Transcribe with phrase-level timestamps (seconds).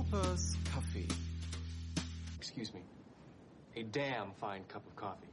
[0.00, 1.08] Cooper's Coffee.
[2.38, 2.80] Excuse me.
[3.76, 5.28] A damn fine cup of coffee.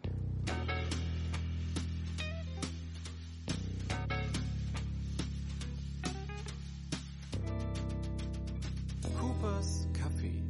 [9.17, 10.43] Coopers Kaffee.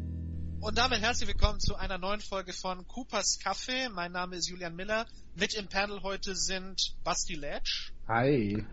[0.61, 3.87] Und damit herzlich willkommen zu einer neuen Folge von Coopers Kaffee.
[3.89, 5.05] Mein Name ist Julian Miller.
[5.35, 8.65] Mit im Panel heute sind Basti Letsch Hi.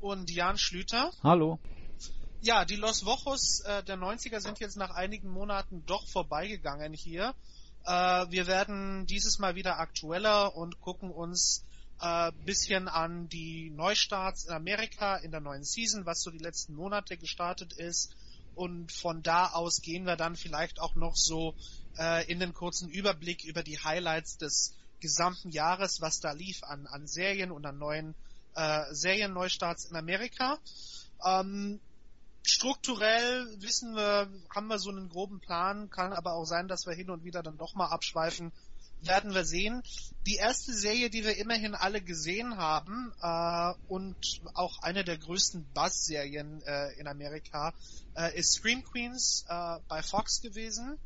[0.00, 1.10] und Jan Schlüter.
[1.24, 1.58] Hallo.
[2.44, 7.34] Ja, die Los Wochos äh, der 90er sind jetzt nach einigen Monaten doch vorbeigegangen hier.
[7.86, 7.90] Äh,
[8.28, 11.64] wir werden dieses Mal wieder aktueller und gucken uns
[12.02, 16.74] äh, bisschen an die Neustarts in Amerika in der neuen Season, was so die letzten
[16.74, 18.14] Monate gestartet ist.
[18.54, 21.54] Und von da aus gehen wir dann vielleicht auch noch so
[21.96, 26.86] äh, in den kurzen Überblick über die Highlights des gesamten Jahres, was da lief an,
[26.88, 28.14] an Serien und an neuen
[28.54, 30.58] äh, Serienneustarts in Amerika.
[31.24, 31.80] Ähm,
[32.44, 36.94] strukturell wissen wir, haben wir so einen groben Plan, kann aber auch sein, dass wir
[36.94, 38.52] hin und wieder dann doch mal abschweifen.
[39.00, 39.82] Werden wir sehen.
[40.26, 44.16] Die erste Serie, die wir immerhin alle gesehen haben äh, und
[44.54, 47.74] auch eine der größten Buzz-Serien äh, in Amerika,
[48.14, 50.98] äh, ist Scream Queens äh, bei Fox gewesen.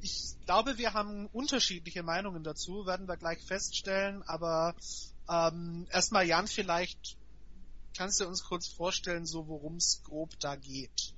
[0.00, 4.74] Ich glaube, wir haben unterschiedliche Meinungen dazu, werden wir gleich feststellen, aber
[5.28, 7.16] ähm, erstmal Jan, vielleicht
[7.96, 11.14] kannst du uns kurz vorstellen, so worum es grob da geht?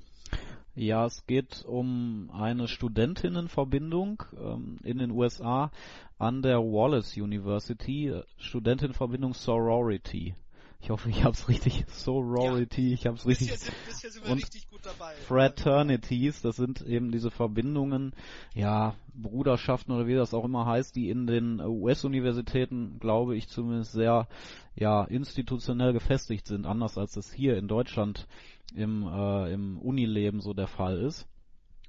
[0.74, 5.72] Ja, es geht um eine Studentinnenverbindung ähm, in den USA
[6.18, 10.34] an der Wallace University, Studentinnenverbindung Sorority.
[10.80, 11.84] Ich hoffe, ich habe es richtig.
[11.88, 12.94] Sorority, ja.
[12.94, 13.50] ich habe es richtig.
[13.50, 15.12] Bisher sind, bisher sind wir und richtig gut dabei.
[15.14, 18.14] Fraternities, das sind eben diese Verbindungen,
[18.54, 23.92] ja, Bruderschaften oder wie das auch immer heißt, die in den US-Universitäten, glaube ich, zumindest
[23.92, 24.28] sehr,
[24.76, 28.28] ja, institutionell gefestigt sind, anders als das hier in Deutschland
[28.74, 31.26] im, äh, im Unileben so der Fall ist.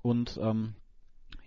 [0.01, 0.75] Und ähm,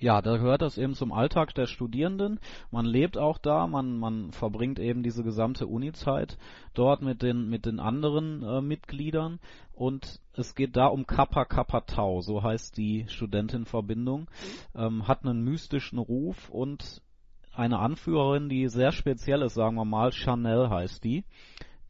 [0.02, 2.40] ja, da gehört das eben zum Alltag der Studierenden.
[2.72, 6.38] Man lebt auch da, man, man verbringt eben diese gesamte Uni-Zeit
[6.74, 9.38] dort mit den, mit den anderen äh, Mitgliedern.
[9.72, 14.28] Und es geht da um Kappa Kappa Tau, so heißt die Studentenverbindung,
[14.74, 17.00] ähm, hat einen mystischen Ruf und
[17.54, 21.24] eine Anführerin, die sehr speziell ist, sagen wir mal, Chanel heißt die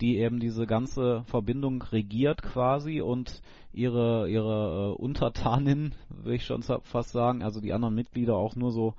[0.02, 3.40] die eben diese ganze Verbindung regiert quasi und
[3.72, 8.72] ihre ihre äh, Untertanin, will ich schon fast sagen, also die anderen Mitglieder auch nur
[8.72, 8.94] so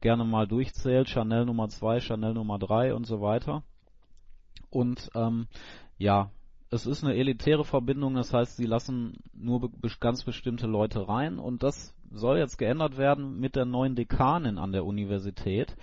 [0.00, 3.64] gerne mal durchzählt, Chanel Nummer zwei, Chanel Nummer drei und so weiter.
[4.70, 5.48] Und ähm,
[5.98, 6.30] ja,
[6.70, 11.38] es ist eine elitäre Verbindung, das heißt, sie lassen nur be ganz bestimmte Leute rein.
[11.38, 15.76] Und das soll jetzt geändert werden mit der neuen Dekanin an der Universität,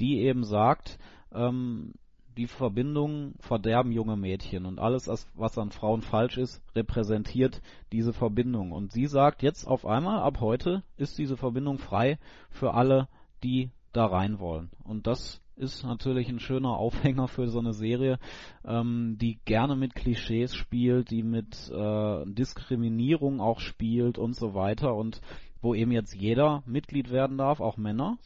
[0.00, 0.98] die eben sagt,
[1.32, 1.94] ähm,
[2.38, 7.60] die Verbindungen verderben junge Mädchen und alles, was an Frauen falsch ist, repräsentiert
[7.90, 8.70] diese Verbindung.
[8.70, 12.16] Und sie sagt jetzt auf einmal, ab heute ist diese Verbindung frei
[12.48, 13.08] für alle,
[13.42, 14.70] die da rein wollen.
[14.84, 18.20] Und das ist natürlich ein schöner Aufhänger für so eine Serie,
[18.64, 24.94] ähm, die gerne mit Klischees spielt, die mit äh, Diskriminierung auch spielt und so weiter
[24.94, 25.20] und
[25.60, 28.16] wo eben jetzt jeder Mitglied werden darf, auch Männer.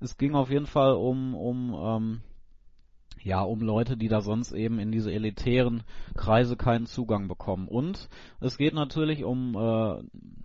[0.00, 2.20] Es ging auf jeden Fall um, um ähm,
[3.22, 5.82] ja, um Leute, die da sonst eben in diese elitären
[6.16, 7.68] Kreise keinen Zugang bekommen.
[7.68, 8.08] Und
[8.40, 10.02] es geht natürlich um äh,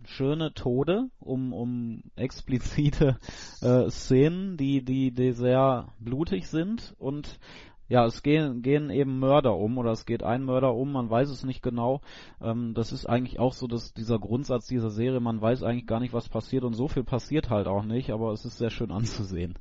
[0.08, 3.18] schöne Tode, um, um explizite
[3.62, 7.40] äh, Szenen, die, die, die sehr blutig sind und
[7.88, 11.30] ja, es gehen, gehen eben Mörder um oder es geht ein Mörder um, man weiß
[11.30, 12.02] es nicht genau.
[12.42, 16.00] Ähm, das ist eigentlich auch so dass dieser Grundsatz dieser Serie, man weiß eigentlich gar
[16.00, 18.92] nicht, was passiert und so viel passiert halt auch nicht, aber es ist sehr schön
[18.92, 19.56] anzusehen.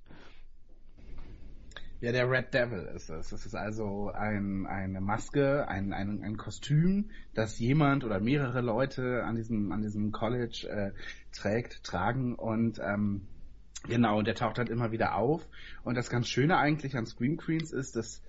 [2.04, 3.30] Ja, der Red Devil ist es.
[3.30, 9.24] Das ist also ein, eine Maske, ein, ein, ein Kostüm, das jemand oder mehrere Leute
[9.24, 10.90] an diesem, an diesem College äh,
[11.32, 13.22] trägt, tragen und ähm,
[13.88, 15.48] genau, der taucht halt immer wieder auf.
[15.82, 18.20] Und das ganz Schöne eigentlich an Scream Queens ist, dass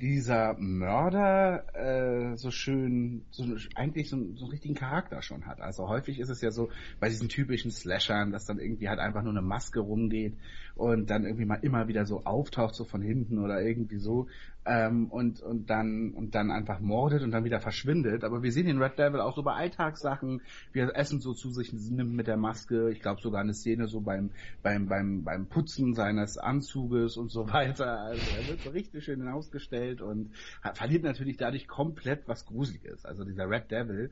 [0.00, 3.44] dieser Mörder äh, so schön, so
[3.74, 5.60] eigentlich so, so einen richtigen Charakter schon hat.
[5.60, 6.70] Also häufig ist es ja so
[7.00, 10.36] bei diesen typischen Slashern, dass dann irgendwie halt einfach nur eine Maske rumgeht
[10.74, 14.26] und dann irgendwie mal immer wieder so auftaucht so von hinten oder irgendwie so
[14.66, 18.24] ähm, und und dann und dann einfach mordet und dann wieder verschwindet.
[18.24, 20.42] Aber wir sehen den Red Devil auch so bei Alltagssachen,
[20.72, 22.90] wie er Essen so zu sich nimmt mit der Maske.
[22.90, 24.30] Ich glaube sogar eine Szene so beim
[24.62, 28.00] beim beim beim Putzen seines Anzuges und so weiter.
[28.00, 30.32] Also er wird so richtig schön hinausgestellt und
[30.62, 33.04] hat, verliert natürlich dadurch komplett was Gruseliges.
[33.04, 34.10] Also dieser Red Devil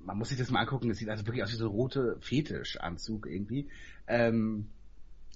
[0.00, 2.16] man muss sich das mal angucken, es sieht also wirklich aus wie so ein rote
[2.20, 3.68] Fetischanzug irgendwie.
[4.06, 4.68] Ähm,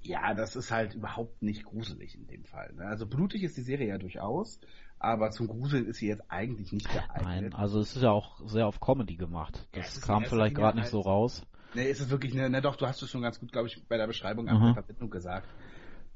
[0.02, 2.72] ja, das ist halt überhaupt nicht gruselig in dem Fall.
[2.74, 2.84] Ne?
[2.84, 4.60] Also blutig ist die Serie ja durchaus,
[4.98, 7.22] aber zum Gruseln ist sie jetzt eigentlich nicht geeignet.
[7.22, 9.66] Nein, also es ist ja auch sehr auf Comedy gemacht.
[9.72, 11.44] Das ja, kam vielleicht gerade nicht so raus.
[11.74, 13.82] Nee, ist es wirklich eine, ne, doch, du hast es schon ganz gut, glaube ich,
[13.88, 14.64] bei der Beschreibung mhm.
[14.64, 15.48] der Verbindung gesagt.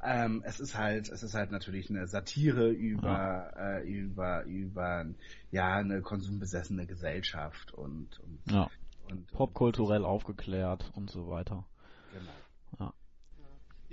[0.02, 3.08] Ähm, es ist halt, es ist halt natürlich eine Satire über,
[3.56, 3.78] ja.
[3.78, 5.06] äh, über, über,
[5.50, 8.68] ja, eine konsumbesessene Gesellschaft und, und, ja.
[9.10, 11.64] und popkulturell aufgeklärt und so weiter.
[12.12, 12.30] Genau.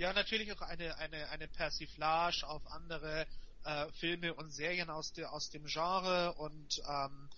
[0.04, 0.12] Ja.
[0.12, 3.26] Natürlich auch eine, eine, eine Persiflage auf andere
[3.64, 7.30] äh, Filme und Serien aus, de, aus dem Genre und ähm,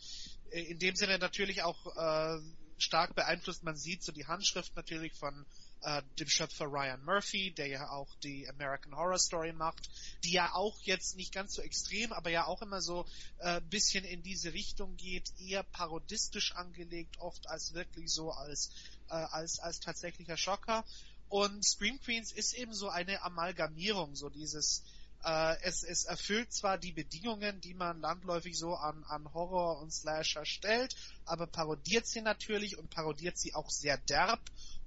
[0.51, 2.41] in dem Sinne natürlich auch äh,
[2.77, 3.63] stark beeinflusst.
[3.63, 5.47] Man sieht so die Handschrift natürlich von
[5.83, 9.89] äh, dem Schöpfer Ryan Murphy, der ja auch die American Horror Story macht,
[10.25, 13.07] die ja auch jetzt nicht ganz so extrem, aber ja auch immer so
[13.39, 18.73] äh, bisschen in diese Richtung geht, eher parodistisch angelegt, oft als wirklich so als
[19.09, 20.85] äh, als als tatsächlicher Schocker.
[21.29, 24.83] Und Scream Queens ist eben so eine Amalgamierung, so dieses
[25.25, 29.93] äh, es, es erfüllt zwar die Bedingungen, die man landläufig so an, an Horror und
[29.93, 30.95] Slasher stellt,
[31.25, 34.41] aber parodiert sie natürlich und parodiert sie auch sehr derb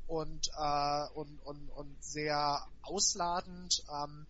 [0.07, 3.83] und, äh, und, und, und sehr ausladend.
[3.91, 4.25] Ähm,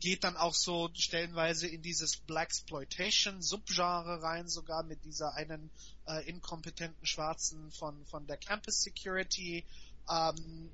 [0.00, 5.70] geht dann auch so stellenweise in dieses Blaxploitation Subgenre rein, sogar mit dieser einen
[6.06, 9.64] äh, inkompetenten Schwarzen von von der Campus Security.
[10.10, 10.70] Ähm,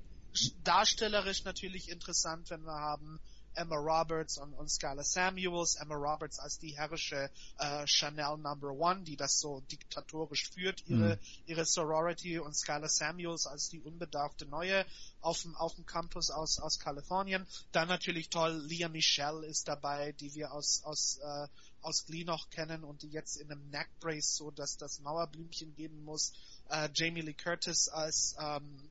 [0.63, 3.19] darstellerisch natürlich interessant, wenn wir haben
[3.53, 5.75] Emma Roberts und, und Skylar Samuels.
[5.75, 11.15] Emma Roberts als die herrische äh, Chanel Number One, die das so diktatorisch führt, ihre,
[11.15, 11.19] mhm.
[11.45, 14.85] ihre Sorority und Skylar Samuels als die unbedarfte Neue
[15.19, 17.45] auf dem, auf dem Campus aus, aus Kalifornien.
[17.71, 21.47] Dann natürlich toll, Leah Michelle ist dabei, die wir aus, aus, äh,
[21.81, 26.03] aus Glee noch kennen und die jetzt in einem Neckbrace so dass das Mauerblümchen geben
[26.05, 26.33] muss.
[26.69, 28.89] Äh, Jamie Lee Curtis als ähm,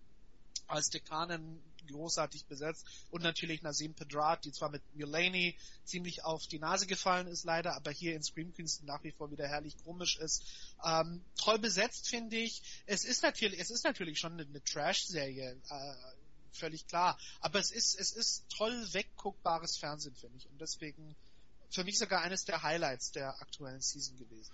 [0.71, 6.59] als Dekanin großartig besetzt und natürlich Nazim Pedrat, die zwar mit Mulaney ziemlich auf die
[6.59, 10.17] Nase gefallen ist leider, aber hier in Scream Queens nach wie vor wieder herrlich komisch
[10.17, 10.45] ist.
[10.85, 12.63] Ähm, toll besetzt finde ich.
[12.87, 15.95] Es ist natürlich, es ist natürlich schon eine, eine Trash-Serie, äh,
[16.53, 17.19] völlig klar.
[17.41, 20.49] Aber es ist, es ist toll wegguckbares Fernsehen, finde ich.
[20.49, 21.17] Und deswegen
[21.71, 24.53] für mich sogar eines der Highlights der aktuellen Season gewesen.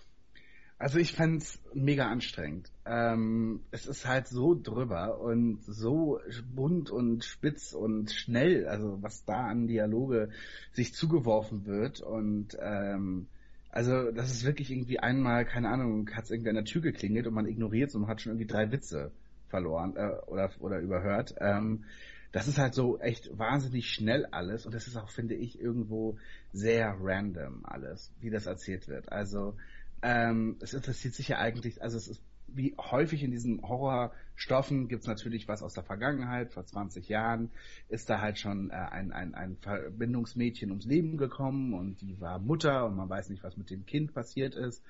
[0.79, 2.71] Also ich fand's mega anstrengend.
[2.85, 6.21] Ähm, es ist halt so drüber und so
[6.55, 10.29] bunt und spitz und schnell, also was da an Dialoge
[10.73, 13.27] sich zugeworfen wird und ähm,
[13.71, 17.35] also das ist wirklich irgendwie einmal, keine Ahnung, hat's irgendwie an der Tür geklingelt und
[17.35, 19.13] man ignoriert und man hat schon irgendwie drei Witze
[19.49, 21.35] verloren äh, oder oder überhört.
[21.41, 21.85] Ähm,
[22.33, 26.19] das ist halt so echt wahnsinnig schnell alles und das ist auch, finde ich, irgendwo
[26.53, 29.11] sehr random alles, wie das erzählt wird.
[29.11, 29.55] Also
[30.03, 35.03] ähm, es interessiert sich ja eigentlich, also es ist wie häufig in diesen Horrorstoffen gibt
[35.03, 36.53] es natürlich was aus der Vergangenheit.
[36.53, 37.51] Vor 20 Jahren
[37.89, 42.39] ist da halt schon äh, ein, ein, ein Verbindungsmädchen ums Leben gekommen und die war
[42.39, 44.83] Mutter und man weiß nicht, was mit dem Kind passiert ist.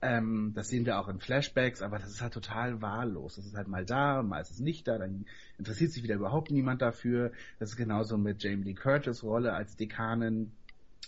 [0.00, 3.36] Ähm, das sehen wir auch in Flashbacks, aber das ist halt total wahllos.
[3.36, 5.26] Das ist halt mal da mal ist es nicht da, dann
[5.58, 7.32] interessiert sich wieder überhaupt niemand dafür.
[7.58, 10.52] Das ist genauso mit Jamie Lee Curtis Rolle als Dekanin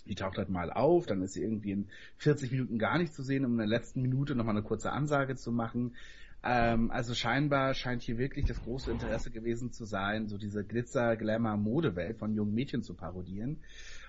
[0.05, 1.87] die taucht halt mal auf, dann ist sie irgendwie in
[2.17, 5.35] 40 Minuten gar nicht zu sehen, um in der letzten Minute nochmal eine kurze Ansage
[5.35, 5.95] zu machen.
[6.43, 11.15] Ähm, also scheinbar scheint hier wirklich das große Interesse gewesen zu sein, so diese Glitzer,
[11.17, 13.57] Glamour, Modewelt von jungen Mädchen zu parodieren.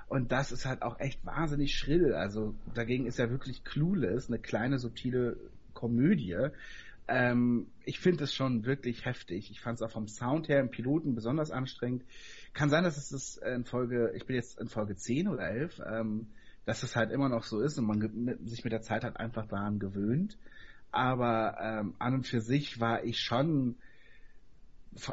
[0.09, 2.15] Und das ist halt auch echt wahnsinnig schrill.
[2.15, 5.37] Also dagegen ist ja wirklich Clueless, eine kleine subtile
[5.73, 6.51] Komödie.
[7.09, 9.51] Ähm, ich finde es schon wirklich heftig.
[9.51, 12.05] Ich fand es auch vom Sound her im Piloten besonders anstrengend.
[12.57, 15.79] Kann sein, dass es das in Folge, ich bin jetzt in Folge 10 oder 11,
[15.87, 16.29] ähm,
[16.65, 19.47] dass es halt immer noch so ist und man sich mit der Zeit halt einfach
[19.47, 20.39] daran gewöhnt.
[20.91, 23.77] Aber ähm, an und für sich war ich schon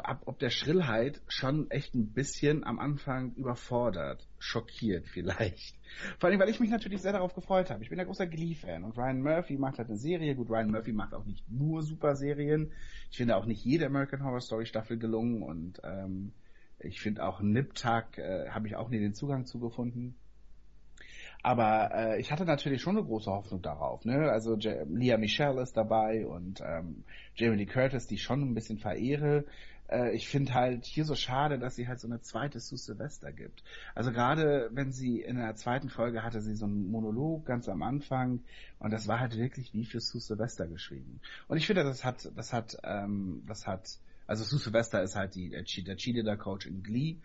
[0.02, 5.76] ab ob der Schrillheit schon echt ein bisschen am Anfang überfordert, schockiert vielleicht.
[6.18, 7.82] Vor allem, weil ich mich natürlich sehr darauf gefreut habe.
[7.82, 10.34] Ich bin ein großer Glee-Fan und Ryan Murphy macht halt eine Serie.
[10.34, 12.72] Gut, Ryan Murphy macht auch nicht nur super Serien.
[13.10, 16.32] Ich finde auch nicht jede American Horror Story Staffel gelungen und ähm,
[16.84, 20.14] ich finde auch Nip-Tuck äh, habe ich auch nie den Zugang zugefunden.
[21.42, 24.06] Aber äh, ich hatte natürlich schon eine große Hoffnung darauf.
[24.06, 24.30] Ne?
[24.30, 28.54] Also J Leah Michelle ist dabei und ähm, Jamie Lee Curtis, die ich schon ein
[28.54, 29.44] bisschen verehre.
[29.90, 33.30] Äh, ich finde halt hier so schade, dass sie halt so eine zweite Sue Sylvester
[33.30, 33.62] gibt.
[33.94, 37.82] Also gerade wenn sie in der zweiten Folge hatte sie so einen Monolog ganz am
[37.82, 38.40] Anfang
[38.78, 41.20] und das war halt wirklich wie für Sue Sylvester geschrieben.
[41.48, 45.34] Und ich finde, das hat, das hat, ähm, das hat also Sue Sylvester ist halt
[45.34, 47.16] die, der Cheerleader-Coach in Glee,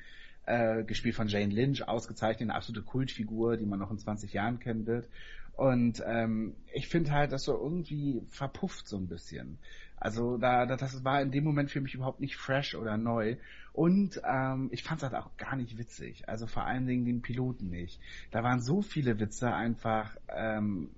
[0.45, 4.59] äh, gespielt von Jane Lynch, ausgezeichnet, eine absolute Kultfigur, die man noch in 20 Jahren
[4.59, 5.07] kennen wird.
[5.53, 9.59] Und ähm, ich finde halt, dass so irgendwie verpufft so ein bisschen.
[9.97, 13.35] Also da, da, das war in dem Moment für mich überhaupt nicht fresh oder neu.
[13.73, 16.27] Und ähm, ich fand es halt auch gar nicht witzig.
[16.29, 17.99] Also vor allen Dingen den Piloten nicht.
[18.31, 20.89] Da waren so viele Witze einfach ähm,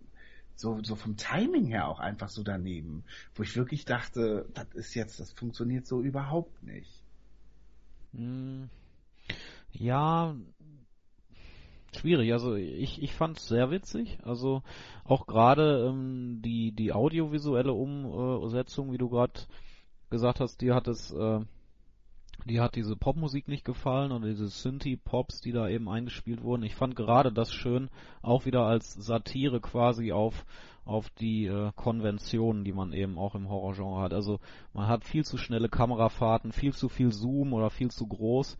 [0.62, 3.04] so, so vom Timing her auch einfach so daneben,
[3.36, 7.04] wo ich wirklich dachte, das ist jetzt, das funktioniert so überhaupt nicht.
[8.14, 8.70] Hm.
[9.72, 10.36] Ja,
[11.96, 12.32] schwierig.
[12.34, 14.20] Also ich, ich fand es sehr witzig.
[14.24, 14.62] Also
[15.04, 19.42] auch gerade ähm, die, die audiovisuelle Umsetzung, wie du gerade
[20.10, 21.40] gesagt hast, dir hat es, äh,
[22.46, 26.64] die hat diese Popmusik nicht gefallen oder diese Synthie-Pops, die da eben eingespielt wurden.
[26.64, 27.90] Ich fand gerade das schön,
[28.22, 30.46] auch wieder als Satire quasi auf
[30.84, 34.14] auf die äh, Konventionen, die man eben auch im Horrorgenre hat.
[34.14, 34.40] Also
[34.74, 38.58] man hat viel zu schnelle Kamerafahrten, viel zu viel Zoom oder viel zu groß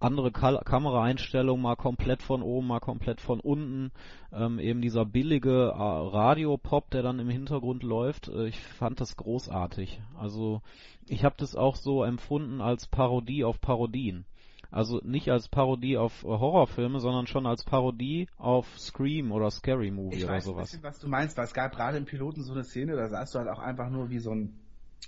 [0.00, 3.90] andere Ka Kameraeinstellungen, mal komplett von oben, mal komplett von unten.
[4.32, 8.28] Ähm, eben dieser billige äh, Radiopop, der dann im Hintergrund läuft.
[8.28, 10.00] Äh, ich fand das großartig.
[10.16, 10.62] Also
[11.06, 14.24] ich habe das auch so empfunden als Parodie auf Parodien.
[14.70, 19.90] Also nicht als Parodie auf äh, Horrorfilme, sondern schon als Parodie auf Scream oder Scary
[19.90, 20.58] Movie ich oder weiß sowas.
[20.58, 23.08] Ein bisschen, was du meinst, weil es gab gerade im Piloten so eine Szene, da
[23.08, 24.60] sahst du halt auch einfach nur wie so ein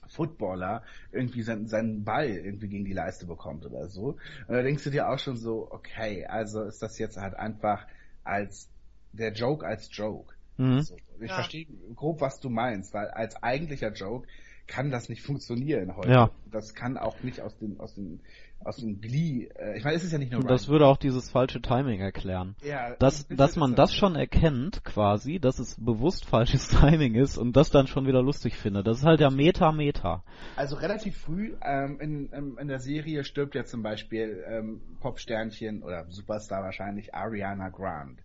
[0.08, 0.82] Footballer
[1.12, 4.18] irgendwie seinen, seinen Ball irgendwie gegen die Leiste bekommt oder so.
[4.46, 7.86] Und da denkst du dir auch schon so, okay, also ist das jetzt halt einfach
[8.24, 8.68] als
[9.12, 10.34] der Joke als Joke.
[10.56, 10.80] Mhm.
[10.82, 11.34] So, ich Ja.
[11.34, 14.26] verstehe grob, was du meinst, weil als eigentlicher Joke
[14.66, 16.10] kann das nicht funktionieren heute.
[16.10, 16.30] Ja.
[16.46, 18.20] Das kann auch nicht aus dem aus dem
[18.64, 19.48] aus dem Glee.
[19.58, 20.72] Äh, ich meine, es ist ja nicht nur Und das Ryan.
[20.72, 22.54] würde auch dieses falsche Timing erklären.
[22.62, 27.56] ja, dass, dass man das schon erkennt, quasi, dass es bewusst falsches Timing ist und
[27.56, 28.86] das dann schon wieder lustig findet.
[28.86, 30.22] Das ist halt der Meta-Meta.
[30.56, 35.82] Also relativ früh ähm, in, in, in der Serie stirbt ja zum Beispiel ähm, Popsternchen
[35.82, 38.22] oder Superstar wahrscheinlich Ariana Grande.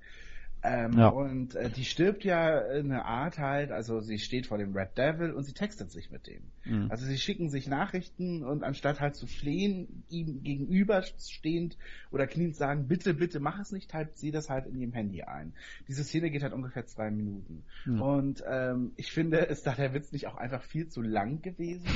[0.66, 1.10] Ähm, Ja.
[1.10, 4.98] Und äh, die stirbt ja in einer Art halt, also sie steht vor dem Red
[4.98, 6.42] Devil und sie textet sich mit dem.
[6.66, 6.90] Mhm.
[6.90, 11.78] Also sie schicken sich Nachrichten und anstatt halt zu flehen, ihm gegenüberstehend
[12.12, 15.24] oder kniend sagen, bitte, bitte mach es nicht, typt sie das halt in ihrem Handy
[15.24, 15.54] ein.
[15.88, 17.64] Diese Szene geht halt ungefähr zwei Minuten.
[17.86, 18.02] Mhm.
[18.02, 21.88] Und ähm, ich finde, ist da der Witz nicht auch einfach viel zu lang gewesen?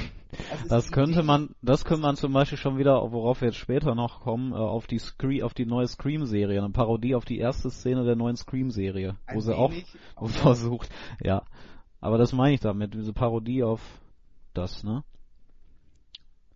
[0.52, 3.96] Also Das könnte man, das könnte man zum Beispiel schon wieder, worauf wir jetzt später
[3.96, 7.70] noch kommen, äh, auf die Scree auf die neue Scream-Serie, eine Parodie auf die erste
[7.70, 9.98] Szene der neuen Scream-Serie, wo Ein sie auch wenig,
[10.42, 10.90] versucht,
[11.22, 11.44] ja.
[12.02, 13.82] Aber das meine ich damit, diese Parodie auf
[14.54, 15.04] das, ne?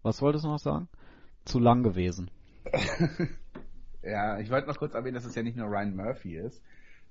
[0.01, 0.87] Was wolltest du noch sagen?
[1.45, 2.29] Zu lang gewesen.
[4.03, 6.61] Ja, ich wollte noch kurz erwähnen, dass es ja nicht nur Ryan Murphy ist,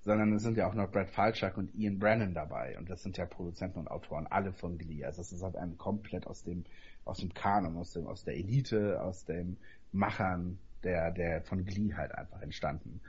[0.02, 2.76] sondern es sind ja auch noch Brad Falchuk und Ian Brennan dabei.
[2.76, 5.02] Und das sind ja Produzenten und Autoren, alle von Glee.
[5.04, 6.64] Also es ist halt einem komplett aus dem,
[7.06, 9.56] aus dem Kanon, aus dem, aus der Elite, aus dem
[9.90, 13.00] Machern der, der von Glee halt einfach entstanden.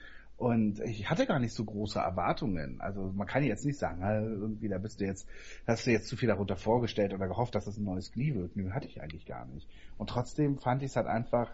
[0.44, 2.82] Und ich hatte gar nicht so große Erwartungen.
[2.82, 5.26] Also man kann jetzt nicht sagen, irgendwie, da bist du jetzt,
[5.66, 8.58] hast du jetzt zu viel darunter vorgestellt oder gehofft, dass es ein neues Glee wird.
[8.58, 9.70] Nö, hatte ich eigentlich gar nicht.
[9.98, 11.50] Und trotzdem fand ich es halt einfach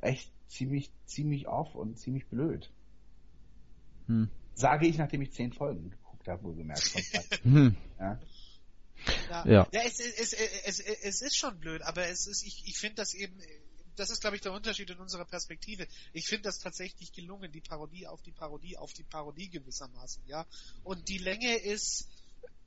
[0.00, 2.70] echt ziemlich, ziemlich off und ziemlich blöd.
[4.06, 4.30] Hm.
[4.54, 6.94] Sage ich, nachdem ich zehn Folgen geguckt habe, wohlgemerkt.
[7.42, 7.76] Hm.
[8.00, 8.18] ja.
[9.28, 9.68] Ja, Ja.
[9.70, 12.96] ja es, es, es, es, es ist schon blöd, aber es ist, ich, ich finde
[12.96, 13.38] das eben,
[13.96, 15.86] das ist glaube ich der Unterschied in unserer Perspektive.
[16.12, 20.46] Ich finde das tatsächlich gelungen, die Parodie auf die Parodie auf die Parodie gewissermaßen, ja.
[20.82, 22.08] Und die Länge ist,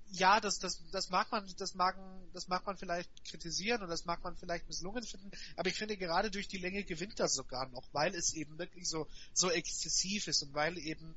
[0.10, 1.98] ja, das, das, das mag man, das mag,
[2.34, 5.98] das mag man vielleicht kritisieren und das mag man vielleicht misslungen finden, aber ich finde
[5.98, 10.28] gerade durch die Länge gewinnt das sogar noch, weil es eben wirklich so, so exzessiv
[10.28, 11.16] ist und weil eben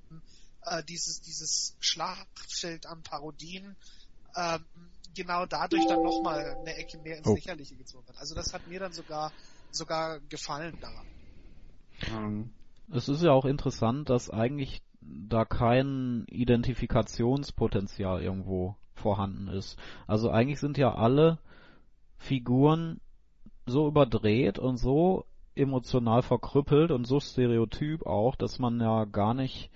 [0.62, 3.76] äh, dieses, dieses Schlachtfeld an Parodien
[4.36, 4.64] ähm,
[5.14, 7.34] genau dadurch dann nochmal eine Ecke mehr ins Oh.
[7.34, 8.18] Lächerliche gezogen hat.
[8.18, 9.32] Also das hat mir dann sogar
[9.72, 11.06] sogar gefallen daran.
[12.08, 12.50] Ähm,
[12.92, 19.78] Es ist ja auch interessant, dass eigentlich da kein Identifikationspotenzial irgendwo vorhanden ist.
[20.06, 21.38] Also eigentlich sind ja alle
[22.18, 23.00] Figuren
[23.66, 25.24] so überdreht und so
[25.54, 29.70] emotional verkrüppelt und so stereotyp auch, dass man ja gar nicht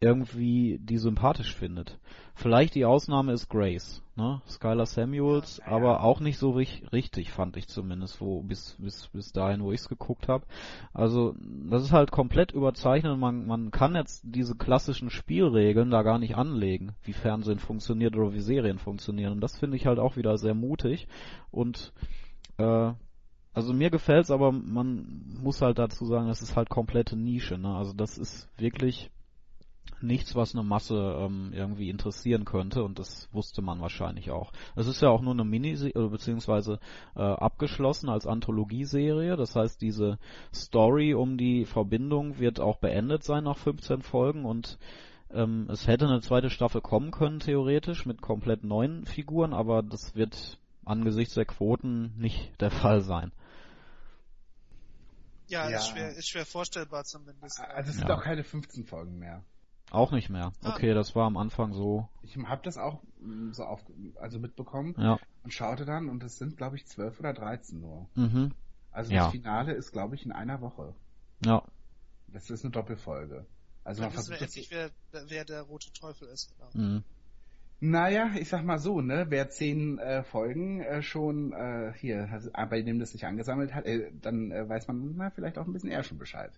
[0.00, 1.98] irgendwie die sympathisch findet.
[2.34, 4.40] Vielleicht die Ausnahme ist Grace, ne?
[4.48, 5.76] Skylar Samuels, Ja, ja.
[5.76, 9.72] aber auch nicht so richtig, richtig fand ich zumindest, wo bis bis bis dahin, wo
[9.72, 10.46] ich es geguckt habe.
[10.92, 11.34] Also
[11.68, 16.36] das ist halt komplett überzeichnet man man kann jetzt diese klassischen Spielregeln da gar nicht
[16.36, 19.32] anlegen, wie Fernsehen funktioniert oder wie Serien funktionieren.
[19.32, 21.08] Und das finde ich halt auch wieder sehr mutig
[21.50, 21.92] und
[22.58, 22.92] äh,
[23.52, 27.58] also mir gefällt's, aber man muss halt dazu sagen, das ist halt komplette Nische.
[27.58, 27.74] Ne?
[27.74, 29.10] Also das ist wirklich
[30.00, 34.52] nichts, was eine Masse ähm, irgendwie interessieren könnte und das wusste man wahrscheinlich auch.
[34.76, 36.78] Es ist ja auch nur eine Mini oder beziehungsweise
[37.16, 39.36] äh, abgeschlossen als Anthologieserie.
[39.36, 40.18] Das heißt, diese
[40.54, 44.78] Story um die Verbindung wird auch beendet sein nach 15 Folgen und
[45.30, 50.14] ähm, es hätte eine zweite Staffel kommen können theoretisch mit komplett neuen Figuren, aber das
[50.14, 53.32] wird angesichts der Quoten nicht der Fall sein.
[55.48, 55.78] Ja, Ja.
[55.78, 57.60] Ist, schwer, ist schwer vorstellbar zumindest.
[57.60, 58.16] also es sind Ja.
[58.16, 59.42] auch keine 15 Folgen mehr.
[59.90, 60.52] Auch nicht mehr.
[60.62, 60.70] Ah.
[60.74, 62.08] Okay, das war am Anfang so.
[62.22, 63.84] Ich habe das auch mm, so auf,
[64.20, 65.18] also mitbekommen Ja.
[65.44, 68.08] und schaute dann und es sind, glaube ich, 12 oder 13 nur.
[68.14, 68.52] Mhm.
[68.92, 69.24] Also Ja.
[69.24, 70.94] das Finale ist, glaube ich, in einer Woche.
[71.44, 71.62] Ja.
[72.28, 73.46] Das ist eine Doppelfolge.
[73.84, 74.90] Also Dann man wissen wir endlich, wer,
[75.28, 76.54] wer der rote Teufel ist.
[76.58, 76.86] Genau.
[76.86, 77.04] Mhm.
[77.80, 82.66] Naja, ich sag mal so, ne, wer zehn äh, Folgen äh, schon äh, hier, äh,
[82.66, 85.72] bei dem das sich angesammelt hat, äh, dann äh, weiß man na, vielleicht auch ein
[85.72, 86.50] bisschen eher schon Bescheid.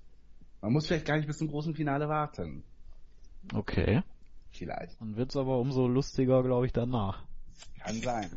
[0.62, 2.64] Man muss vielleicht gar nicht bis zum großen Finale warten.
[3.54, 4.02] Okay.
[4.50, 5.00] Vielleicht.
[5.00, 7.22] Dann wird's aber umso lustiger, glaube ich, danach.
[7.82, 8.30] Kann sein.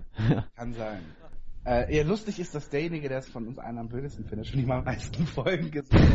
[0.56, 1.02] Kann sein.
[1.66, 4.60] Äh, ja, lustig ist, dass derjenige, der es von uns einen am blödesten findet, schon
[4.60, 6.12] die am meisten Folgen gesehen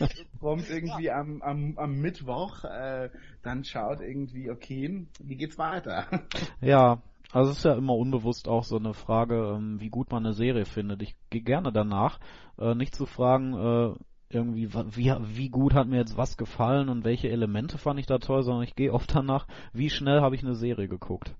[0.00, 0.14] hat.
[0.40, 3.10] Kommt irgendwie am, am, am Mittwoch, äh,
[3.42, 6.06] dann schaut irgendwie, okay, wie geht's weiter?
[6.62, 10.24] Ja, also es ist ja immer unbewusst auch so eine Frage, ähm, wie gut man
[10.24, 11.02] eine Serie findet.
[11.02, 12.18] Ich gehe gerne danach,
[12.58, 13.94] äh, nicht zu fragen, äh,
[14.36, 18.18] irgendwie, wie, wie gut hat mir jetzt was gefallen und welche Elemente fand ich da
[18.18, 21.34] toll, sondern ich gehe oft danach, wie schnell habe ich eine Serie geguckt.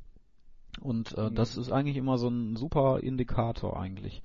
[0.80, 1.34] Und äh, Mhm.
[1.34, 4.22] das ist eigentlich immer so ein super Indikator eigentlich.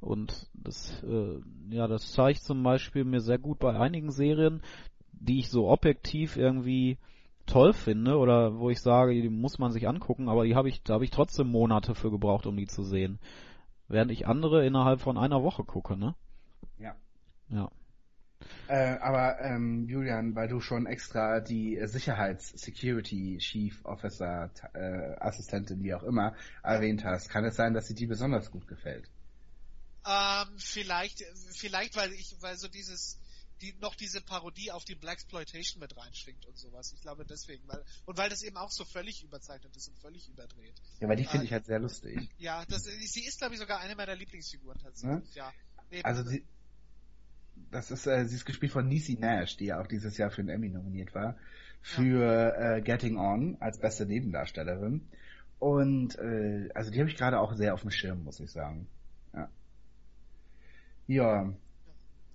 [0.00, 1.40] Und das, äh,
[1.70, 4.60] ja, das zeigt zum Beispiel mir sehr gut bei einigen Serien,
[5.12, 6.98] die ich so objektiv irgendwie
[7.46, 10.82] toll finde oder wo ich sage, die muss man sich angucken, aber die habe ich,
[10.82, 13.18] da habe ich trotzdem Monate für gebraucht, um die zu sehen.
[13.88, 16.14] Während ich andere innerhalb von einer Woche gucke, ne?
[16.78, 16.94] Ja.
[17.50, 17.70] Ja.
[18.66, 25.94] Äh, aber ähm, Julian, weil du schon extra die äh, Sicherheits-Security-Chief Officer, äh, Assistentin, wie
[25.94, 29.10] auch immer, erwähnt hast, kann es sein, dass sie dir besonders gut gefällt?
[30.06, 31.22] Ähm, vielleicht,
[31.56, 33.18] vielleicht, weil ich, weil so dieses,
[33.60, 36.92] die, noch diese Parodie auf die Blaxploitation mit reinschwingt und sowas.
[36.92, 40.28] Ich glaube deswegen, weil, und weil das eben auch so völlig überzeichnet ist und völlig
[40.28, 40.74] überdreht.
[41.00, 41.44] Ja, weil die finde Ah.
[41.44, 42.18] ich halt sehr lustig.
[42.38, 45.52] Ja, das, sie ist, glaube ich, sogar eine meiner Lieblingsfiguren tatsächlich, ja.
[45.90, 46.44] Nee, Also sie,
[47.70, 50.42] das ist, äh, sie ist gespielt von Niecy Nash, die ja auch dieses Jahr für
[50.42, 51.36] einen Emmy nominiert war,
[51.82, 55.08] für äh, Getting On als beste Nebendarstellerin.
[55.58, 58.86] Und äh, also die habe ich gerade auch sehr auf dem Schirm, muss ich sagen.
[59.32, 59.48] Ja.
[61.06, 61.54] Ja,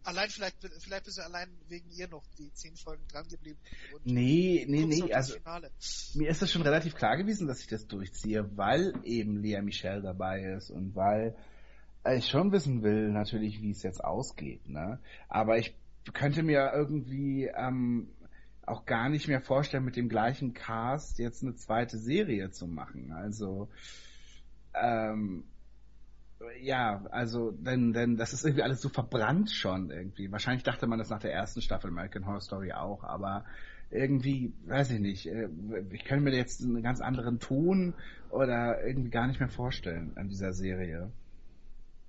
[0.09, 3.59] allein vielleicht, vielleicht bist du allein wegen ihr noch die zehn Folgen dran geblieben.
[4.03, 5.35] Nee, nee, nee, das also
[6.15, 10.01] mir ist es schon relativ klar gewesen, dass ich das durchziehe, weil eben Lea Michelle
[10.01, 11.35] dabei ist und weil
[12.05, 14.99] ich schon wissen will, natürlich, wie es jetzt ausgeht, ne?
[15.27, 15.75] Aber ich
[16.13, 18.09] könnte mir irgendwie ähm,
[18.65, 23.11] auch gar nicht mehr vorstellen, mit dem gleichen Cast jetzt eine zweite Serie zu machen.
[23.11, 23.69] Also
[24.73, 25.43] ähm,
[26.61, 30.31] ja, also denn, denn das ist irgendwie alles so verbrannt schon irgendwie.
[30.31, 33.45] Wahrscheinlich dachte man das nach der ersten Staffel American Horror Story auch, aber
[33.91, 35.49] irgendwie, weiß ich nicht, äh,
[35.91, 37.93] ich könnte mir jetzt einen ganz anderen Ton
[38.29, 41.11] oder irgendwie gar nicht mehr vorstellen an dieser Serie.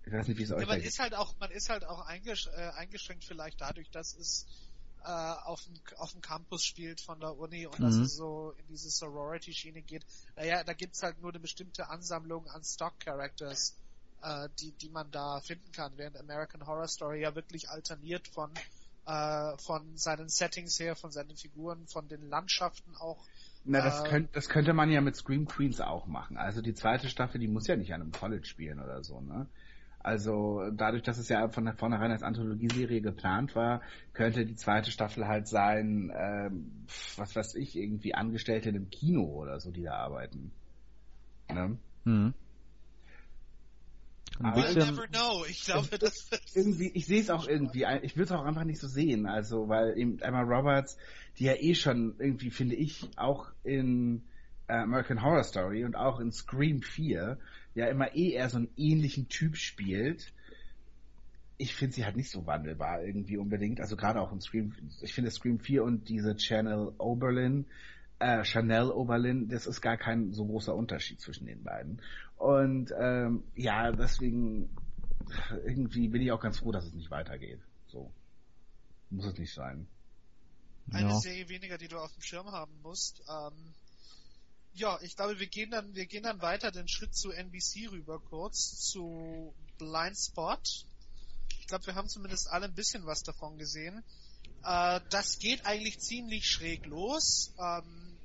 [0.05, 2.01] Ich weiß nicht, wie es euch Ja, man ist halt auch, man ist halt auch
[2.07, 4.47] eingesch äh, eingeschränkt vielleicht dadurch, dass es
[5.05, 8.05] äh, auf dem auf dem Campus spielt von der Uni und dass Mhm.
[8.05, 10.05] es so in diese Sorority-Schiene geht.
[10.37, 13.77] Naja, da gibt's halt nur eine bestimmte Ansammlung an Stock-Characters,
[14.23, 18.53] äh, die die man da finden kann, während American Horror Story ja wirklich alterniert von
[19.07, 23.29] äh, von seinen Settings her, von seinen Figuren, von den Landschaften auch.
[23.65, 26.37] Na, das, äh, könnt, das könnte man ja mit Scream Queens auch machen.
[26.39, 29.47] Also die zweite Staffel, die muss ja nicht an einem College spielen oder so, ne?
[30.03, 33.83] Also dadurch, dass es ja von vornherein als Anthologieserie geplant war,
[34.15, 36.87] könnte die zweite Staffel halt sein, ähm,
[37.17, 40.53] was weiß ich, irgendwie Angestellte in einem Kino oder so, die da arbeiten.
[41.53, 41.77] Ne?
[42.05, 42.35] Mhm.
[44.39, 45.45] Ein Aber- We'll bisschen, never know.
[45.47, 48.81] Ich glaube, das Irgendwie, ich sehe es auch irgendwie, ich will es auch einfach nicht
[48.81, 50.97] so sehen, also weil eben Emma Roberts,
[51.39, 54.23] die ja eh schon irgendwie, finde ich, auch in
[54.69, 57.39] äh, American Horror Story und auch in Scream 4
[57.75, 60.33] ja immer eh eher so einen ähnlichen Typ spielt.
[61.59, 65.13] Ich finde sie halt nicht so wandelbar irgendwie unbedingt, also gerade auch in Scream, ich
[65.13, 67.67] finde Scream 4 und diese Channel Oberlin,
[68.19, 72.01] äh, Chanel Oberlin, das ist gar kein so großer Unterschied zwischen den beiden.
[72.37, 74.71] Und ähm, ja, deswegen
[75.65, 77.61] irgendwie bin ich auch ganz froh, dass es nicht weitergeht.
[77.89, 78.11] So.
[79.11, 79.87] Muss es nicht sein.
[80.93, 81.15] eine ja.
[81.17, 83.23] Serie weniger, die du auf dem Schirm haben musst.
[83.29, 83.75] Ähm,
[84.75, 88.21] ja, ich glaube, wir gehen dann, wir gehen dann weiter den Schritt zu NBC rüber
[88.21, 90.59] kurz, zu Blind Spot.
[91.59, 94.03] Ich glaube, wir haben zumindest alle ein bisschen was davon gesehen.
[94.65, 97.53] Äh, das geht eigentlich ziemlich schräg los.
[97.59, 98.19] Ähm,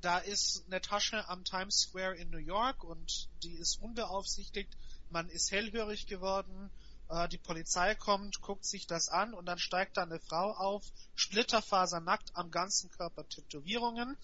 [0.00, 4.76] da ist eine Tasche am Times Square in New York und die ist unbeaufsichtigt.
[5.10, 6.70] Man ist hellhörig geworden.
[7.08, 10.84] Äh, die Polizei kommt, guckt sich das an und dann steigt da eine Frau auf,
[11.14, 14.16] splitterfasernackt am ganzen Körper Tätowierungen.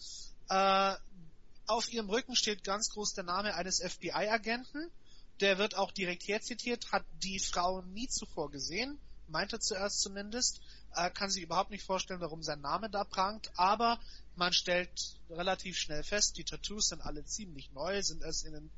[0.48, 0.94] Äh,
[1.70, 4.90] auf ihrem Rücken steht ganz groß der Name eines FBI-Agenten.
[5.40, 10.60] Der wird auch direkt herzitiert, hat die Frau nie zuvor gesehen, meinte zuerst zumindest,
[10.96, 13.98] äh, kann sich überhaupt nicht vorstellen, warum sein Name da prangt, aber
[14.36, 18.70] Man stellt relativ schnell fest, die Tattoos sind alle ziemlich neu, sind erst in den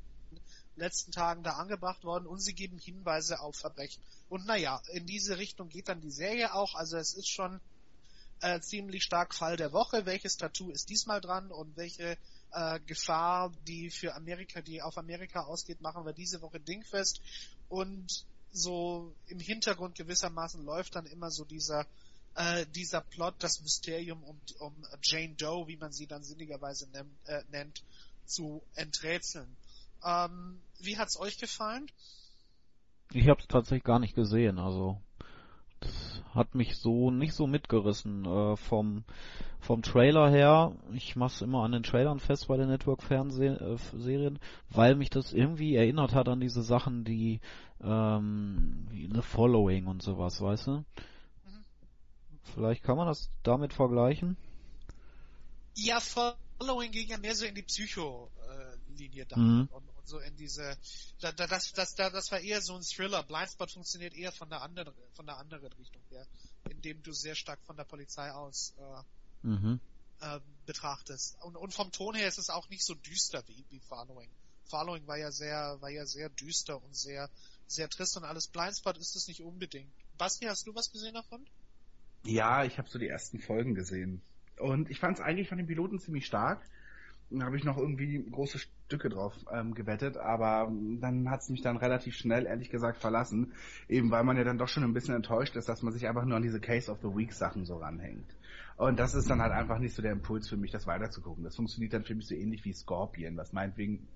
[0.75, 4.03] letzten Tagen da angebracht worden und sie geben Hinweise auf Verbrechen.
[4.27, 7.61] Und naja, in diese Richtung geht dann die Serie auch, also es ist schon
[8.41, 12.17] äh, ziemlich stark Fall der Woche, welches Tattoo ist diesmal dran und welche
[12.53, 17.21] äh, Gefahr, die für Amerika, die auf Amerika ausgeht, machen wir diese Woche dingfest.
[17.69, 21.85] Und so im Hintergrund gewissermaßen läuft dann immer so dieser
[22.35, 27.11] äh, dieser Plot, das Mysterium um, um Jane Doe, wie man sie dann sinnigerweise nennt,
[27.25, 27.83] äh, nennt
[28.25, 29.55] zu enträtseln.
[30.03, 31.89] Ähm, wie hat's euch gefallen?
[33.11, 34.99] Ich habe es tatsächlich gar nicht gesehen, also
[36.33, 39.03] hat mich so nicht so mitgerissen äh, vom
[39.59, 40.75] vom Trailer her.
[40.93, 45.75] Ich mach's immer an den Trailern fest bei den Network Fernsehserien, weil mich das irgendwie
[45.75, 47.39] erinnert hat an diese Sachen, die
[47.81, 50.71] ähm, wie The Following und sowas, weißt du?
[50.71, 50.85] Mhm.
[52.53, 54.37] Vielleicht kann man das damit vergleichen.
[55.75, 59.69] Ja, Following ging ja mehr so in die Psycho-Linie da mhm.
[59.71, 60.77] und so in diese,
[61.19, 63.23] da, da, das, das, da, das war eher so ein Thriller.
[63.23, 66.27] Blindspot funktioniert eher von der anderen, von der anderen Richtung her,
[66.69, 69.79] indem du sehr stark von der Polizei aus äh, mhm.
[70.21, 71.41] äh, betrachtest.
[71.41, 74.29] Und, und vom Ton her ist es auch nicht so düster wie, wie Following.
[74.65, 77.29] Following war ja sehr, war ja sehr düster und sehr,
[77.67, 78.47] sehr trist und alles.
[78.47, 79.93] Blindspot ist es nicht unbedingt.
[80.17, 81.45] Basti, hast du was gesehen davon?
[82.25, 84.21] Ja, ich habe so die ersten Folgen gesehen.
[84.57, 86.61] Und ich fand es eigentlich von den Piloten ziemlich stark
[87.39, 91.77] habe ich noch irgendwie große Stücke drauf ähm, gewettet, aber dann hat es mich dann
[91.77, 93.53] relativ schnell, ehrlich gesagt, verlassen.
[93.89, 96.25] Eben weil man ja dann doch schon ein bisschen enttäuscht ist, dass man sich einfach
[96.25, 98.35] nur an diese Case of the Week Sachen so ranhängt.
[98.77, 101.43] Und das ist dann halt einfach nicht so der Impuls für mich, das weiterzugucken.
[101.43, 104.07] Das funktioniert dann für mich so ähnlich wie Scorpion, was meinetwegen,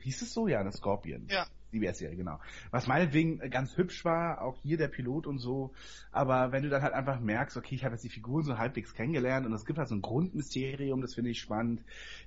[0.00, 0.48] hieß es so?
[0.48, 1.26] Ja, das Scorpion.
[1.28, 2.38] Ja, CBS-Serie, genau.
[2.70, 5.72] Was meinetwegen ganz hübsch war, auch hier der Pilot und so,
[6.12, 8.94] aber wenn du dann halt einfach merkst, okay, ich habe jetzt die Figuren so halbwegs
[8.94, 11.82] kennengelernt und es gibt halt so ein Grundmysterium, das finde ich spannend,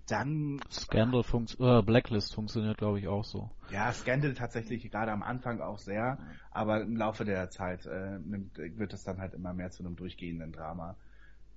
[0.08, 0.60] dann...
[0.70, 3.50] Scandal funkt, äh, Blacklist funktioniert, glaube ich, auch so.
[3.72, 6.18] Ja, Scandal tatsächlich gerade am Anfang auch sehr,
[6.52, 9.96] aber im Laufe der Zeit äh, nimmt, wird es dann halt immer mehr zu einem
[9.96, 10.96] durchgehenden Drama.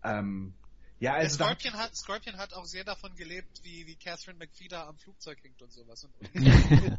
[0.04, 0.54] Ähm,
[1.00, 4.96] ja, also Scorpion, hat, Scorpion hat auch sehr davon gelebt, wie, wie Catherine McPhee am
[4.98, 6.04] Flugzeug hängt und sowas.
[6.04, 6.12] Und,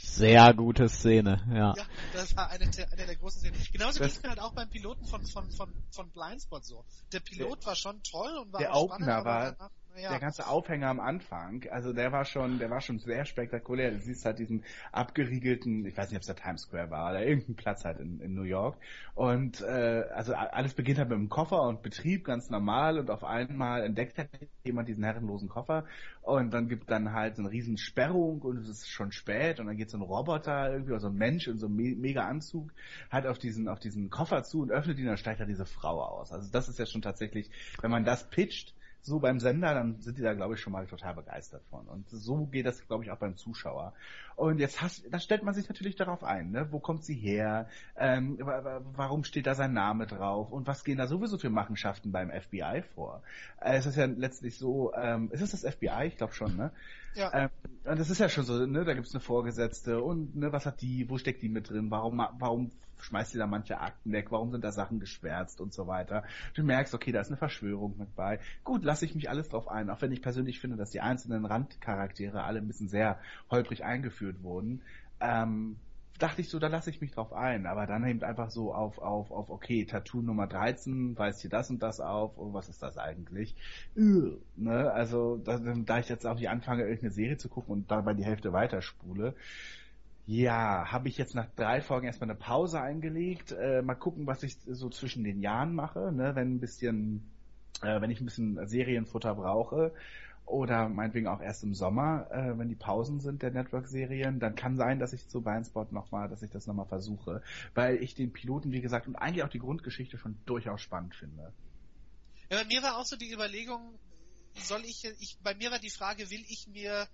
[0.00, 1.74] sehr gute Szene, ja.
[1.76, 3.66] Ja, das war eine der, eine der großen Szenen.
[3.72, 6.84] Genauso ging es mir halt auch beim Piloten von, von, von, von Blindspot so.
[7.12, 10.10] Der Pilot der, war schon toll und war der auch spannend, Opener war, ja.
[10.10, 13.90] Der ganze Aufhänger am Anfang, also der war schon, der war schon sehr spektakulär.
[13.90, 17.24] Du siehst halt diesen abgeriegelten, ich weiß nicht, ob es der Times Square war oder
[17.24, 18.76] irgendein Platz halt in, in New York.
[19.14, 23.24] Und äh, also alles beginnt halt mit einem Koffer und Betrieb ganz normal und auf
[23.24, 24.30] einmal entdeckt halt
[24.64, 25.84] jemand diesen herrenlosen Koffer
[26.22, 29.66] und dann gibt dann halt so eine riesen Sperrung und es ist schon spät und
[29.66, 32.26] dann geht so ein Roboter irgendwie oder so ein Mensch in so einem me mega
[32.26, 32.72] Anzug
[33.10, 35.66] halt auf diesen auf diesen Koffer zu und öffnet ihn und dann steigt da diese
[35.66, 36.32] Frau aus.
[36.32, 37.50] Also das ist ja schon tatsächlich,
[37.80, 40.86] wenn man das pitcht, so beim Sender, dann sind die da, glaube ich, schon mal
[40.86, 41.86] total begeistert von.
[41.86, 43.94] Und so geht das, glaube ich, auch beim Zuschauer.
[44.36, 46.68] Und jetzt hast, da stellt man sich natürlich darauf ein, ne?
[46.70, 47.68] Wo kommt sie her?
[47.96, 48.38] Ähm,
[48.94, 50.50] warum steht da sein Name drauf?
[50.50, 53.22] Und was gehen da sowieso für Machenschaften beim FBI vor?
[53.60, 56.06] Äh, es ist ja letztlich so, ähm, ist es das FBI?
[56.06, 56.70] Ich glaube schon, ne?
[57.14, 57.32] Ja.
[57.34, 57.50] Ähm,
[57.84, 58.84] und das ist ja schon so, ne?
[58.84, 61.90] Da gibt's eine Vorgesetzte und ne, was hat die, wo steckt die mit drin?
[61.90, 62.70] Warum, warum
[63.02, 64.30] schmeißt sie da manche Akten weg?
[64.30, 66.24] Warum sind da Sachen geschwärzt und so weiter?
[66.54, 68.40] Du merkst, okay, da ist eine Verschwörung mit bei.
[68.64, 71.44] Gut, lasse ich mich alles drauf ein, auch wenn ich persönlich finde, dass die einzelnen
[71.44, 73.18] Randcharaktere alle ein bisschen sehr
[73.50, 74.82] holprig eingeführt wurden.
[75.20, 75.76] Ähm,
[76.20, 78.98] dachte ich so, da lasse ich mich drauf ein, aber dann eben einfach so auf,
[78.98, 82.82] auf, auf, okay, Tattoo Nummer 13, weist hier das und das auf, oh, was ist
[82.82, 83.54] das eigentlich?
[83.96, 84.90] Üh, ne?
[84.92, 88.24] Also, da, da ich jetzt auch nicht anfange, irgendeine Serie zu gucken und dabei die
[88.24, 89.34] Hälfte weiterspule,
[90.26, 93.52] ja, habe ich jetzt nach drei Folgen erstmal eine Pause eingelegt.
[93.52, 96.34] Äh, mal gucken, was ich so zwischen den Jahren mache, ne?
[96.34, 97.28] wenn ein bisschen,
[97.82, 99.92] äh, wenn ich ein bisschen Serienfutter brauche.
[100.46, 104.76] Oder meinetwegen auch erst im Sommer, äh, wenn die Pausen sind der Network-Serien, dann kann
[104.76, 107.42] sein, dass ich zu Bindspot nochmal, dass ich das nochmal versuche.
[107.74, 111.52] Weil ich den Piloten, wie gesagt, und eigentlich auch die Grundgeschichte schon durchaus spannend finde.
[112.50, 113.96] Ja, bei mir war auch so die Überlegung,
[114.54, 117.06] soll ich, ich, bei mir war die Frage, will ich mir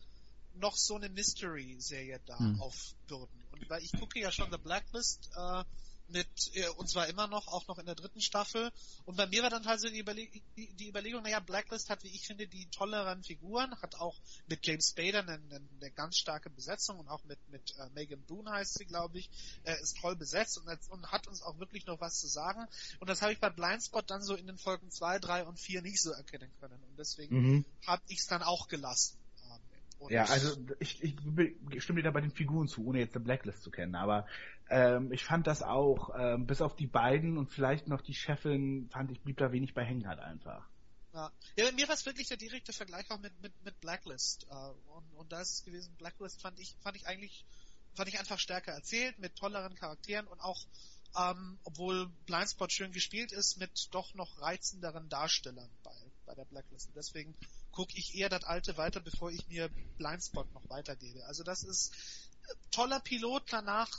[0.57, 2.61] noch so eine Mystery-Serie da hm.
[2.61, 3.45] aufbürden.
[3.53, 5.64] Und weil ich gucke ja schon The Blacklist äh,
[6.09, 8.71] mit, äh, und zwar immer noch, auch noch in der dritten Staffel.
[9.05, 12.03] Und bei mir war dann halt so die, Überle die, die Überlegung, naja, Blacklist hat,
[12.05, 14.16] wie ich finde, die tolleren Figuren, hat auch
[14.47, 18.51] mit James Spader eine, eine ganz starke Besetzung und auch mit, mit äh, Megan Boone
[18.51, 19.31] heißt sie, glaube ich,
[19.64, 22.66] äh, ist toll besetzt und, und hat uns auch wirklich noch was zu sagen.
[23.01, 25.83] Und das habe ich bei Blindspot dann so in den Folgen 2, 3 und 4
[25.83, 26.83] nicht so erkennen können.
[26.85, 27.64] Und deswegen mhm.
[27.87, 29.19] habe ich es dann auch gelassen.
[29.99, 31.17] Und ja, also ich, ich,
[31.71, 34.27] ich stimme dir da bei den Figuren zu, ohne jetzt The Blacklist zu kennen, aber
[34.69, 38.89] ähm, ich fand das auch, ähm, bis auf die beiden und vielleicht noch die Chefin,
[38.91, 40.69] fand ich, blieb da wenig bei hängen halt einfach.
[41.15, 44.47] Ja, ja mir war es wirklich der direkte Vergleich auch mit, mit, mit Blacklist.
[44.51, 47.45] Äh, und, und da ist es gewesen, Blacklist fand ich, fand ich eigentlich,
[47.95, 50.67] fand ich einfach stärker erzählt, mit tolleren Charakteren und auch,
[51.19, 56.89] ähm, obwohl Blindspot schön gespielt ist, mit doch noch reizenderen Darstellern bei, bei der Blacklist.
[56.89, 57.35] Und deswegen
[57.73, 61.25] gucke ich eher das alte weiter, bevor ich mir Blindspot noch weitergebe.
[61.27, 61.93] Also das ist
[62.43, 63.91] äh, toller Pilot, danach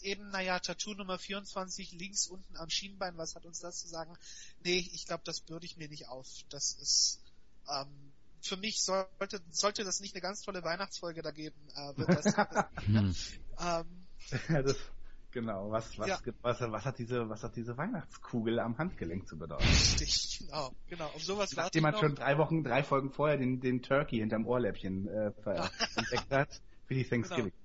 [0.00, 4.16] eben, naja, Tattoo Nummer 24 links unten am Schienbein, was hat uns das zu sagen?
[4.62, 6.28] Nee, ich glaube, das bürde ich mir nicht auf.
[6.50, 7.20] Das ist,
[7.68, 12.08] ähm, für mich sollte, sollte das nicht eine ganz tolle Weihnachtsfolge da geben, äh, wird
[12.10, 12.36] das,
[12.84, 13.14] hm.
[13.58, 14.06] ähm,
[14.48, 14.76] das,
[15.34, 16.18] genau, was, was, ja.
[16.40, 19.64] was, was, hat diese, was hat diese Weihnachtskugel am Handgelenk zu bedeuten?
[19.64, 21.06] Richtig, genau, genau.
[21.06, 25.08] Auf sowas Nachdem man schon drei Wochen, drei Folgen vorher den, den Turkey hinterm Ohrläppchen
[25.08, 25.32] äh,
[25.96, 27.52] entdeckt hat für die Thanksgiving.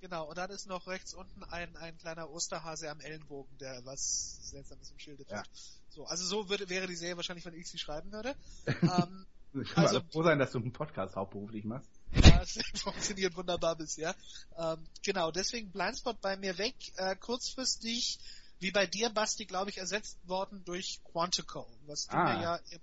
[0.00, 4.38] Genau, und dann ist noch rechts unten ein, ein kleiner Osterhase am Ellenbogen, der was
[4.48, 5.32] Seltsames im Schilde tut.
[5.32, 5.42] Ja.
[5.90, 8.34] So, also so würde, wäre die Serie wahrscheinlich, wenn ich sie schreiben würde.
[8.66, 9.26] ähm,
[9.60, 11.99] ich kann also, froh sein, dass du einen Podcast hauptberuflich machst.
[12.12, 12.42] Ja,
[12.72, 14.14] es funktioniert wunderbar bisher.
[14.56, 16.74] Ähm, genau, deswegen Blindspot bei mir weg.
[16.96, 18.18] Äh, kurzfristig,
[18.58, 22.24] wie bei dir, Basti, glaube ich, ersetzt worden durch Quantico, was du ah.
[22.24, 22.80] mir ja im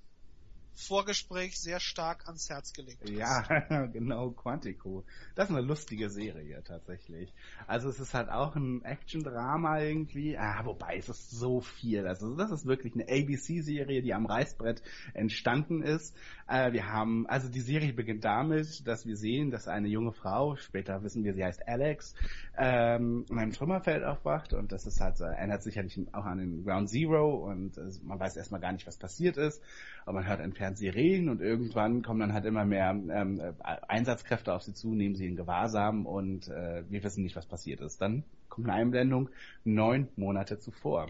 [0.78, 3.10] Vorgespräch sehr stark ans Herz gelegt.
[3.10, 3.42] Ja,
[3.94, 5.04] genau, Quantico.
[5.36, 7.34] Das ist eine lustige Serie tatsächlich.
[7.66, 12.08] Also es ist halt auch ein Action-Drama irgendwie, ah, wobei es ist so viel.
[12.08, 16.16] Also das ist wirklich eine ABC-Serie, die am Reißbrett entstanden ist.
[16.48, 20.56] Äh, wir haben, also die Serie beginnt damit, dass wir sehen, dass eine junge Frau,
[20.58, 22.14] später wissen wir, sie heißt Alex,
[22.56, 26.90] ähm, in einem Trümmerfeld aufwacht und das ist halt, erinnert sicherlich auch an den Ground
[26.90, 29.62] Zero und äh, man weiß erstmal gar nicht, was passiert ist,
[30.06, 33.54] aber man hört entfernt Sirenen und irgendwann kommen dann halt immer mehr ähm, äh,
[33.88, 37.82] Einsatzkräfte auf sie zu, nehmen sie in Gewahrsam und äh, wir wissen nicht, was passiert
[37.82, 38.02] ist.
[38.02, 39.30] Dann kommt eine Einblendung
[39.64, 41.08] neun Monate zuvor.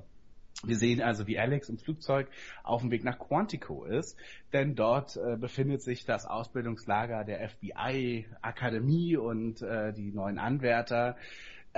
[0.64, 2.28] Wir sehen also, wie Alex im Flugzeug
[2.64, 4.18] auf dem Weg nach Quantico ist,
[4.54, 11.16] denn dort äh, befindet sich das Ausbildungslager der FBI-Akademie und äh, die neuen Anwärter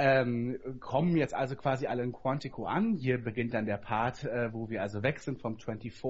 [0.02, 2.94] ähm, kommen jetzt also quasi alle in Quantico an.
[2.94, 6.02] Hier beginnt dann der Part, äh, wo wir also weg sind vom 24,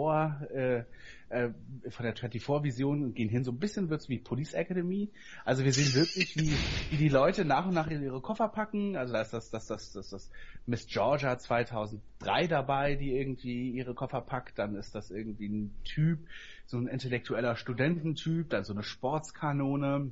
[0.54, 0.84] äh,
[1.30, 1.50] äh,
[1.90, 3.44] von der 24-Vision und gehen hin.
[3.44, 5.10] So ein bisschen wird's wie Police Academy.
[5.44, 6.54] Also wir sehen wirklich, wie,
[6.92, 8.96] wie die Leute nach und nach ihre Koffer packen.
[8.96, 10.30] Also da ist das, das, das, das, das
[10.68, 14.60] Miss Georgia 2003 dabei, die irgendwie ihre Koffer packt.
[14.60, 16.20] Dann ist das irgendwie ein Typ,
[16.68, 20.12] so ein intellektueller Studententyp, dann so eine Sportskanone.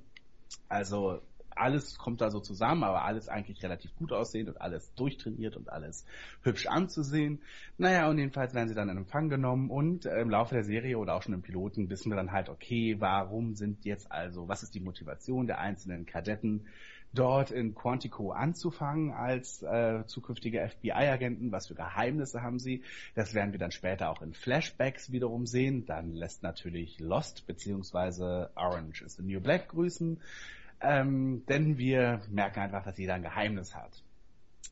[0.68, 1.22] Also
[1.60, 5.70] alles kommt da so zusammen, aber alles eigentlich relativ gut aussehend und alles durchtrainiert und
[5.70, 6.06] alles
[6.44, 7.42] hübsch anzusehen.
[7.78, 10.98] Naja, und jedenfalls werden sie dann in Empfang genommen und äh, im Laufe der Serie
[10.98, 14.64] oder auch schon im Piloten wissen wir dann halt, okay, warum sind jetzt also, was
[14.64, 16.66] ist die Motivation der einzelnen Kadetten,
[17.14, 21.52] dort in Quantico anzufangen als äh, zukünftige FBI-Agenten.
[21.52, 22.84] Was für Geheimnisse haben sie?
[23.16, 25.86] Das werden wir dann später auch in Flashbacks wiederum sehen.
[25.86, 30.20] Dann lässt natürlich Lost beziehungsweise Orange is the New Black grüßen.
[30.82, 34.04] Ähm, denn wir merken einfach, dass jeder ein Geheimnis hat.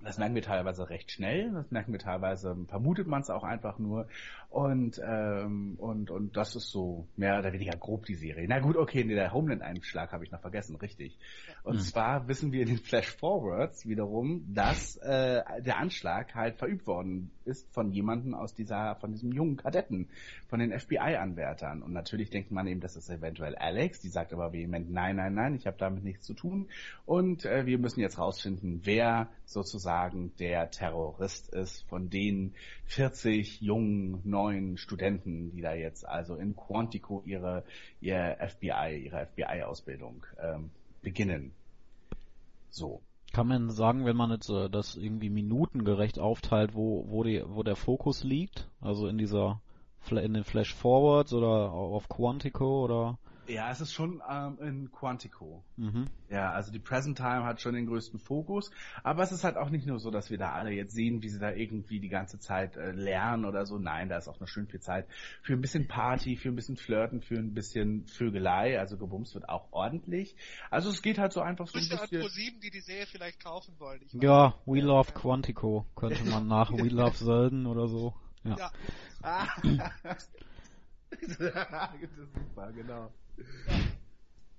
[0.03, 3.79] Das merken wir teilweise recht schnell, das merken wir teilweise, vermutet man es auch einfach
[3.79, 4.07] nur.
[4.49, 8.45] Und, ähm, und, und das ist so mehr oder weniger grob die Serie.
[8.47, 11.17] Na gut, okay, der Homeland-Einschlag habe ich noch vergessen, richtig.
[11.63, 11.81] Und mhm.
[11.81, 17.69] zwar wissen wir in den Flash-Forwards wiederum, dass äh, der Anschlag halt verübt worden ist
[17.73, 20.07] von jemandem aus dieser, von diesem jungen Kadetten,
[20.47, 21.81] von den FBI-Anwärtern.
[21.81, 25.33] Und natürlich denkt man eben, das ist eventuell Alex, die sagt aber vehement, nein, nein,
[25.33, 26.69] nein, ich habe damit nichts zu tun.
[27.05, 29.84] Und äh, wir müssen jetzt rausfinden, wer sozusagen
[30.39, 32.53] der Terrorist ist von den
[32.85, 37.63] 40 jungen, neuen Studenten, die da jetzt also in Quantico ihre,
[38.01, 40.71] ihr FBI, ihre FBI-Ausbildung ähm,
[41.01, 41.53] beginnen.
[42.69, 43.01] So.
[43.31, 47.63] Kann man sagen, wenn man jetzt äh, das irgendwie minutengerecht aufteilt, wo, wo, die, wo
[47.63, 48.69] der Fokus liegt?
[48.81, 49.61] Also in dieser,
[50.09, 53.17] in den Flash Forwards oder auf Quantico oder?
[53.47, 55.63] Ja, es ist schon ähm, in Quantico.
[55.77, 56.07] Mhm.
[56.29, 58.71] Ja, also die Present Time hat schon den größten Fokus,
[59.03, 61.29] aber es ist halt auch nicht nur so, dass wir da alle jetzt sehen, wie
[61.29, 63.77] sie da irgendwie die ganze Zeit äh, lernen oder so.
[63.77, 65.07] Nein, da ist auch noch schön viel Zeit
[65.43, 68.79] für ein bisschen Party, für ein bisschen Flirten, für ein bisschen Vögelei.
[68.79, 70.35] Also gebumst wird auch ordentlich.
[70.71, 72.21] Also es geht halt so einfach so ein bisschen.
[72.21, 74.01] Pro 7, die die Serie vielleicht kaufen wollen.
[74.13, 78.15] ja, We Love Quantico könnte man nach We Love Zelden oder so.
[78.43, 78.71] Ja.
[79.23, 79.47] ja.
[81.27, 83.11] das ist super, genau.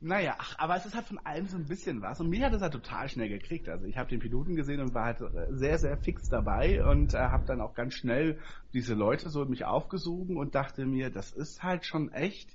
[0.01, 2.21] Naja, ach, aber es ist halt von allem so ein bisschen was.
[2.21, 3.69] Und mich hat es halt total schnell gekriegt.
[3.69, 7.19] Also ich habe den Piloten gesehen und war halt sehr, sehr fix dabei und äh,
[7.19, 8.39] habe dann auch ganz schnell
[8.75, 12.51] diese Leute so in mich aufgesogen und dachte mir, das ist halt schon echt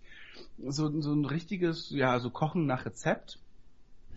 [0.66, 3.40] so, so ein richtiges, ja, so Kochen nach Rezept.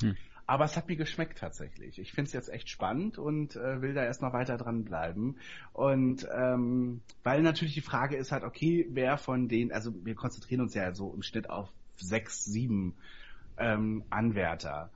[0.01, 0.17] Hm.
[0.47, 1.99] Aber es hat mir geschmeckt tatsächlich.
[1.99, 5.38] Ich finde es jetzt echt spannend und äh, will da erst noch weiter dranbleiben.
[5.73, 10.61] Und ähm, weil natürlich die Frage ist halt, okay, wer von den, also wir konzentrieren
[10.61, 12.95] uns ja so im Schnitt auf sechs, sieben
[13.57, 14.91] ähm, Anwärter.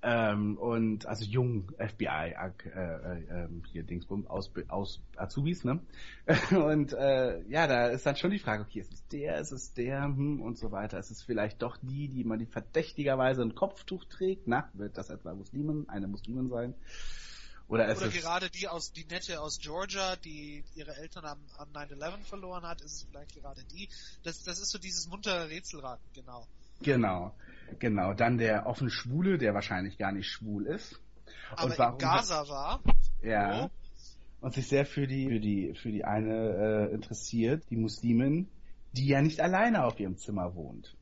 [0.00, 2.46] Ähm, und also jung FBI äh,
[2.76, 5.80] äh, hier Dingsbum aus, aus Azubis, ne?
[6.50, 9.74] und äh, ja, da ist dann schon die Frage, okay, ist es der, ist es
[9.74, 11.00] der, hm, und so weiter.
[11.00, 14.46] Ist es vielleicht doch die, die man die verdächtigerweise ein Kopftuch trägt?
[14.46, 16.74] Na, wird das etwa Muslimen, eine Muslimin sein?
[17.68, 22.24] Oder, Oder gerade die aus die Nette aus Georgia, die ihre Eltern am, am 9-11
[22.24, 23.90] verloren hat, ist es vielleicht gerade die.
[24.22, 26.46] Das, das ist so dieses muntere Rätselraten, genau.
[26.80, 27.34] Genau,
[27.78, 28.14] genau.
[28.14, 30.98] Dann der offen Schwule, der wahrscheinlich gar nicht schwul ist.
[31.50, 32.82] Aber und warum in Gaza war.
[33.22, 33.66] Ja.
[33.66, 33.70] Oh.
[34.40, 38.48] Und sich sehr für die für die für die eine äh, interessiert, die Muslimin,
[38.92, 40.96] die ja nicht alleine auf ihrem Zimmer wohnt,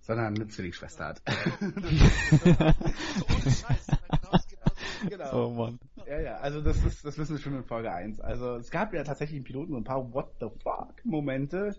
[0.00, 1.22] sondern eine Zwillingsschwester hat.
[5.08, 5.46] genau.
[5.46, 5.78] Oh Mann.
[6.06, 8.20] Ja, ja, also das ist, das wissen wir schon in Folge 1.
[8.20, 11.76] Also es gab ja tatsächlich im Piloten so ein paar What the fuck Momente,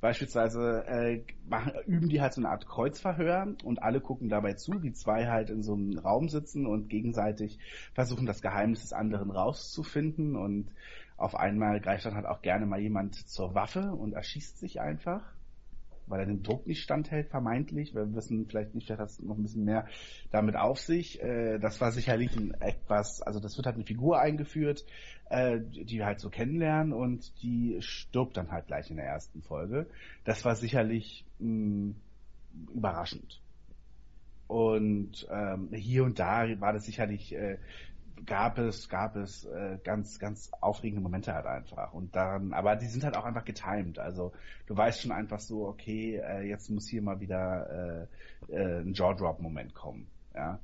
[0.00, 4.82] Beispielsweise äh, machen, üben die halt so eine Art Kreuzverhör und alle gucken dabei zu,
[4.82, 7.58] wie zwei halt in so einem Raum sitzen und gegenseitig
[7.92, 10.70] versuchen, das Geheimnis des anderen rauszufinden und
[11.18, 15.20] auf einmal greift dann halt auch gerne mal jemand zur Waffe und erschießt sich einfach
[16.10, 17.94] weil er den Druck nicht standhält, vermeintlich.
[17.94, 19.86] Wir wissen vielleicht nicht, vielleicht hat es noch ein bisschen mehr
[20.30, 21.22] damit auf sich.
[21.22, 24.84] Äh, das war sicherlich etwas, also das wird halt eine Figur eingeführt,
[25.30, 29.40] äh, die wir halt so kennenlernen und die stirbt dann halt gleich in der ersten
[29.42, 29.86] Folge.
[30.24, 31.94] Das war sicherlich mh,
[32.74, 33.40] überraschend.
[34.48, 37.58] Und ähm, hier und da war das sicherlich äh,
[38.26, 41.92] gab es, gab es äh, ganz, ganz aufregende Momente halt einfach.
[41.92, 43.98] Und dann, aber die sind halt auch einfach getimed.
[43.98, 44.32] Also
[44.66, 48.08] du weißt schon einfach so, okay, äh, jetzt muss hier mal wieder
[48.48, 50.10] äh, äh, ein Jaw-Drop-Moment kommen.
[50.34, 50.60] Ja.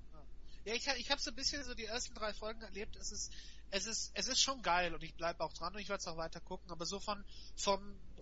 [0.64, 2.96] Ja, ich, ich habe so ein bisschen so die ersten drei Folgen erlebt.
[2.96, 3.32] Es ist,
[3.70, 6.06] es ist, es ist schon geil und ich bleibe auch dran und ich werde es
[6.08, 6.70] auch weiter gucken.
[6.70, 7.24] Aber so von,
[7.56, 7.80] von,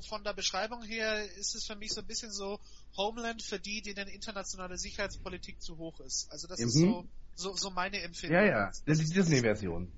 [0.09, 2.61] von der Beschreibung her ist es für mich so ein bisschen so
[2.97, 6.31] Homeland für die, denen internationale Sicherheitspolitik zu hoch ist.
[6.31, 6.67] Also das mhm.
[6.67, 8.39] ist so, so, so meine Empfindung.
[8.39, 9.93] Ja, ja, das ist die Disney-Version.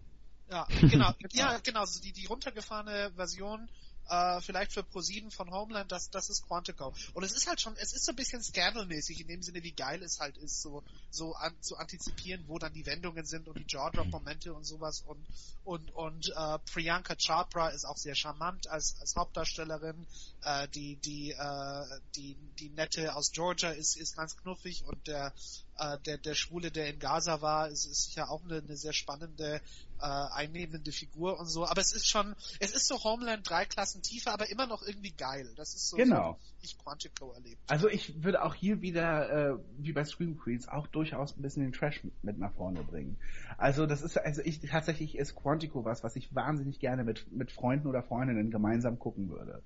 [0.49, 3.68] Ja, genau, ja, genau, also die, die runtergefahrene Version
[4.09, 6.95] äh, vielleicht für Pro7 von Homeland, das, das ist Quantico.
[7.14, 9.73] Und es ist halt schon, es ist so ein bisschen Scandal-mäßig in dem Sinne, wie
[9.73, 13.59] geil es halt ist, so, so an, zu antizipieren, wo dann die Wendungen sind und
[13.59, 15.25] die Jaw-Drop-Momente und sowas und,
[15.64, 20.07] und, und äh, Priyanka Chopra ist auch sehr charmant als, als Hauptdarstellerin,
[20.45, 25.33] äh, die, die, äh, die, die Nette aus Georgia ist, ist ganz knuffig und der,
[25.79, 28.92] äh, der, der Schwule, der in Gaza war, ist, ist sicher auch eine, eine sehr
[28.92, 29.61] spannende,
[30.01, 31.67] äh, einnehmende Figur und so.
[31.67, 35.13] Aber es ist schon, es ist so Homeland drei Klassen tiefer, aber immer noch irgendwie
[35.13, 35.53] geil.
[35.57, 36.33] Das ist so, genau.
[36.33, 37.61] so ich Quantico erlebt.
[37.67, 41.63] Also ich würde auch hier wieder, äh, wie bei Scream Queens, auch durchaus ein bisschen
[41.63, 43.17] den Trash mit nach vorne bringen.
[43.59, 47.53] Also das ist, also ich tatsächlich ist Quantico was, was ich wahnsinnig gerne mit, mit
[47.53, 49.63] Freunden oder Freundinnen gemeinsam gucken würde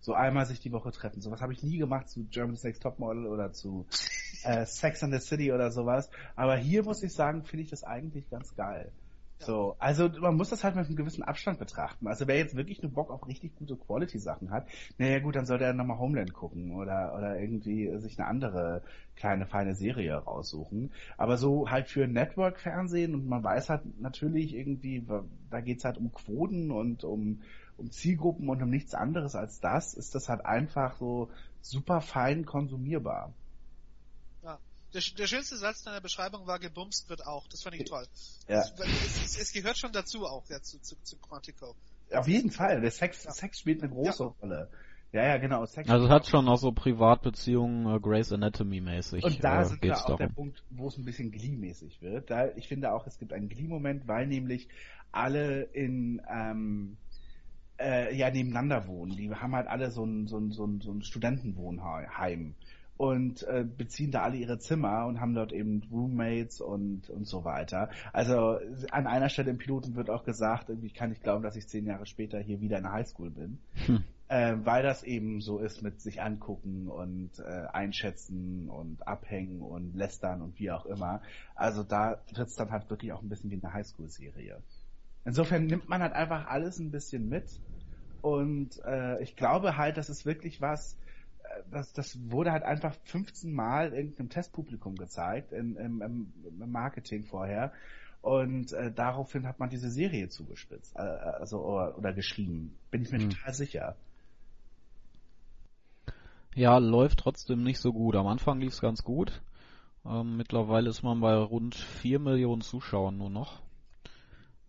[0.00, 1.20] so einmal sich die Woche treffen.
[1.20, 3.86] Sowas habe ich nie gemacht zu German Sex Topmodel oder zu
[4.44, 6.10] äh, Sex and the City oder sowas.
[6.36, 8.90] Aber hier muss ich sagen, finde ich das eigentlich ganz geil.
[9.42, 12.06] So, also man muss das halt mit einem gewissen Abstand betrachten.
[12.06, 15.64] Also wer jetzt wirklich nur Bock auf richtig gute Quality-Sachen hat, naja gut, dann sollte
[15.64, 18.82] er nochmal Homeland gucken oder oder irgendwie sich eine andere
[19.16, 20.92] kleine feine Serie raussuchen.
[21.16, 25.06] Aber so halt für Network-Fernsehen und man weiß halt natürlich irgendwie,
[25.48, 27.40] da geht's halt um Quoten und um
[27.78, 31.30] um Zielgruppen und um nichts anderes als das, ist das halt einfach so
[31.62, 33.32] super fein konsumierbar.
[34.92, 37.46] Der, der schönste Satz deiner Beschreibung war, gebumst wird auch.
[37.48, 38.06] Das fand ich toll.
[38.48, 38.60] Ja.
[38.60, 38.72] Es,
[39.24, 41.74] es, es gehört schon dazu auch, ja, zu, zu, zu Quantico.
[42.12, 42.80] Auf jeden Fall.
[42.80, 43.30] Der Sex, ja.
[43.30, 44.34] Sex spielt eine große ja.
[44.40, 44.70] Rolle.
[45.12, 45.64] Ja, ja, genau.
[45.66, 49.24] Sex also es hat schon auch so Privatbeziehungen äh, Grey's Anatomy mäßig.
[49.24, 50.18] Und da äh, sind wir auch darum.
[50.18, 52.30] der Punkt, wo es ein bisschen Glee-mäßig wird.
[52.30, 54.68] Da, ich finde auch, es gibt einen Glee-Moment, weil nämlich
[55.10, 56.96] alle in ähm,
[57.80, 59.16] äh, ja nebeneinander wohnen.
[59.16, 62.54] Die haben halt alle so ein, so ein, so ein, so ein Studentenwohnheim
[63.00, 67.46] und äh, beziehen da alle ihre Zimmer und haben dort eben Roommates und und so
[67.46, 67.88] weiter.
[68.12, 68.58] Also
[68.90, 71.86] an einer Stelle im Piloten wird auch gesagt, irgendwie kann ich glauben, dass ich zehn
[71.86, 74.04] Jahre später hier wieder in der Highschool bin, hm.
[74.28, 79.96] äh, weil das eben so ist mit sich angucken und äh, einschätzen und abhängen und
[79.96, 81.22] lästern und wie auch immer.
[81.54, 84.58] Also da wird's dann halt wirklich auch ein bisschen wie eine Highschool-Serie.
[85.24, 87.60] Insofern nimmt man halt einfach alles ein bisschen mit.
[88.20, 90.98] Und äh, ich glaube halt, das ist wirklich was,
[91.70, 97.72] das, das wurde halt einfach 15 Mal irgendeinem Testpublikum gezeigt, in, im, im Marketing vorher.
[98.22, 102.76] Und äh, daraufhin hat man diese Serie zugespitzt, äh, also oder, oder geschrieben.
[102.90, 103.30] Bin ich mir hm.
[103.30, 103.96] total sicher.
[106.54, 108.16] Ja, läuft trotzdem nicht so gut.
[108.16, 109.30] Am Anfang lief es ganz gut.
[109.30, 109.50] Äh,
[110.04, 113.60] Ähm, mittlerweile ist man bei rund 4 Millionen Zuschauern nur noch.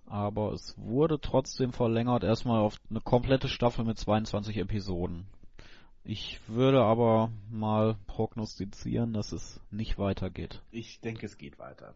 [0.05, 5.25] Aber es wurde trotzdem verlängert, erstmal auf eine komplette Staffel mit 22 Episoden.
[6.03, 10.61] Ich würde aber mal prognostizieren, dass es nicht weitergeht.
[10.71, 11.93] Ich denke, es geht weiter.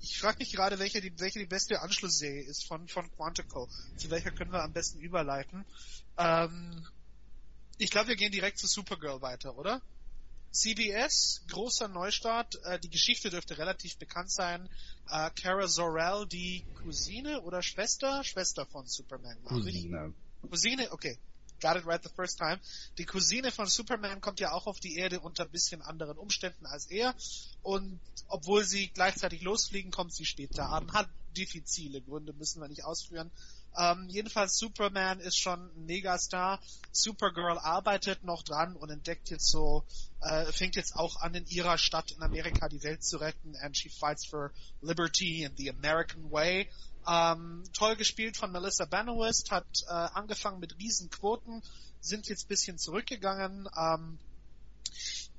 [0.00, 3.68] Ich frage mich gerade, welche die, welche die beste Anschlussserie ist von, von Quantico.
[3.96, 5.64] Zu welcher können wir am besten überleiten?
[6.18, 6.86] Ähm,
[7.78, 9.80] ich glaube, wir gehen direkt zu Supergirl weiter, oder?
[10.50, 12.54] CBS, großer Neustart.
[12.64, 14.68] Äh, die Geschichte dürfte relativ bekannt sein.
[15.10, 18.22] Äh, Kara Zor-El, die Cousine oder Schwester?
[18.24, 19.42] Schwester von Superman.
[19.44, 20.12] Cousine.
[20.42, 21.18] Cousine, okay.
[21.64, 22.60] Got it right the first time.
[22.98, 26.84] Die Cousine von Superman kommt ja auch auf die Erde unter bisschen anderen Umständen als
[26.90, 27.14] er.
[27.62, 30.92] Und obwohl sie gleichzeitig losfliegen, kommt sie später an.
[30.92, 33.30] Hat diffizile Gründe, müssen wir nicht ausführen.
[33.78, 36.60] Ähm, jedenfalls Superman ist schon ein Megastar.
[36.92, 39.84] Supergirl arbeitet noch dran und entdeckt jetzt so,
[40.20, 43.74] äh, fängt jetzt auch an in ihrer Stadt in Amerika die Welt zu retten and
[43.74, 44.52] she fights for
[44.82, 46.68] liberty and the American way.
[47.06, 51.62] Ähm, toll gespielt von Melissa Benoist, hat äh, angefangen mit Riesenquoten,
[52.00, 53.68] sind jetzt bisschen zurückgegangen.
[53.76, 54.18] Ähm,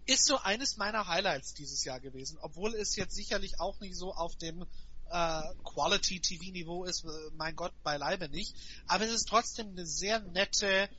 [0.06, 4.14] ist so eines meiner Highlights dieses Jahr gewesen, obwohl es jetzt sicherlich auch nicht so
[4.14, 4.66] auf dem
[5.10, 8.56] äh, Quality-TV-Niveau ist, äh, mein Gott, beileibe nicht.
[8.88, 10.90] Aber es ist trotzdem eine sehr nette,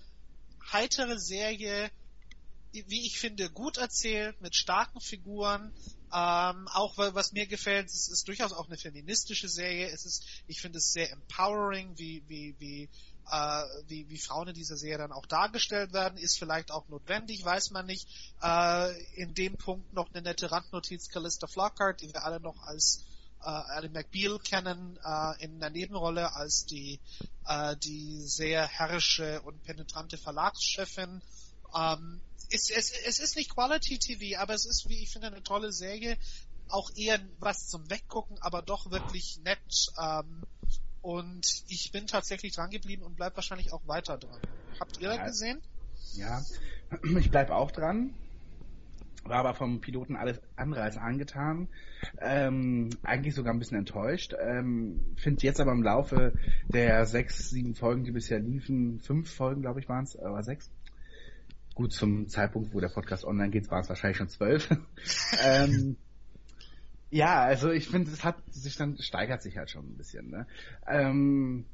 [0.72, 1.90] heitere Serie,
[2.88, 5.72] wie ich finde, gut erzählt, mit starken Figuren.
[6.12, 9.88] Ähm, auch was mir gefällt, es ist durchaus auch eine feministische Serie.
[9.88, 12.88] Es ist, ich finde es sehr empowering, wie, wie, wie,
[13.30, 17.44] äh, wie, wie Frauen in dieser Serie dann auch dargestellt werden, ist vielleicht auch notwendig,
[17.44, 18.08] weiß man nicht.
[18.42, 23.04] Äh, in dem Punkt noch eine nette Randnotiz, Callista Flockhart, die wir alle noch als
[23.42, 27.00] äh, Ally McBeal kennen äh, in der Nebenrolle als die
[27.46, 31.22] äh, die sehr herrische und penetrante Verlagschefin.
[31.74, 32.20] Ähm,
[32.50, 35.72] es, es, es ist nicht Quality TV, aber es ist, wie ich finde, eine tolle
[35.72, 36.16] Serie.
[36.68, 39.58] Auch eher was zum Weggucken, aber doch wirklich nett.
[40.02, 40.42] Ähm,
[41.00, 44.40] und ich bin tatsächlich dran geblieben und bleib wahrscheinlich auch weiter dran.
[44.80, 45.16] Habt ihr Ja.
[45.16, 45.62] das gesehen?
[46.14, 46.42] Ja,
[47.18, 48.14] ich bleib auch dran.
[49.24, 51.68] War aber vom Piloten alles andere als angetan.
[52.20, 54.34] Ähm, eigentlich sogar ein bisschen enttäuscht.
[54.40, 56.34] Ähm, Finde jetzt aber im Laufe
[56.72, 60.70] der sechs, sieben Folgen, die bisher liefen, fünf Folgen, glaube ich, waren es, aber sechs.
[61.76, 64.70] Gut, zum Zeitpunkt, wo der Podcast online geht, waren es wahrscheinlich schon zwölf.
[65.44, 65.96] ähm,
[67.10, 70.30] ja, also ich finde, es hat sich dann, steigert sich halt schon ein bisschen.
[70.30, 70.46] Ne?
[70.88, 71.66] Ähm,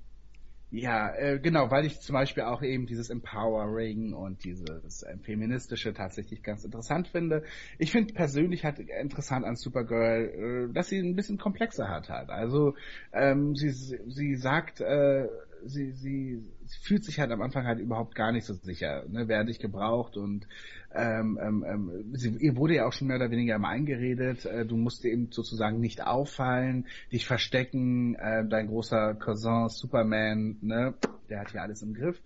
[0.72, 5.94] ja, äh, genau, weil ich zum Beispiel auch eben dieses Empowering und dieses äh, feministische
[5.94, 7.44] tatsächlich ganz interessant finde.
[7.78, 12.30] Ich finde persönlich halt interessant an Supergirl, äh, dass sie ein bisschen komplexer hat halt.
[12.30, 12.74] Also
[13.12, 15.28] ähm, sie sie sagt, äh,
[15.64, 19.28] sie, sie sie fühlt sich halt am Anfang halt überhaupt gar nicht so sicher, ne,
[19.28, 20.46] wer dich gebraucht und
[20.94, 24.66] ähm, ähm, ähm, sie, ihr wurde ja auch schon mehr oder weniger immer eingeredet, äh,
[24.66, 30.94] du musst eben sozusagen nicht auffallen, dich verstecken, äh, dein großer Cousin Superman, ne,
[31.28, 32.20] der hat ja alles im Griff.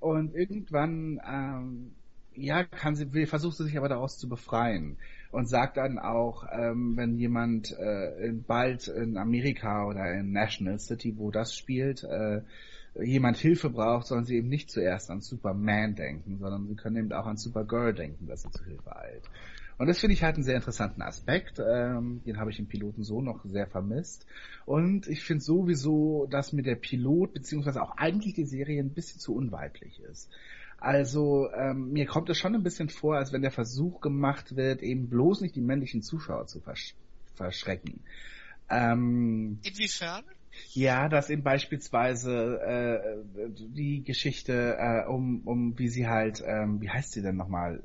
[0.00, 1.92] Und irgendwann, ähm,
[2.34, 4.96] ja, kann sie, versucht sie sich aber daraus zu befreien
[5.30, 11.14] und sagt dann auch, ähm, wenn jemand äh, bald in Amerika oder in National City,
[11.16, 12.42] wo das spielt, äh,
[12.94, 17.12] jemand Hilfe braucht, sollen sie eben nicht zuerst an Superman denken, sondern sie können eben
[17.12, 19.24] auch an Supergirl denken, dass sie zu Hilfe eilt.
[19.78, 21.58] Und das finde ich halt einen sehr interessanten Aspekt.
[21.58, 24.26] Ähm, den habe ich im Piloten so noch sehr vermisst.
[24.66, 29.18] Und ich finde sowieso, dass mir der Pilot, beziehungsweise auch eigentlich die Serie ein bisschen
[29.18, 30.30] zu unweiblich ist.
[30.78, 34.82] Also ähm, mir kommt es schon ein bisschen vor, als wenn der Versuch gemacht wird,
[34.82, 36.94] eben bloß nicht die männlichen Zuschauer zu versch
[37.34, 38.00] verschrecken.
[38.68, 40.24] Ähm, Inwiefern?
[40.72, 46.90] Ja, dass eben beispielsweise äh, die Geschichte äh, um, um wie sie halt, ähm, wie
[46.90, 47.82] heißt sie denn nochmal?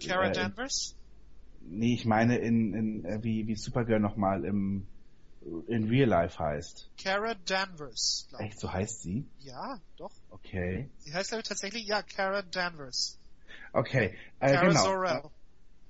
[0.00, 0.94] Kara Äh, Danvers?
[1.60, 4.86] Nee, ich meine in, in äh, wie, wie Supergirl nochmal im
[5.68, 6.90] in Real Life heißt.
[6.96, 8.50] Kara Danvers, glaube ich.
[8.50, 9.26] Echt, so heißt sie?
[9.40, 10.12] Ja, doch.
[10.30, 10.88] Okay.
[10.98, 13.18] Sie heißt ich tatsächlich, ja, Kara Danvers.
[13.72, 14.14] Okay.
[14.40, 14.82] Äh, Kara genau.
[14.82, 15.22] Zor-El.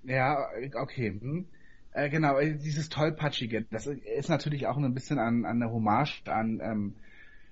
[0.05, 1.11] Ja, okay.
[1.20, 1.47] Hm.
[1.95, 6.22] Äh, genau, äh, dieses tollpatschige, das ist natürlich auch ein bisschen an, an eine Hommage
[6.26, 6.95] an ähm,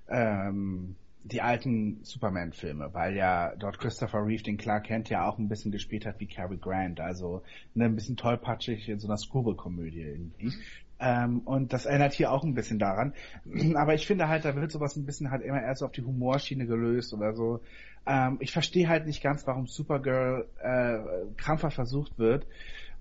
[0.08, 5.48] ähm, die alten Superman-Filme, weil ja dort Christopher Reeve den Clark Kent ja auch ein
[5.48, 7.42] bisschen gespielt hat wie Cary Grant, also
[7.74, 10.52] ne, ein bisschen tollpatschig in so einer Screwball-Komödie irgendwie.
[10.98, 13.14] Ähm, und das erinnert hier auch ein bisschen daran.
[13.76, 16.02] Aber ich finde halt, da wird sowas ein bisschen halt immer erst so auf die
[16.02, 17.60] Humorschiene gelöst oder so.
[18.06, 20.98] Ähm, ich verstehe halt nicht ganz, warum Supergirl äh,
[21.36, 22.46] krampfhaft versucht wird,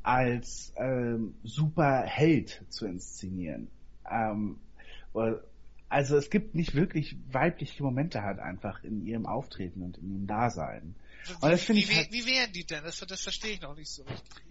[0.03, 3.69] als ähm, Superheld zu inszenieren.
[4.09, 4.59] Ähm,
[5.89, 10.27] also es gibt nicht wirklich weibliche Momente halt einfach in ihrem Auftreten und in ihrem
[10.27, 10.95] Dasein.
[11.41, 12.83] Und das Wie, finde wie, ich halt- wie wären die denn?
[12.83, 14.43] Das, das verstehe ich noch nicht so richtig.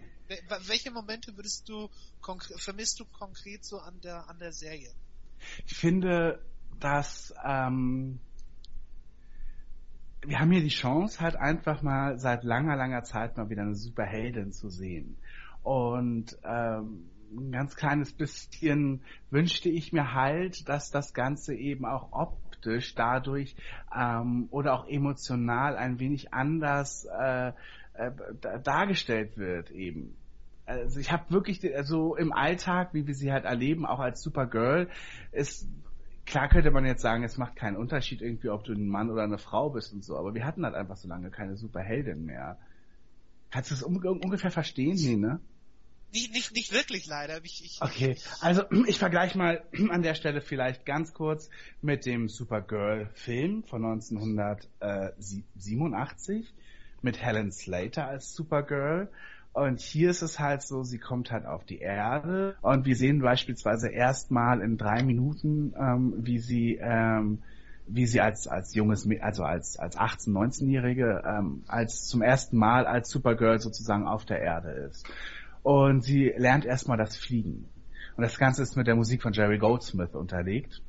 [0.67, 1.89] Welche Momente würdest du
[2.57, 4.89] vermisst du konkret so an der an der Serie?
[5.65, 6.39] Ich finde,
[6.79, 8.19] dass ähm,
[10.21, 13.75] wir haben hier die Chance, halt einfach mal seit langer, langer Zeit mal wieder eine
[13.75, 15.17] Superheldin zu sehen.
[15.63, 22.11] Und ähm, ein ganz kleines bisschen wünschte ich mir halt, dass das Ganze eben auch
[22.11, 23.55] optisch dadurch
[23.95, 27.51] ähm, oder auch emotional ein wenig anders äh,
[27.93, 28.11] äh,
[28.63, 30.15] dargestellt wird eben.
[30.65, 34.89] Also ich habe wirklich, also im Alltag, wie wir sie halt erleben, auch als Supergirl,
[35.31, 35.67] ist
[36.25, 39.23] klar könnte man jetzt sagen, es macht keinen Unterschied irgendwie, ob du ein Mann oder
[39.23, 42.57] eine Frau bist und so, aber wir hatten halt einfach so lange keine Superheldin mehr.
[43.49, 44.95] Kannst du es un ungefähr verstehen?
[44.95, 45.41] Nee, ne?
[46.13, 47.39] Nicht, nicht, nicht wirklich leider.
[47.43, 51.49] Ich, ich, okay, also ich vergleiche mal an der Stelle vielleicht ganz kurz
[51.81, 56.53] mit dem Supergirl-Film von 1987
[57.01, 59.09] mit Helen Slater als Supergirl.
[59.53, 63.19] Und hier ist es halt so, sie kommt halt auf die Erde und wir sehen
[63.19, 67.39] beispielsweise erstmal in drei Minuten, ähm, wie sie ähm,
[67.85, 72.85] wie sie als als junges also als als 18 19-jährige ähm, als zum ersten Mal
[72.85, 75.05] als Supergirl sozusagen auf der Erde ist
[75.63, 77.69] und sie lernt erstmal das Fliegen.
[78.15, 80.81] Und das Ganze ist mit der Musik von Jerry Goldsmith unterlegt.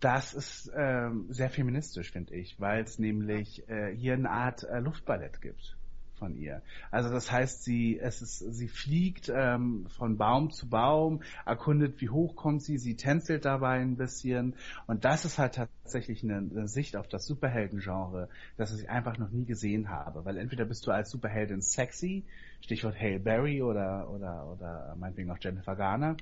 [0.00, 4.80] Das ist ähm, sehr feministisch finde ich weil es nämlich äh, hier eine Art äh,
[4.80, 5.76] Luftballett gibt
[6.20, 6.62] von ihr.
[6.92, 12.10] Also das heißt, sie es ist sie fliegt ähm, von Baum zu Baum, erkundet, wie
[12.10, 14.54] hoch kommt sie, sie tänzelt dabei ein bisschen
[14.86, 19.30] und das ist halt tatsächlich eine, eine Sicht auf das Superhelden-Genre, das ich einfach noch
[19.30, 22.24] nie gesehen habe, weil entweder bist du als Superheldin sexy,
[22.60, 26.16] Stichwort Hale Berry oder oder oder meinetwegen auch Jennifer Garner.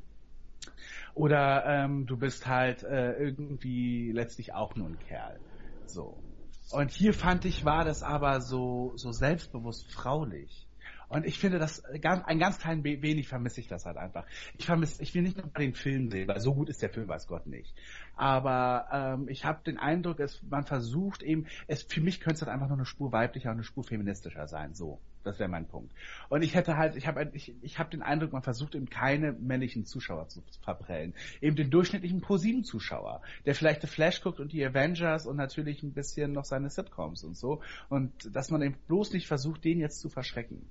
[1.14, 5.40] Oder ähm, du bist halt äh, irgendwie letztlich auch nur ein Kerl.
[5.86, 6.22] So.
[6.70, 10.66] Und hier fand ich, war das aber so, so selbstbewusst fraulich.
[11.08, 14.26] Und ich finde das ganz, ein ganz klein wenig vermisse ich das halt einfach.
[14.58, 17.08] Ich vermisse, ich will nicht nur den Film sehen, weil so gut ist der Film,
[17.08, 17.74] weiß Gott nicht.
[18.14, 22.42] Aber ähm, ich habe den Eindruck, es, man versucht eben, es für mich könnte es
[22.42, 24.74] halt einfach nur eine Spur weiblicher und eine Spur feministischer sein.
[24.74, 25.92] So, das wäre mein Punkt.
[26.28, 29.32] Und ich hätte halt, ich habe ich, ich hab den Eindruck, man versucht eben keine
[29.32, 31.14] männlichen Zuschauer zu verprellen.
[31.40, 35.92] Eben den durchschnittlichen ProSieben-Zuschauer, der vielleicht The Flash guckt und die Avengers und natürlich ein
[35.92, 37.62] bisschen noch seine Sitcoms und so.
[37.88, 40.66] Und dass man eben bloß nicht versucht, den jetzt zu verschrecken.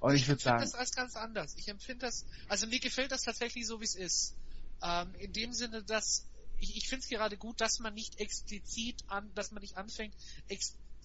[0.00, 0.60] Und ich, ich würde sagen.
[0.60, 1.56] das als ganz anders.
[1.56, 4.36] Ich empfinde das, also mir gefällt das tatsächlich so, wie es ist.
[4.82, 6.26] Ähm, in dem Sinne, dass
[6.58, 10.14] ich, ich finde es gerade gut, dass man nicht explizit an, dass man nicht anfängt,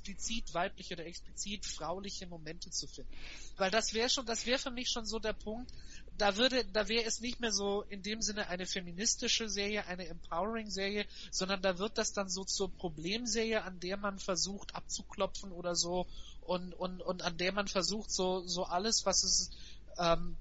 [0.01, 3.11] explizit weibliche oder explizit frauliche Momente zu finden.
[3.57, 5.71] Weil das wäre schon, das wäre für mich schon so der Punkt,
[6.17, 10.07] da würde, da wäre es nicht mehr so in dem Sinne eine feministische Serie, eine
[10.07, 15.51] empowering Serie, sondern da wird das dann so zur Problemserie, an der man versucht abzuklopfen
[15.51, 16.07] oder so
[16.41, 19.51] und, und, und an der man versucht, so, so alles, was es,
[19.97, 20.35] ähm,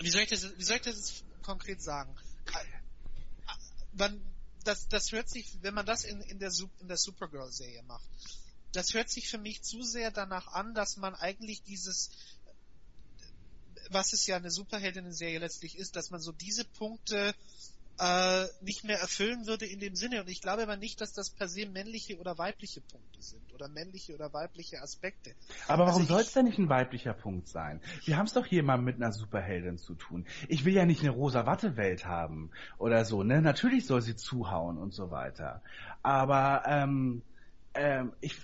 [0.00, 2.14] wie soll ich das, wie soll ich das konkret sagen?
[3.94, 4.22] Man,
[4.64, 8.04] das, das hört sich, wenn man das in, in der, in der Supergirl-Serie macht,
[8.72, 12.10] das hört sich für mich zu sehr danach an, dass man eigentlich dieses,
[13.90, 17.34] was es ja eine Superheldinnen-Serie letztlich ist, dass man so diese Punkte
[17.98, 20.20] äh, nicht mehr erfüllen würde in dem Sinne.
[20.20, 23.68] Und ich glaube aber nicht, dass das per se männliche oder weibliche Punkte sind oder
[23.68, 25.34] männliche oder weibliche Aspekte.
[25.68, 27.80] Aber warum also soll es denn nicht ein weiblicher Punkt sein?
[28.04, 30.26] Wir haben es doch hier mal mit einer Superheldin zu tun.
[30.48, 33.22] Ich will ja nicht eine rosa Watte-Welt haben oder so.
[33.22, 35.62] Ne, natürlich soll sie zuhauen und so weiter.
[36.02, 37.22] Aber ähm,
[37.74, 38.36] ähm, ich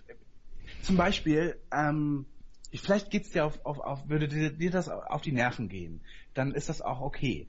[0.83, 2.27] zum Beispiel ähm,
[2.75, 6.01] vielleicht geht's dir auf, auf, auf würde dir, das auf die Nerven gehen,
[6.35, 7.49] dann ist das auch okay.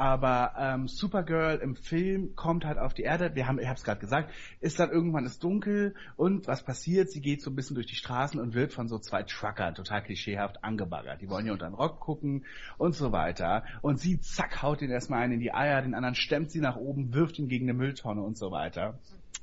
[0.00, 3.34] Aber ähm, Supergirl im Film kommt halt auf die Erde.
[3.34, 7.10] Wir haben, ich habe es gerade gesagt, ist dann irgendwann ist dunkel und was passiert?
[7.10, 10.02] Sie geht so ein bisschen durch die Straßen und wird von so zwei Truckern total
[10.02, 11.20] klischeehaft angebaggert.
[11.20, 12.46] Die wollen ja unter den Rock gucken
[12.78, 13.64] und so weiter.
[13.82, 16.76] Und sie zack haut den erstmal einen in die Eier, den anderen stemmt sie nach
[16.76, 18.98] oben, wirft ihn gegen eine Mülltonne und so weiter.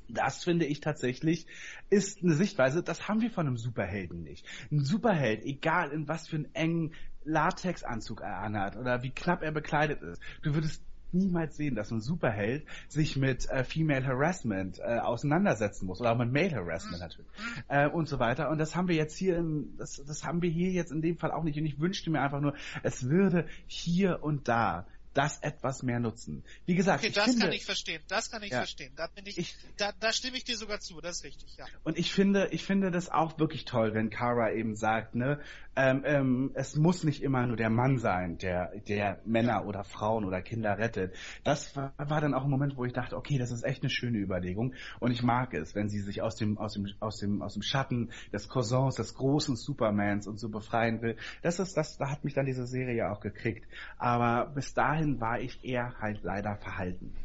[0.08, 1.46] Das finde ich tatsächlich
[1.90, 4.46] ist eine Sichtweise, das haben wir von einem Superhelden nicht.
[4.72, 6.94] Ein Superheld, egal in was für einen engen
[7.28, 12.00] Latexanzug er anhat oder wie knapp er bekleidet ist, du würdest niemals sehen, dass ein
[12.00, 17.30] Superheld sich mit äh, Female Harassment äh, auseinandersetzen muss oder auch mit Male Harassment natürlich
[17.68, 18.50] äh, und so weiter.
[18.50, 21.16] Und das haben wir jetzt hier, in, das, das haben wir hier jetzt in dem
[21.16, 21.58] Fall auch nicht.
[21.58, 24.86] Und ich wünschte mir einfach nur, es würde hier und da
[25.18, 26.44] das etwas mehr nutzen.
[26.64, 28.00] Wie gesagt, okay, ich das finde, kann ich verstehen.
[28.06, 28.58] Das kann ich Ja.
[28.58, 28.92] verstehen.
[28.94, 31.00] Da bin ich, Ich- da, da stimme ich dir sogar zu.
[31.00, 31.66] Das ist richtig, ja.
[31.82, 35.40] Und ich finde, ich finde das auch wirklich toll, wenn Kara eben sagt, ne,
[35.74, 40.24] ähm, ähm, es muss nicht immer nur der Mann sein, der, der Männer oder Frauen
[40.24, 41.14] oder Kinder rettet.
[41.42, 43.90] Das war, war dann auch ein Moment, wo ich dachte, okay, das ist echt eine
[43.90, 44.74] schöne Überlegung.
[45.00, 47.62] Und ich mag es, wenn sie sich aus dem, aus dem, aus dem, aus dem
[47.62, 51.16] Schatten des Cousins, des großen Supermans und so befreien will.
[51.42, 53.66] Das ist, das, da hat mich dann diese Serie ja auch gekriegt.
[53.98, 57.16] Aber bis dahin war ich eher halt leider verhalten.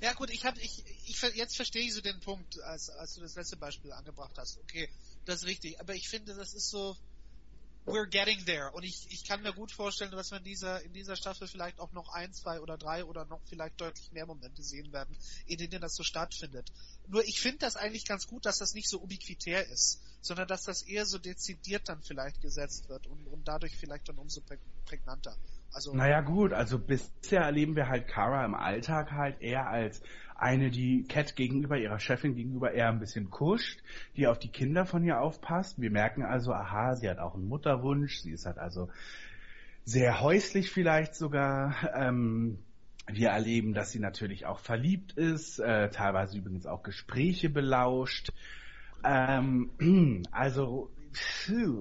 [0.00, 3.22] Ja gut, ich habe ich, ich jetzt verstehe ich so den Punkt, als, als du
[3.22, 4.58] das letzte Beispiel angebracht hast.
[4.58, 4.88] Okay,
[5.24, 5.80] das ist richtig.
[5.80, 6.96] Aber ich finde, das ist so,
[7.86, 8.70] we're getting there.
[8.72, 11.78] Und ich, ich kann mir gut vorstellen, dass wir in dieser, in dieser Staffel vielleicht
[11.78, 15.58] auch noch ein, zwei oder drei oder noch vielleicht deutlich mehr Momente sehen werden, in
[15.58, 16.70] denen das so stattfindet.
[17.08, 20.62] Nur ich finde das eigentlich ganz gut, dass das nicht so ubiquitär ist, sondern dass
[20.62, 24.58] das eher so dezidiert dann vielleicht gesetzt wird und, und dadurch vielleicht dann umso prä-
[24.86, 25.36] prägnanter.
[25.74, 30.02] Also, Naja gut, also bisher erleben wir halt Kara im Alltag halt eher als
[30.36, 33.80] eine, die Cat gegenüber ihrer Chefin gegenüber eher ein bisschen kuscht,
[34.16, 35.80] die auf die Kinder von ihr aufpasst.
[35.80, 38.88] Wir merken also, aha, sie hat auch einen Mutterwunsch, sie ist halt also
[39.84, 41.74] sehr häuslich vielleicht sogar.
[41.92, 42.58] Ähm,
[43.08, 48.32] wir erleben, dass sie natürlich auch verliebt ist, äh, teilweise übrigens auch Gespräche belauscht.
[49.02, 49.70] Ähm,
[50.30, 50.88] also,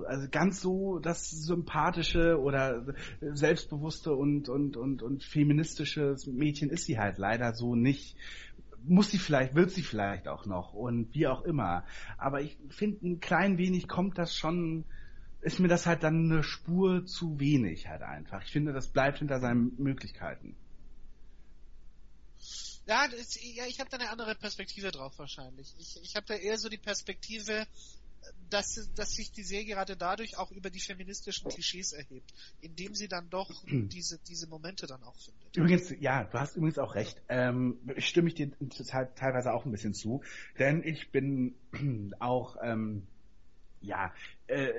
[0.08, 2.86] also ganz so das sympathische oder
[3.22, 8.18] selbstbewusste und, und, und, und feministische Mädchen ist sie halt leider so nicht.
[8.86, 11.86] Muss sie vielleicht, wird sie vielleicht auch noch und wie auch immer.
[12.18, 14.84] Aber ich finde, ein klein wenig kommt das schon,
[15.42, 18.44] ist mir das halt dann eine Spur zu wenig halt einfach.
[18.44, 20.56] Ich finde, das bleibt hinter seinen Möglichkeiten.
[22.86, 25.74] Ja, das, ja ich habe da eine andere Perspektive drauf wahrscheinlich.
[25.78, 27.66] Ich, ich habe da eher so die Perspektive,
[28.50, 33.08] dass, dass sich die Serie gerade dadurch auch über die feministischen Klischees erhebt, indem sie
[33.08, 35.56] dann doch diese, diese Momente dann auch findet.
[35.56, 37.22] Übrigens, ja, du hast übrigens auch recht.
[37.30, 40.24] Ähm, stimme ich dir te- teilweise auch ein bisschen zu,
[40.60, 41.56] denn ich bin
[42.20, 43.08] auch, ähm,
[43.82, 44.14] ja,
[44.48, 44.72] äh,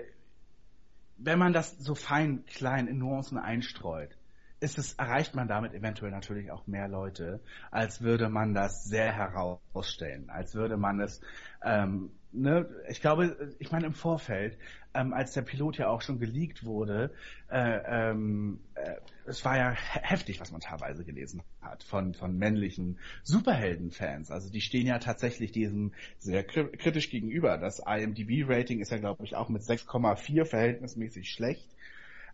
[1.16, 4.16] wenn man das so fein klein in Nuancen einstreut,
[4.61, 7.40] ist es, erreicht man damit eventuell natürlich auch mehr Leute,
[7.70, 11.20] als würde man das sehr herausstellen, als würde man es,
[11.62, 14.59] ähm, ne, ich glaube, ich meine im Vorfeld,
[14.95, 17.12] ähm, als der Pilot ja auch schon geleakt wurde,
[17.49, 22.37] äh, ähm, äh, es war ja he- heftig, was man teilweise gelesen hat von, von
[22.37, 24.30] männlichen Superhelden-Fans.
[24.30, 27.57] Also die stehen ja tatsächlich diesem sehr kri- kritisch gegenüber.
[27.59, 31.74] Das IMDb-Rating ist ja, glaube ich, auch mit 6,4 verhältnismäßig schlecht.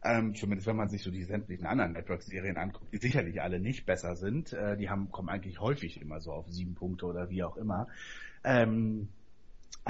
[0.03, 3.85] Ähm, zumindest wenn man sich so die sämtlichen anderen Network-Serien anguckt, die sicherlich alle nicht
[3.85, 4.53] besser sind.
[4.53, 7.87] Äh, die haben, kommen eigentlich häufig immer so auf sieben Punkte oder wie auch immer.
[8.43, 9.11] Ähm,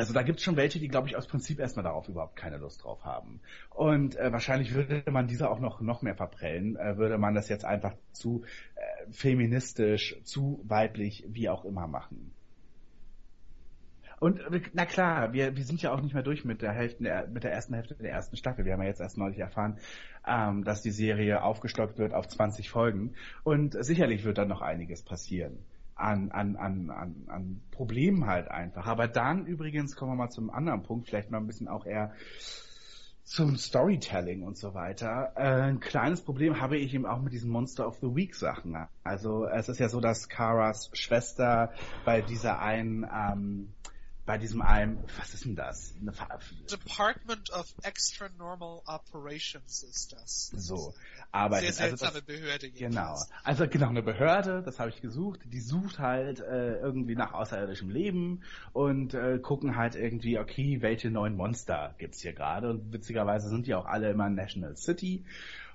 [0.01, 2.85] also da gibt's schon welche, die, glaube ich, aus Prinzip erstmal darauf überhaupt keine Lust
[2.85, 3.41] drauf haben.
[3.69, 7.51] Und äh, wahrscheinlich würde man diese auch noch, noch mehr verprellen, äh, würde man das
[7.51, 8.45] jetzt einfach zu
[8.77, 12.33] äh, feministisch, zu weiblich, wie auch immer machen.
[14.21, 17.03] Und äh, na klar, wir, wir sind ja auch nicht mehr durch mit der Hälfte
[17.03, 18.65] der, mit der ersten Hälfte der ersten Staffel.
[18.65, 19.79] Wir haben ja jetzt erst neulich erfahren,
[20.27, 23.15] ähm, dass die Serie aufgestockt wird auf 20 Folgen.
[23.45, 25.59] Und sicherlich wird dann noch einiges passieren
[26.01, 28.87] an, an, an, an, an Problemen halt einfach.
[28.87, 32.13] Aber dann übrigens kommen wir mal zum anderen Punkt, vielleicht mal ein bisschen auch eher
[33.31, 35.33] zum Storytelling und so weiter.
[35.37, 38.77] Äh, ein kleines Problem habe ich eben auch mit diesen Monster of the Week Sachen.
[39.05, 41.73] Also es ist ja so, dass Karas Schwester
[42.05, 43.73] bei dieser einen, ähm,
[44.31, 45.93] bei diesem einen, was ist denn das?
[46.71, 50.53] Department of Extra Normal Operations ist das.
[50.55, 50.95] so,
[51.33, 52.71] aber sehr also das- seltsame Behörde.
[52.71, 52.79] Genau.
[52.79, 53.29] jedenfalls.
[53.43, 57.91] Also genau, eine Behörde, das habe ich gesucht, die sucht halt äh, irgendwie nach außerirdischem
[57.91, 63.49] Leben und äh, gucken halt irgendwie, okay, welche neuen Monster gibt's hier gerade und witzigerweise
[63.49, 65.25] sind die auch alle immer in National City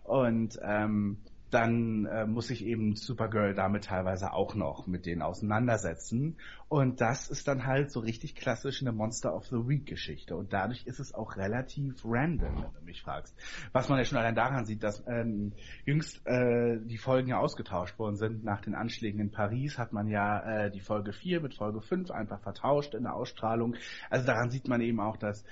[0.05, 1.17] und ähm,
[1.51, 6.37] dann äh, muss sich eben Supergirl damit teilweise auch noch mit denen auseinandersetzen.
[6.67, 10.35] Und das ist dann halt so richtig klassisch eine Monster of the Week Geschichte.
[10.35, 13.35] Und dadurch ist es auch relativ random, wenn du mich fragst.
[13.71, 15.53] Was man ja schon allein daran sieht, dass ähm,
[15.85, 18.43] jüngst äh, die Folgen ja ausgetauscht worden sind.
[18.43, 22.11] Nach den Anschlägen in Paris hat man ja äh, die Folge 4 mit Folge 5
[22.11, 23.75] einfach vertauscht in der Ausstrahlung.
[24.09, 25.45] Also daran sieht man eben auch, dass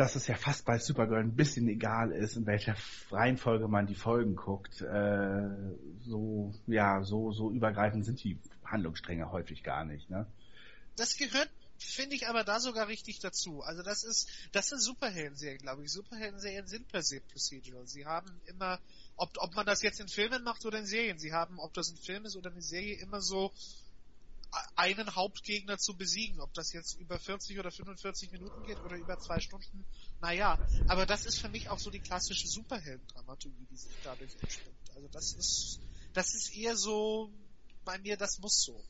[0.00, 2.74] dass es ja fast bei Supergirl ein bisschen egal ist, in welcher
[3.10, 4.80] Reihenfolge man die Folgen guckt.
[4.80, 5.50] Äh,
[6.00, 10.26] so, ja, so, so übergreifend sind die Handlungsstränge häufig gar nicht, ne?
[10.96, 13.60] Das gehört, finde ich, aber da sogar richtig dazu.
[13.60, 15.92] Also das ist, das sind Superhelden-Serien, glaube ich.
[15.92, 17.86] Superhelden-Serien sind per se procedural.
[17.86, 18.80] Sie haben immer,
[19.16, 21.90] ob, ob man das jetzt in Filmen macht oder in Serien, sie haben, ob das
[21.90, 23.52] ein Film ist oder eine Serie, immer so
[24.76, 26.40] einen Hauptgegner zu besiegen.
[26.40, 29.84] Ob das jetzt über 40 oder 45 Minuten geht oder über zwei Stunden,
[30.20, 30.58] naja.
[30.88, 34.90] Aber das ist für mich auch so die klassische Superhelden-Dramaturgie, die sich dadurch entspinnt.
[34.94, 35.80] Also das ist,
[36.12, 37.32] das ist eher so,
[37.84, 38.84] bei mir, das muss so.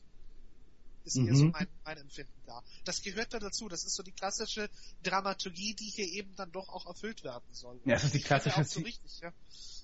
[1.03, 1.27] Ist mhm.
[1.27, 2.63] eher so mein, mein Empfinden da.
[2.85, 3.67] Das gehört da dazu.
[3.67, 4.69] Das ist so die klassische
[5.03, 7.79] Dramaturgie, die hier eben dann doch auch erfüllt werden soll.
[7.85, 9.33] Ja, es ist die klassische, so richtig, ja.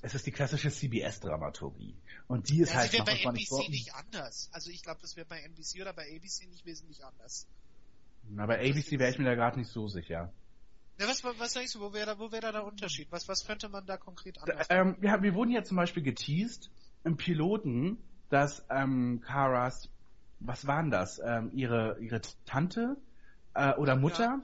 [0.02, 1.96] es ist die klassische CBS-Dramaturgie.
[2.28, 4.50] Und die ist ja, halt wird bei NBC nicht anders.
[4.52, 7.48] Also ich glaube, das wird bei NBC oder bei ABC nicht wesentlich anders.
[8.30, 10.32] Na, bei ABC wäre ich mir da gerade nicht so sicher.
[11.00, 13.08] Ja, was, was denkst du, wo wäre da, wo wäre da der Unterschied?
[13.12, 16.02] Was, was könnte man da konkret anders da, ähm, wir, wir wurden ja zum Beispiel
[16.02, 16.72] geteased
[17.04, 17.98] im Piloten,
[18.30, 19.90] dass ähm, Karas,
[20.40, 22.98] was waren das, ähm, ihre, ihre Tante
[23.54, 24.42] äh, oder Mutter,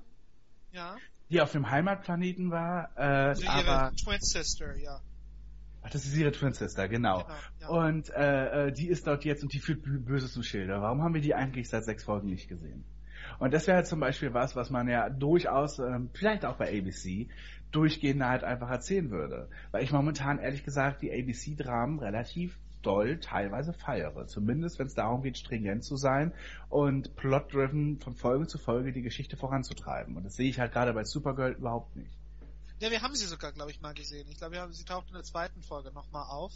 [0.72, 0.96] ja.
[0.96, 0.98] ja.
[1.30, 3.96] die auf dem Heimatplaneten war, äh, also ihre aber...
[3.96, 5.00] Twin Sister, ja.
[5.84, 7.24] Ach, das ist ihre Twin Sister, genau.
[7.60, 7.88] genau ja.
[7.88, 10.82] Und äh, äh, die ist dort jetzt und die führt Böses zum Schilder.
[10.82, 12.86] Warum haben wir die eigentlich seit sechs Folgen nicht gesehen?
[13.40, 16.70] Und das wäre halt zum Beispiel was, was man ja durchaus, ähm, vielleicht auch bei
[16.78, 17.28] ABC,
[17.72, 19.50] durchgehend halt einfach erzählen würde.
[19.72, 24.28] Weil ich momentan ehrlich gesagt die ABC-Dramen relativ doll teilweise feiere.
[24.28, 26.34] Zumindest wenn es darum geht, stringent zu sein
[26.70, 30.16] und plot-driven von Folge zu Folge die Geschichte voranzutreiben.
[30.16, 32.12] Und das sehe ich halt gerade bei Supergirl überhaupt nicht.
[32.80, 34.28] Ja, wir haben sie sogar, glaube ich, mal gesehen.
[34.30, 36.52] Ich glaube, sie taucht in der zweiten Folge nochmal auf.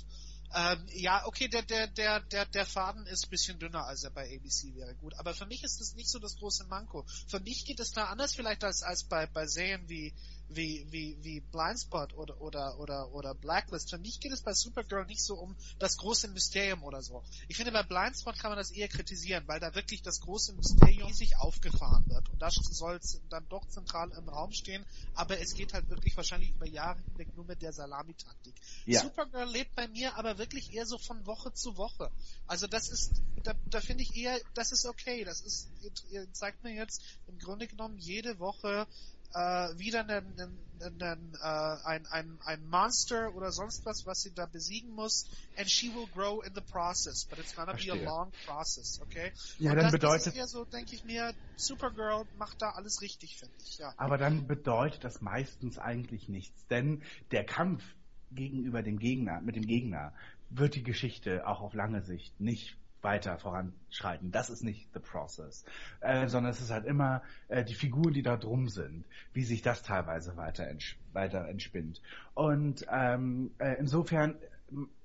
[0.55, 4.11] Ähm, ja, okay, der, der, der, der, der Faden ist ein bisschen dünner, als er
[4.11, 4.95] bei ABC wäre.
[4.95, 7.05] Gut, aber für mich ist das nicht so das große Manko.
[7.28, 10.13] Für mich geht es da anders vielleicht als, als bei, bei Serien wie,
[10.49, 13.89] wie, wie, wie Blindspot oder, oder, oder, oder Blacklist.
[13.89, 17.23] Für mich geht es bei Supergirl nicht so um das große Mysterium oder so.
[17.47, 21.07] Ich finde, bei Blindspot kann man das eher kritisieren, weil da wirklich das große Mysterium
[21.07, 22.29] riesig aufgefahren wird.
[22.29, 26.51] Und das soll dann doch zentral im Raum stehen, aber es geht halt wirklich wahrscheinlich
[26.51, 28.55] über Jahre hinweg nur mit der Salamitaktik.
[28.85, 29.01] Ja.
[29.01, 32.11] Supergirl lebt bei mir aber wirklich eher so von Woche zu Woche.
[32.45, 35.23] Also das ist, da, da finde ich eher, das ist okay.
[35.23, 38.87] Das ist, ihr, ihr zeigt mir jetzt im Grunde genommen jede Woche
[39.34, 44.34] äh, wieder einen, einen, einen, äh, ein, ein, ein Monster oder sonst was, was sie
[44.34, 47.93] da besiegen muss, and she will grow in the process, but it's gonna Verstehe.
[47.93, 49.32] be a long process, okay?
[49.59, 50.36] Ja, Und dann das, bedeutet...
[50.36, 53.93] Ja so, denke ich mir, Supergirl macht da alles richtig, finde ich, ja.
[53.97, 57.84] Aber dann bedeutet das meistens eigentlich nichts, denn der Kampf
[58.32, 60.13] gegenüber dem Gegner, mit dem Gegner,
[60.49, 62.78] wird die Geschichte auch auf lange Sicht nicht
[63.08, 64.32] weiter voranschreiten.
[64.32, 65.64] Das ist nicht the process,
[66.01, 69.62] äh, sondern es ist halt immer äh, die Figuren, die da drum sind, wie sich
[69.62, 72.01] das teilweise weiter, ents weiter entspinnt.
[72.34, 74.36] Und ähm, äh, insofern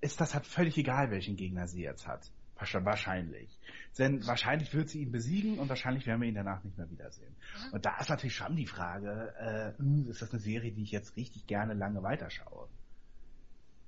[0.00, 2.28] ist das halt völlig egal, welchen Gegner sie jetzt hat.
[2.56, 3.58] Wahrscheinlich.
[3.98, 7.34] Denn wahrscheinlich wird sie ihn besiegen und wahrscheinlich werden wir ihn danach nicht mehr wiedersehen.
[7.68, 7.74] Mhm.
[7.74, 10.92] Und da ist natürlich schon die Frage, äh, hm, ist das eine Serie, die ich
[10.92, 12.68] jetzt richtig gerne lange weiterschaue?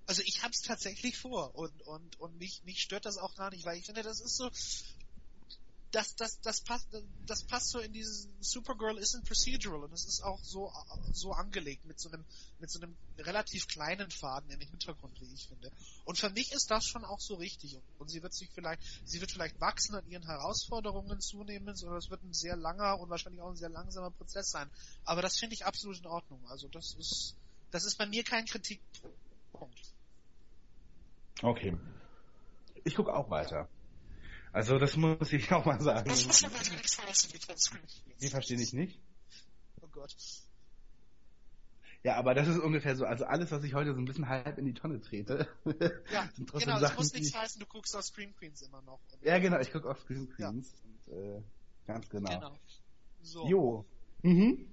[0.06, 3.64] Also ich hab's tatsächlich vor und und und mich mich stört das auch gar nicht,
[3.64, 4.50] weil ich finde, das ist so
[5.94, 6.88] das das das passt
[7.26, 10.72] das passt so in dieses Supergirl ist ein Procedural und es ist auch so
[11.12, 12.24] so angelegt mit so einem
[12.58, 15.70] mit so einem relativ kleinen Faden im Hintergrund, wie ich finde.
[16.04, 19.20] Und für mich ist das schon auch so richtig und sie wird sich vielleicht sie
[19.20, 23.40] wird vielleicht wachsen an ihren Herausforderungen zunehmend oder es wird ein sehr langer und wahrscheinlich
[23.40, 24.70] auch ein sehr langsamer Prozess sein,
[25.04, 26.44] aber das finde ich absolut in Ordnung.
[26.48, 27.36] Also das ist
[27.70, 29.14] das ist bei mir kein Kritikpunkt.
[31.42, 31.76] Okay.
[32.84, 33.68] Ich gucke auch weiter.
[34.52, 36.10] Also das muss ich auch mal sagen.
[38.20, 39.00] Die verstehe ich nicht.
[39.80, 40.14] Oh Gott.
[42.04, 43.06] Ja, aber das ist ungefähr so.
[43.06, 45.48] Also alles, was ich heute so ein bisschen halb in die Tonne trete,
[46.12, 49.00] ja, genau, Sachen, das muss nichts heißen, du guckst auf Scream Queens immer noch.
[49.22, 50.74] Ja, genau, ich gucke auf Scream Queens.
[51.06, 51.14] Ja.
[51.14, 51.42] Und, äh,
[51.86, 52.30] ganz genau.
[52.30, 52.58] genau.
[53.22, 53.48] So.
[53.48, 53.86] Jo.
[54.22, 54.68] Mhm.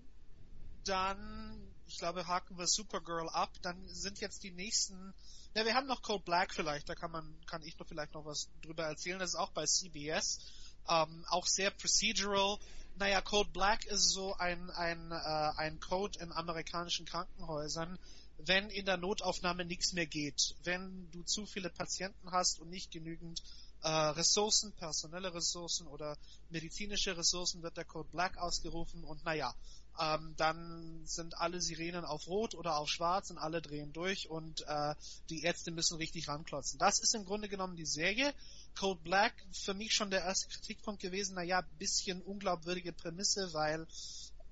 [0.84, 3.52] Dann, ich glaube, haken wir Supergirl ab.
[3.62, 5.14] Dann sind jetzt die nächsten
[5.54, 8.26] ja, wir haben noch Code Black vielleicht, da kann man, kann ich noch vielleicht noch
[8.26, 9.20] was drüber erzählen.
[9.20, 10.40] Das ist auch bei CBS,
[10.88, 12.58] ähm, auch sehr procedural.
[12.96, 15.16] Naja, Code Black ist so ein, ein, äh,
[15.58, 18.00] ein Code in amerikanischen Krankenhäusern,
[18.38, 22.92] wenn in der Notaufnahme nichts mehr geht, wenn du zu viele Patienten hast und nicht
[22.92, 23.42] genügend
[23.84, 26.18] äh, Ressourcen, personelle Ressourcen oder
[26.50, 29.54] medizinische Ressourcen, wird der Code Black ausgerufen und naja,
[30.00, 34.62] ähm, dann sind alle Sirenen auf Rot oder auf Schwarz und alle drehen durch und
[34.68, 34.96] äh,
[35.30, 36.80] die Ärzte müssen richtig ranklotzen.
[36.80, 38.34] Das ist im Grunde genommen die Serie.
[38.80, 43.86] Code Black für mich schon der erste Kritikpunkt gewesen, naja, bisschen unglaubwürdige Prämisse, weil,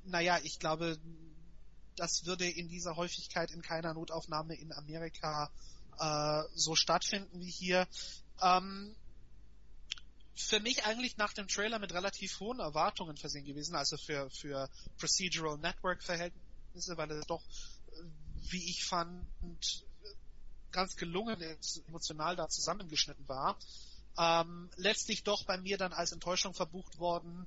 [0.03, 0.99] naja, ich glaube,
[1.95, 5.49] das würde in dieser Häufigkeit in keiner Notaufnahme in Amerika
[5.99, 7.87] äh, so stattfinden wie hier.
[8.41, 8.95] Ähm,
[10.39, 14.69] für mich eigentlich nach dem Trailer mit relativ hohen Erwartungen versehen gewesen, also für, für
[14.97, 17.43] Procedural Network Verhältnisse, weil es doch,
[18.49, 19.25] wie ich fand,
[20.71, 21.41] ganz gelungen
[21.87, 23.57] emotional da zusammengeschnitten war.
[24.17, 27.45] Ähm, letztlich doch bei mir dann als Enttäuschung verbucht worden.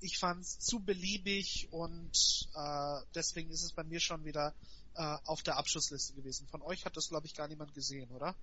[0.00, 2.12] Ich fand es zu beliebig und
[2.54, 4.54] äh, deswegen ist es bei mir schon wieder
[4.94, 6.46] äh, auf der Abschlussliste gewesen.
[6.48, 8.34] Von euch hat das, glaube ich, gar niemand gesehen, oder?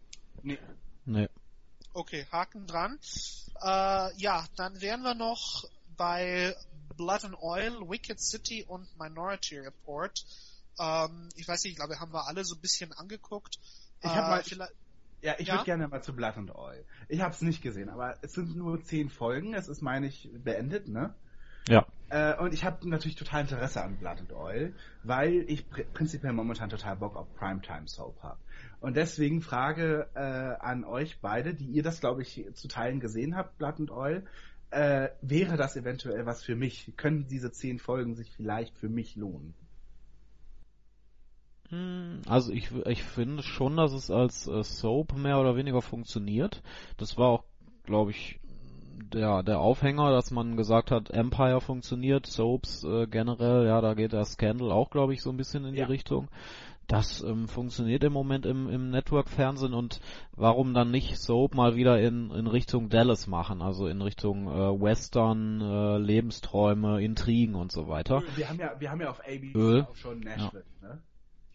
[0.44, 0.58] Nee.
[1.94, 3.00] Okay, Haken dran.
[3.62, 5.66] Äh, ja, dann wären wir noch
[5.98, 6.56] bei
[6.98, 10.24] Blood and Oil, Wicked City und Minority Report.
[10.80, 13.60] Ähm, ich weiß nicht, ich glaube, haben wir alle so ein bisschen angeguckt.
[14.02, 14.72] Ich hab mal- vielleicht,
[15.22, 15.54] Ja, ich Ja?
[15.56, 16.84] würde gerne mal zu Blood and Oil.
[17.08, 19.54] Ich habe es nicht gesehen, aber es sind nur zehn Folgen.
[19.54, 21.14] Es ist, meine ich, beendet, ne?
[21.68, 21.86] Ja.
[22.10, 24.74] Äh, und ich habe natürlich total Interesse an Blood and Oil,
[25.04, 28.40] weil ich pr prinzipiell momentan total Bock auf Primetime Soap habe.
[28.82, 33.38] Und deswegen Frage äh, an euch beide, die ihr das, glaube ich, zu Teilen gesehen
[33.38, 34.26] habt, Blood and Oil.
[34.72, 36.94] Äh, wäre das eventuell was für mich?
[36.98, 39.56] Können diese zehn Folgen sich vielleicht für mich lohnen?
[41.70, 46.62] Hm, Also ich, ich finde schon, dass es als äh, Soap mehr oder weniger funktioniert.
[46.98, 47.44] Das war auch,
[47.84, 48.40] glaube ich,
[49.14, 54.14] der, der Aufhänger, dass man gesagt hat, Empire funktioniert, Soaps äh, generell, ja, da geht
[54.14, 55.78] der Scandal auch, glaube ich, so ein bisschen in Ja.
[55.78, 56.30] die Richtung.
[56.88, 60.02] Das ähm, funktioniert im Moment im, im Network-Fernsehen und
[60.34, 64.82] warum dann nicht Soap mal wieder in, in Richtung Dallas machen, also in Richtung äh,
[64.82, 68.24] Western, äh, Lebensträume, Intrigen und so weiter.
[68.36, 69.88] Wir haben ja, wir haben ja auf ABC Öl.
[69.90, 71.02] auch schon Nashville, ne?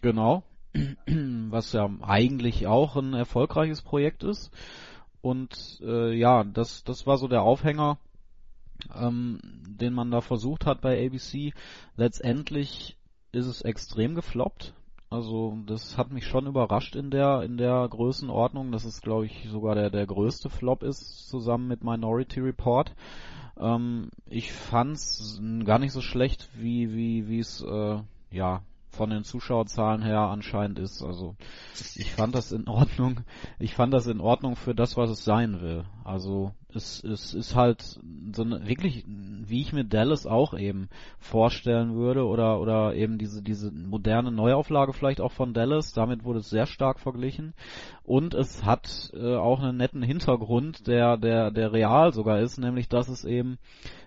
[0.00, 0.42] Genau.
[1.50, 4.50] Was ja eigentlich auch ein erfolgreiches Projekt ist.
[5.20, 7.98] Und äh, ja, das, das war so der Aufhänger,
[8.94, 11.52] ähm, den man da versucht hat bei ABC.
[11.96, 12.96] Letztendlich
[13.32, 14.74] ist es extrem gefloppt.
[15.09, 19.48] Also das hat mich schon überrascht in der in der Größenordnung, dass es glaube ich
[19.48, 22.92] sogar der der größte Flop ist zusammen mit Minority Report.
[23.59, 27.98] Ähm, ich fand's gar nicht so schlecht, wie wie wie es äh,
[28.30, 31.02] ja von den Zuschauerzahlen her anscheinend ist.
[31.02, 31.36] Also
[31.94, 33.20] ich fand das in Ordnung.
[33.59, 35.84] Ich fand das in Ordnung für das, was es sein will.
[36.02, 37.98] Also es, es ist halt
[38.32, 43.42] so eine, wirklich, wie ich mir Dallas auch eben vorstellen würde oder oder eben diese
[43.42, 45.92] diese moderne Neuauflage vielleicht auch von Dallas.
[45.92, 47.54] Damit wurde es sehr stark verglichen
[48.04, 52.88] und es hat äh, auch einen netten Hintergrund, der der der real sogar ist, nämlich
[52.88, 53.58] dass es eben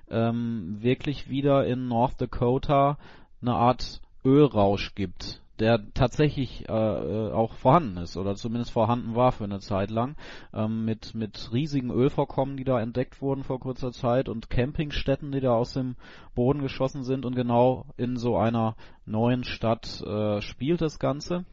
[0.09, 2.97] ähm, wirklich wieder in North Dakota
[3.41, 9.31] eine Art Ölrausch gibt, der tatsächlich äh, äh, auch vorhanden ist oder zumindest vorhanden war
[9.31, 10.15] für eine Zeit lang,
[10.53, 15.41] ähm, mit, mit riesigen Ölvorkommen, die da entdeckt wurden vor kurzer Zeit und Campingstätten, die
[15.41, 15.95] da aus dem
[16.35, 21.45] Boden geschossen sind und genau in so einer neuen Stadt äh, spielt das Ganze.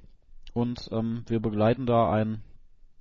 [0.55, 2.43] Und ähm, wir begleiten da ein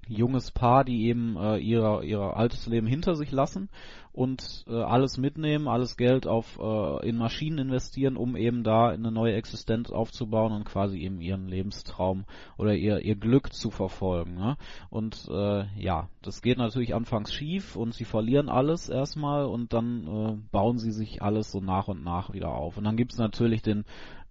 [0.07, 3.69] junges Paar, die eben äh, ihr, ihr altes Leben hinter sich lassen
[4.15, 9.11] und äh, alles mitnehmen, alles Geld auf äh, in Maschinen investieren, um eben da eine
[9.11, 12.23] neue Existenz aufzubauen und quasi eben ihren Lebenstraum
[12.57, 14.35] oder ihr ihr Glück zu verfolgen.
[14.35, 14.55] Ne?
[14.89, 20.07] Und äh, ja, das geht natürlich anfangs schief und sie verlieren alles erstmal und dann
[20.07, 22.77] äh, bauen sie sich alles so nach und nach wieder auf.
[22.77, 23.83] Und dann gibt's natürlich den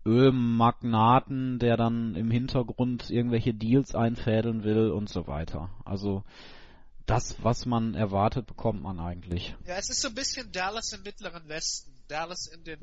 [0.07, 5.71] Ölmagnaten, der dann im Hintergrund irgendwelche Deals einfädeln will und so weiter.
[5.85, 6.23] Also
[7.07, 9.55] das, was man erwartet, bekommt man eigentlich.
[9.67, 12.79] Ja, es ist so ein bisschen Dallas im Mittleren Westen, Dallas in den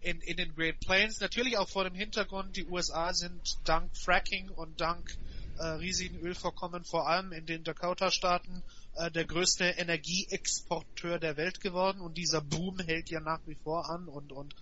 [0.00, 4.50] in, in den Great Plains, natürlich auch vor dem Hintergrund, die USA sind dank Fracking
[4.50, 5.16] und dank
[5.58, 8.62] äh, riesigen Ölvorkommen, vor allem in den Dakota-Staaten,
[8.96, 12.00] äh, der größte Energieexporteur der Welt geworden.
[12.00, 14.54] Und dieser Boom hält ja nach wie vor an und und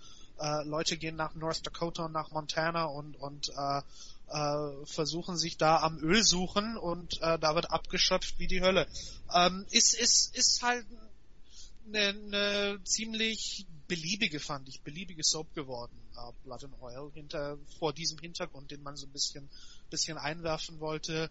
[0.42, 3.82] äh, Leute gehen nach North Dakota und nach Montana und und äh,
[4.28, 8.86] äh, versuchen sich da am Öl suchen und äh, da wird abgeschöpft wie die Hölle.
[9.32, 10.86] Ähm, ist ist ist halt
[11.86, 17.92] eine, eine ziemlich beliebige, fand ich, beliebige Soap geworden, äh, Blood and Oil, hinter, vor
[17.92, 19.48] diesem Hintergrund, den man so ein bisschen,
[19.90, 21.30] bisschen einwerfen wollte.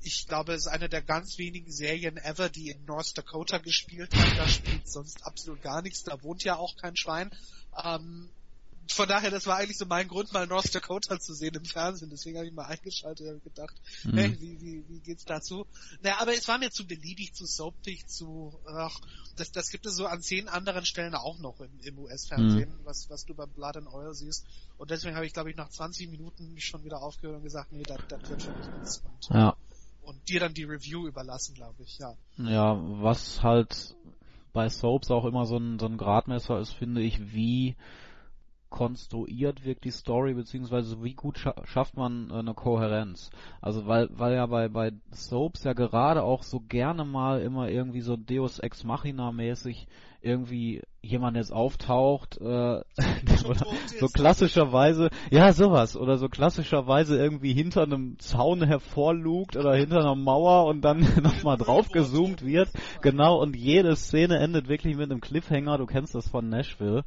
[0.00, 4.12] Ich glaube, es ist eine der ganz wenigen Serien ever, die in North Dakota gespielt
[4.16, 4.36] hat.
[4.36, 6.02] Da spielt sonst absolut gar nichts.
[6.02, 7.30] Da wohnt ja auch kein Schwein.
[7.84, 8.28] Ähm,
[8.90, 12.10] von daher, das war eigentlich so mein Grund, mal North Dakota zu sehen im Fernsehen.
[12.10, 13.74] Deswegen habe ich mal eingeschaltet und gedacht,
[14.04, 14.16] Mhm.
[14.18, 15.66] hey, wie, wie, wie geht's dazu?
[16.00, 18.98] Naja, aber es war mir zu beliebig, zu soapig, zu, ach,
[19.36, 22.84] das, das gibt es so an zehn anderen Stellen auch noch im, im US-Fernsehen, Mhm.
[22.84, 24.44] was, was du beim Blood and Oil siehst.
[24.76, 27.84] Und deswegen habe ich, glaube ich, nach 20 Minuten schon wieder aufgehört und gesagt, nee,
[27.84, 29.02] das, das wird schon nicht nichts.
[29.04, 29.56] Und, Ja.
[30.02, 32.16] und dir dann die Review überlassen, glaube ich, ja.
[32.36, 33.94] Ja, was halt
[34.52, 37.76] bei Soaps auch immer so ein, so ein Gradmesser ist, finde ich, wie
[38.72, 43.30] konstruiert wirkt die Story, beziehungsweise wie gut scha schafft man äh, eine Kohärenz.
[43.60, 48.00] Also weil, weil ja bei, bei Soaps ja gerade auch so gerne mal immer irgendwie
[48.00, 49.86] so Deus Ex Machina mäßig
[50.22, 52.80] irgendwie jemand jetzt auftaucht, äh,
[54.00, 60.14] so klassischerweise, ja sowas, oder so klassischerweise irgendwie hinter einem Zaun hervorlugt oder hinter einer
[60.14, 62.70] Mauer und dann nochmal draufgezoomt wird,
[63.02, 67.04] genau, und jede Szene endet wirklich mit einem Cliffhanger, du kennst das von Nashville,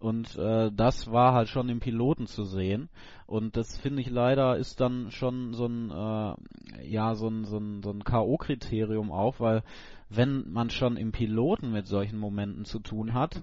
[0.00, 2.88] und äh, das war halt schon im Piloten zu sehen.
[3.26, 7.58] Und das finde ich leider ist dann schon so ein äh, ja so ein so
[7.58, 9.62] ein, so ein K.O.-Kriterium auch, weil
[10.10, 13.42] wenn man schon im Piloten mit solchen Momenten zu tun hat,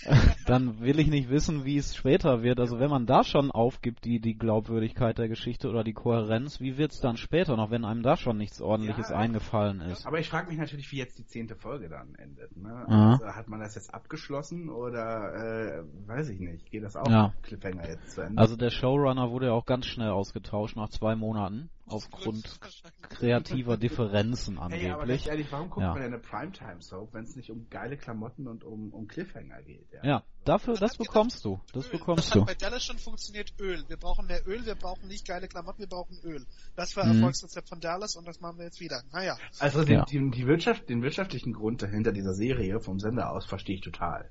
[0.46, 2.60] dann will ich nicht wissen, wie es später wird.
[2.60, 6.78] Also wenn man da schon aufgibt, die, die Glaubwürdigkeit der Geschichte oder die Kohärenz, wie
[6.78, 10.06] wird es dann später noch, wenn einem da schon nichts ordentliches ja, eingefallen ist?
[10.06, 12.56] Aber ich frage mich natürlich, wie jetzt die zehnte Folge dann endet.
[12.56, 12.86] Ne?
[12.88, 17.34] Also, hat man das jetzt abgeschlossen oder äh, weiß ich nicht, geht das auch ja.
[17.42, 18.40] Cliffhanger jetzt zu Ende?
[18.40, 22.60] Also der Showrunner wurde ja auch ganz schnell ausgetauscht nach zwei Monaten aufgrund
[23.02, 24.82] kreativer Differenzen angeblich.
[24.82, 25.92] Hey, aber ehrlich, warum guckt ja.
[25.92, 29.88] man denn eine Primetime-Soap, wenn es nicht um geile Klamotten und um, um Cliffhanger geht?
[29.92, 31.60] Ja, ja dafür, das, das bekommst du.
[31.72, 31.92] Das Öl.
[31.92, 32.40] bekommst das du.
[32.40, 33.84] hat bei Dallas schon funktioniert Öl.
[33.88, 36.46] Wir brauchen mehr Öl, wir brauchen nicht geile Klamotten, wir brauchen Öl.
[36.76, 37.16] Das war mhm.
[37.16, 39.02] Erfolgsrezept von Dallas und das machen wir jetzt wieder.
[39.12, 39.36] Naja.
[39.58, 40.04] Also den, ja.
[40.04, 44.30] die, die Wirtschaft, den wirtschaftlichen Grund dahinter dieser Serie vom Sender aus verstehe ich total.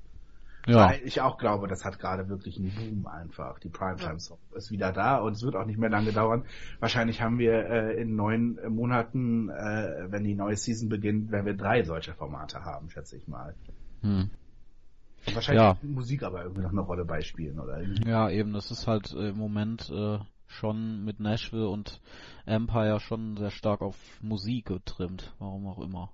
[0.68, 0.90] Ja.
[0.90, 3.58] Weil ich auch glaube, das hat gerade wirklich einen Boom einfach.
[3.60, 4.58] Die Primetime Soap ja.
[4.58, 6.44] ist wieder da und es wird auch nicht mehr lange dauern.
[6.80, 11.54] Wahrscheinlich haben wir äh, in neun Monaten, äh, wenn die neue Season beginnt, werden wir
[11.56, 13.56] drei solcher Formate haben, schätze ich mal.
[14.02, 14.30] Hm.
[15.34, 15.78] Wahrscheinlich ja.
[15.82, 17.82] Musik aber irgendwie noch eine Rolle beispielen, oder?
[18.06, 22.02] Ja, eben, das ist halt äh, im Moment äh, schon mit Nashville und
[22.46, 26.12] Empire schon sehr stark auf Musik getrimmt, warum auch immer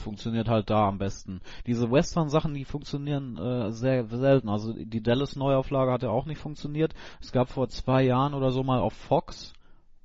[0.00, 1.40] funktioniert halt da am besten.
[1.66, 4.48] Diese Western-Sachen, die funktionieren äh, sehr selten.
[4.48, 6.94] Also die Dallas-Neuauflage hat ja auch nicht funktioniert.
[7.20, 9.52] Es gab vor zwei Jahren oder so mal auf Fox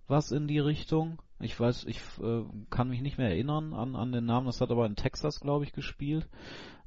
[0.07, 1.21] was in die Richtung.
[1.39, 4.45] Ich weiß, ich äh, kann mich nicht mehr erinnern an, an den Namen.
[4.47, 6.29] Das hat aber in Texas, glaube ich, gespielt.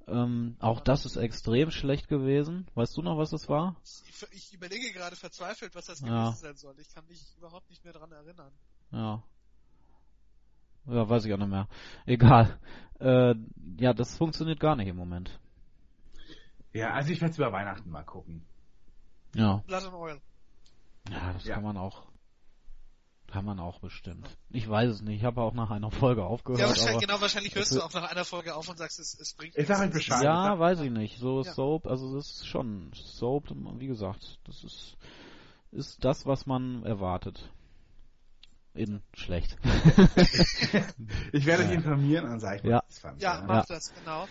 [0.07, 2.67] Ähm, auch das ist extrem schlecht gewesen.
[2.75, 3.77] Weißt du noch, was das war?
[3.85, 6.07] Ich, ich überlege gerade verzweifelt, was das ja.
[6.07, 6.75] gewesen sein soll.
[6.79, 8.53] Ich kann mich überhaupt nicht mehr dran erinnern.
[8.91, 9.23] Ja.
[10.89, 11.69] Ja, weiß ich auch nicht mehr.
[12.07, 12.59] Egal.
[13.01, 13.35] Äh,
[13.79, 15.39] ja, das funktioniert gar nicht im Moment.
[16.73, 18.45] Ja, also ich werde es über Weihnachten mal gucken.
[19.35, 19.63] Ja.
[19.67, 20.21] Blood and Oil.
[21.11, 21.55] Ja, das ja.
[21.55, 22.07] kann man auch.
[23.31, 24.27] Kann man auch bestimmt.
[24.49, 25.19] Ich weiß es nicht.
[25.19, 26.63] Ich habe auch nach einer Folge aufgehört.
[26.63, 29.35] Ja, wahrscheinlich, genau, wahrscheinlich hörst du auch nach einer Folge auf und sagst, es, es
[29.35, 30.23] bringt Ich sag euch Bescheid.
[30.23, 31.19] Ja, weiß ich nicht.
[31.19, 31.53] So ja.
[31.53, 34.97] Soap, also das ist schon Soap, wie gesagt, das ist,
[35.73, 37.53] ist das, was man erwartet
[38.75, 39.57] in schlecht.
[41.33, 42.83] ich werde dich informieren und sage ich, ja.
[42.87, 43.23] was fand.
[43.23, 43.75] Ja, mach ja.
[43.75, 44.29] das, genau.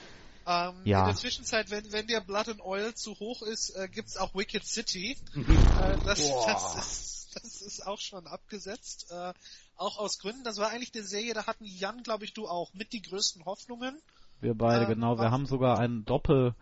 [0.48, 1.02] Ähm, ja.
[1.02, 4.34] In der Zwischenzeit, wenn, wenn dir Blood and Oil zu hoch ist, äh, gibt's auch
[4.34, 5.18] Wicked City.
[5.36, 9.12] äh, das, das, ist, das ist auch schon abgesetzt.
[9.12, 9.34] Äh,
[9.76, 12.74] auch aus Gründen, das war eigentlich eine Serie, da hatten Jan, glaube ich, du auch
[12.74, 14.00] mit die größten Hoffnungen.
[14.40, 15.18] Wir beide, äh, genau.
[15.20, 16.56] Wir haben sogar einen Doppel,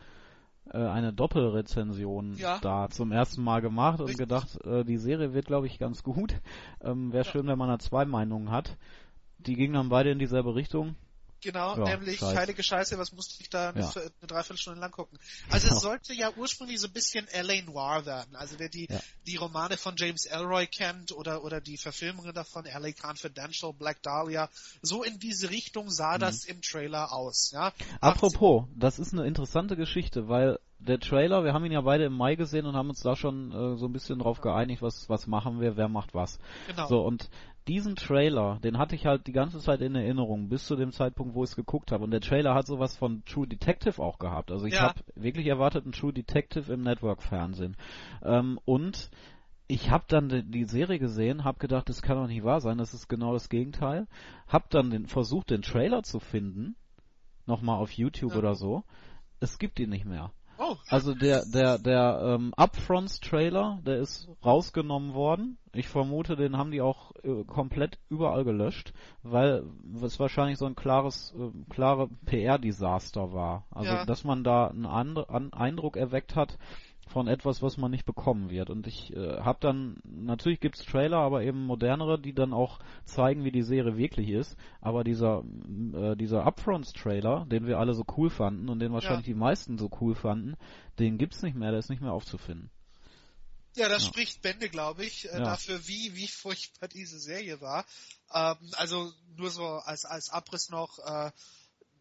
[0.71, 2.59] äh, eine Doppelrezension ja.
[2.59, 4.15] da zum ersten Mal gemacht Richtig.
[4.15, 6.35] und gedacht, äh, die Serie wird, glaube ich, ganz gut.
[6.81, 7.31] Ähm, Wäre ja.
[7.31, 8.77] schön, wenn man da zwei Meinungen hat.
[9.39, 10.95] Die gingen dann beide in dieselbe Richtung.
[11.45, 12.35] Genau, ja, nämlich Scheiß.
[12.35, 13.91] heilige Scheiße, was musste ich da ja.
[13.95, 15.19] eine Dreiviertelstunde lang gucken.
[15.51, 15.77] Also genau.
[15.77, 17.61] es sollte ja ursprünglich so ein bisschen L.A.
[17.61, 18.35] Noir werden.
[18.35, 18.99] Also wer die, ja.
[19.27, 22.91] die Romane von James Elroy kennt oder, oder die Verfilmungen davon, L.A.
[22.91, 24.49] Confidential, Black Dahlia,
[24.81, 26.21] so in diese Richtung sah mhm.
[26.21, 27.51] das im Trailer aus.
[27.51, 27.73] Ja?
[28.01, 32.13] Apropos, das ist eine interessante Geschichte, weil der Trailer, wir haben ihn ja beide im
[32.13, 35.27] Mai gesehen und haben uns da schon äh, so ein bisschen drauf geeinigt, was, was
[35.27, 36.39] machen wir, wer macht was.
[36.67, 36.87] Genau.
[36.87, 37.29] So, und
[37.67, 41.33] diesen Trailer, den hatte ich halt die ganze Zeit in Erinnerung, bis zu dem Zeitpunkt,
[41.33, 42.03] wo ich es geguckt habe.
[42.03, 44.51] Und der Trailer hat sowas von True Detective auch gehabt.
[44.51, 44.89] Also ich ja.
[44.89, 47.75] habe wirklich erwartet, ein True Detective im Network-Fernsehen.
[48.23, 49.09] Ähm, und
[49.67, 52.93] ich habe dann die Serie gesehen, habe gedacht, das kann doch nicht wahr sein, das
[52.93, 54.07] ist genau das Gegenteil.
[54.47, 56.75] Hab dann den, versucht, den Trailer zu finden,
[57.47, 58.37] nochmal auf YouTube ja.
[58.37, 58.83] oder so.
[59.39, 60.31] Es gibt ihn nicht mehr.
[60.57, 60.75] Oh.
[60.89, 65.57] Also der der der ähm, Upfronts Trailer, der ist rausgenommen worden.
[65.73, 68.93] Ich vermute, den haben die auch äh, komplett überall gelöscht,
[69.23, 69.63] weil
[70.01, 73.65] es wahrscheinlich so ein klares äh, klare PR Desaster war.
[73.71, 74.05] Also ja.
[74.05, 76.57] dass man da einen And an Eindruck erweckt hat,
[77.05, 78.69] von etwas, was man nicht bekommen wird.
[78.69, 83.43] Und ich äh, habe dann, natürlich gibt's Trailer, aber eben modernere, die dann auch zeigen,
[83.43, 84.57] wie die Serie wirklich ist.
[84.81, 85.43] Aber dieser,
[85.93, 89.33] äh, dieser Upfronts-Trailer, den wir alle so cool fanden und den wahrscheinlich ja.
[89.33, 90.55] die meisten so cool fanden,
[90.99, 92.71] den gibt's nicht mehr, der ist nicht mehr aufzufinden.
[93.75, 94.09] Ja, das ja.
[94.09, 95.39] spricht Bände, glaube ich, äh, ja.
[95.39, 97.85] dafür, wie, wie furchtbar diese Serie war.
[98.33, 101.31] Ähm, also nur so als, als Abriss noch, äh,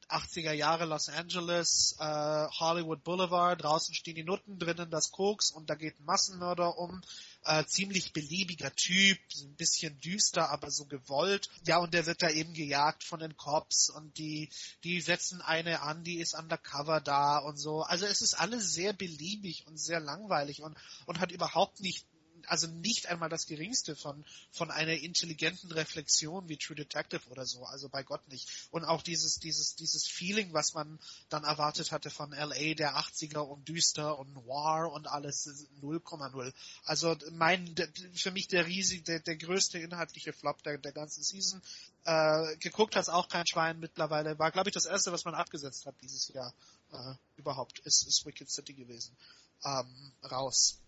[0.08, 5.70] 80er Jahre Los Angeles, äh, Hollywood Boulevard, draußen stehen die Nutten, drinnen das Koks und
[5.70, 7.02] da geht ein Massenmörder um.
[7.44, 11.50] Äh, ziemlich beliebiger Typ, ein bisschen düster, aber so gewollt.
[11.66, 14.48] Ja, und der wird da eben gejagt von den Cops und die,
[14.82, 17.82] die setzen eine an, die ist undercover da und so.
[17.82, 20.76] Also es ist alles sehr beliebig und sehr langweilig und,
[21.06, 22.06] und hat überhaupt nicht
[22.48, 27.64] also nicht einmal das geringste von, von einer intelligenten Reflexion wie True Detective oder so,
[27.64, 28.68] also bei Gott nicht.
[28.70, 33.38] Und auch dieses, dieses, dieses Feeling, was man dann erwartet hatte von LA der 80er
[33.38, 36.52] und düster und noir und alles 0,0.
[36.84, 37.74] Also mein,
[38.14, 41.62] für mich der riesig, der, der größte inhaltliche Flop der, der ganzen Season.
[42.04, 44.38] Äh, geguckt hat's auch kein Schwein mittlerweile.
[44.38, 46.52] War, glaube ich, das erste, was man abgesetzt hat dieses Jahr
[46.92, 49.16] äh, überhaupt, ist, ist Wicked City gewesen.
[49.64, 50.78] Ähm, raus.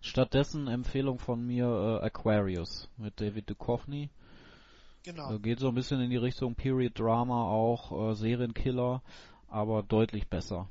[0.00, 1.66] Stattdessen Empfehlung von mir
[2.02, 4.10] äh, Aquarius mit David Duchovny.
[5.02, 5.34] Genau.
[5.34, 9.02] Äh, geht so ein bisschen in die Richtung Period Drama auch, äh, Serienkiller,
[9.48, 10.68] aber deutlich besser.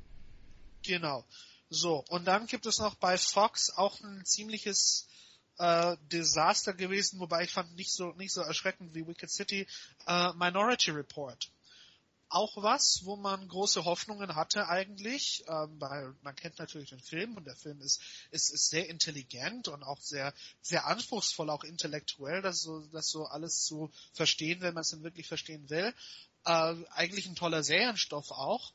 [0.83, 1.25] Genau.
[1.69, 5.07] So, und dann gibt es noch bei Fox auch ein ziemliches
[5.57, 9.67] äh, Desaster gewesen, wobei ich fand nicht so nicht so erschreckend wie Wicked City,
[10.05, 11.51] äh, Minority Report
[12.29, 17.37] auch was, wo man große Hoffnungen hatte eigentlich, ähm, weil man kennt natürlich den Film
[17.37, 18.01] und der Film ist,
[18.31, 23.25] ist, ist sehr intelligent und auch sehr, sehr anspruchsvoll, auch intellektuell, das so, das so
[23.25, 25.93] alles zu verstehen, wenn man es denn wirklich verstehen will.
[26.45, 28.71] Äh, eigentlich ein toller Serienstoff auch.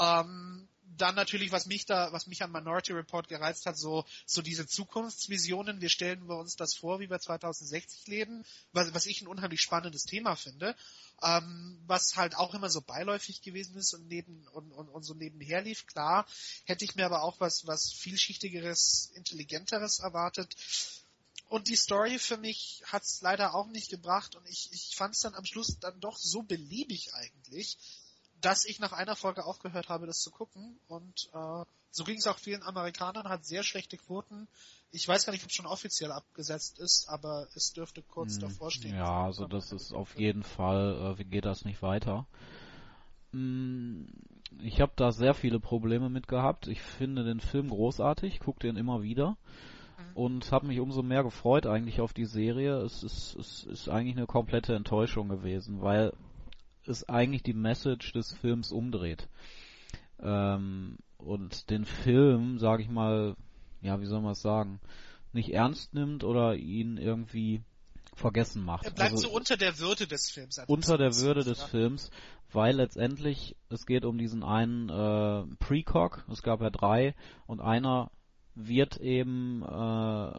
[0.00, 4.42] Ähm, dann natürlich, was mich da, was mich an Minority Report gereizt hat, so, so
[4.42, 5.80] diese Zukunftsvisionen.
[5.80, 9.60] Wir stellen wir uns das vor, wie wir 2060 leben, was, was ich ein unheimlich
[9.60, 10.76] spannendes Thema finde.
[11.22, 15.14] Ähm, was halt auch immer so beiläufig gewesen ist und neben, und, und, und so
[15.14, 15.86] nebenher lief.
[15.86, 16.26] Klar,
[16.64, 20.54] hätte ich mir aber auch was, was vielschichtigeres, intelligenteres erwartet.
[21.48, 25.20] Und die Story für mich hat's leider auch nicht gebracht und ich, ich fand es
[25.20, 27.78] dann am Schluss dann doch so beliebig eigentlich,
[28.44, 30.78] dass ich nach einer Folge aufgehört habe, das zu gucken.
[30.86, 34.48] Und äh, so ging es auch vielen Amerikanern, hat sehr schlechte Quoten.
[34.90, 38.40] Ich weiß gar nicht, ob es schon offiziell abgesetzt ist, aber es dürfte kurz hm,
[38.42, 38.96] davor stehen.
[38.96, 42.26] Ja, also das ist auf jeden Fall, äh, wie geht das nicht weiter?
[43.32, 44.08] Hm,
[44.60, 46.68] ich habe da sehr viele Probleme mit gehabt.
[46.68, 49.30] Ich finde den Film großartig, gucke den immer wieder
[49.98, 50.16] mhm.
[50.16, 52.76] und habe mich umso mehr gefreut eigentlich auf die Serie.
[52.82, 56.12] Es ist, es ist eigentlich eine komplette Enttäuschung gewesen, weil
[56.88, 59.28] es eigentlich die Message des Films umdreht.
[60.20, 63.36] Ähm, und den Film, sage ich mal,
[63.80, 64.80] ja, wie soll man es sagen,
[65.32, 67.62] nicht ernst nimmt oder ihn irgendwie
[68.14, 68.84] vergessen macht.
[68.84, 70.60] Er bleibt also, so unter der Würde des Films.
[70.66, 71.66] Unter der Würde des ja.
[71.66, 72.10] Films,
[72.52, 77.14] weil letztendlich es geht um diesen einen äh, Precog, es gab ja drei,
[77.46, 78.10] und einer
[78.54, 80.32] wird eben äh,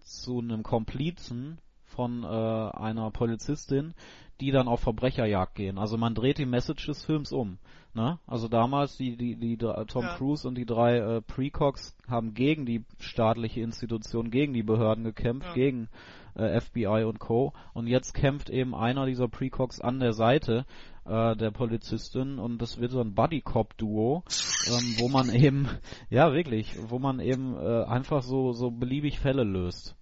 [0.00, 3.94] zu einem Komplizen von äh, einer Polizistin,
[4.40, 5.78] die dann auf Verbrecherjagd gehen.
[5.78, 7.58] Also man dreht die Message des Films um.
[7.94, 8.18] Ne?
[8.26, 10.16] Also damals die die die Tom ja.
[10.16, 15.48] Cruise und die drei äh, Precogs haben gegen die staatliche Institution, gegen die Behörden gekämpft,
[15.48, 15.54] ja.
[15.54, 15.88] gegen
[16.34, 17.54] äh, FBI und Co.
[17.72, 20.64] Und jetzt kämpft eben einer dieser Precogs an der Seite
[21.06, 24.22] äh, der Polizistin und das wird so ein Buddy Cop Duo,
[24.68, 25.68] ähm, wo man eben
[26.10, 29.96] ja wirklich, wo man eben äh, einfach so so beliebig Fälle löst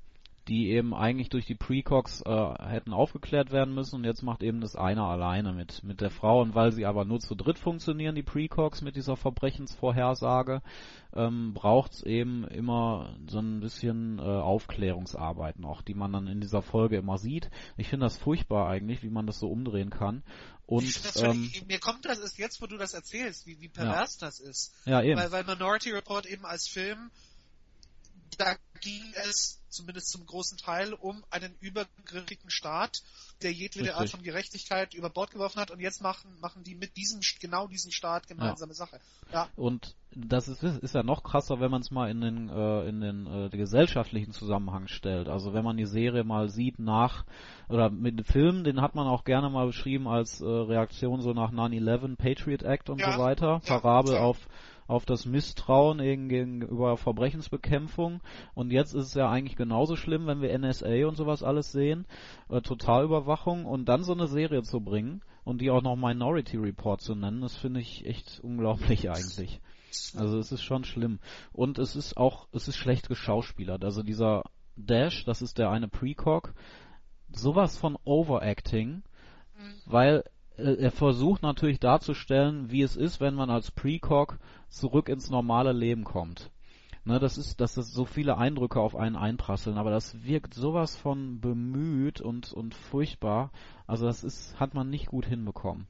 [0.48, 4.60] die eben eigentlich durch die Precogs äh, hätten aufgeklärt werden müssen und jetzt macht eben
[4.60, 8.14] das einer alleine mit mit der Frau und weil sie aber nur zu dritt funktionieren,
[8.14, 10.62] die Precogs mit dieser Verbrechensvorhersage,
[11.14, 16.40] ähm, braucht es eben immer so ein bisschen äh, Aufklärungsarbeit noch, die man dann in
[16.40, 17.50] dieser Folge immer sieht.
[17.76, 20.22] Ich finde das furchtbar eigentlich, wie man das so umdrehen kann.
[20.66, 24.26] Und ähm, mir kommt das ist jetzt, wo du das erzählst, wie, wie pervers ja.
[24.26, 24.74] das ist.
[24.84, 25.18] Ja, eben.
[25.18, 27.10] Weil, weil Minority Report eben als Film
[28.38, 33.02] da ging es zumindest zum großen Teil um einen übergriffigen Staat,
[33.42, 36.96] der jedwede Art von Gerechtigkeit über Bord geworfen hat und jetzt machen, machen die mit
[36.96, 38.76] diesem, genau diesem Staat gemeinsame ja.
[38.76, 39.00] Sache.
[39.32, 39.48] Ja.
[39.56, 43.00] Und das ist, ist ja noch krasser, wenn man es mal in den, äh, in
[43.00, 45.28] den äh, gesellschaftlichen Zusammenhang stellt.
[45.28, 47.24] Also wenn man die Serie mal sieht nach,
[47.68, 51.32] oder mit dem Film, den hat man auch gerne mal beschrieben als äh, Reaktion so
[51.32, 53.12] nach 9-11, Patriot Act und ja.
[53.12, 53.60] so weiter.
[53.66, 54.38] Parabel auf
[54.86, 58.20] auf das Misstrauen gegenüber Verbrechensbekämpfung.
[58.54, 62.06] Und jetzt ist es ja eigentlich genauso schlimm, wenn wir NSA und sowas alles sehen,
[62.48, 67.00] äh, Totalüberwachung und dann so eine Serie zu bringen und die auch noch Minority Report
[67.00, 69.60] zu nennen, das finde ich echt unglaublich eigentlich.
[70.16, 71.20] Also es ist schon schlimm.
[71.52, 73.84] Und es ist auch, es ist schlecht geschauspielert.
[73.84, 74.42] Also dieser
[74.76, 76.52] Dash, das ist der eine Precog,
[77.30, 79.02] sowas von Overacting,
[79.56, 79.74] mhm.
[79.86, 80.24] weil
[80.56, 84.38] er versucht natürlich darzustellen, wie es ist, wenn man als Precog
[84.68, 86.50] zurück ins normale Leben kommt.
[87.04, 90.96] Ne, das ist, dass es so viele Eindrücke auf einen einprasseln, aber das wirkt sowas
[90.96, 93.52] von bemüht und, und furchtbar.
[93.86, 95.86] Also das ist, hat man nicht gut hinbekommen.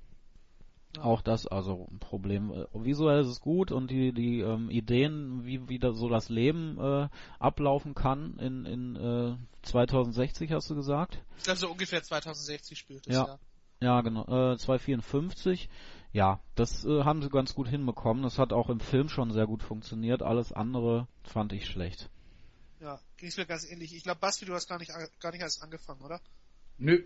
[1.00, 2.52] Auch das also ein Problem.
[2.52, 6.28] Äh, Visuell ist es gut und die die ähm, Ideen, wie wie da so das
[6.28, 11.22] Leben äh, ablaufen kann in in äh, 2060 hast du gesagt?
[11.48, 13.26] Also ungefähr 2060 spielt es Ja.
[13.26, 13.38] ja.
[13.80, 14.22] Ja, genau.
[14.22, 15.68] Äh, 254.
[16.12, 18.22] Ja, das äh, haben sie ganz gut hinbekommen.
[18.22, 20.22] Das hat auch im Film schon sehr gut funktioniert.
[20.22, 22.08] Alles andere fand ich schlecht.
[22.80, 23.94] Ja, ging's mir ganz ähnlich.
[23.94, 26.20] Ich glaube, Basti, du hast gar nicht gar nicht erst angefangen, oder?
[26.78, 27.02] Nö.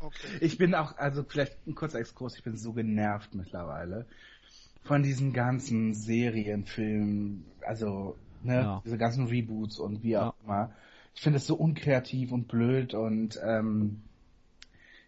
[0.00, 0.28] Okay.
[0.40, 4.06] Ich bin auch, also vielleicht ein kurzer Exkurs, ich bin so genervt mittlerweile
[4.82, 8.82] von diesen ganzen Serien, Filmen, also ne, Ja.
[8.84, 10.28] diese ganzen Reboots und wie Ja.
[10.28, 10.72] auch immer.
[11.14, 14.02] Ich finde es so unkreativ und blöd und ähm,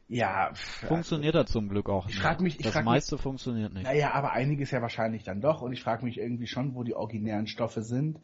[0.09, 2.22] ja, Funktioniert ja zum Glück auch Ich nicht.
[2.22, 3.85] frag mich- ich das frag mich- meiste funktioniert nicht.
[3.85, 5.62] Naja, aber einiges ja wahrscheinlich dann doch.
[5.62, 8.18] Und ich frage mich irgendwie schon, wo die originären Stoffe sind.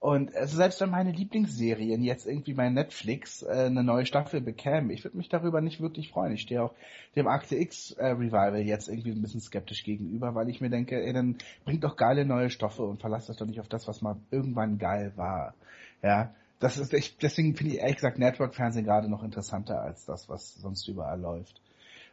[0.00, 4.90] Und also selbst wenn meine Lieblingsserien jetzt irgendwie bei Netflix äh, eine neue Staffel bekämen,
[4.90, 6.34] ich würde mich darüber nicht wirklich freuen.
[6.34, 6.74] Ich stehe auch
[7.16, 11.02] dem Akte X äh, Revival jetzt irgendwie ein bisschen skeptisch gegenüber, weil ich mir denke,
[11.02, 14.02] ey, dann bringt doch geile neue Stoffe und verlasst euch doch nicht auf das, was
[14.02, 15.54] mal irgendwann geil war.
[16.02, 16.34] Ja,
[16.64, 20.54] das ist ich, deswegen finde ich ehrlich gesagt Network-Fernsehen gerade noch interessanter als das, was
[20.54, 21.60] sonst überall läuft.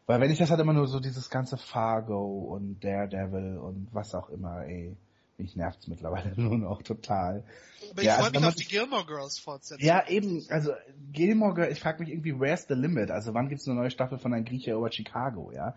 [0.07, 4.13] Weil wenn ich das halt immer nur so dieses ganze Fargo und Daredevil und was
[4.13, 4.93] auch immer, ey,
[5.37, 7.45] mich nervt's mittlerweile nur noch total.
[7.91, 9.87] Aber ich Ja, freue also mich auf die Gilmore Girls Fortsetzung.
[9.87, 10.73] Ja, eben, also
[11.13, 13.09] Gilmore Girl, ich frage mich irgendwie, where's the limit?
[13.09, 15.75] Also wann gibt's eine neue Staffel von ein Grieche über Chicago, ja?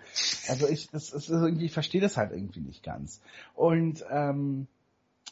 [0.49, 3.21] Also ich, das ist irgendwie, ich verstehe das halt irgendwie nicht ganz.
[3.55, 4.67] Und ähm,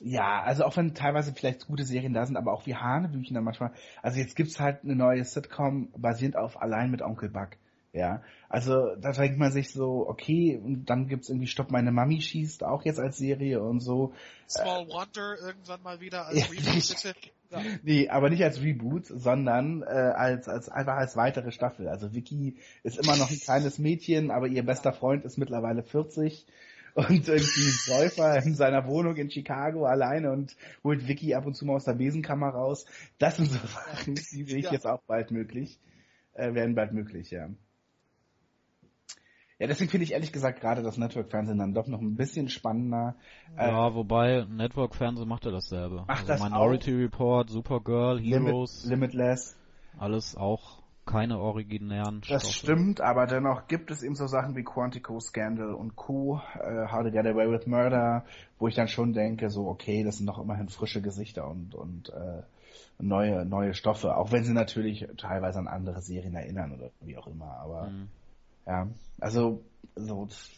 [0.04, 3.44] ja, also auch wenn teilweise vielleicht gute Serien da sind, aber auch wie Hanebüchen dann
[3.44, 3.72] manchmal.
[4.02, 7.50] Also jetzt gibt's halt eine neue Sitcom basierend auf Allein mit Onkel Buck.
[7.92, 12.22] Ja, also da denkt man sich so, okay, und dann gibt's irgendwie Stopp meine Mami
[12.22, 14.14] schießt auch jetzt als Serie und so.
[14.48, 17.14] Small Wonder irgendwann mal wieder als Reboot bitte.
[17.50, 17.60] Ja.
[17.82, 21.86] Nee, aber nicht als Reboot, sondern äh, als, als einfach als weitere Staffel.
[21.86, 26.46] Also Vicky ist immer noch ein kleines Mädchen, aber ihr bester Freund ist mittlerweile 40
[26.94, 31.64] und irgendwie Säufer in seiner Wohnung in Chicago alleine und holt Vicky ab und zu
[31.64, 32.84] mal aus der Besenkammer raus.
[33.18, 34.72] Das sind so Sachen, die sehe ich Ja.
[34.72, 35.80] jetzt auch bald möglich.
[36.34, 37.48] Äh, werden bald möglich, ja.
[39.58, 43.14] Ja, deswegen finde ich ehrlich gesagt gerade das Network-Fernsehen dann doch noch ein bisschen spannender.
[43.56, 46.04] Äh, Ja, wobei Network Fernsehen macht ja dasselbe.
[46.06, 49.56] Macht also das Minority Report, Supergirl, Limit, Heroes, Limitless.
[49.98, 52.54] alles auch keine originären Das Stoffe.
[52.54, 57.02] stimmt, aber dennoch gibt es eben so Sachen wie Quantico Scandal und Co., äh, How
[57.02, 58.24] to Get Away with Murder,
[58.58, 62.10] wo ich dann schon denke, so okay, das sind doch immerhin frische Gesichter und und
[62.10, 62.42] äh,
[62.98, 67.26] neue neue Stoffe, auch wenn sie natürlich teilweise an andere Serien erinnern oder wie auch
[67.26, 68.08] immer, aber Mhm.
[68.66, 68.88] ja,
[69.20, 69.64] also
[69.96, 70.48] so das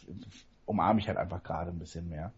[0.65, 2.31] umarme ich halt einfach gerade ein bisschen mehr.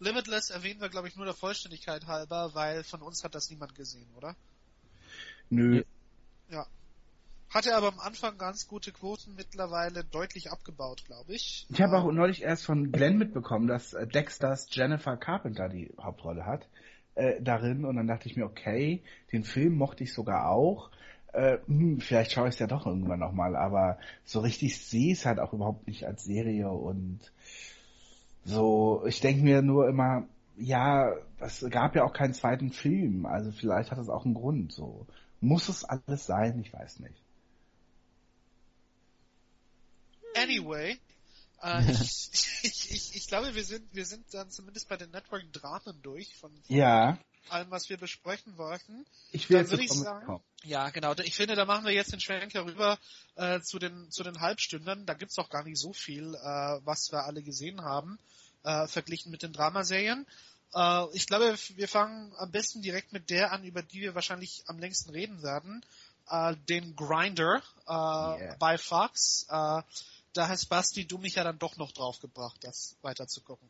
[0.00, 3.74] Limitless erwähnen wir, glaube ich, nur der Vollständigkeit halber, weil von uns hat das niemand
[3.74, 4.36] gesehen, oder?
[5.50, 5.82] Nö,
[6.50, 6.66] Ja.
[7.50, 11.66] Hatte aber am Anfang ganz gute Quoten, mittlerweile deutlich abgebaut, glaube ich.
[11.70, 16.46] Ich habe auch neulich erst von Glenn mitbekommen, dass äh, Dexters Jennifer Carpenter die Hauptrolle
[16.46, 16.66] hat
[17.14, 19.02] äh, darin und dann dachte ich mir, okay,
[19.32, 20.90] den Film mochte ich sogar auch.
[21.32, 25.18] Äh, hm, vielleicht schaue ich es ja doch irgendwann nochmal, aber so richtig sehe ich
[25.18, 27.20] es halt auch überhaupt nicht als Serie und
[28.44, 30.26] so, ich denke mir nur immer,
[30.56, 34.72] ja, es gab ja auch keinen zweiten Film, also vielleicht hat es auch einen Grund,
[34.72, 35.06] so.
[35.40, 36.60] Muss es alles sein?
[36.60, 37.23] Ich weiß nicht.
[40.44, 40.98] Anyway,
[41.62, 41.90] äh,
[42.62, 46.50] ich, ich, ich, glaube, wir sind, wir sind dann zumindest bei den Network-Dramen durch, von,
[46.52, 47.18] von Ja,
[47.50, 49.04] allem, was wir besprechen wollten.
[49.32, 50.44] ich will Dann würde ich sagen- kommen.
[50.62, 51.12] Ja, genau.
[51.22, 52.98] Ich finde, da machen wir jetzt den Schwenker rüber
[53.36, 55.04] äh, zu den zu den Halbstündern.
[55.04, 58.18] Da gibt's auch gar nicht so viel, äh, was wir alle gesehen haben,
[58.62, 60.26] äh, verglichen mit den Dramaserien.
[60.74, 64.62] Äh, ich glaube, wir fangen am besten direkt mit der an, über die wir wahrscheinlich
[64.66, 65.84] am längsten reden werden.
[66.30, 68.56] Äh, den Grinder äh, Yeah.
[68.58, 69.46] bei Fox.
[69.50, 69.82] Äh,
[70.34, 73.68] da hast Basti du mich ja dann doch noch draufgebracht, das weiterzugucken.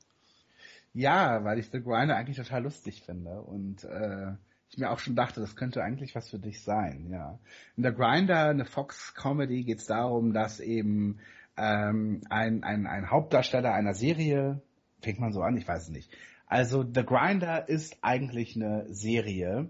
[0.93, 4.33] Ja, weil ich The Grinder eigentlich total lustig finde und äh,
[4.71, 7.39] ich mir auch schon dachte, das könnte eigentlich was für dich sein, ja.
[7.77, 11.19] In The Grinder, eine Fox-Comedy, geht es darum, dass eben
[11.57, 14.63] ähm, ein, ein, ein Hauptdarsteller einer Serie,
[15.01, 16.11] fängt man so an, ich weiß es nicht.
[16.47, 19.69] Also The Grinder ist eigentlich eine Serie,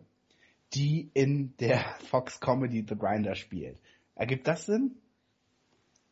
[0.74, 1.78] die in der
[2.10, 3.78] Fox-Comedy The Grinder spielt.
[4.14, 4.96] Ergibt das Sinn?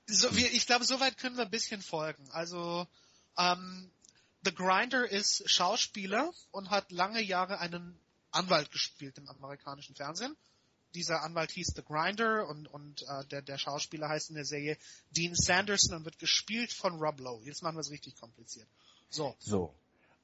[0.07, 2.29] So, wir, ich glaube, soweit können wir ein bisschen folgen.
[2.31, 2.87] Also,
[3.39, 3.91] ähm,
[4.45, 7.99] The Grinder ist Schauspieler und hat lange Jahre einen
[8.33, 10.37] Anwalt gespielt im amerikanischen Fernsehen.
[10.95, 14.77] Dieser Anwalt hieß The Grinder und, und äh, der, der Schauspieler heißt in der Serie
[15.11, 17.47] Dean Sanderson und wird gespielt von Rob Lowe.
[17.47, 18.69] Jetzt machen wir es richtig kompliziert.
[19.09, 19.75] So, So.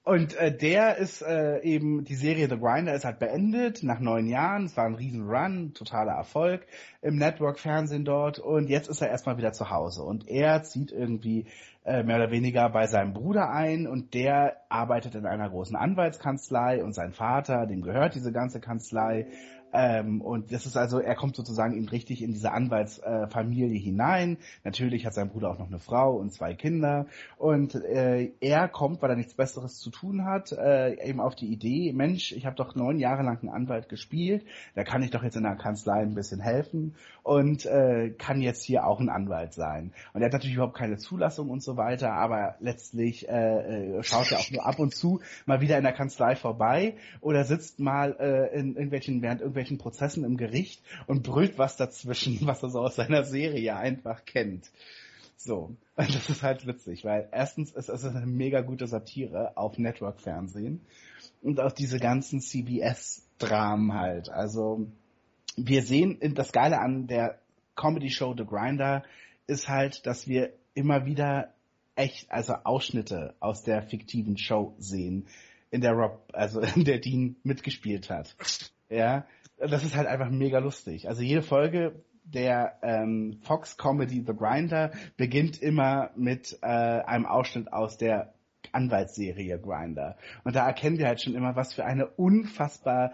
[0.09, 4.27] Und äh, der ist äh, eben, die Serie The Grinder ist halt beendet nach neun
[4.27, 4.65] Jahren.
[4.65, 6.67] Es war ein riesen Run, totaler Erfolg
[7.03, 8.39] im Network-Fernsehen dort.
[8.39, 10.03] Und jetzt ist er erstmal wieder zu Hause.
[10.05, 11.45] Und er zieht irgendwie
[11.85, 16.83] äh, mehr oder weniger bei seinem Bruder ein und der arbeitet in einer großen Anwaltskanzlei
[16.83, 19.27] und sein Vater, dem gehört diese ganze Kanzlei.
[19.73, 24.39] Ähm, und das ist also, er kommt sozusagen eben richtig in diese Anwaltsfamilie äh, hinein.
[24.65, 27.07] Natürlich hat sein Bruder auch noch eine Frau und zwei Kinder.
[27.37, 31.53] Und äh, er kommt, weil er nichts Besseres zu tun hat, äh, eben auf die
[31.53, 35.23] Idee, Mensch, ich habe doch neun Jahre lang einen Anwalt gespielt, da kann ich doch
[35.23, 39.53] jetzt in der Kanzlei ein bisschen helfen und äh, kann jetzt hier auch ein Anwalt
[39.53, 39.93] sein.
[40.15, 44.33] Und er hat natürlich überhaupt keine Zulassung und so weiter, aber letztlich äh, äh, schaut
[44.33, 48.17] er auch nur ab und zu mal wieder in der Kanzlei vorbei oder sitzt mal
[48.19, 52.71] äh, in irgendwelchen, während irgendwelchen irgendwelchen Prozessen im Gericht und brüllt was dazwischen, was er
[52.71, 54.71] so aus seiner Serie einfach kennt.
[55.37, 59.79] So, und das ist halt witzig, weil erstens ist es eine mega gute Satire auf
[59.79, 60.81] Network-Fernsehen
[61.43, 64.31] und auch diese ganzen CBS-Dramen halt.
[64.31, 64.89] Also
[65.57, 67.39] wir sehen das Geile an der
[67.77, 69.05] Comedy-Show The Grinder
[69.47, 71.55] ist halt, dass wir immer wieder
[71.95, 75.27] echt, also Ausschnitte aus der fiktiven Show sehen,
[75.71, 78.35] in der Rob, also in der Dean mitgespielt hat.
[78.89, 79.27] Ja,
[79.59, 81.09] das ist halt einfach mega lustig.
[81.09, 87.73] Also jede Folge der ähm, Fox Comedy The Grinder beginnt immer mit äh, einem Ausschnitt
[87.73, 88.35] aus der
[88.73, 90.17] Anwaltsserie Grinder.
[90.45, 93.13] Und da erkennen wir halt schon immer, was für eine unfassbar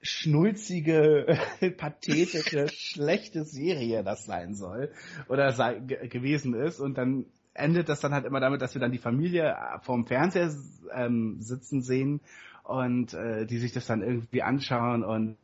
[0.00, 1.38] schnulzige,
[1.76, 4.90] pathetische, schlechte Serie das sein soll
[5.28, 6.80] oder sei, gewesen ist.
[6.80, 10.06] Und dann endet das dann halt immer damit, dass wir dann die Familie äh, vorm
[10.06, 10.50] Fernseher
[10.94, 12.20] ähm, sitzen sehen
[12.64, 15.36] und äh, die sich das dann irgendwie anschauen und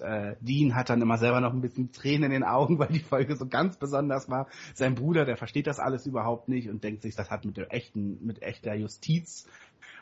[0.00, 3.00] äh, Dean hat dann immer selber noch ein bisschen Tränen in den Augen, weil die
[3.00, 4.48] Folge so ganz besonders war.
[4.74, 7.72] Sein Bruder, der versteht das alles überhaupt nicht und denkt sich, das hat mit der
[7.72, 9.46] echten, mit echter Justiz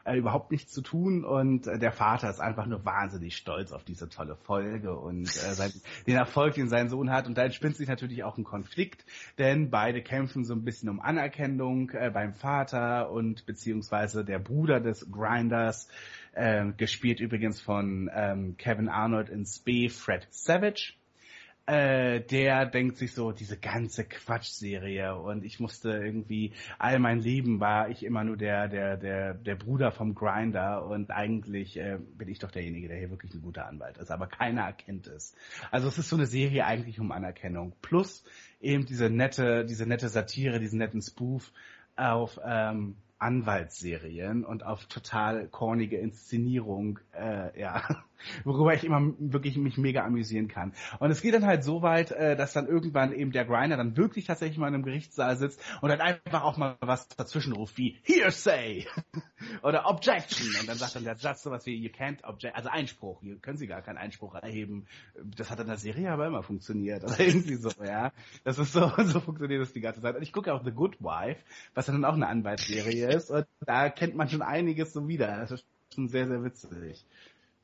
[0.04, 3.84] äh, überhaupt nichts zu tun und äh, der Vater ist einfach nur wahnsinnig stolz auf
[3.84, 5.72] diese tolle Folge und äh, sein,
[6.06, 9.04] den Erfolg, den sein Sohn hat und da entspinnt sich natürlich auch ein Konflikt,
[9.38, 14.80] denn beide kämpfen so ein bisschen um Anerkennung äh, beim Vater und beziehungsweise der Bruder
[14.80, 15.88] des Grinders
[16.32, 20.94] äh, gespielt übrigens von ähm, Kevin Arnold in Spee, Fred Savage.
[21.64, 27.60] Äh, der denkt sich so, diese ganze Quatschserie und ich musste irgendwie, all mein Leben
[27.60, 32.28] war ich immer nur der, der, der, der Bruder vom Grinder und eigentlich äh, bin
[32.28, 35.36] ich doch derjenige, der hier wirklich ein guter Anwalt ist, aber keiner erkennt es.
[35.70, 37.76] Also es ist so eine Serie eigentlich um Anerkennung.
[37.80, 38.24] Plus
[38.60, 41.52] eben diese nette, diese nette Satire, diesen netten Spoof
[41.94, 47.82] auf ähm, Anwaltsserien und auf total kornige Inszenierung, äh, ja,
[48.44, 50.72] worüber ich immer wirklich mich mega amüsieren kann.
[50.98, 53.96] Und es geht dann halt so weit, äh, dass dann irgendwann eben der Grinder dann
[53.96, 57.76] wirklich tatsächlich mal in einem Gerichtssaal sitzt und dann einfach auch mal was dazwischen ruft
[57.78, 58.86] wie Hearsay
[59.62, 63.20] oder Objection und dann sagt dann der Judge sowas wie You can't object, also Einspruch,
[63.20, 64.86] hier können Sie gar keinen Einspruch erheben.
[65.36, 68.12] Das hat in der Serie aber immer funktioniert oder irgendwie so, ja.
[68.44, 70.16] Das ist so, so funktioniert das die ganze Zeit.
[70.16, 71.42] Und ich gucke auch The Good Wife,
[71.74, 75.38] was dann auch eine Anwaltsserie ist und da kennt man schon einiges so wieder.
[75.38, 77.04] Das ist schon sehr, sehr witzig.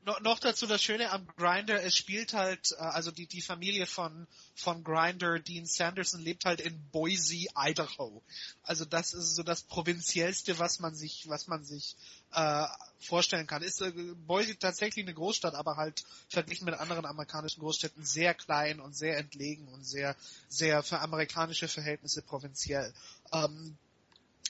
[0.09, 3.85] No, noch dazu das Schöne am Grinder, es spielt halt, äh, also die, die Familie
[3.85, 4.25] von,
[4.55, 8.23] von Grinder, Dean Sanderson, lebt halt in Boise, Idaho.
[8.63, 11.95] Also das ist so das Provinziellste, was man sich, was man sich
[12.33, 12.65] äh,
[12.99, 13.61] vorstellen kann.
[13.61, 13.91] Ist äh,
[14.25, 19.15] Boise tatsächlich eine Großstadt, aber halt verglichen mit anderen amerikanischen Großstädten sehr klein und sehr
[19.15, 20.15] entlegen und sehr,
[20.47, 22.91] sehr für amerikanische Verhältnisse provinziell.
[23.31, 23.77] Ähm,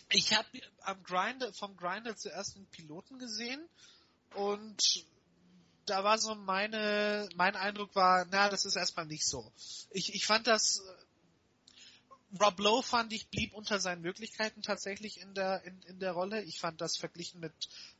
[0.10, 0.48] ich habe
[0.84, 3.62] am Grinder, vom Grinder zuerst einen Piloten gesehen
[4.36, 5.04] und
[5.90, 9.52] da war so meine, mein Eindruck war, na, das ist erstmal nicht so.
[9.92, 10.82] Ich, ich fand das,
[12.40, 16.44] Rob Lowe fand ich blieb unter seinen Möglichkeiten tatsächlich in der in, in der Rolle.
[16.44, 17.54] Ich fand das verglichen mit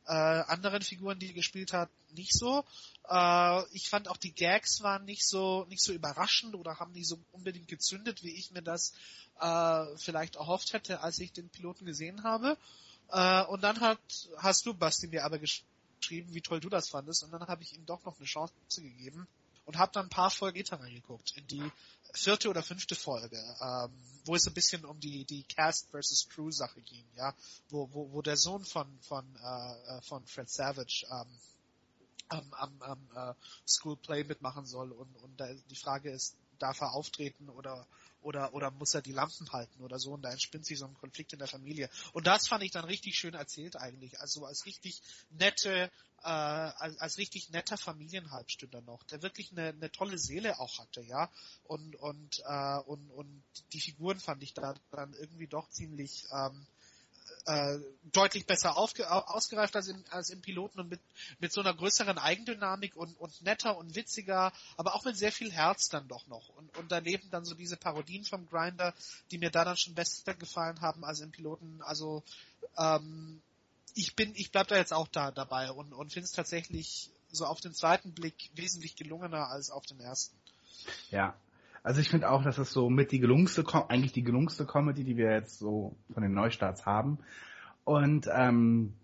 [0.06, 2.64] äh, anderen Figuren, die er gespielt hat, nicht so.
[3.08, 7.08] Äh, ich fand auch die Gags waren nicht so nicht so überraschend oder haben nicht
[7.08, 8.94] so unbedingt gezündet, wie ich mir das
[9.40, 12.56] äh, vielleicht erhofft hätte, als ich den Piloten gesehen habe.
[13.08, 13.98] Äh, und dann hat
[14.36, 15.69] hast du Basti mir aber geschrieben
[16.00, 18.52] geschrieben, wie toll du das fandest, und dann habe ich ihm doch noch eine Chance
[18.74, 19.28] gegeben
[19.64, 21.72] und habe dann ein paar Folgen hinterher reingeguckt, in die
[22.12, 23.92] vierte oder fünfte Folge, ähm,
[24.24, 27.34] wo es ein bisschen um die die Cast versus Crew Sache ging, ja,
[27.68, 31.38] wo wo, wo der Sohn von von äh, äh von Fred Savage ähm,
[32.28, 33.34] am, am, am äh,
[33.66, 37.86] School Play mitmachen soll und und da, die Frage ist, darf er auftreten oder
[38.22, 40.94] oder oder muss er die Lampen halten oder so und da entspinnt sich so ein
[40.94, 41.88] Konflikt in der Familie.
[42.12, 44.20] Und das fand ich dann richtig schön erzählt eigentlich.
[44.20, 45.90] Also als richtig nette
[46.22, 51.02] äh, als, als richtig netter Familienhalbstünder noch der wirklich eine, eine tolle Seele auch hatte
[51.02, 51.30] ja.
[51.64, 53.42] Und und äh, und und
[53.72, 56.66] die Figuren fand ich da dann irgendwie doch ziemlich ähm,
[57.50, 57.80] äh,
[58.12, 61.00] deutlich besser aufge ausgereift als im, als im Piloten und mit,
[61.40, 65.50] mit so einer größeren Eigendynamik und, und netter und witziger, aber auch mit sehr viel
[65.50, 66.48] Herz dann doch noch.
[66.50, 68.94] Und, und daneben dann so diese Parodien vom Grinder,
[69.30, 71.80] die mir da dann schon besser gefallen haben als im Piloten.
[71.82, 72.22] Also
[72.78, 73.42] ähm,
[73.94, 77.46] ich bin, ich bleib da jetzt auch da dabei und, und finde es tatsächlich so
[77.46, 80.36] auf den zweiten Blick wesentlich gelungener als auf den ersten.
[81.10, 81.36] Ja,
[81.82, 85.16] also ich finde auch, dass es so mit die gelungenste, eigentlich die gelungenste Comedy, die
[85.16, 87.18] wir jetzt so von den Neustarts haben.
[87.84, 88.94] Und ähm,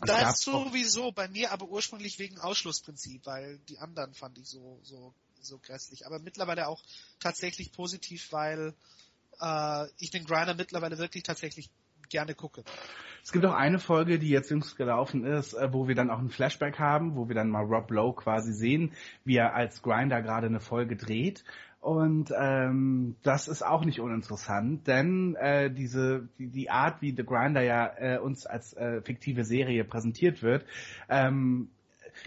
[0.00, 5.14] das sowieso bei mir, aber ursprünglich wegen Ausschlussprinzip, weil die anderen fand ich so so
[5.40, 6.06] so grässlich.
[6.06, 6.82] Aber mittlerweile auch
[7.20, 8.74] tatsächlich positiv, weil
[9.40, 11.70] äh, ich den Grinder mittlerweile wirklich tatsächlich
[12.08, 12.64] gerne gucke.
[13.22, 16.18] Es gibt auch eine Folge, die jetzt jüngst gelaufen ist, äh, wo wir dann auch
[16.18, 18.92] ein Flashback haben, wo wir dann mal Rob Lowe quasi sehen,
[19.24, 21.44] wie er als Grinder gerade eine Folge dreht
[21.84, 27.26] und ähm, das ist auch nicht uninteressant, denn äh, diese die, die Art, wie The
[27.26, 30.64] Grinder ja äh, uns als äh, fiktive Serie präsentiert wird,
[31.10, 31.68] ähm,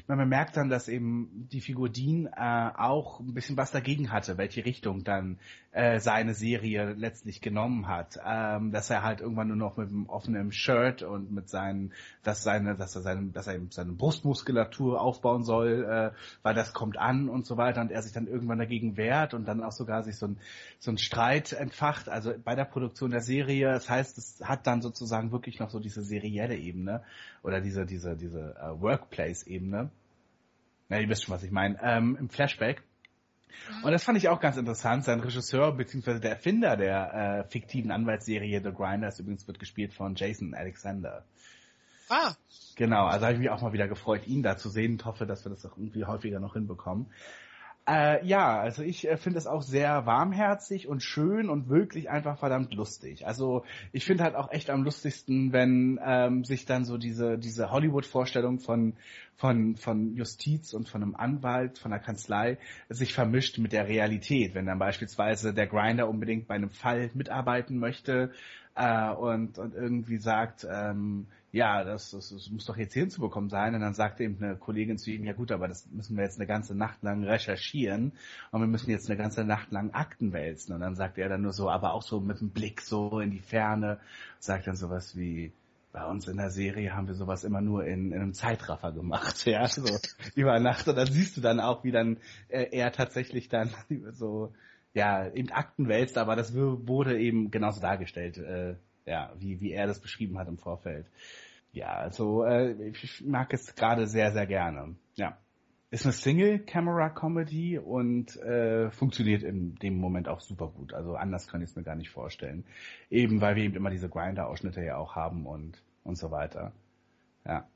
[0.08, 4.38] man bemerkt dann, dass eben die Figur Dean äh, auch ein bisschen was dagegen hatte,
[4.38, 5.40] welche Richtung dann
[5.72, 8.20] äh, seine Serie letztlich genommen hat.
[8.26, 11.94] Ähm, dass er halt irgendwann nur noch mit einem offenen Shirt und mit seinen,
[12.24, 16.12] dass seine, dass er seine, dass er seine Brustmuskulatur aufbauen soll, äh,
[16.44, 19.48] weil das kommt an und so weiter und er sich dann irgendwann dagegen wehrt und
[19.48, 20.38] dann auch sogar sich so ein,
[20.80, 23.72] so ein Streit entfacht, also bei der Produktion der Serie.
[23.72, 27.04] Das heißt, es hat dann sozusagen wirklich noch so diese serielle Ebene
[27.44, 29.87] oder diese, diese, diese uh, Workplace-Ebene.
[30.90, 31.78] Na, ihr wisst schon, was ich meine.
[31.82, 32.84] Ähm, Im Flashback.
[33.84, 35.04] Und das fand ich auch ganz interessant.
[35.04, 36.20] Sein Regisseur bzw.
[36.20, 41.26] der Erfinder der äh, fiktiven Anwaltsserie The Grinders übrigens wird gespielt von Jason Alexander.
[42.10, 42.34] Ah.
[42.76, 45.26] Genau, also habe ich mich auch mal wieder gefreut, ihn da zu sehen und hoffe,
[45.26, 47.08] dass wir das auch irgendwie häufiger noch hinbekommen.
[47.90, 52.38] Äh, ja, also ich äh, finde es auch sehr warmherzig und schön und wirklich einfach
[52.38, 53.26] verdammt lustig.
[53.26, 57.72] Also ich finde halt auch echt am lustigsten, wenn ähm, sich dann so diese diese
[57.72, 58.98] Hollywood-Vorstellung von
[59.38, 62.58] von von Justiz und von einem Anwalt, von einer Kanzlei
[62.90, 64.54] sich vermischt mit der Realität.
[64.54, 68.32] Wenn dann beispielsweise der Grinder unbedingt bei einem Fall mitarbeiten möchte
[68.76, 71.28] äh, und und irgendwie sagt ähm,
[71.58, 73.74] ja, das, das, das muss doch jetzt hinzubekommen sein.
[73.76, 76.38] Und dann sagte eben eine Kollegin zu ihm, ja gut, aber das müssen wir jetzt
[76.38, 78.14] eine ganze Nacht lang recherchieren
[78.52, 80.74] und wir müssen jetzt eine ganze Nacht lang Akten wälzen.
[80.74, 83.32] Und dann sagt er dann nur so, aber auch so mit dem Blick so in
[83.32, 84.00] die Ferne,
[84.40, 85.52] sagt dann sowas wie,
[85.92, 89.46] bei uns in der Serie haben wir sowas immer nur in, in einem Zeitraffer gemacht,
[89.48, 89.84] ja, so
[90.36, 90.88] über Nacht.
[90.88, 92.18] Und dann siehst du dann auch, wie dann
[92.50, 93.72] äh, er tatsächlich dann
[94.12, 94.54] so,
[94.94, 98.76] ja, in Akten wälzt, aber das wurde eben genauso dargestellt, äh,
[99.08, 101.08] ja, wie, wie er das beschrieben hat im Vorfeld.
[101.72, 104.96] Ja, also äh, ich mag es gerade sehr, sehr gerne.
[105.16, 105.38] Ja.
[105.90, 110.94] Ist eine Single-Camera-Comedy und äh, funktioniert in dem Moment auch super gut.
[110.94, 112.66] Also anders kann ich es mir gar nicht vorstellen.
[113.10, 116.74] Eben weil wir eben immer diese Grinder-Ausschnitte ja auch haben und, und so weiter.
[117.46, 117.68] Ja.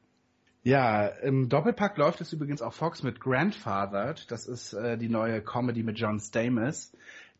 [0.63, 4.29] Ja, im Doppelpack läuft es übrigens auch Fox mit Grandfathered.
[4.29, 6.91] Das ist äh, die neue Comedy mit John Stamos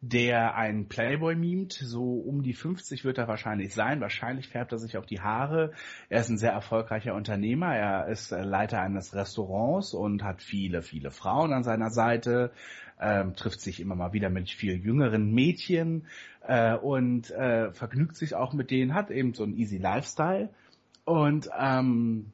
[0.01, 1.73] der ein Playboy mimt.
[1.73, 4.01] So um die 50 wird er wahrscheinlich sein.
[4.01, 5.71] Wahrscheinlich färbt er sich auch die Haare.
[6.09, 7.75] Er ist ein sehr erfolgreicher Unternehmer.
[7.75, 12.51] Er ist äh, Leiter eines Restaurants und hat viele, viele Frauen an seiner Seite.
[12.99, 16.07] Ähm, trifft sich immer mal wieder mit viel jüngeren Mädchen
[16.47, 20.49] äh, und äh, vergnügt sich auch mit denen, hat eben so einen easy Lifestyle.
[21.05, 22.31] Und ähm,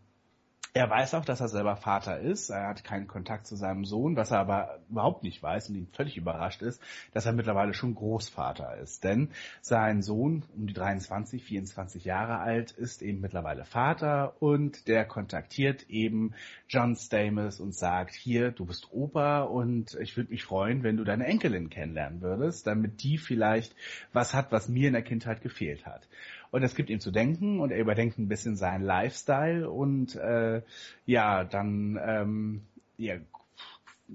[0.78, 2.52] er weiß auch, dass er selber Vater ist.
[2.52, 5.88] Er hat keinen Kontakt zu seinem Sohn, was er aber überhaupt nicht weiß und ihn
[5.92, 6.80] völlig überrascht ist,
[7.14, 9.04] dass er mittlerweile schon Großvater ist.
[9.04, 9.30] Denn
[9.60, 15.90] sein Sohn, um die 23, 24 Jahre alt, ist eben mittlerweile Vater und der kontaktiert
[15.90, 16.36] eben
[16.70, 21.04] John Stamos und sagt, hier, du bist Opa und ich würde mich freuen, wenn du
[21.04, 23.76] deine Enkelin kennenlernen würdest, damit die vielleicht
[24.14, 26.08] was hat, was mir in der Kindheit gefehlt hat.
[26.52, 30.62] Und es gibt ihm zu denken und er überdenkt ein bisschen seinen Lifestyle und äh,
[31.06, 32.62] ja, dann ähm,
[32.98, 33.16] ja,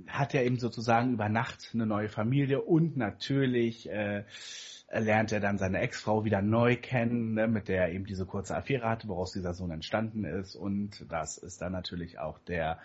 [0.06, 4.24] hat er eben sozusagen über Nacht eine neue Familie und natürlich äh,
[4.90, 8.56] lernt er dann seine Ex-Frau wieder neu kennen, ne, mit der er eben diese kurze
[8.56, 10.54] Affäre hatte, woraus dieser Sohn entstanden ist.
[10.54, 12.78] Und das ist dann natürlich auch der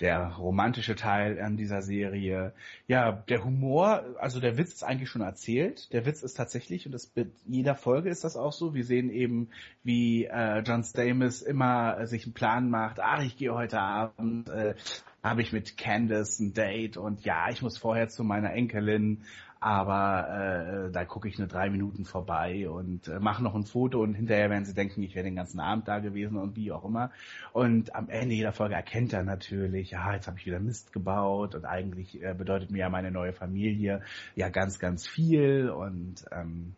[0.00, 2.52] der romantische Teil an dieser Serie.
[2.86, 5.92] Ja, der Humor, also der Witz ist eigentlich schon erzählt.
[5.92, 8.74] Der Witz ist tatsächlich, und das mit jeder Folge ist das auch so.
[8.74, 9.48] Wir sehen eben,
[9.84, 14.48] wie äh, John Stamos immer äh, sich einen Plan macht, ach, ich gehe heute Abend,
[14.50, 14.74] äh,
[15.22, 19.24] habe ich mit Candace ein Date und ja, ich muss vorher zu meiner Enkelin
[19.60, 24.02] aber äh, da gucke ich nur drei Minuten vorbei und äh, mache noch ein Foto
[24.02, 26.84] und hinterher werden sie denken, ich wäre den ganzen Abend da gewesen und wie auch
[26.84, 27.10] immer.
[27.52, 31.54] Und am Ende jeder Folge erkennt er natürlich, ja, jetzt habe ich wieder Mist gebaut
[31.54, 34.02] und eigentlich äh, bedeutet mir ja meine neue Familie
[34.34, 36.74] ja ganz, ganz viel und ähm,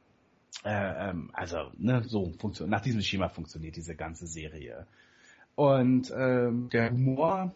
[0.64, 4.86] Äh, ähm, also, ne, so funktioniert, nach diesem Schema funktioniert diese ganze Serie.
[5.54, 7.54] Und ähm, der Humor,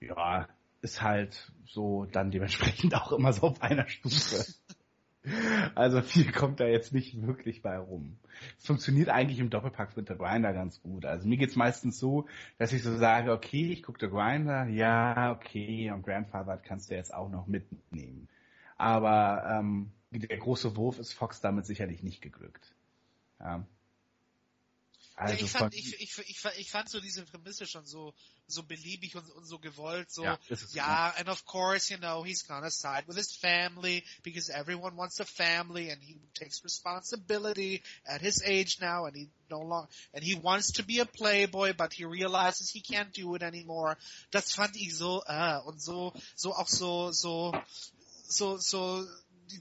[0.00, 0.46] ja,
[0.82, 4.44] ist halt so dann dementsprechend auch immer so auf einer Stufe.
[5.76, 8.18] Also viel kommt da jetzt nicht wirklich bei rum.
[8.58, 11.04] Es funktioniert eigentlich im Doppelpack mit der Grinder ganz gut.
[11.04, 12.26] Also mir geht's meistens so,
[12.58, 16.96] dass ich so sage, okay, ich gucke der Grinder, ja, okay, und Grandfather kannst du
[16.96, 18.28] jetzt auch noch mitnehmen.
[18.76, 22.74] Aber ähm, der große Wurf ist Fox damit sicherlich nicht geglückt.
[23.38, 23.64] Ja.
[25.22, 28.12] Also ja, ich, fand, ich, ich, ich, ich, fand so diese Prämisse schon so,
[28.48, 30.38] so beliebig und, und so gewollt, so, ja,
[30.74, 35.20] yeah, and of course, you know, he's gonna side with his family because everyone wants
[35.20, 40.24] a family and he takes responsibility at his age now and he no longer, and
[40.24, 43.96] he wants to be a playboy, but he realizes he can't do it anymore.
[44.32, 47.54] Das fand ich so, äh, und so, so auch so, so,
[48.28, 49.06] so, so,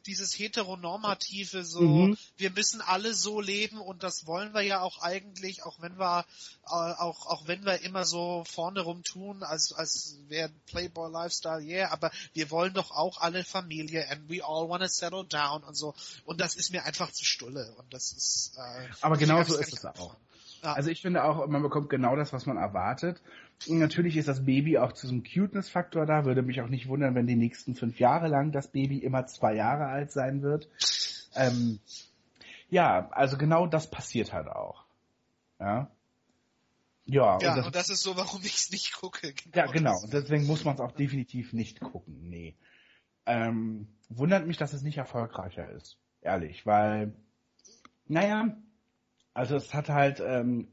[0.05, 2.18] dieses heteronormative so, mhm.
[2.38, 6.26] wir müssen alle so leben und das wollen wir ja auch eigentlich, auch wenn wir
[6.65, 11.61] äh, auch auch wenn wir immer so vorne rum tun, als als wäre Playboy Lifestyle,
[11.61, 15.76] yeah, aber wir wollen doch auch alle Familie and we all wanna settle down und
[15.76, 15.93] so
[16.26, 19.73] und das ist mir einfach zu stulle und das ist äh, Aber genau so ist
[19.73, 20.15] es auch.
[20.63, 20.73] Ja.
[20.73, 23.22] Also ich finde auch, man bekommt genau das, was man erwartet.
[23.68, 26.26] Natürlich ist das Baby auch zu so einem Cuteness-Faktor da.
[26.26, 29.56] Würde mich auch nicht wundern, wenn die nächsten fünf Jahre lang das Baby immer zwei
[29.56, 30.68] Jahre alt sein wird.
[31.36, 31.80] Ähm,
[32.70, 34.86] ja, also genau das passiert halt auch.
[35.60, 35.92] Ja.
[37.06, 39.34] Ja, ja und, das, und das ist so, warum ich es nicht gucke.
[39.34, 40.00] Genau ja, genau.
[40.02, 42.30] Und deswegen muss man es auch definitiv nicht gucken.
[42.30, 42.56] Nee.
[43.26, 45.98] Ähm, wundert mich, dass es nicht erfolgreicher ist.
[46.22, 47.14] Ehrlich, weil,
[48.08, 48.56] naja,
[49.34, 50.68] also es hat halt, ähm,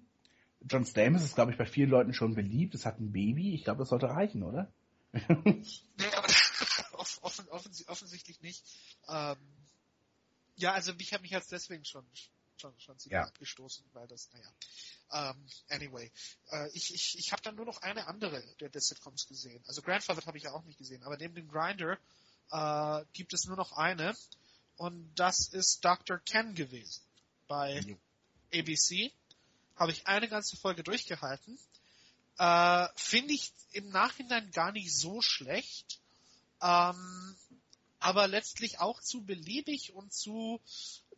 [0.60, 2.74] John Stamos ist, glaube ich, bei vielen Leuten schon beliebt.
[2.74, 3.54] Es hat ein Baby.
[3.54, 4.72] Ich glaube, das sollte reichen, oder?
[5.12, 5.64] nee,
[6.14, 6.28] aber
[7.22, 8.64] offen, offens offensichtlich nicht.
[9.08, 9.36] Ähm,
[10.56, 12.04] ja, also mich hat mich jetzt deswegen schon
[12.60, 13.24] schon schon ziemlich ja.
[13.24, 14.52] abgestoßen, weil das, naja.
[15.12, 16.10] Ähm, anyway,
[16.50, 19.62] äh, ich ich ich habe dann nur noch eine andere der, der Sitcoms gesehen.
[19.66, 21.98] Also Grandfather habe ich ja auch nicht gesehen, aber neben dem Grinder
[22.50, 24.14] äh, gibt es nur noch eine
[24.76, 26.18] und das ist Dr.
[26.18, 27.02] Ken gewesen
[27.46, 27.80] bei
[28.52, 29.12] ABC.
[29.78, 31.58] Habe ich eine ganze Folge durchgehalten.
[32.38, 36.00] Äh, Finde ich im Nachhinein gar nicht so schlecht.
[36.62, 37.36] Ähm,
[38.00, 40.60] aber letztlich auch zu beliebig und zu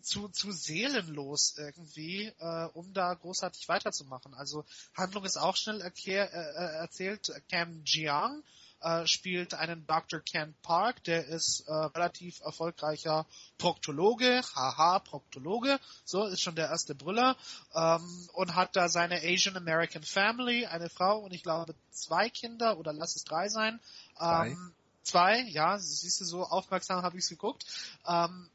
[0.03, 4.35] zu, zu seelenlos irgendwie, äh, um da großartig weiterzumachen.
[4.35, 4.65] Also
[4.95, 7.31] Handlung ist auch schnell erklär, äh, äh erzählt.
[7.51, 8.43] Cam Jiang
[8.81, 10.21] äh, spielt einen Dr.
[10.21, 13.27] Ken Park, der ist äh, relativ erfolgreicher
[13.59, 17.37] Proktologe, haha, Proktologe, so ist schon der erste Brüller,
[17.75, 22.79] ähm, und hat da seine Asian American Family, eine Frau und ich glaube zwei Kinder
[22.79, 23.81] oder lass es drei sein.
[24.21, 27.67] Ähm, zwei, ja, siehst du, so aufmerksam habe ich es geguckt.
[28.07, 28.49] Ähm,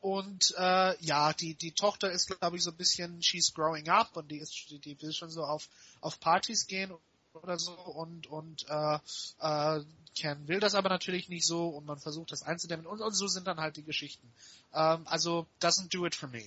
[0.00, 4.16] und äh, ja, die die Tochter ist glaube ich so ein bisschen she's growing up
[4.16, 5.68] und die ist die, die will schon so auf
[6.00, 6.90] auf Partys gehen
[7.34, 8.98] oder so und und äh,
[9.40, 9.80] äh,
[10.16, 13.28] Ken will das aber natürlich nicht so und man versucht das einzudämmen und, und so
[13.28, 14.28] sind dann halt die Geschichten.
[14.74, 16.42] Ähm, also doesn't do it for me.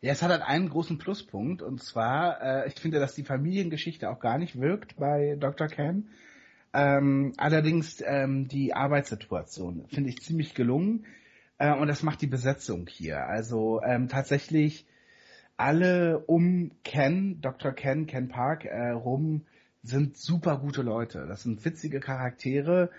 [0.00, 4.08] Ja, es hat halt einen großen Pluspunkt und zwar, äh, ich finde, dass die Familiengeschichte
[4.08, 5.66] auch gar nicht wirkt bei Dr.
[5.66, 6.10] Ken.
[6.72, 11.04] Ähm, allerdings ähm, die Arbeitssituation finde ich ziemlich gelungen
[11.58, 13.26] äh, und das macht die Besetzung hier.
[13.26, 14.86] Also ähm, tatsächlich
[15.58, 17.72] alle um Ken, Dr.
[17.72, 19.42] Ken, Ken Park äh, rum
[19.82, 21.26] sind super gute Leute.
[21.26, 22.90] Das sind witzige Charaktere.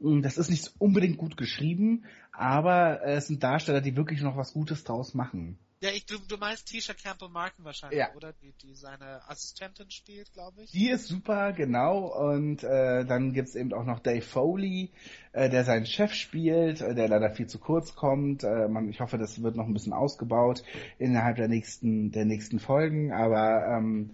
[0.00, 4.36] Mm, das ist nicht unbedingt gut geschrieben, aber äh, es sind Darsteller, die wirklich noch
[4.36, 5.58] was Gutes draus machen.
[5.80, 8.12] Ja, ich, du, du meinst Tisha Campbell Martin wahrscheinlich, ja.
[8.16, 8.32] oder?
[8.32, 10.72] Die, die seine Assistentin spielt, glaube ich.
[10.72, 12.06] Die ist super, genau.
[12.06, 14.90] Und äh, dann gibt's eben auch noch Dave Foley,
[15.32, 18.42] äh, der seinen Chef spielt, äh, der leider viel zu kurz kommt.
[18.42, 20.64] Äh, man, ich hoffe, das wird noch ein bisschen ausgebaut
[20.98, 23.12] innerhalb der nächsten, der nächsten Folgen.
[23.12, 24.10] Aber ähm,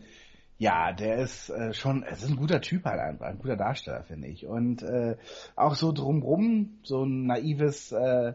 [0.58, 4.02] ja, der ist äh, schon, es ist ein guter Typ halt einfach, ein guter Darsteller,
[4.04, 4.46] finde ich.
[4.46, 5.16] Und äh,
[5.56, 8.34] auch so drumrum, so ein naives äh,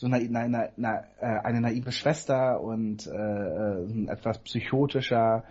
[0.00, 5.44] so eine, eine, eine, eine naive Schwester und äh, äh, ein etwas psychotischer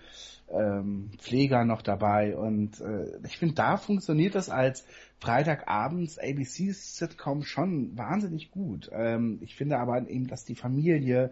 [0.51, 2.35] ähm, Pfleger noch dabei.
[2.35, 4.88] Und äh, ich finde, da funktioniert das als
[5.19, 8.89] Freitagabends ABC-Sitcom schon wahnsinnig gut.
[8.91, 11.31] Ähm, ich finde aber eben, dass die Familie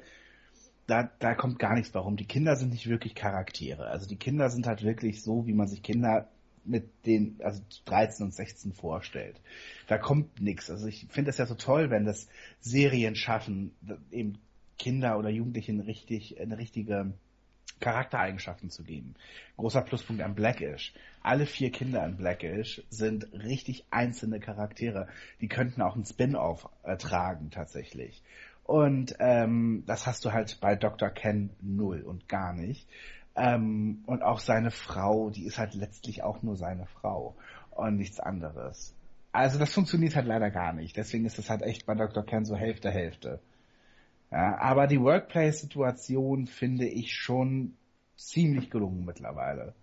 [0.85, 2.17] da, da kommt gar nichts warum.
[2.17, 3.87] Die Kinder sind nicht wirklich Charaktere.
[3.87, 6.27] Also die Kinder sind halt wirklich so, wie man sich Kinder
[6.67, 9.39] mit den, also 13 und 16 vorstellt.
[9.87, 10.69] Da kommt nichts.
[10.69, 12.27] Also ich finde das ja so toll, wenn das
[12.59, 13.71] Serien schaffen,
[14.11, 14.37] eben
[14.77, 17.13] Kinder oder Jugendlichen richtig, eine richtige
[17.79, 19.15] Charaktereigenschaften zu geben.
[19.57, 20.93] Großer Pluspunkt an Blackish.
[21.21, 25.07] Alle vier Kinder an Blackish sind richtig einzelne Charaktere.
[25.41, 28.23] Die könnten auch einen Spin-off ertragen, tatsächlich.
[28.63, 31.09] Und ähm, das hast du halt bei Dr.
[31.09, 32.87] Ken null und gar nicht.
[33.37, 37.35] Ähm, und auch seine Frau, die ist halt letztlich auch nur seine Frau
[37.71, 38.95] und nichts anderes.
[39.31, 40.97] Also das funktioniert halt leider gar nicht.
[40.97, 42.25] Deswegen ist es halt echt bei Dr.
[42.25, 43.39] Ken so Hälfte, Hälfte.
[44.31, 47.77] Ja, aber die Workplace-Situation finde ich schon
[48.15, 49.75] ziemlich gelungen mittlerweile.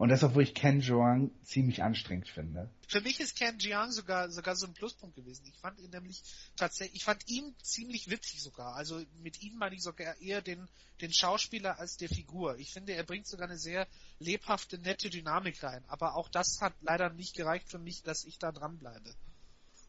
[0.00, 2.70] Und das, obwohl ich Ken Jeong ziemlich anstrengend finde.
[2.88, 5.44] Für mich ist Ken Jeong sogar, sogar so ein Pluspunkt gewesen.
[5.44, 6.22] Ich fand ihn nämlich
[6.56, 8.76] tatsächlich, ich fand ihn ziemlich witzig sogar.
[8.76, 10.66] Also mit ihm meine ich sogar eher den,
[11.02, 12.56] den Schauspieler als der Figur.
[12.56, 13.86] Ich finde, er bringt sogar eine sehr
[14.20, 15.84] lebhafte, nette Dynamik rein.
[15.86, 19.12] Aber auch das hat leider nicht gereicht für mich, dass ich da dranbleibe.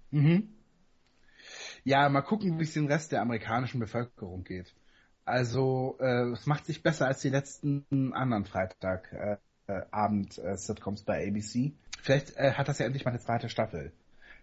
[0.09, 0.53] Mhm.
[1.85, 4.75] Ja, mal gucken, wie es den Rest der amerikanischen Bevölkerung geht.
[5.23, 9.13] Also, äh, es macht sich besser als die letzten anderen Freitag.
[9.13, 11.73] Äh, äh, Abend-Sitcoms bei ABC.
[12.01, 13.91] Vielleicht äh, hat das ja endlich mal eine zweite Staffel.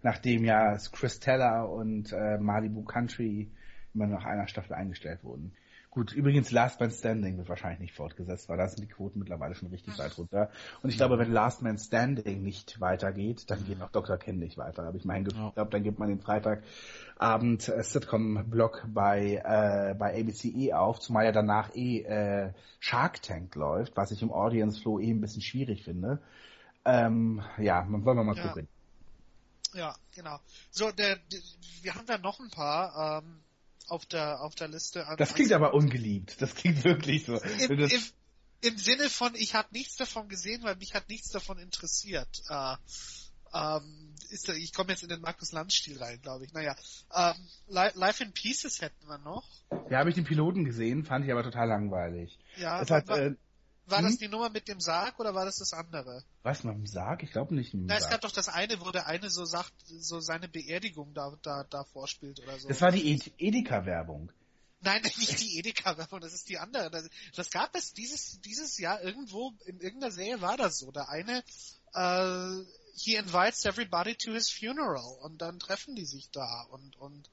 [0.03, 3.51] Nachdem ja Chris Teller und äh, Malibu Country
[3.95, 5.53] immer nach einer Staffel eingestellt wurden.
[5.99, 9.57] Gut, übrigens Last Man Standing wird wahrscheinlich nicht fortgesetzt, weil da sind die Quoten mittlerweile
[9.57, 10.49] schon richtig weit runter.
[10.81, 14.17] Und ich glaube, wenn Last Man Standing nicht weitergeht, dann geht auch Dr.
[14.17, 14.85] Ken nicht weiter.
[14.85, 20.21] Aber ich meine, ich glaube, dann gibt man den Freitagabend äh, Sitcom-Block bei, äh, bei
[20.21, 24.81] ABC eh auf, zumal ja danach eh äh, Shark Tank läuft, was ich im Audience
[24.81, 26.23] Flow eh ein bisschen schwierig finde.
[26.85, 28.47] Ähm, ja, wollen wir mal ja.
[28.47, 28.69] gucken.
[29.75, 30.39] Ja, genau.
[30.71, 31.41] So, der, der,
[31.83, 33.21] wir haben da noch ein paar.
[33.25, 33.41] Ähm,
[33.89, 35.17] auf der, auf der Liste an.
[35.17, 36.41] Das klingt aber ungeliebt.
[36.41, 37.37] Das klingt wirklich so.
[37.37, 38.03] Im, im,
[38.61, 42.43] im Sinne von, ich habe nichts davon gesehen, weil mich hat nichts davon interessiert.
[42.49, 42.77] Äh,
[43.55, 46.53] ähm, ist, ich komme jetzt in den Markus Lanz-Stil rein, glaube ich.
[46.53, 46.77] Naja,
[47.15, 47.35] ähm,
[47.67, 49.49] Life in Pieces hätten wir noch.
[49.91, 52.39] Ja, habe ich den Piloten gesehen, fand ich aber total langweilig.
[52.57, 53.35] Ja, es hat, äh,
[53.91, 54.07] war hm?
[54.07, 56.25] das die Nummer mit dem Sarg oder war das das andere?
[56.43, 57.23] Was, mit dem Sarg?
[57.23, 60.21] Ich glaube nicht Na, es gab doch das eine, wo der eine so sagt, so
[60.21, 62.69] seine Beerdigung da, da, da vorspielt oder so.
[62.69, 64.33] Das war die Ed Edeka-Werbung.
[64.81, 66.91] Nein, nicht die Edeka-Werbung, das ist die andere.
[66.91, 70.91] Das, das, gab es dieses, dieses Jahr irgendwo, in irgendeiner Serie war das so.
[70.93, 71.43] Der eine,
[71.95, 77.31] äh, he invites everybody to his funeral und dann treffen die sich da und, und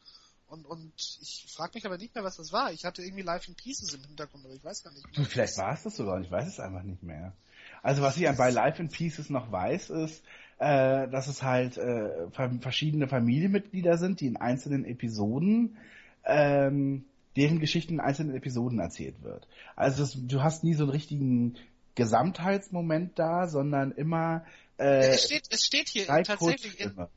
[0.47, 2.71] und, und ich frage mich aber nicht mehr, was das war.
[2.71, 5.25] Ich hatte irgendwie Live in Pieces im Hintergrund, aber ich weiß gar nicht mehr.
[5.25, 7.33] Vielleicht war es das sogar, ich weiß es einfach nicht mehr.
[7.81, 10.23] Also was ich bei Live in Pieces noch weiß, ist,
[10.59, 12.29] äh, dass es halt äh,
[12.61, 15.77] verschiedene Familienmitglieder sind, die in einzelnen Episoden
[16.25, 17.05] ähm,
[17.35, 19.47] deren Geschichten in einzelnen Episoden erzählt wird.
[19.75, 21.55] Also das, du hast nie so einen richtigen
[21.95, 24.45] Gesamtheitsmoment da, sondern immer
[24.77, 27.07] äh, es steht, es steht hier tatsächlich in,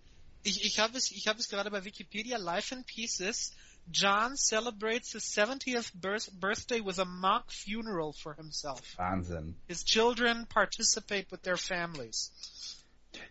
[0.42, 3.54] ich, ich habe es, ich habe es gerade bei Wikipedia, Life in Pieces.
[3.90, 8.82] John celebrates his 70th birth birthday with a mock funeral for himself.
[8.98, 9.54] Wahnsinn.
[9.66, 12.30] His children participate with their families.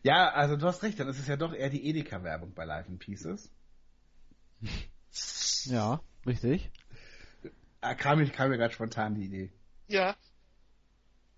[0.02, 2.90] Ja, also du hast recht, dann ist es ja doch eher die Edeka-Werbung bei Life
[2.90, 3.52] in Pieces.
[5.66, 6.72] Ja, richtig.
[7.82, 9.52] Da kam, ich, kam mir gerade spontan die Idee.
[9.88, 10.16] Ja.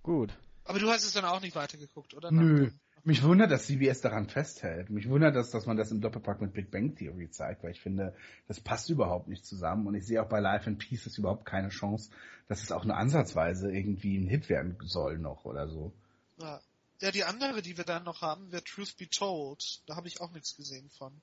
[0.04, 0.38] Gut.
[0.66, 2.32] Aber du hast es dann auch nicht weitergeguckt, oder?
[2.32, 2.70] Nö.
[3.04, 4.90] Mich wundert, dass CBS daran festhält.
[4.90, 7.82] Mich wundert, dass, dass man das im Doppelpack mit Big Bang Theory zeigt, weil ich
[7.82, 8.16] finde,
[8.48, 11.70] das passt überhaupt nicht zusammen und ich sehe auch bei Life in Pieces überhaupt keine
[11.70, 12.12] Chance,
[12.48, 15.94] dass es auch nur ansatzweise irgendwie ein Hit werden soll noch oder so.
[16.38, 16.60] Ja.
[17.02, 19.82] Ja, die andere, die wir dann noch haben, wird Truth Be Told.
[19.88, 21.14] Da habe ich auch nichts gesehen von.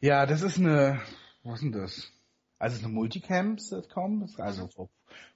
[0.00, 1.00] Ja, das ist eine,
[1.42, 2.12] was ist denn das?
[2.58, 4.70] Also es ist eine Multicam-Sitcom, also mhm.
[4.70, 4.90] vor,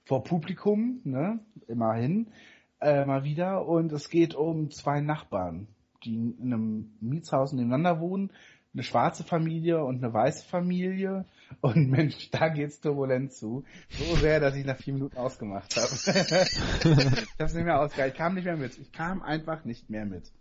[0.05, 2.31] vor Publikum, ne, immerhin
[2.79, 5.67] äh, mal wieder und es geht um zwei Nachbarn,
[6.03, 8.31] die in einem Mietshaus nebeneinander wohnen,
[8.73, 11.25] eine schwarze Familie und eine weiße Familie
[11.61, 13.63] und Mensch, da geht's turbulent zu.
[13.89, 15.87] So sehr, dass ich nach vier Minuten ausgemacht habe.
[15.95, 18.13] ich hab's nicht mehr ausgehalten.
[18.13, 18.77] Ich kam nicht mehr mit.
[18.77, 20.31] Ich kam einfach nicht mehr mit.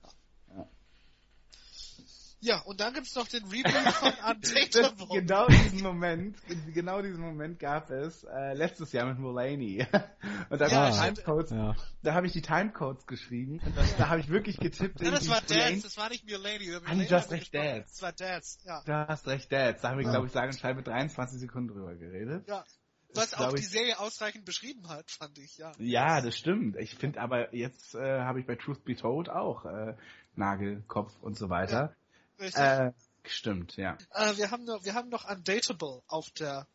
[2.47, 5.21] Ja, und dann gibt's noch den Reboot von Undateable.
[5.21, 6.37] genau diesen Moment,
[6.73, 9.85] genau diesen Moment gab es äh, letztes Jahr mit Mulaney.
[10.51, 11.75] und da ja, habe ich Timecodes, ja.
[12.05, 15.01] da habe ich die Timecodes geschrieben und das, da habe ich wirklich getippt.
[15.01, 16.69] Ja, das war Dance, das war nicht Mulaney.
[16.69, 17.89] Mulaney du hast recht, Dance.
[17.91, 18.83] Das war Dance, ja.
[18.87, 19.83] Du hast recht, Dance.
[19.83, 20.13] Da haben wir, ja.
[20.13, 22.47] glaube ich, sagen und schreiben mit 23 Sekunden drüber geredet.
[22.47, 22.65] Ja.
[23.13, 25.73] Was auch die Serie ausreichend beschrieben hat, fand ich, ja.
[25.79, 26.77] Ja, das stimmt.
[26.77, 29.97] Ich finde aber jetzt äh, habe ich bei Truth Be Told auch äh,
[30.37, 31.97] Nagel, Kopf und so weiter.
[32.39, 32.63] Richtig.
[32.63, 32.93] Äh,
[33.25, 33.97] stimmt, ja.
[34.13, 36.67] Äh, wir haben noch, wir haben noch Undateable auf der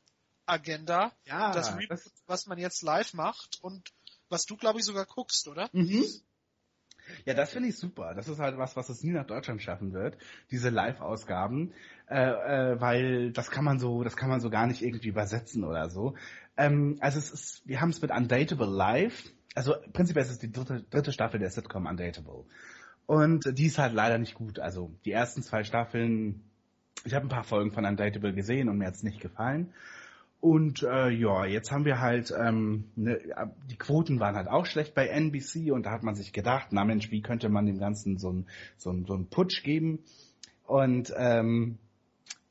[0.45, 1.11] Agenda.
[1.25, 1.51] Ja.
[1.51, 3.91] Das, das was man jetzt live macht und
[4.29, 5.69] was du, glaube ich, sogar guckst, oder?
[5.73, 6.05] Mhm.
[7.25, 8.13] Ja, das finde ich super.
[8.13, 10.17] Das ist halt was, was es nie nach Deutschland schaffen wird,
[10.49, 11.73] diese Live-Ausgaben,
[12.09, 15.63] äh, äh, weil das kann man so, das kann man so gar nicht irgendwie übersetzen
[15.63, 16.15] oder so.
[16.57, 19.31] Ähm, also es ist, wir haben es mit Undateable Live.
[19.55, 22.45] Also prinzipiell ist es die dritte, dritte Staffel der Sitcom Undateable.
[23.11, 24.59] Und die ist halt leider nicht gut.
[24.59, 26.43] Also die ersten zwei Staffeln
[27.05, 29.73] ich habe ein paar Folgen von Undateable gesehen und mir hat's nicht gefallen.
[30.39, 33.19] Und äh, ja, jetzt haben wir halt, ähm, ne,
[33.69, 36.83] die Quoten waren halt auch schlecht bei NBC und da hat man sich gedacht, na
[36.83, 38.47] Mensch, wie könnte man dem Ganzen so ein
[38.77, 39.99] so so Putsch geben?
[40.65, 41.77] Und ähm,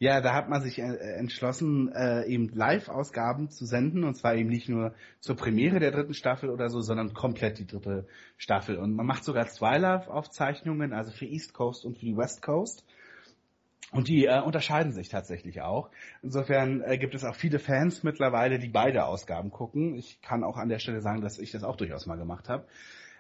[0.01, 4.49] ja, da hat man sich äh, entschlossen, äh, eben Live-Ausgaben zu senden und zwar eben
[4.49, 8.07] nicht nur zur Premiere der dritten Staffel oder so, sondern komplett die dritte
[8.39, 8.79] Staffel.
[8.79, 12.83] Und man macht sogar zwei Live-Aufzeichnungen, also für East Coast und für die West Coast.
[13.93, 15.91] Und die äh, unterscheiden sich tatsächlich auch.
[16.23, 19.97] Insofern äh, gibt es auch viele Fans mittlerweile, die beide Ausgaben gucken.
[19.97, 22.65] Ich kann auch an der Stelle sagen, dass ich das auch durchaus mal gemacht habe.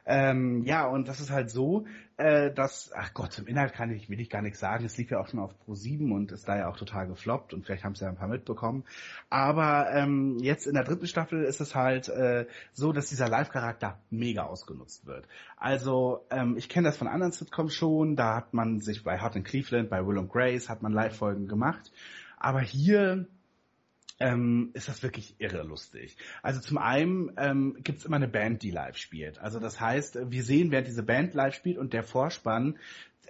[0.06, 1.86] Ähm, ja, und das ist halt so,
[2.16, 4.85] äh, dass, ach Gott, zum Inhalt kann ich, will ich gar nichts sagen.
[4.85, 7.55] Es lief ja auch schon auf Pro 7 und ist da ja auch total gefloppt
[7.55, 8.85] und vielleicht haben es ja ein paar mitbekommen.
[9.31, 13.98] Aber ähm, jetzt in der dritten Staffel ist es halt äh, so, dass dieser Live-Charakter
[14.10, 15.27] mega ausgenutzt wird.
[15.56, 19.36] Also ähm, ich kenne das von anderen Sitcoms schon, da hat man sich bei Hot
[19.36, 21.93] in Cleveland, bei Will und Grace hat man Live-Folgen gemacht.
[22.36, 23.27] Aber hier
[24.20, 26.16] ähm, ist das wirklich irre lustig.
[26.42, 29.38] Also zum einen ähm, gibt es immer eine Band, die live spielt.
[29.38, 32.78] Also das heißt, wir sehen, während diese Band live spielt und der Vorspann,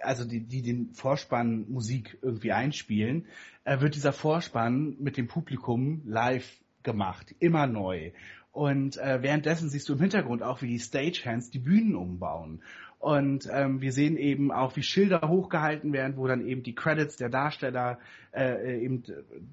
[0.01, 3.25] also die, die den Vorspann Musik irgendwie einspielen,
[3.63, 8.11] äh, wird dieser Vorspann mit dem Publikum live gemacht, immer neu.
[8.51, 12.61] Und äh, währenddessen siehst du im Hintergrund auch, wie die Stagehands die Bühnen umbauen.
[13.01, 17.17] Und ähm, wir sehen eben auch, wie Schilder hochgehalten werden, wo dann eben die Credits
[17.17, 17.97] der Darsteller
[18.31, 19.01] äh, eben,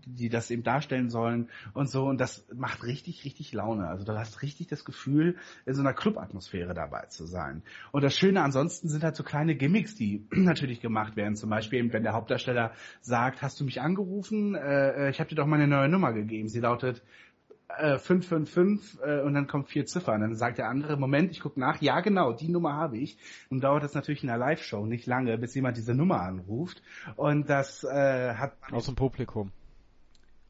[0.04, 2.04] die das eben darstellen sollen und so.
[2.04, 3.88] Und das macht richtig, richtig Laune.
[3.88, 7.62] Also du hast richtig das Gefühl, in so einer Club-Atmosphäre dabei zu sein.
[7.90, 11.34] Und das Schöne ansonsten sind halt so kleine Gimmicks, die natürlich gemacht werden.
[11.34, 14.56] Zum Beispiel eben, wenn der Hauptdarsteller sagt, hast du mich angerufen?
[14.56, 16.48] Äh, äh ich habe dir doch meine neue Nummer gegeben.
[16.48, 17.02] Sie lautet
[17.68, 20.20] äh, 555 äh, und dann kommen vier Ziffern.
[20.22, 23.18] Dann sagt der andere, Moment, ich gucke nach, ja genau, die Nummer habe ich.
[23.50, 26.82] Und dauert das natürlich in einer Live-Show nicht lange, bis jemand diese Nummer anruft.
[27.16, 28.52] Und das äh, hat...
[28.72, 29.52] Aus dem Publikum.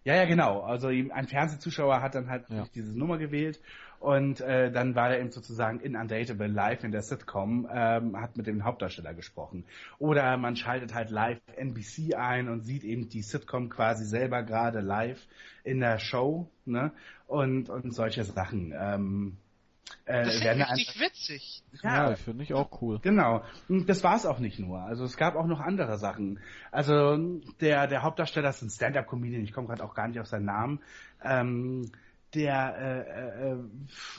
[0.05, 0.61] Ja, ja, genau.
[0.61, 2.67] Also ein Fernsehzuschauer hat dann halt ja.
[2.75, 3.61] diese Nummer gewählt
[4.01, 8.37] und äh, dann war er eben sozusagen in Undateable live in der Sitcom, ähm, hat
[8.37, 9.65] mit dem Hauptdarsteller gesprochen.
[9.99, 14.81] Oder man schaltet halt live NBC ein und sieht eben die Sitcom quasi selber gerade
[14.81, 15.21] live
[15.65, 16.93] in der Show, ne?
[17.27, 18.73] Und, und solche Sachen.
[18.79, 19.37] Ähm,
[20.07, 21.63] äh, das ist richtig witzig.
[21.83, 22.99] Ja, ja finde ich auch cool.
[23.01, 23.43] Genau.
[23.69, 24.81] Und das war es auch nicht nur.
[24.81, 26.41] Also es gab auch noch andere Sachen.
[26.71, 27.19] Also
[27.61, 29.45] der der Hauptdarsteller ist ein Stand-up-Comedian.
[29.45, 30.81] Ich komme gerade auch gar nicht auf seinen Namen.
[31.23, 31.91] Ähm,
[32.35, 33.57] der äh, äh,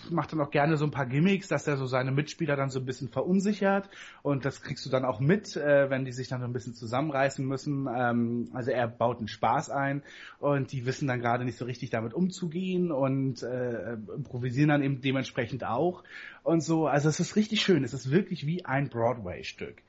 [0.10, 2.80] macht dann auch gerne so ein paar Gimmicks, dass er so seine Mitspieler dann so
[2.80, 3.90] ein bisschen verunsichert
[4.23, 6.73] und das kriegst du dann auch mit, äh, wenn die sich dann so ein bisschen
[6.73, 7.88] zusammenreißen müssen.
[7.94, 10.02] Ähm, also er baut einen Spaß ein
[10.40, 15.02] und die wissen dann gerade nicht so richtig damit umzugehen und äh, improvisieren dann eben
[15.02, 16.03] dementsprechend auch
[16.44, 16.88] und so.
[16.88, 19.84] Also es ist richtig schön, es ist wirklich wie ein Broadway-Stück.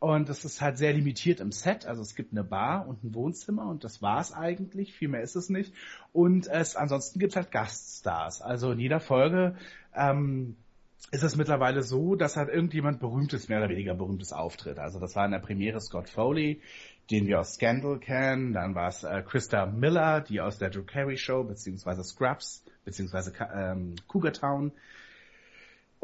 [0.00, 1.86] Und es ist halt sehr limitiert im Set.
[1.86, 4.92] Also es gibt eine Bar und ein Wohnzimmer und das war's eigentlich.
[4.92, 5.72] Viel mehr ist es nicht.
[6.12, 8.42] Und es ansonsten gibt halt Gaststars.
[8.42, 9.56] Also in jeder Folge
[9.94, 10.56] ähm,
[11.10, 14.78] ist es mittlerweile so, dass halt irgendjemand berühmtes, mehr oder weniger berühmtes auftritt.
[14.78, 16.60] Also das war in der Premiere Scott Foley,
[17.10, 18.52] den wir aus Scandal kennen.
[18.52, 23.32] Dann war es äh, Krista Miller, die aus der Drew Carey Show, beziehungsweise Scrubs, beziehungsweise
[23.54, 24.72] ähm, Cougar Town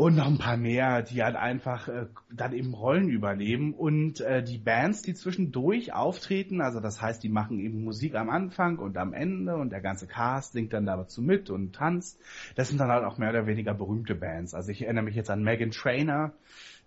[0.00, 4.42] und noch ein paar mehr, die halt einfach äh, dann eben Rollen übernehmen und äh,
[4.42, 8.96] die Bands, die zwischendurch auftreten, also das heißt, die machen eben Musik am Anfang und
[8.96, 12.18] am Ende und der ganze Cast singt dann dazu mit und tanzt.
[12.54, 14.54] Das sind dann halt auch mehr oder weniger berühmte Bands.
[14.54, 16.32] Also ich erinnere mich jetzt an Megan Trainer,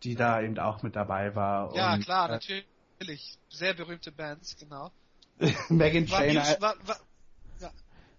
[0.02, 1.76] die da eben auch mit dabei war.
[1.76, 3.38] Ja, und, klar, äh, natürlich.
[3.48, 4.90] Sehr berühmte Bands, genau.
[5.70, 6.42] Megan Trainer.
[6.42, 6.98] War, war, war,
[7.60, 7.70] ja.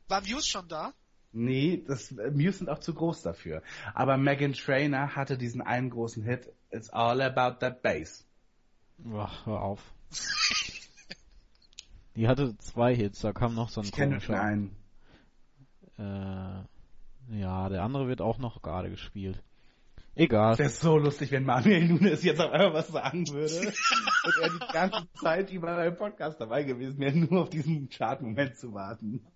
[0.07, 0.93] war Muse schon da?
[1.35, 3.63] Nee, das Muse sind auch zu groß dafür.
[3.93, 8.27] Aber Megan Trainer hatte diesen einen großen Hit, It's all about that bass.
[9.13, 9.81] Ach, hör auf.
[12.17, 14.41] Die hatte zwei Hits, da kam noch so ein ich komischer.
[14.41, 14.77] einen.
[15.99, 19.43] Äh, ja, der andere wird auch noch gerade gespielt.
[20.17, 20.57] Egal.
[20.59, 23.67] Wäre so lustig, wenn Manuel Nunes jetzt auf einmal was sagen würde
[24.25, 28.57] und er die ganze Zeit über beim Podcast dabei gewesen wäre, nur auf diesen Chartmoment
[28.57, 29.27] zu warten.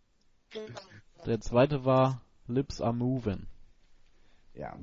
[1.26, 3.46] Der zweite war Lips Are Moving.
[4.54, 4.76] Ja.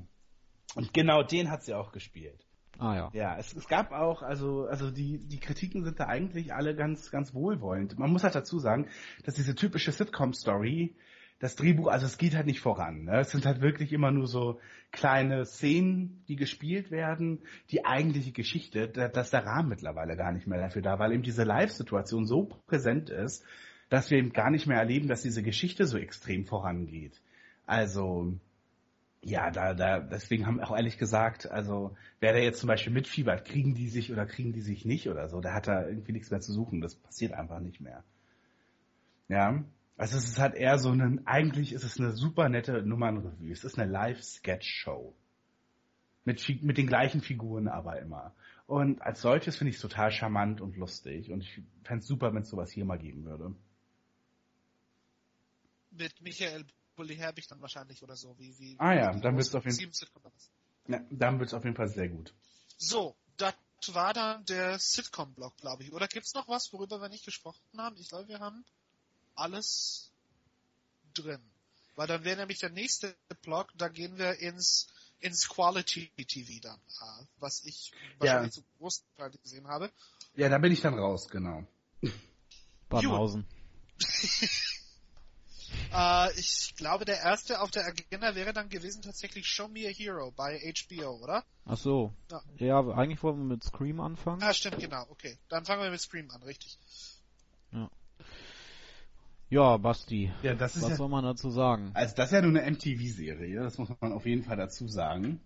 [0.76, 2.46] Und genau den hat sie auch gespielt.
[2.78, 3.10] Ah ja.
[3.14, 7.10] Ja, es, es gab auch, also, also die, die Kritiken sind da eigentlich alle ganz,
[7.10, 7.98] ganz wohlwollend.
[7.98, 8.90] Man muss halt dazu sagen,
[9.24, 10.96] dass diese typische Sitcom-Story,
[11.40, 13.06] das Drehbuch, also es geht halt nicht voran.
[13.06, 13.20] Ne?
[13.20, 14.60] Es sind halt wirklich immer nur so
[14.92, 17.42] kleine Szenen, die gespielt werden.
[17.72, 21.24] Die eigentliche Geschichte, da, dass der Rahmen mittlerweile gar nicht mehr dafür da, weil eben
[21.24, 23.44] diese Live-Situation so präsent ist,
[23.96, 27.22] dass wir eben gar nicht mehr erleben, dass diese Geschichte so extrem vorangeht.
[27.66, 28.34] Also,
[29.28, 33.44] Ja, da, da, deswegen haben auch ehrlich gesagt, also wer da jetzt zum Beispiel mitfiebert,
[33.46, 36.30] kriegen die sich oder kriegen die sich nicht oder so, der hat da irgendwie nichts
[36.30, 36.80] mehr zu suchen.
[36.80, 38.04] Das passiert einfach nicht mehr.
[39.30, 39.64] Ja.
[39.98, 43.52] Also es ist halt eher so ein, eigentlich ist es eine super nette Nummernrevue.
[43.52, 45.16] Es ist eine Live-Sketch-Show.
[46.26, 48.36] Mit, mit den gleichen Figuren aber immer.
[48.68, 51.32] Und als solches finde ich es total charmant und lustig.
[51.32, 53.56] Und ich fände es super, wenn es sowas hier mal geben würde.
[55.98, 56.66] Mit Michael
[56.96, 58.38] Bulli Herbig dann wahrscheinlich oder so.
[58.38, 60.32] Wie, wie, ah ja, dann wird es auf jeden Fall.
[60.88, 62.34] Ja, dann wird es auf jeden Fall sehr gut.
[62.78, 63.54] So, das
[63.88, 65.94] war dann der Sitcom-Block, glaube ich.
[65.94, 67.96] Oder gibt's noch was, worüber wir nicht gesprochen haben?
[67.98, 68.66] Ich glaube, wir haben
[69.36, 70.12] alles
[71.14, 71.42] drin.
[71.96, 74.88] Weil dann wäre nämlich der nächste Block, da gehen wir ins
[75.20, 78.62] ins Quality TV dann, äh, was ich wahrscheinlich ja.
[78.62, 79.90] zu großen Teil gesehen habe.
[80.36, 81.66] Ja, da bin ich dann raus, genau.
[82.90, 83.46] Badenhausen.
[85.94, 89.92] äh, ich glaube, der erste auf der Agenda wäre dann gewesen tatsächlich Show Me a
[89.92, 91.44] Hero bei HBO, oder?
[91.66, 92.14] Ach so.
[92.30, 94.42] Ja, ja eigentlich wollen wir mit Scream anfangen.
[94.44, 95.06] Ah, stimmt, genau.
[95.10, 96.78] Okay, dann fangen wir mit Scream an, richtig.
[97.72, 97.90] Ja.
[99.50, 100.32] Ja, Basti.
[100.42, 101.92] Ja, das ist was ja, soll man dazu sagen?
[101.94, 105.40] Also das ist ja nur eine MTV-Serie, das muss man auf jeden Fall dazu sagen.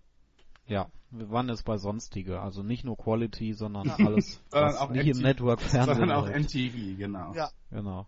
[0.68, 5.06] Ja, wir waren jetzt bei sonstige, also nicht nur Quality, sondern alles, was auch nicht
[5.06, 7.34] MTV, im Network Fernsehen Sondern auch MTV, genau.
[7.34, 7.49] Ja.
[7.72, 8.07] Genau.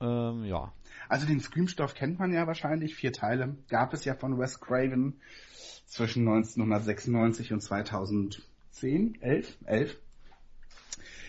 [0.00, 0.72] Ähm, ja.
[1.08, 5.20] Also den Scream-Stoff kennt man ja wahrscheinlich, vier Teile gab es ja von Wes Craven
[5.86, 9.98] zwischen 1996 und 2010, 11, 11.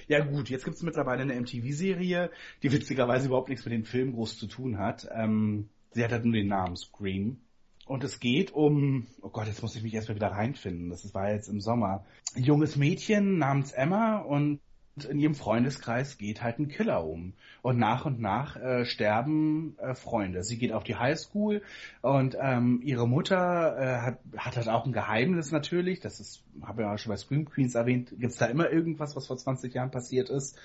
[0.08, 2.32] Ja gut, jetzt gibt's mittlerweile eine MTV-Serie,
[2.64, 5.08] die witzigerweise überhaupt nichts mit dem Film groß zu tun hat.
[5.14, 7.38] Ähm, sie hat halt nur den Namen Scream.
[7.86, 10.90] Und es geht um, oh Gott, jetzt muss ich mich erstmal wieder reinfinden.
[10.90, 12.06] Das war jetzt im Sommer.
[12.36, 14.60] Ein junges Mädchen namens Emma und
[15.06, 17.34] in ihrem Freundeskreis geht halt ein Killer um.
[17.61, 20.44] Und nach und nach äh, sterben äh, Freunde.
[20.44, 21.61] Sie geht auf die Highschool
[22.02, 25.99] und ähm, ihre Mutter äh, hat, hat halt auch ein Geheimnis natürlich.
[25.99, 29.28] Das ist, habe ja auch schon bei Scream Queens erwähnt, gibt's da immer irgendwas, was
[29.28, 30.57] vor 20 Jahren passiert ist.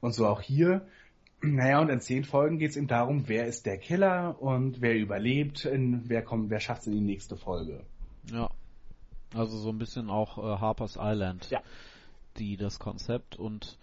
[0.00, 0.86] Und so auch hier.
[1.42, 5.64] Naja, und in zehn Folgen geht's eben darum, wer ist der Killer und wer überlebt,
[5.64, 7.84] in, wer kommt, wer schafft's in die nächste Folge.
[8.30, 8.50] Ja.
[9.34, 11.50] Also so ein bisschen auch äh, Harper's Island.
[11.50, 11.62] Ja
[12.38, 13.78] die das Konzept und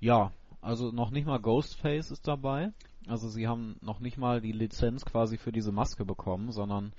[0.00, 2.72] ja, also noch nicht mal Ghostface ist dabei.
[3.06, 6.92] Also sie haben noch nicht mal die Lizenz quasi für diese Maske bekommen, sondern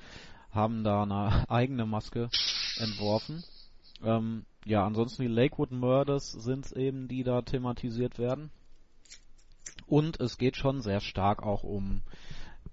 [0.51, 2.29] haben da eine eigene Maske
[2.77, 3.43] entworfen.
[4.03, 8.49] Ähm, ja, ansonsten die Lakewood Murders sind eben, die da thematisiert werden.
[9.87, 12.01] Und es geht schon sehr stark auch um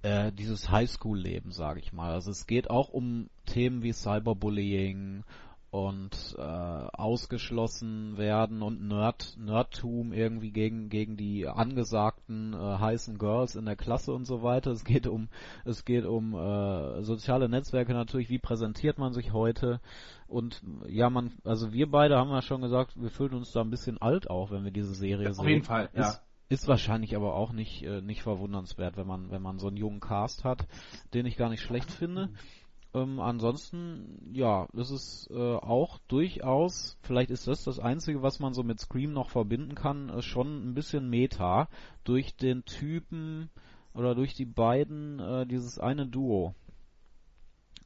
[0.03, 2.13] äh, dieses Highschool-Leben, sage ich mal.
[2.13, 5.25] Also es geht auch um Themen wie Cyberbullying
[5.71, 13.57] und äh, ausgeschlossen werden und Nerd Nerdtum irgendwie gegen gegen die angesagten äh, heißen Girls
[13.57, 14.71] in der Klasse und so weiter.
[14.71, 15.29] Es geht um
[15.65, 18.31] es geht um äh, soziale Netzwerke natürlich.
[18.31, 19.81] Wie präsentiert man sich heute?
[20.29, 23.71] Und ja, man also wir beide haben ja schon gesagt, wir fühlen uns da ein
[23.71, 25.41] bisschen alt auch, wenn wir diese Serie ja, sehen.
[25.41, 26.09] Auf jeden Fall, ja.
[26.09, 29.77] Ist, ist wahrscheinlich aber auch nicht äh, nicht verwundernswert, wenn man wenn man so einen
[29.77, 30.67] jungen Cast hat,
[31.13, 32.31] den ich gar nicht schlecht finde.
[32.97, 38.55] Ähm, ansonsten, ja, ist es äh, auch durchaus, vielleicht ist das das Einzige, was man
[38.55, 41.69] so mit Scream noch verbinden kann, äh, schon ein bisschen Meta
[42.05, 43.51] durch den Typen
[43.93, 46.55] oder durch die beiden, äh, dieses eine Duo.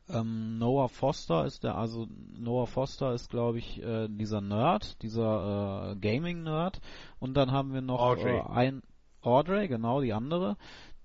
[0.08, 2.06] Ähm, Noah Foster ist der, also
[2.38, 6.80] Noah Foster ist glaube ich äh, dieser Nerd, dieser äh, Gaming-Nerd
[7.18, 8.40] und dann haben wir noch Audrey.
[8.40, 8.82] ein
[9.22, 10.56] Audrey, genau, die andere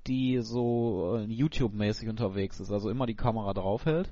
[0.07, 4.11] die so äh, YouTube-mäßig unterwegs ist, also immer die Kamera draufhält.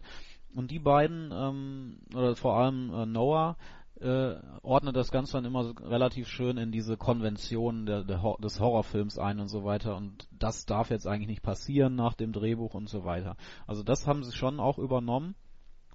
[0.56, 3.58] Und die beiden, ähm, oder vor allem äh, Noah,
[4.00, 8.60] äh, ordnet das Ganze dann immer so relativ schön in diese Konventionen der, der, des
[8.60, 9.96] Horrorfilms ein und so weiter.
[9.96, 13.38] Und das darf jetzt eigentlich nicht passieren nach dem Drehbuch und so weiter.
[13.66, 15.36] Also das haben sie schon auch übernommen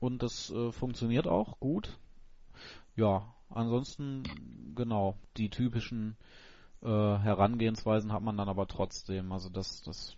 [0.00, 1.98] und das äh, funktioniert auch gut.
[2.96, 4.22] Ja, ansonsten
[4.74, 6.16] genau die typischen
[6.82, 9.32] äh, Herangehensweisen hat man dann aber trotzdem.
[9.32, 10.16] Also dass, dass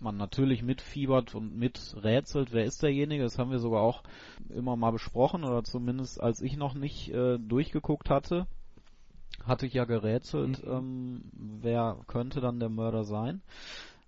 [0.00, 4.02] man natürlich mitfiebert und miträtselt, wer ist derjenige, das haben wir sogar auch
[4.50, 8.46] immer mal besprochen oder zumindest als ich noch nicht äh, durchgeguckt hatte,
[9.44, 10.72] hatte ich ja gerätselt, mhm.
[10.72, 13.42] ähm, wer könnte dann der Mörder sein.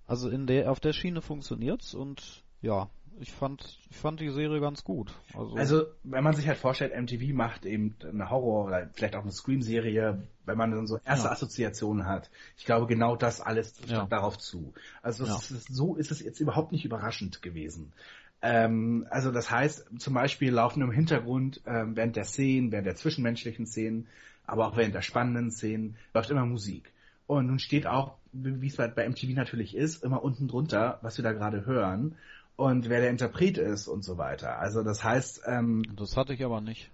[0.06, 2.88] Also in der auf der Schiene funktioniert's und ja,
[3.20, 5.12] ich fand, ich fand die Serie ganz gut.
[5.34, 9.22] Also, also, wenn man sich halt vorstellt, MTV macht eben eine Horror- oder vielleicht auch
[9.22, 11.32] eine Scream-Serie, wenn man dann so erste ja.
[11.32, 12.30] Assoziationen hat.
[12.56, 14.06] Ich glaube, genau das alles ja.
[14.06, 14.72] darauf zu.
[15.02, 15.36] Also ja.
[15.36, 17.92] ist, so ist es jetzt überhaupt nicht überraschend gewesen.
[18.40, 22.96] Ähm, also das heißt, zum Beispiel laufen im Hintergrund ähm, während der Szenen, während der
[22.96, 24.06] zwischenmenschlichen Szenen,
[24.46, 26.92] aber auch während der spannenden Szenen, läuft immer Musik.
[27.26, 31.22] Und nun steht auch, wie es bei MTV natürlich ist, immer unten drunter, was wir
[31.22, 32.16] da gerade hören.
[32.58, 34.58] Und wer der Interpret ist und so weiter.
[34.58, 36.90] Also das heißt, ähm, Das hatte ich aber nicht.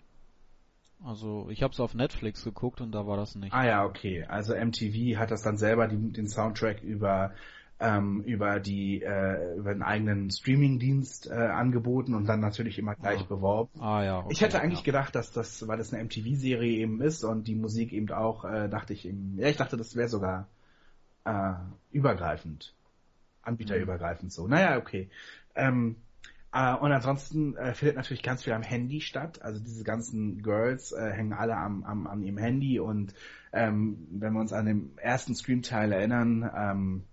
[1.03, 3.53] Also ich habe es auf Netflix geguckt und da war das nicht.
[3.55, 4.25] ah ja, okay.
[4.29, 7.33] Also MTV hat das dann selber die, den Soundtrack über
[7.81, 13.23] ähm, über die äh, über den eigenen Streamingdienst äh, angeboten und dann natürlich immer gleich
[13.23, 13.27] Ah.
[13.29, 13.81] beworben.
[13.81, 14.19] Ah ja.
[14.21, 14.85] Okay, ich hätte eigentlich ja.
[14.85, 18.69] gedacht, dass das, weil das eine MTV-Serie eben ist und die Musik eben auch, äh,
[18.69, 20.47] dachte ich eben, ja, ich dachte, das wäre sogar
[21.25, 21.55] äh,
[21.91, 22.75] übergreifend,
[23.43, 24.47] anbieterübergreifend so.
[24.47, 25.09] Naja, okay.
[25.55, 25.97] Ähm,
[26.53, 29.43] äh, und ansonsten äh, findet natürlich ganz viel am Handy statt.
[29.43, 33.15] Also diese ganzen Girls äh, hängen alle am, am, an ihrem Handy und
[33.53, 37.05] ähm, wenn wir uns an den ersten Scream-Teil erinnern, ähm,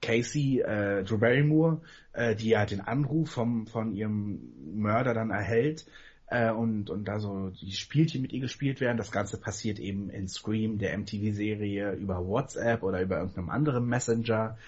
[0.00, 1.80] Casey, äh, Drew Barrymore,
[2.12, 5.86] äh, die ja den Anruf vom, von ihrem Mörder dann erhält
[6.26, 8.98] äh, und, und da so die Spielchen mit ihr gespielt werden.
[8.98, 14.58] Das Ganze passiert eben in Scream, der MTV-Serie, über WhatsApp oder über irgendeinem anderen Messenger.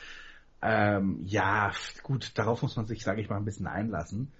[0.62, 1.72] Ähm, ja,
[2.02, 4.32] gut, darauf muss man sich, sage ich mal, ein bisschen einlassen.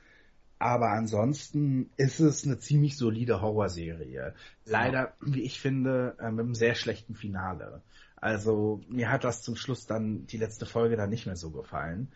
[0.58, 4.34] Aber ansonsten ist es eine ziemlich solide Horrorserie.
[4.64, 7.82] Leider, wie ich finde, äh, mit einem sehr schlechten Finale.
[8.16, 12.08] Also mir hat das zum Schluss dann die letzte Folge dann nicht mehr so gefallen.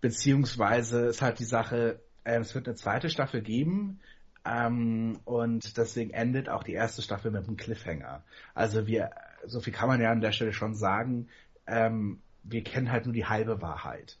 [0.00, 4.00] Beziehungsweise ist halt die Sache, äh, es wird eine zweite Staffel geben
[4.44, 8.22] ähm, und deswegen endet auch die erste Staffel mit einem Cliffhanger.
[8.54, 9.10] Also wir,
[9.46, 11.28] so viel kann man ja an der Stelle schon sagen,
[11.66, 14.18] ähm, wir kennen halt nur die halbe Wahrheit.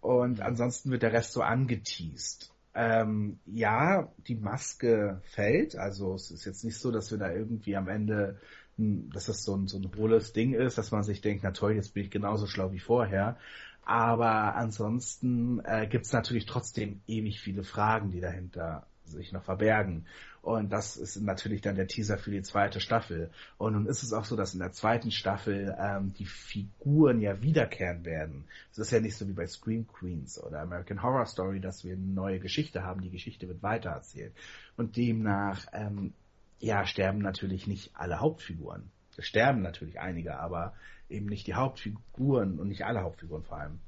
[0.00, 2.52] Und ansonsten wird der Rest so angeteased.
[2.74, 7.76] Ähm, ja, die Maske fällt, also es ist jetzt nicht so, dass wir da irgendwie
[7.76, 8.40] am Ende,
[8.78, 11.74] dass das so ein, so ein hohles Ding ist, dass man sich denkt, na toll,
[11.74, 13.36] jetzt bin ich genauso schlau wie vorher.
[13.84, 20.06] Aber ansonsten äh, gibt es natürlich trotzdem ewig viele Fragen, die dahinter sich noch verbergen.
[20.42, 23.30] Und das ist natürlich dann der Teaser für die zweite Staffel.
[23.58, 27.40] Und nun ist es auch so, dass in der zweiten Staffel ähm, die Figuren ja
[27.42, 28.44] wiederkehren werden.
[28.72, 31.92] Es ist ja nicht so wie bei Scream Queens oder American Horror Story, dass wir
[31.92, 33.02] eine neue Geschichte haben.
[33.02, 34.34] Die Geschichte wird weitererzählt.
[34.76, 36.12] Und demnach, ähm,
[36.58, 38.90] ja, sterben natürlich nicht alle Hauptfiguren.
[39.16, 40.74] Es sterben natürlich einige, aber
[41.08, 43.78] eben nicht die Hauptfiguren und nicht alle Hauptfiguren vor allem.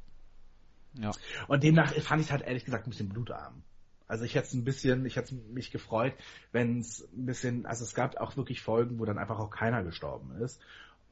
[1.01, 1.11] Ja.
[1.49, 3.65] Und demnach fand ich es halt ehrlich gesagt ein bisschen blutarm.
[4.07, 6.15] Also ich hätte es ein bisschen, ich hätte mich gefreut,
[6.53, 9.83] wenn es ein bisschen, also es gab auch wirklich Folgen, wo dann einfach auch keiner
[9.83, 10.61] gestorben ist.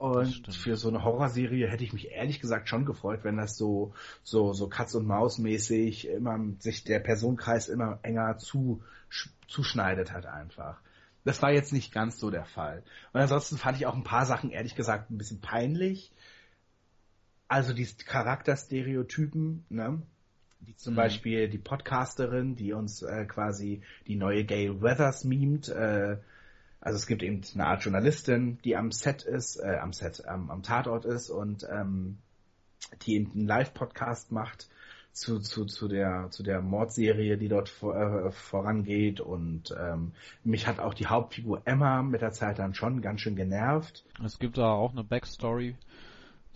[0.03, 3.95] Und für so eine Horrorserie hätte ich mich ehrlich gesagt schon gefreut, wenn das so,
[4.25, 8.83] so, so Katz und Maus mäßig immer sich der Personenkreis immer enger zu,
[9.47, 10.81] zuschneidet hat einfach.
[11.25, 12.83] Das war jetzt nicht ganz so der Fall.
[13.13, 16.11] Und ansonsten fand ich auch ein paar Sachen ehrlich gesagt ein bisschen peinlich.
[17.47, 20.03] Also die Charakterstereotypen, ne?
[20.65, 20.97] Wie zum Mhm.
[20.97, 25.69] Beispiel die Podcasterin, die uns äh, quasi die neue Gail Weathers mimt.
[25.69, 26.19] Äh,
[26.81, 30.51] also es gibt eben eine Art Journalistin, die am Set ist, äh, am Set, am,
[30.51, 32.19] am Tatort ist und ähm,
[33.03, 34.69] die eben einen Live-Podcast macht
[35.13, 39.21] zu, zu, zu, der, zu der Mordserie, die dort vor, äh, vorangeht.
[39.21, 40.13] Und ähm,
[40.43, 44.05] mich hat auch die Hauptfigur Emma mit der Zeit dann schon ganz schön genervt.
[44.25, 45.77] Es gibt da auch eine Backstory,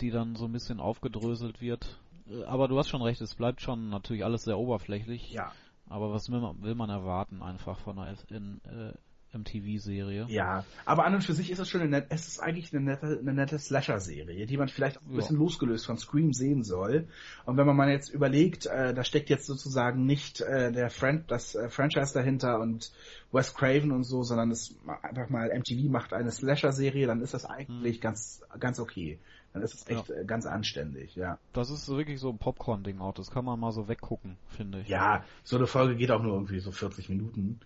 [0.01, 1.99] die dann so ein bisschen aufgedröselt wird.
[2.31, 5.33] Äh, Aber du hast schon recht, es bleibt schon natürlich alles sehr oberflächlich.
[5.33, 5.53] Ja,
[5.89, 8.93] Aber was will man, will man erwarten einfach von einer in, äh,
[9.37, 10.27] MTV-Serie?
[10.29, 10.65] ja.
[10.85, 13.19] Aber an und für sich ist es schon eine, net- es ist eigentlich eine nette,
[13.21, 15.17] eine nette Slasher-Serie, die man vielleicht auch ein Ja.
[15.17, 17.09] bisschen losgelöst von Scream sehen soll.
[17.45, 21.25] Und wenn man mal jetzt überlegt, äh, da steckt jetzt sozusagen nicht äh, der Fran
[21.29, 22.93] das äh, Franchise dahinter und
[23.33, 27.45] Wes Craven und so, sondern es einfach mal MTV macht eine Slasher-Serie, dann ist das
[27.45, 29.19] eigentlich ganz, ganz okay.
[29.57, 31.39] Dann ist es echt äh, ganz anständig, ja.
[31.55, 33.15] Das ist wirklich so ein Popcorn-Ding auch.
[33.15, 34.89] Das kann man mal so weggucken, finde ich.
[34.89, 37.61] Ja, so eine Folge geht auch nur irgendwie so 40 Minuten.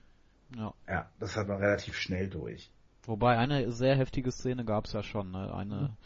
[0.57, 0.73] Ja.
[0.89, 2.71] Ja, das hat man relativ schnell durch.
[3.03, 5.53] Wobei eine sehr heftige Szene gab es ja schon, ne?
[5.53, 5.97] Eine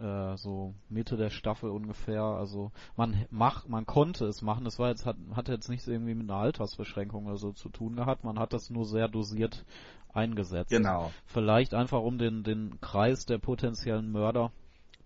[0.00, 2.22] äh, so Mitte der Staffel ungefähr.
[2.22, 4.64] Also man macht, man konnte es machen.
[4.64, 7.94] Das war jetzt hat, hat jetzt nichts irgendwie mit einer Altersbeschränkung oder so zu tun
[7.94, 8.24] gehabt.
[8.24, 9.66] Man hat das nur sehr dosiert
[10.14, 10.70] eingesetzt.
[10.70, 11.12] Genau.
[11.26, 14.50] Vielleicht einfach um den den Kreis der potenziellen Mörder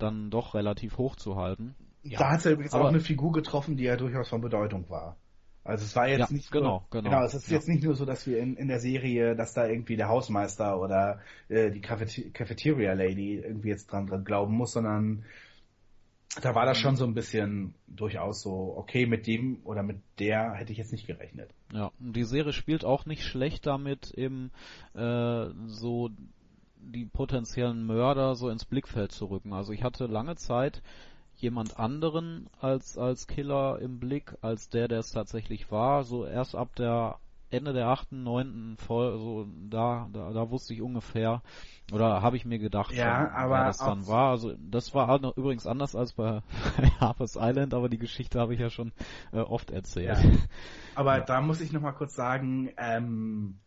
[0.02, 1.74] dann doch relativ hoch zu halten.
[2.05, 5.16] Da hat er übrigens aber- auch eine Figur getroffen, die ja durchaus von Bedeutung war.
[5.62, 7.10] Also es war jetzt Ja, nicht genau, nur, genau.
[7.10, 7.56] genau, es ist Ja.
[7.56, 10.81] jetzt nicht nur so, dass wir in, in der Serie, dass da irgendwie der Hausmeister
[10.81, 15.24] oder äh, die Cafete Cafeteria Lady irgendwie jetzt dran, dran glauben muss, sondern
[16.43, 20.55] da war das schon so ein bisschen durchaus so, okay, mit dem oder mit der
[20.55, 21.51] hätte ich jetzt nicht gerechnet.
[21.72, 24.52] Ja, und die Serie spielt auch nicht schlecht damit, eben
[24.94, 26.09] äh, so
[26.82, 29.52] die potenziellen Mörder so ins Blickfeld zu rücken.
[29.52, 30.82] Also ich hatte lange Zeit
[31.36, 36.05] jemand anderen als als Killer im Blick, als der, der es tatsächlich war.
[36.05, 37.19] So erst ab der
[37.51, 41.43] Ende der achten, neunten Folge, so da, da, da wusste ich ungefähr,
[41.93, 44.31] oder habe ich mir gedacht, ja, schon, aber wer das dann war.
[44.31, 46.43] Also das war halt noch, übrigens anders als bei
[47.01, 48.93] Harper's Island, aber die Geschichte habe ich ja schon
[49.32, 50.23] äh, oft erzählt.
[50.23, 50.31] Ja.
[50.94, 51.24] Aber ja.
[51.24, 53.59] da muss ich noch mal kurz sagen, ähm,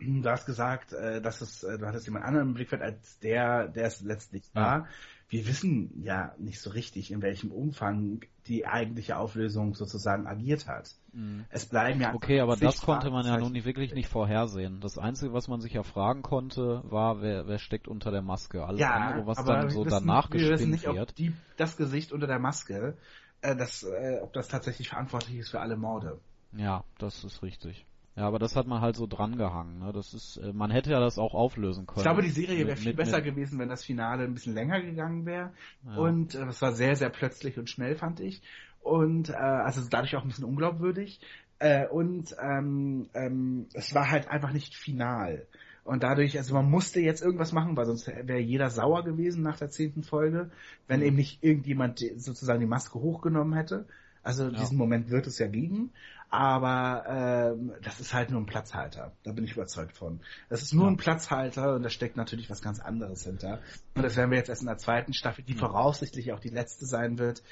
[0.00, 3.68] du hast gesagt, äh, dass es, äh, du hattest jemand anderen im Blickfeld als der,
[3.68, 4.88] der es letztlich war.
[5.28, 10.96] Wir wissen ja nicht so richtig, in welchem Umfang die eigentliche Auflösung sozusagen agiert hat.
[11.12, 11.44] Mhm.
[11.50, 12.14] Es bleiben ja.
[12.14, 14.80] Okay, aber das konnte man ja nun nicht wirklich nicht vorhersehen.
[14.80, 18.64] Das Einzige, was man sich ja fragen konnte, war, wer, wer steckt unter der Maske.
[18.64, 21.10] Alles ja, andere, was dann so wissen, danach wir wissen nicht, wird.
[21.10, 22.96] Ob die, das Gesicht unter der Maske,
[23.40, 26.18] äh, das, äh, ob das tatsächlich verantwortlich ist für alle Morde.
[26.56, 27.86] Ja, das ist richtig.
[28.16, 29.78] Ja, aber das hat man halt so drangehangen.
[29.78, 29.92] Ne?
[29.92, 32.00] Das ist, äh, man hätte ja das auch auflösen können.
[32.00, 34.54] Ich glaube, die Serie wäre viel mit, besser mit, gewesen, wenn das Finale ein bisschen
[34.54, 35.52] länger gegangen wäre.
[35.86, 35.96] Ja.
[35.96, 38.42] Und äh, das war sehr, sehr plötzlich und schnell, fand ich.
[38.82, 41.20] Und äh, also dadurch auch ein bisschen unglaubwürdig.
[41.60, 45.46] Äh, und ähm, ähm, es war halt einfach nicht final.
[45.84, 49.58] Und dadurch, also man musste jetzt irgendwas machen, weil sonst wäre jeder sauer gewesen nach
[49.58, 50.50] der zehnten Folge,
[50.88, 53.86] wenn eben nicht irgendjemand sozusagen die Maske hochgenommen hätte.
[54.22, 54.50] Also ja.
[54.50, 55.92] diesen Moment wird es ja geben,
[56.30, 59.12] aber ähm, das ist halt nur ein Platzhalter.
[59.24, 60.20] Da bin ich überzeugt von.
[60.48, 60.90] Das ist nur ja.
[60.90, 63.60] ein Platzhalter und da steckt natürlich was ganz anderes hinter.
[63.94, 65.58] Und das werden wir jetzt erst in der zweiten Staffel, die ja.
[65.58, 67.42] voraussichtlich auch die letzte sein wird,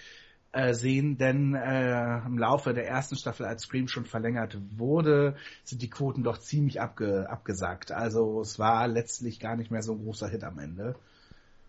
[0.52, 5.82] äh, sehen, denn äh, im Laufe der ersten Staffel, als Scream schon verlängert wurde, sind
[5.82, 7.90] die Quoten doch ziemlich abge abgesackt.
[7.90, 10.94] Also es war letztlich gar nicht mehr so ein großer Hit am Ende.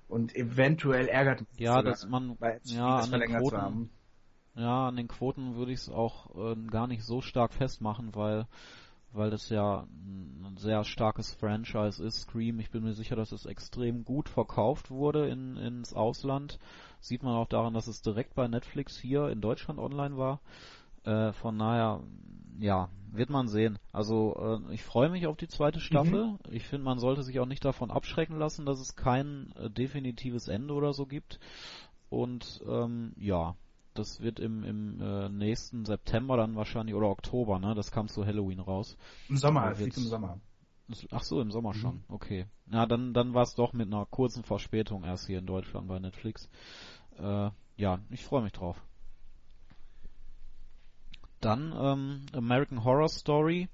[0.08, 3.90] Und eventuell ärgert mich ja, dass man ja, das verlängert Quoten.
[4.60, 8.46] Ja, an den Quoten würde ich es auch äh, gar nicht so stark festmachen, weil
[9.12, 12.60] weil das ja ein sehr starkes Franchise ist, Scream.
[12.60, 16.60] Ich bin mir sicher, dass es extrem gut verkauft wurde in, ins Ausland.
[17.00, 20.42] Sieht man auch daran, dass es direkt bei Netflix hier in Deutschland online war.
[21.06, 22.04] Äh, von daher,
[22.60, 23.80] ja, wird man sehen.
[23.92, 26.26] Also äh, ich freue mich auf die zweite Staffel.
[26.26, 26.40] Mhm.
[26.52, 30.48] Ich finde, man sollte sich auch nicht davon abschrecken lassen, dass es kein äh, definitives
[30.48, 31.40] Ende oder so gibt.
[32.10, 33.56] Und ähm, ja,
[33.94, 37.76] das wird im, im äh, nächsten September dann wahrscheinlich oder Oktober, ne?
[37.76, 38.98] Das kam zu Halloween raus.
[39.28, 40.40] Im Sommer, es liegt im Sommer.
[41.12, 41.80] Ach so, im Sommer mhm.
[41.80, 42.04] schon.
[42.08, 42.48] Okay.
[42.66, 46.00] Na, dann dann war es doch mit einer kurzen Verspätung erst hier in Deutschland bei
[46.00, 46.50] Netflix.
[47.18, 48.82] Äh, ja, ich freue mich drauf.
[51.42, 53.70] Dann ähm, American Horror Story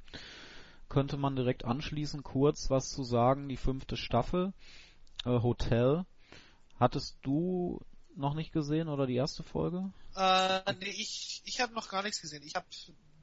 [0.90, 3.50] könnte man direkt anschließen, kurz was zu sagen.
[3.50, 4.54] Die fünfte Staffel
[5.26, 6.06] äh, Hotel.
[6.80, 7.82] Hattest du
[8.18, 9.92] noch nicht gesehen oder die erste Folge?
[10.16, 12.44] Äh, nee, ich, ich habe noch gar nichts gesehen.
[12.44, 12.66] Ich hab,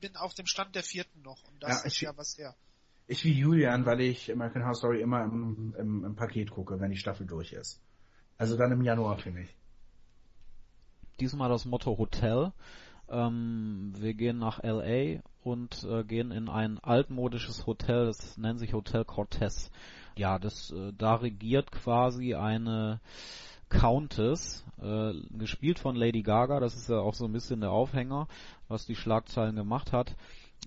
[0.00, 2.54] bin auf dem Stand der vierten noch und das ja, ist ja was her.
[3.06, 6.90] Ich wie Julian, weil ich American Horror Story immer im, im, im Paket gucke, wenn
[6.90, 7.80] die Staffel durch ist.
[8.38, 9.54] Also dann im Januar für mich.
[11.20, 12.52] Diesmal das Motto Hotel.
[13.08, 18.72] Ähm, wir gehen nach LA und äh, gehen in ein altmodisches Hotel, das nennt sich
[18.72, 19.70] Hotel Cortez.
[20.16, 23.00] Ja, das äh, da regiert quasi eine
[23.72, 28.28] Countess, äh, gespielt von Lady Gaga, das ist ja auch so ein bisschen der Aufhänger,
[28.68, 30.14] was die Schlagzeilen gemacht hat.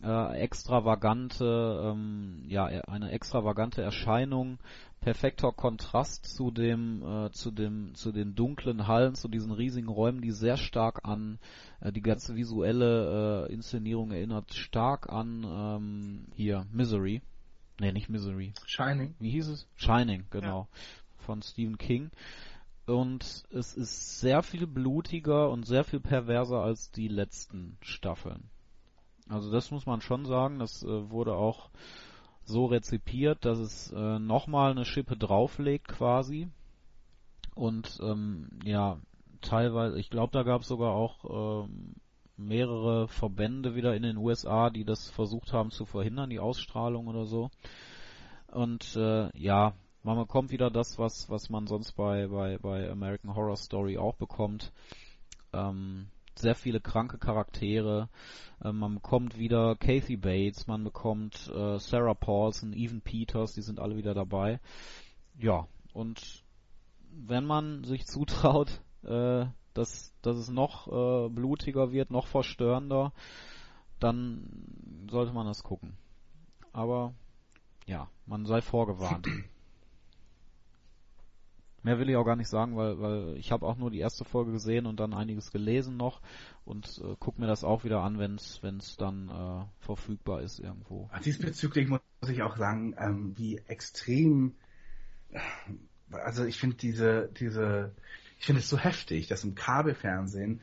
[0.04, 4.58] Äh, extravagante, ähm, ja, eine extravagante Erscheinung,
[5.00, 10.22] perfekter Kontrast zu dem, äh, zu dem, zu den dunklen Hallen, zu diesen riesigen Räumen,
[10.22, 11.38] die sehr stark an
[11.80, 17.22] äh, die ganze visuelle äh, Inszenierung erinnert stark an ähm, hier Misery.
[17.80, 18.54] Nee, nicht Misery.
[18.66, 19.14] Shining.
[19.20, 19.68] Wie hieß es?
[19.76, 20.62] Shining, genau.
[20.62, 20.80] Ja.
[21.26, 22.12] Von Stephen King
[22.86, 28.50] und es ist sehr viel blutiger und sehr viel perverser als die letzten Staffeln.
[29.28, 31.70] Also das muss man schon sagen, das äh, wurde auch
[32.44, 36.48] so rezipiert, dass es äh, nochmal eine Schippe drauflegt quasi.
[37.56, 39.00] Und ähm, ja,
[39.42, 41.96] teilweise, ich glaube, da gab es sogar auch ähm,
[42.38, 47.26] mehrere Verbände wieder in den USA, die das versucht haben zu verhindern, die Ausstrahlung oder
[47.26, 47.50] so.
[48.52, 49.74] Und äh, ja,
[50.06, 54.14] man bekommt wieder das, was, was man sonst bei, bei, bei American Horror Story auch
[54.16, 54.72] bekommt.
[55.52, 58.10] Ähm, sehr viele kranke Charaktere.
[58.64, 63.80] Äh, man bekommt wieder Kathy Bates, man bekommt äh, Sarah Paulson, Evan Peters, die sind
[63.80, 64.60] alle wieder dabei.
[65.40, 66.44] Ja, und
[67.12, 73.12] wenn man sich zutraut, äh, dass, dass es noch äh, blutiger wird, noch verstörender,
[74.00, 75.98] dann sollte man das gucken.
[76.74, 77.16] Aber
[77.88, 79.28] ja, man sei vorgewarnt.
[81.86, 84.26] Mehr will ich auch gar nicht sagen, weil, weil ich habe auch nur die erste
[84.26, 86.20] Folge gesehen und dann einiges gelesen noch
[86.66, 91.12] und äh, guck mir das auch wieder an, wenn es dann äh, verfügbar ist irgendwo.
[91.24, 94.56] Diesbezüglich muss ich auch sagen, ähm, wie extrem,
[96.10, 97.92] also ich finde diese, diese,
[98.40, 100.62] ich finde es so heftig, dass im Kabelfernsehen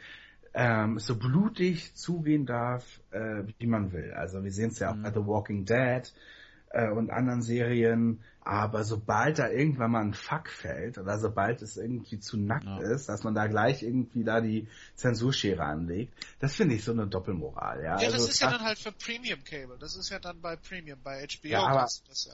[0.55, 4.13] ähm, so blutig zugehen darf, äh, wie man will.
[4.13, 5.03] Also wir sehen es ja auch Mhm.
[5.05, 6.13] bei The Walking Dead
[6.73, 11.77] äh, und anderen Serien, aber sobald da irgendwann mal ein Fuck fällt oder sobald es
[11.77, 12.79] irgendwie zu nackt Ja.
[12.81, 14.67] ist, dass man da gleich irgendwie da die
[14.97, 17.79] Zensurschere anlegt, das finde ich so eine Doppelmoral.
[17.79, 19.77] Ja, Ja, also das ist ja das- dann halt für Premium Cable.
[19.79, 21.49] Das ist ja dann bei Premium, bei HBO.
[21.49, 22.33] Ja, aber- du das ja.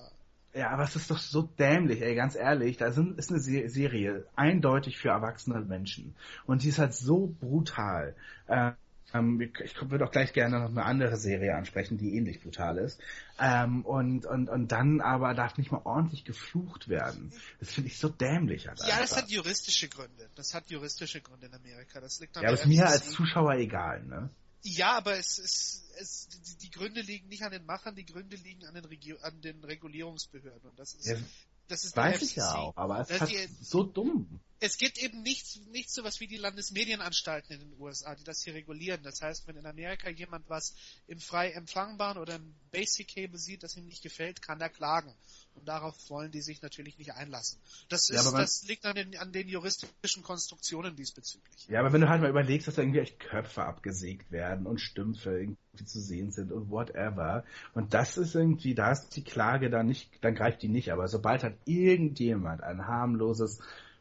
[0.55, 2.78] Ja, aber es ist doch so dämlich, ey, ganz ehrlich.
[2.78, 6.15] Da sind, ist eine Se- Serie eindeutig für erwachsene Menschen.
[6.47, 8.15] Und die ist halt so brutal.
[8.47, 8.73] Äh,
[9.14, 13.01] ähm, ich würde auch gleich gerne noch eine andere Serie ansprechen, die ähnlich brutal ist.
[13.40, 17.32] Ähm, und, und, und dann aber darf nicht mal ordentlich geflucht werden.
[17.60, 18.68] Das finde ich so dämlich.
[18.68, 20.28] Halt Ja, das hat juristische Gründe.
[20.35, 22.01] Das hat juristische Gründe in Amerika.
[22.01, 24.30] Das liegt an ja, aber ist mir als Zuschauer egal, ne?
[24.62, 28.36] Ja, aber es ist, es, die, die Gründe liegen nicht an den Machern, die Gründe
[28.36, 30.68] liegen an den, Regio an den Regulierungsbehörden.
[30.68, 31.16] Und das ist, Ja,
[31.69, 34.40] das ist Weiß ich ja auch, aber es ist die- so dumm.
[34.61, 38.55] Es gibt eben nicht, nicht sowas wie die Landesmedienanstalten in den USA, die das hier
[38.55, 39.03] regulieren.
[39.05, 40.74] Das heißt, wenn in Amerika jemand was
[41.07, 45.15] im frei empfangbaren oder im Basic Cable sieht, das ihm nicht gefällt, kann er klagen.
[45.55, 47.61] Und darauf wollen die sich natürlich nicht einlassen.
[47.89, 51.69] Das, Ja, ist, man- das liegt an den, an den juristischen Konstruktionen diesbezüglich.
[51.69, 54.81] Ja, aber wenn du halt mal überlegst, dass da irgendwie echt Köpfe abgesägt werden und
[54.81, 57.44] Stümpfe irgendwie zu sehen sind und whatever.
[57.74, 60.92] Und das ist irgendwie, da ist die Klage dann nicht, dann greift die nicht.
[60.92, 63.60] Aber sobald halt irgendjemand ein harmloses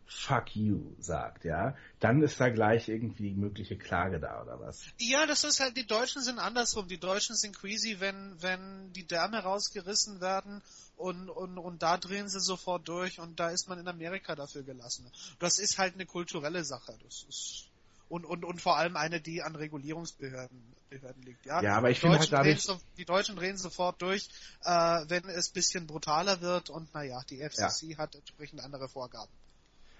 [0.09, 4.85] Fuck you sagt, ja, dann ist da gleich irgendwie mögliche Klage da oder was.
[4.99, 6.87] Ja, das ist halt, die Deutschen sind andersrum.
[6.87, 10.61] Die Deutschen sind queasy, wenn, wenn die Därme rausgerissen werden
[10.95, 14.63] und, und, und da drehen sie sofort durch und da ist man in Amerika dafür
[14.63, 15.11] gelassen.
[15.39, 16.97] Das ist halt eine kulturelle Sache.
[17.03, 17.66] Das ist,
[18.09, 21.45] und, und, und vor allem eine, die an Regulierungsbehörden Behörden liegt.
[21.45, 24.29] Ja, Ja, aber ich Die finde halt dadurch, so, die Deutschen drehen sofort durch,
[24.63, 24.69] äh,
[25.07, 29.31] wenn es bisschen brutaler wird und naja, die FCC hat entsprechend andere Vorgaben.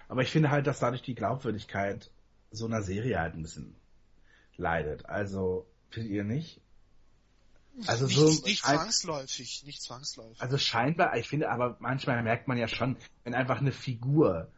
[0.08, 2.10] aber ich finde halt, dass dadurch die Glaubwürdigkeit
[2.50, 3.76] so einer Serie halt ein bisschen
[4.56, 5.06] leidet.
[5.06, 6.60] Also, findet ihr nicht?
[7.86, 10.40] Also nicht, so, nicht zwangsläufig, nicht zwangsläufig.
[10.40, 14.50] Also scheinbar, ich finde aber manchmal merkt man ja schon, wenn einfach eine Figur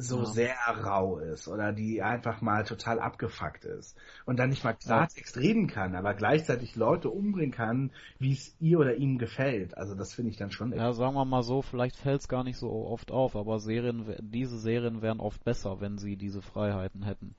[0.00, 0.24] so Ja.
[0.24, 0.54] sehr
[0.84, 5.66] rau ist oder die einfach mal total abgefuckt ist und dann nicht mal Klartext reden
[5.66, 9.76] kann, aber gleichzeitig Leute umbringen kann, wie es ihr oder ihm gefällt.
[9.76, 12.44] Also das finde ich dann schon Ja, sagen wir mal so, vielleicht fällt es gar
[12.44, 17.02] nicht so oft auf, aber Serien, diese Serien wären oft besser, wenn sie diese Freiheiten
[17.04, 17.34] hätten.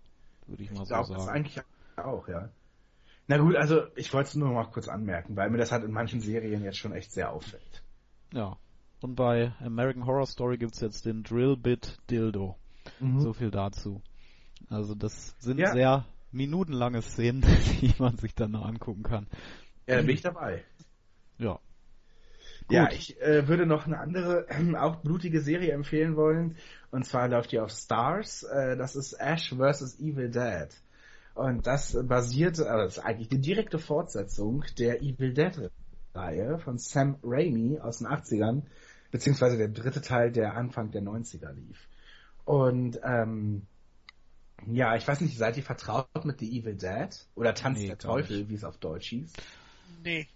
[0.48, 1.30] Würde ich mal Ich so glaube das sagen.
[1.30, 1.62] eigentlich
[1.98, 2.50] auch, ja.
[3.28, 5.92] Na gut, also ich wollte es nur mal kurz anmerken, weil mir das halt in
[5.92, 7.84] manchen Serien jetzt schon echt sehr auffällt.
[8.34, 8.58] Ja.
[9.02, 12.56] Und bei American Horror Story gibt's jetzt den Drill Bit Dildo.
[13.18, 14.02] So viel dazu.
[14.70, 15.72] Also das sind Ja.
[15.74, 17.42] sehr minutenlange Szenen,
[17.82, 19.28] die man sich dann noch angucken kann.
[19.88, 20.64] Ja, da bin ich dabei.
[21.38, 21.60] Ja.
[22.70, 22.94] Ja, Gut.
[22.94, 24.46] ich äh, würde noch eine andere,
[24.80, 26.56] auch blutige Serie empfehlen wollen.
[26.92, 28.44] Und zwar läuft die auf Stars.
[28.44, 30.00] Äh, das ist Ash vs.
[30.00, 30.70] Evil Dead.
[31.34, 35.72] Und das basiert, äh, das ist eigentlich die direkte Fortsetzung der Evil Dead
[36.14, 38.64] Reihe von Sam Raimi aus den 80ern,
[39.12, 41.88] beziehungsweise der dritte Teil, der Anfang der 90er lief.
[42.46, 43.68] Und ähm,
[44.68, 47.10] ja, ich weiß nicht, seid ihr vertraut mit The Evil Dead?
[47.36, 49.34] Oder Tanz Nee, der Teufel, wie es auf Deutsch hieß?
[50.04, 50.28] Nee,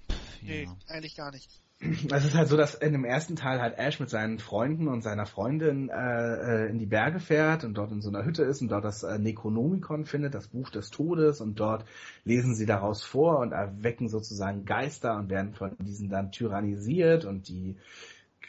[0.42, 0.76] nee, Ja.
[0.88, 1.50] eigentlich gar nicht.
[1.80, 5.02] Es ist halt so, dass in dem ersten Teil halt Ash mit seinen Freunden und
[5.02, 8.62] seiner Freundin äh, äh, in die Berge fährt und dort in so einer Hütte ist
[8.62, 11.86] und dort das äh, Necronomicon findet, das Buch des Todes und dort
[12.24, 17.50] lesen sie daraus vor und erwecken sozusagen Geister und werden von diesen dann tyrannisiert und
[17.50, 17.76] die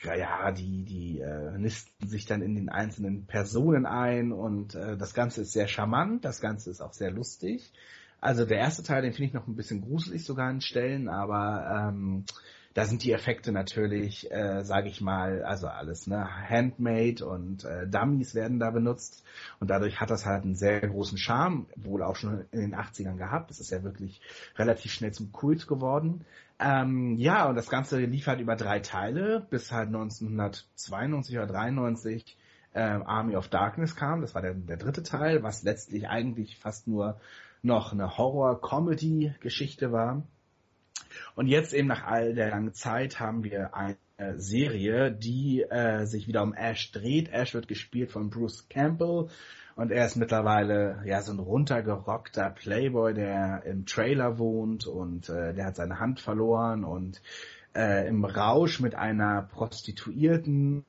[0.04, 5.14] ja, die, die äh, nisten sich dann in den einzelnen Personen ein und äh, das
[5.14, 7.72] Ganze ist sehr charmant, das Ganze ist auch sehr lustig.
[8.20, 11.90] Also der erste Teil, den finde ich noch ein bisschen gruselig sogar an Stellen, aber
[11.90, 12.24] ähm,
[12.76, 17.86] da sind die Effekte natürlich, äh, sage ich mal, also alles, ne, handmade und äh,
[17.86, 19.24] Dummies werden da benutzt
[19.60, 23.16] und dadurch hat das halt einen sehr großen Charme, wohl auch schon in den 80ern
[23.16, 23.48] gehabt.
[23.48, 24.20] Das ist ja wirklich
[24.56, 26.26] relativ schnell zum Kult geworden.
[26.58, 32.38] Ähm, ja, und das Ganze lief halt über drei Teile, bis halt 1992 oder 93
[32.74, 34.20] ähm, Army of Darkness kam.
[34.20, 37.20] Das war der, der dritte Teil, was letztlich eigentlich fast nur
[37.62, 40.22] noch eine Horror-Comedy-Geschichte war.
[41.34, 43.74] Und jetzt eben nach all der langen Zeit haben wir
[44.18, 47.28] eine Serie, die äh, sich wieder um Ash dreht.
[47.32, 49.28] Ash wird gespielt von Bruce Campbell
[49.74, 55.52] und er ist mittlerweile ja so ein runtergerockter Playboy, der im Trailer wohnt und äh,
[55.52, 57.20] der hat seine Hand verloren und
[57.74, 60.84] äh, im Rausch mit einer Prostituierten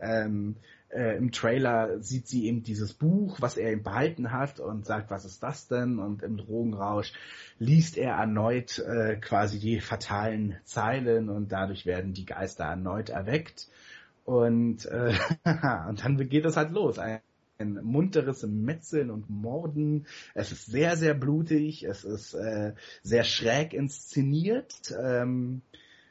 [0.00, 0.56] ähm,
[0.92, 5.10] äh, im Trailer sieht sie eben dieses Buch, was er ihm behalten hat und sagt,
[5.10, 5.98] was ist das denn?
[5.98, 7.12] Und im Drogenrausch
[7.58, 13.68] liest er erneut äh, quasi die fatalen Zeilen und dadurch werden die Geister erneut erweckt.
[14.24, 15.14] Und, äh,
[15.88, 16.98] und dann geht es halt los.
[16.98, 17.20] Ein,
[17.58, 20.06] ein munteres Metzeln und Morden.
[20.34, 21.84] Es ist sehr, sehr blutig.
[21.84, 24.94] Es ist äh, sehr schräg inszeniert.
[25.00, 25.62] Ähm,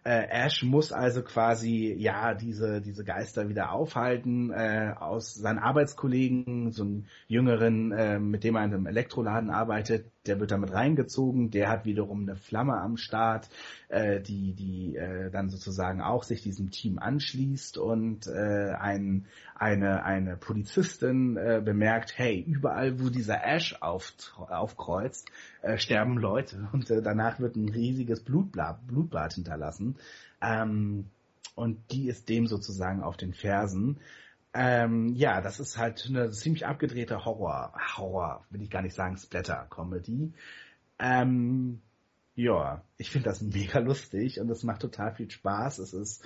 [0.03, 4.51] äh, Ash muss also quasi ja diese diese Geister wieder aufhalten.
[4.51, 10.11] Äh, aus seinen Arbeitskollegen, so einen jüngeren, äh, mit dem er in einem Elektroladen arbeitet,
[10.25, 11.51] der wird damit reingezogen.
[11.51, 13.49] Der hat wiederum eine Flamme am Start,
[13.89, 19.27] äh, die die äh, dann sozusagen auch sich diesem Team anschließt und äh, ein
[19.61, 25.29] eine eine Polizistin äh, bemerkt, hey, überall wo dieser Ash auf, aufkreuzt,
[25.61, 29.97] äh, sterben Leute und äh, danach wird ein riesiges Blutbad, Blutbad hinterlassen.
[30.41, 31.11] Ähm,
[31.53, 33.99] und die ist dem sozusagen auf den Fersen.
[34.53, 39.15] Ähm, ja, das ist halt eine ziemlich abgedrehte Horror, Horror, will ich gar nicht sagen,
[39.15, 40.33] Splatter-Comedy.
[40.97, 41.81] Ähm,
[42.33, 45.77] ja, ich finde das mega lustig und es macht total viel Spaß.
[45.77, 46.25] Es ist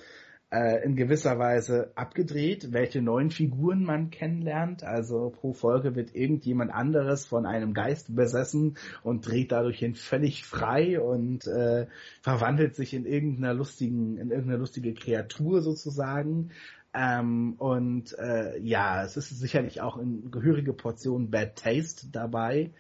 [0.52, 4.84] äh, in gewisser Weise abgedreht, welche neuen Figuren man kennenlernt.
[4.84, 10.46] Also pro Folge wird irgendjemand anderes von einem Geist besessen und dreht dadurch hin völlig
[10.46, 11.88] frei und äh,
[12.22, 16.52] verwandelt sich in irgendeiner lustigen, in irgendeine lustige Kreatur sozusagen.
[16.94, 22.72] Ähm, und äh, ja, es ist sicherlich auch eine gehörige Portion Bad Taste dabei.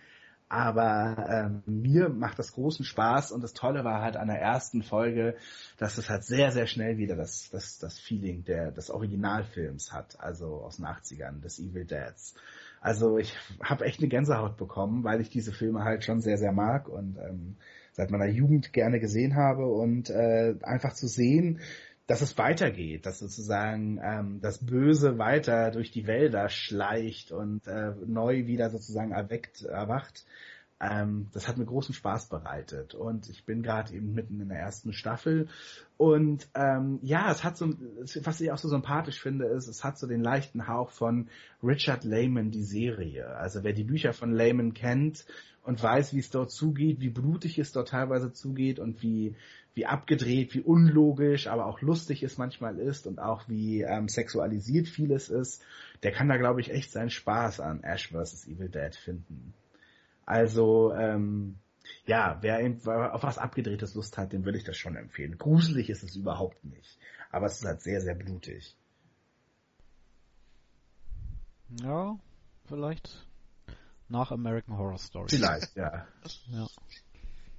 [0.48, 4.84] Aber ähm, mir macht das großen Spaß und das Tolle war halt an der ersten
[4.84, 5.36] Folge,
[5.78, 10.20] dass es halt sehr, sehr schnell wieder das, das, das Feeling der, des Originalfilms hat,
[10.20, 12.36] also aus den 80ern, des Evil Deads.
[12.80, 16.52] Also ich habe echt eine Gänsehaut bekommen, weil ich diese Filme halt schon sehr, sehr
[16.52, 17.56] mag und ähm,
[17.94, 21.62] seit meiner Jugend gerne gesehen habe und äh, einfach zu sehen,
[22.08, 27.94] dass es weitergeht, dass sozusagen ähm, das Böse weiter durch die Wälder schleicht und äh,
[28.06, 30.26] neu wieder sozusagen erweckt, erwacht.
[30.82, 34.60] Ähm, das hat mir großen Spaß bereitet und ich bin gerade eben mitten in der
[34.60, 35.48] ersten Staffel
[35.96, 37.74] und ähm, ja, es hat so,
[38.24, 41.30] was ich auch so sympathisch finde, ist, es hat so den leichten Hauch von
[41.64, 43.38] Richard Lehman, die Serie.
[43.38, 45.26] Also wer die Bücher von Lehman kennt
[45.64, 49.36] und weiß, wie es dort zugeht, wie blutig es dort teilweise zugeht und wie
[49.76, 54.88] wie abgedreht, wie unlogisch, aber auch lustig es manchmal ist und auch wie ähm, sexualisiert
[54.88, 55.62] vieles ist,
[56.02, 58.48] der kann da glaube ich echt seinen Spaß an Ash vs.
[58.48, 59.54] Evil Dead finden.
[60.26, 61.60] Also ähm,
[62.06, 65.38] ja, wer auf was abgedrehtes Lust hat, dem würde ich das schon empfehlen.
[65.38, 66.98] Gruselig ist es überhaupt nicht,
[67.32, 68.76] aber es ist halt sehr sehr blutig.
[71.82, 72.18] Ja,
[72.66, 73.28] vielleicht
[74.08, 75.28] nach American Horror Story.
[75.30, 76.08] Vielleicht, ja.
[76.48, 76.68] ja.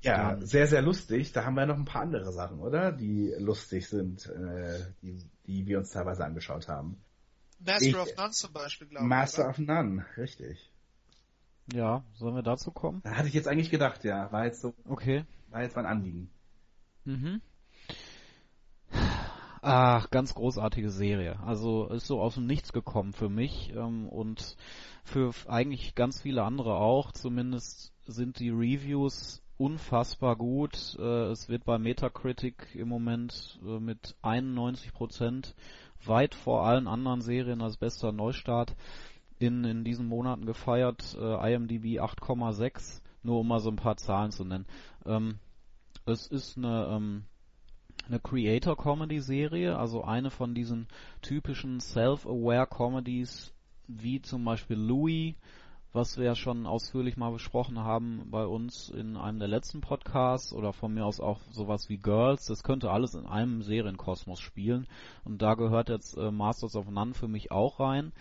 [0.03, 1.33] Ja, sehr, sehr lustig.
[1.33, 2.93] Da haben wir noch ein paar andere Sachen, oder?
[2.93, 7.03] Die lustig sind, äh, die, die wir uns teilweise angeschaut haben.
[7.59, 9.09] Master ich, of None zum Beispiel, glaube ich.
[9.09, 9.51] Master oder?
[9.51, 10.71] of None, richtig.
[11.73, 13.01] Ja, sollen wir dazu kommen?
[13.03, 14.31] Da hatte ich jetzt eigentlich gedacht, ja.
[14.33, 14.75] War jetzt so.
[14.89, 15.25] Okay.
[15.51, 16.31] War jetzt mein Anliegen.
[17.05, 17.41] Mhm.
[19.63, 21.41] Ach, ganz großartige Serie.
[21.45, 24.57] Also ist so aus dem Nichts gekommen für mich ähm, und
[25.03, 27.11] für eigentlich ganz viele andere auch.
[27.11, 30.97] Zumindest sind die Reviews unfassbar gut.
[31.01, 35.57] Äh, es wird bei Metacritic im Moment äh, mit 91 Prozent
[36.05, 38.77] weit vor allen anderen Serien als bester Neustart
[39.39, 41.17] in, in diesen Monaten gefeiert.
[41.19, 44.67] Äh, IMDb 8,6, nur um mal so ein paar Zahlen zu nennen.
[45.05, 45.39] Ähm,
[46.07, 47.25] es ist eine, ähm,
[48.07, 50.87] eine Creator-Comedy-Serie, also eine von diesen
[51.23, 53.53] typischen Self-Aware Comedies,
[53.89, 55.35] wie zum Beispiel Louis,
[55.93, 60.53] was wir ja schon ausführlich mal besprochen haben bei uns in einem der letzten Podcasts
[60.53, 62.45] oder von mir aus auch sowas wie Girls.
[62.47, 64.87] Das könnte alles in einem Serienkosmos spielen
[65.25, 68.13] und da gehört jetzt äh, Masters of None für mich auch rein.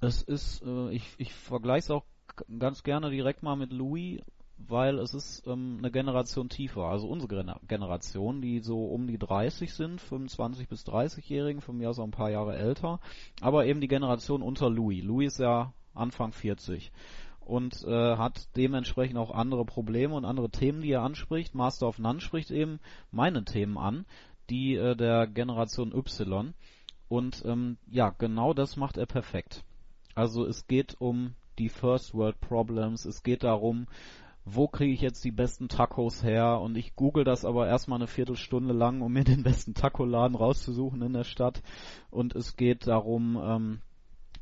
[0.00, 2.04] Es ist, äh, ich, ich vergleiche es auch
[2.58, 4.20] ganz gerne direkt mal mit Louis,
[4.56, 6.82] weil es ist ähm, eine Generation tiefer.
[6.82, 11.98] Also unsere Generation, die so um die 30 sind, 25 bis 30-Jährigen, von mir aus
[11.98, 13.00] auch ein paar Jahre älter,
[13.40, 15.02] aber eben die Generation unter Louis.
[15.02, 16.92] Louis ist ja Anfang 40
[17.40, 21.54] und äh, hat dementsprechend auch andere Probleme und andere Themen, die er anspricht.
[21.54, 22.78] Master of None spricht eben
[23.10, 24.04] meine Themen an,
[24.50, 26.54] die äh, der Generation Y.
[27.08, 29.64] Und ähm, ja, genau das macht er perfekt.
[30.18, 33.86] Also es geht um die First World Problems, es geht darum,
[34.44, 36.60] wo kriege ich jetzt die besten Tacos her?
[36.60, 41.02] Und ich google das aber erstmal eine Viertelstunde lang, um mir den besten Tacoladen rauszusuchen
[41.02, 41.62] in der Stadt.
[42.10, 43.78] Und es geht darum, ähm,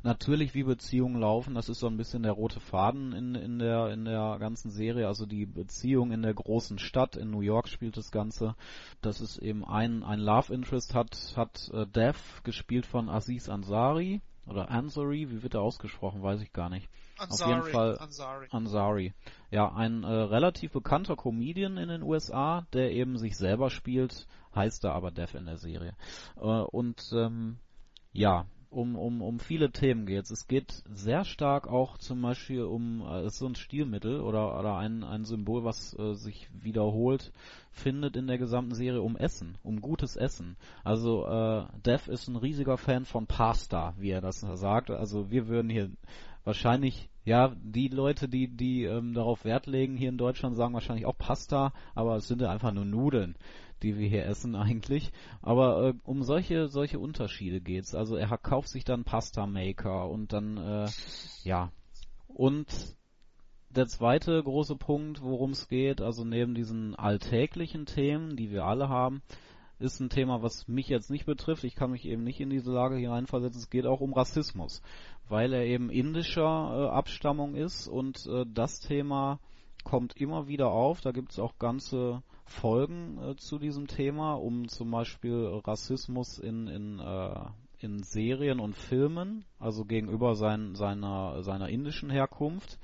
[0.03, 3.93] natürlich wie Beziehungen laufen, das ist so ein bisschen der rote Faden in, in der
[3.93, 7.99] in der ganzen Serie, also die Beziehung in der großen Stadt, in New York spielt
[7.99, 8.55] das Ganze.
[9.03, 14.23] Das ist eben ein ein Love Interest hat hat äh, Dev gespielt von Aziz Ansari
[14.47, 16.89] oder Ansari, wie wird er ausgesprochen, weiß ich gar nicht.
[17.19, 18.47] Ansari, Auf jeden Fall Ansari.
[18.51, 19.15] Ansari.
[19.51, 24.85] Ja, ein äh, relativ bekannter Comedian in den USA, der eben sich selber spielt, heißt
[24.85, 25.97] da aber Dev in der Serie.
[26.37, 27.59] Äh, und ähm,
[28.13, 30.31] ja, um, um, um viele Themen geht.
[30.31, 34.59] Es geht sehr stark auch zum Beispiel um, äh, es ist so ein Stilmittel oder,
[34.59, 37.33] oder ein, ein Symbol, was äh, sich wiederholt,
[37.71, 40.57] findet in der gesamten Serie um Essen, um gutes Essen.
[40.85, 44.91] Also äh, Dev ist ein riesiger Fan von Pasta, wie er das sagt.
[44.91, 45.91] Also wir würden hier
[46.45, 51.07] wahrscheinlich, ja, die Leute, die, die ähm, darauf Wert legen hier in Deutschland, sagen wahrscheinlich
[51.07, 53.35] auch Pasta, aber es sind ja einfach nur Nudeln
[53.83, 55.13] die wir hier essen eigentlich.
[55.43, 57.95] Aber äh, um solche solche Unterschiede geht's.
[57.95, 60.89] Also er kauft sich dann Pasta Maker und dann äh,
[61.45, 61.71] ja
[62.29, 62.97] und
[63.71, 68.89] der zweite große Punkt, worum es geht, also neben diesen alltäglichen Themen, die wir alle
[68.89, 69.23] haben,
[69.79, 71.65] ist ein Thema, was mich jetzt nicht betrifft.
[71.65, 73.61] Ich kann mich eben nicht in diese Lage hineinversetzen.
[73.61, 74.81] Es geht auch um Rassismus,
[75.29, 79.39] weil er eben indischer äh, Abstammung ist und äh, das Thema
[79.87, 81.01] kommt immer wieder auf.
[81.01, 86.67] Da gibt es auch ganze Folgen äh, zu diesem Thema, um zum Beispiel Rassismus in,
[86.67, 87.41] in, äh,
[87.79, 92.81] in Serien und Filmen, also gegenüber sein, seiner, seiner indischen Herkunft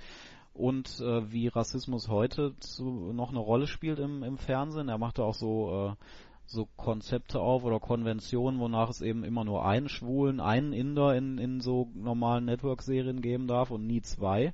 [0.55, 4.89] und äh, wie Rassismus heute zu, noch eine Rolle spielt im, im Fernsehen.
[4.89, 6.05] Er machte auch so äh,
[6.47, 11.39] so Konzepte auf oder Konventionen, wonach es eben immer nur einen Schwulen, einen Inder in,
[11.39, 14.53] in so normalen Network-Serien geben darf und nie zwei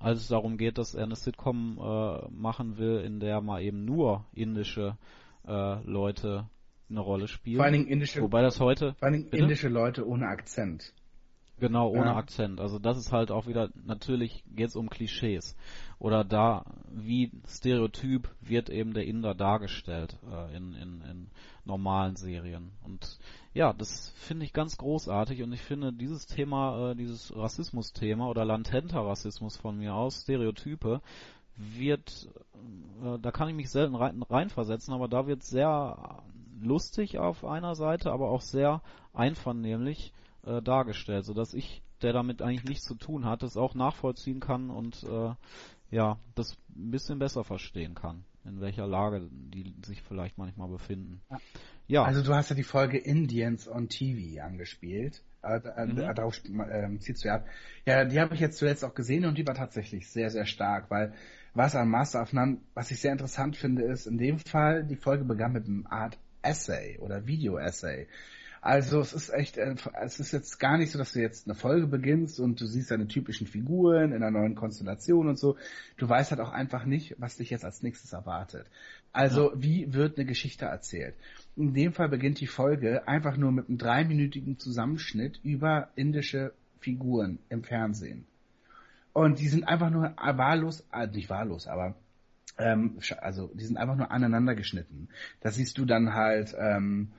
[0.00, 3.84] als es darum geht, dass er eine Sitcom äh, machen will, in der mal eben
[3.84, 4.96] nur indische
[5.46, 6.48] äh, Leute
[6.88, 7.56] eine Rolle spielen.
[7.56, 8.94] Vor allen Dingen indische, Wobei das heute.
[8.94, 9.42] Vor allen Dingen bitte?
[9.42, 10.92] indische Leute ohne Akzent.
[11.60, 12.16] Genau, ohne Ja.
[12.16, 12.58] Akzent.
[12.58, 15.54] Also das ist halt auch wieder, natürlich geht's um Klischees.
[15.98, 21.30] Oder da, wie stereotyp wird eben der Inder dargestellt äh, in, in, in
[21.66, 22.72] normalen Serien.
[22.82, 23.18] Und
[23.52, 28.44] ja, das finde ich ganz großartig und ich finde dieses Thema, äh, dieses Rassismus-Thema oder
[28.44, 31.00] latenter Rassismus von mir aus, Stereotype,
[31.56, 32.28] wird,
[33.04, 36.22] äh, da kann ich mich selten rein, reinversetzen, aber da wird sehr
[36.62, 38.82] lustig auf einer Seite, aber auch sehr
[39.12, 40.12] einvernehmlich
[40.44, 44.70] äh, dargestellt, sodass ich, der damit eigentlich nichts zu tun hat, das auch nachvollziehen kann
[44.70, 45.34] und äh,
[45.90, 51.20] ja, das ein bisschen besser verstehen kann, in welcher Lage die sich vielleicht manchmal befinden.
[51.86, 55.22] Ja, Also du hast ja die Folge Indians on TV angespielt.
[55.42, 55.96] Äh, äh, Mhm.
[55.96, 57.46] Darauf ähm, ziehst du ja ab.
[57.86, 60.90] Ja, die habe ich jetzt zuletzt auch gesehen und die war tatsächlich sehr, sehr stark,
[60.90, 61.14] weil
[61.54, 64.96] was an Master of None, was ich sehr interessant finde, ist in dem Fall, die
[64.96, 68.06] Folge begann mit einem Art Essay oder Video-Essay.
[68.62, 71.54] Also es ist echt, äh, es ist jetzt gar nicht so, dass du jetzt eine
[71.54, 75.56] Folge beginnst und du siehst deine typischen Figuren in einer neuen Konstellation und so.
[75.96, 78.66] Du weißt halt auch einfach nicht, was dich jetzt als nächstes erwartet.
[79.12, 81.14] Also wie wird eine Geschichte erzählt?
[81.56, 87.38] In dem Fall beginnt die Folge einfach nur mit einem dreiminütigen Zusammenschnitt über indische Figuren
[87.48, 88.26] im Fernsehen.
[89.12, 91.94] Und die sind einfach nur wahllos, äh, nicht wahllos, aber
[92.58, 95.08] ähm, also die sind einfach nur aneinander geschnitten.
[95.40, 97.10] Da siehst du dann halt ähm,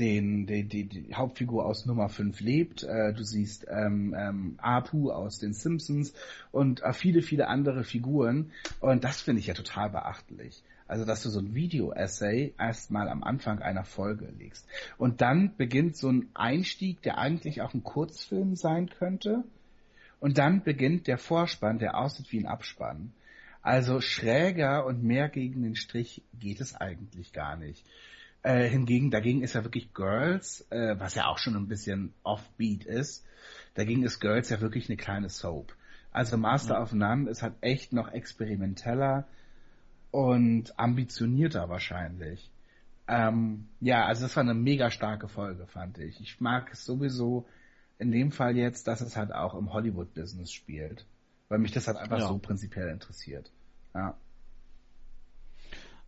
[0.00, 5.12] den, die, die, die Hauptfigur aus Nummer 5 lebt, äh, du siehst ähm, ähm, Apu
[5.12, 6.14] aus den Simpsons
[6.50, 8.50] und äh, viele, viele andere Figuren
[8.80, 10.62] und das finde ich ja total beachtlich.
[10.90, 14.66] Also, dass du so ein Video-Essay erstmal am Anfang einer Folge legst.
[14.98, 19.44] Und dann beginnt so ein Einstieg, der eigentlich auch ein Kurzfilm sein könnte.
[20.18, 23.12] Und dann beginnt der Vorspann, der aussieht wie ein Abspann.
[23.62, 27.86] Also schräger und mehr gegen den Strich geht es eigentlich gar nicht.
[28.42, 32.84] Äh, hingegen, dagegen ist ja wirklich Girls, äh, was ja auch schon ein bisschen offbeat
[32.84, 33.24] ist.
[33.74, 35.74] Dagegen ist Girls ja wirklich eine kleine Soap.
[36.10, 39.26] Also Master of None ist halt echt noch experimenteller
[40.10, 42.50] und ambitionierter wahrscheinlich.
[43.06, 46.20] Ähm, ja, also das war eine mega starke Folge, fand ich.
[46.20, 47.46] Ich mag es sowieso
[47.98, 51.06] in dem Fall jetzt, dass es halt auch im Hollywood-Business spielt.
[51.48, 52.28] Weil mich das halt einfach Ja.
[52.28, 53.50] so prinzipiell interessiert.
[53.94, 54.16] Ja.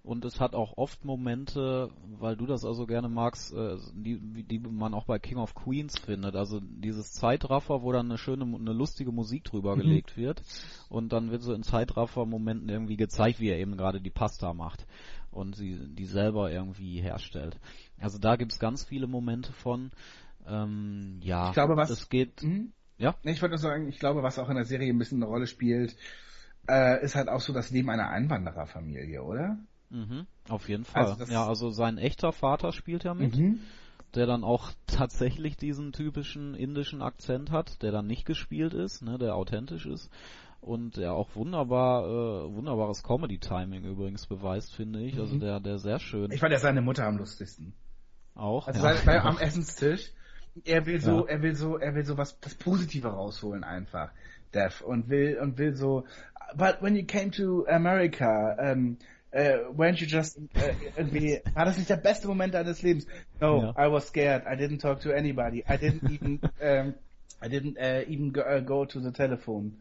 [0.04, 1.88] Und es hat auch oft Momente,
[2.18, 5.96] weil du das also gerne magst, äh, die, die man auch bei King of Queens
[5.96, 6.34] findet.
[6.34, 9.80] Also dieses Zeitraffer, wo dann eine schöne, eine lustige Musik drüber Mhm.
[9.82, 10.42] gelegt wird.
[10.88, 14.86] Und dann wird so in Zeitraffer-Momenten irgendwie gezeigt, wie er eben gerade die Pasta macht.
[15.30, 17.56] Und sie die selber irgendwie herstellt.
[18.00, 19.92] Also da gibt's ganz viele Momente von.
[20.48, 22.42] Ähm, ja, Ich glaube, was- es geht.
[22.42, 22.72] Mhm.
[22.98, 23.14] Ja?
[23.22, 25.46] Ich wollte nur sagen, ich glaube, was auch in der Serie ein bisschen eine Rolle
[25.46, 25.96] spielt,
[26.68, 29.58] äh, ist halt auch so das Leben einer Einwandererfamilie, oder?
[29.92, 31.12] Mhm, auf jeden Fall.
[31.12, 33.36] Also ja, also sein echter Vater spielt ja mit.
[33.36, 33.60] Mhm.
[34.14, 39.18] der dann auch tatsächlich diesen typischen indischen Akzent hat, der dann nicht gespielt ist, ne,
[39.18, 40.10] der authentisch ist
[40.60, 45.18] und der auch wunderbar, äh, wunderbares Comedy-Timing übrigens beweist, finde ich.
[45.18, 45.40] Also Mhm.
[45.40, 47.74] der, der sehr schön Ich fand ja seine Mutter am lustigsten.
[48.34, 48.66] auch.
[48.68, 48.94] Also ja.
[49.06, 50.12] weil am Essenstisch,
[50.64, 51.32] er will so, Ja.
[51.32, 54.12] er will so, er will so was das Positive rausholen einfach,
[54.54, 56.04] Dev und will und will so.
[56.54, 58.98] But when you came to America, um,
[59.32, 63.06] äh, weren't you just äh, irgendwie, war das nicht der beste Moment deines Lebens?
[63.40, 63.70] No, Ja.
[63.88, 64.44] I was scared.
[64.46, 65.64] I didn't talk to anybody.
[65.68, 66.94] I didn't even, ähm,
[67.44, 69.72] I didn't äh, even go, äh, go to the telephone.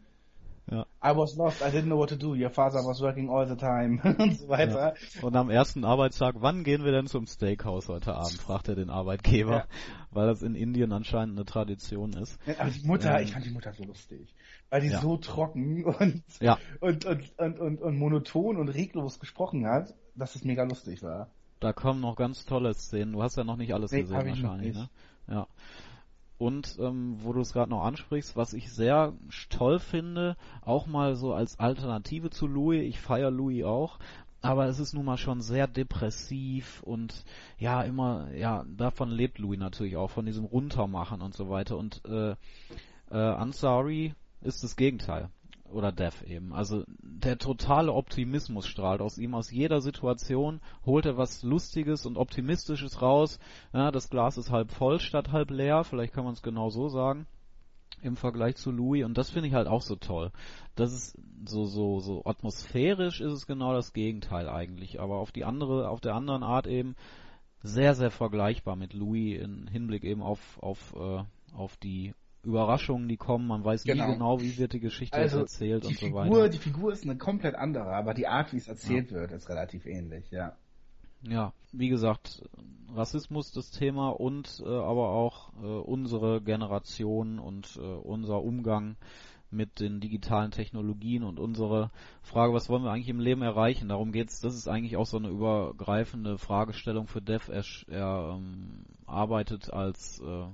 [0.70, 0.86] Ja.
[1.04, 1.60] I was lost.
[1.60, 2.34] I didn't know what to do.
[2.34, 4.94] Your father was working all the time und so weiter.
[5.20, 8.40] Und am ersten Arbeitstag, wann gehen wir denn zum Steakhouse heute Abend?
[8.40, 9.66] fragt er den Arbeitgeber, Ja.
[10.12, 12.38] weil das in Indien anscheinend eine Tradition ist.
[12.58, 13.24] Aber die Mutter, Ähm.
[13.24, 14.28] ich fand die Mutter so lustig.
[14.72, 15.02] Weil die Ja.
[15.02, 16.56] so trocken und, Ja.
[16.80, 21.28] und, und, und, und, und monoton und reglos gesprochen hat, dass es mega lustig war.
[21.60, 23.12] Da kommen noch ganz tolle Szenen.
[23.12, 24.88] Du hast ja noch nicht alles Nee, gesehen wahrscheinlich, ne?
[25.28, 25.46] Ja.
[26.38, 29.12] Und ähm, wo du es gerade noch ansprichst, was ich sehr
[29.50, 33.98] toll finde, auch mal so als Alternative zu Louis, ich feiere Louis auch,
[34.40, 37.24] aber es ist nun mal schon sehr depressiv und
[37.58, 41.76] ja, immer, ja, davon lebt Louis natürlich auch, von diesem Runtermachen und so weiter.
[41.76, 42.34] Und äh,
[43.10, 45.30] äh, Ansari ist das Gegenteil.
[45.70, 46.52] Oder Dev eben.
[46.52, 49.34] Also der totale Optimismus strahlt aus ihm.
[49.34, 53.38] Aus jeder Situation holt er was Lustiges und Optimistisches raus.
[53.72, 55.84] Ja, das Glas ist halb voll statt halb leer.
[55.84, 57.26] Vielleicht kann man es genau so sagen
[58.02, 60.32] im Vergleich zu Louis und das finde ich halt auch so toll.
[60.74, 61.16] Das ist
[61.46, 66.00] so so so atmosphärisch ist es genau das Gegenteil eigentlich, aber auf die andere auf
[66.00, 66.96] der anderen Art eben
[67.62, 71.22] sehr sehr vergleichbar mit Louis im Hinblick eben auf auf äh,
[71.54, 72.14] auf die
[72.44, 73.46] Überraschungen, die kommen.
[73.46, 74.06] Man weiß Genau.
[74.06, 76.48] nie genau, wie wird die Geschichte Also erzählt die und so Figur, weiter.
[76.48, 79.86] die Figur ist eine komplett andere, aber die Art, wie es erzählt wird, ist relativ
[79.86, 80.56] ähnlich, ja.
[81.28, 82.42] Ja, wie gesagt,
[82.94, 88.96] Rassismus das Thema und äh, aber auch äh, unsere Generation und äh, unser Umgang
[89.52, 91.90] mit den digitalen Technologien und unsere
[92.22, 93.88] Frage, was wollen wir eigentlich im Leben erreichen?
[93.88, 94.40] Darum geht's.
[94.40, 97.50] Das ist eigentlich auch so eine übergreifende Fragestellung für Dev.
[97.52, 100.46] Er, er ähm, arbeitet als äh,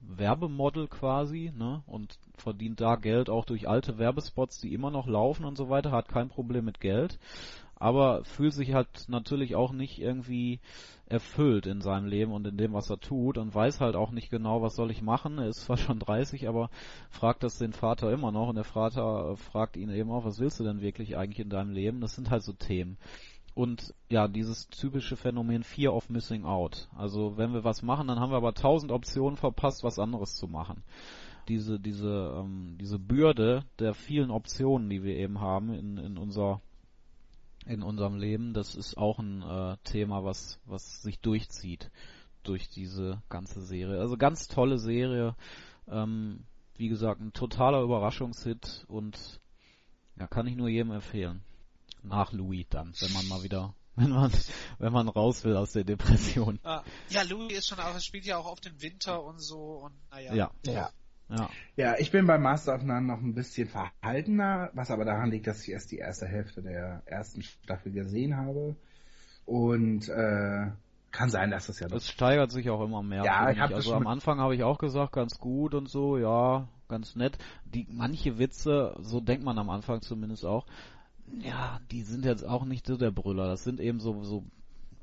[0.00, 5.44] Werbemodel quasi, ne, und verdient da Geld auch durch alte Werbespots, die immer noch laufen
[5.44, 7.18] und so weiter, hat kein Problem mit Geld,
[7.76, 10.60] aber fühlt sich halt natürlich auch nicht irgendwie
[11.06, 14.30] erfüllt in seinem Leben und in dem, was er tut und weiß halt auch nicht
[14.30, 15.38] genau, was soll ich machen.
[15.38, 16.70] Er ist zwar schon 30, aber
[17.10, 20.60] fragt das den Vater immer noch und der Vater fragt ihn eben auch, was willst
[20.60, 22.00] du denn wirklich eigentlich in deinem Leben?
[22.00, 22.96] Das sind halt so Themen.
[23.54, 26.88] Und ja, dieses typische Phänomen Fear of Missing Out.
[26.96, 30.46] Also wenn wir was machen, dann haben wir aber tausend Optionen verpasst, was anderes zu
[30.46, 30.82] machen.
[31.48, 36.60] Diese, diese, ähm, diese Bürde der vielen Optionen, die wir eben haben in, in unser
[37.66, 41.90] in unserem Leben, das ist auch ein äh, Thema, was, was sich durchzieht
[42.42, 44.00] durch diese ganze Serie.
[44.00, 45.36] Also ganz tolle Serie.
[45.86, 46.44] Ähm,
[46.76, 49.40] wie gesagt, ein totaler Überraschungshit und
[50.18, 51.42] ja, kann ich nur jedem empfehlen.
[52.02, 54.32] Nach Louis dann, wenn man mal wieder, wenn man,
[54.78, 56.58] wenn man raus will aus der Depression.
[56.62, 59.82] Ah, ja, Louis ist schon auch, es spielt ja auch oft im Winter und so
[59.84, 60.34] und naja.
[60.34, 60.72] Ja, Ja.
[60.72, 60.90] ja.
[61.76, 65.46] Ja, ich bin bei Master of None noch ein bisschen verhaltener, was aber daran liegt,
[65.46, 68.74] dass ich erst die erste Hälfte der ersten Staffel gesehen habe.
[69.46, 70.70] Und äh,
[71.10, 73.24] kann sein, dass das ja noch Es steigert sich auch immer mehr.
[73.24, 76.68] Ja, ich hab also am Anfang habe ich auch gesagt, ganz gut und so, ja,
[76.88, 77.38] ganz nett.
[77.64, 80.66] Die manche Witze, so denkt man am Anfang zumindest auch,
[81.38, 83.46] ja, die sind jetzt auch nicht so der Brüller.
[83.46, 84.44] Das sind eben so so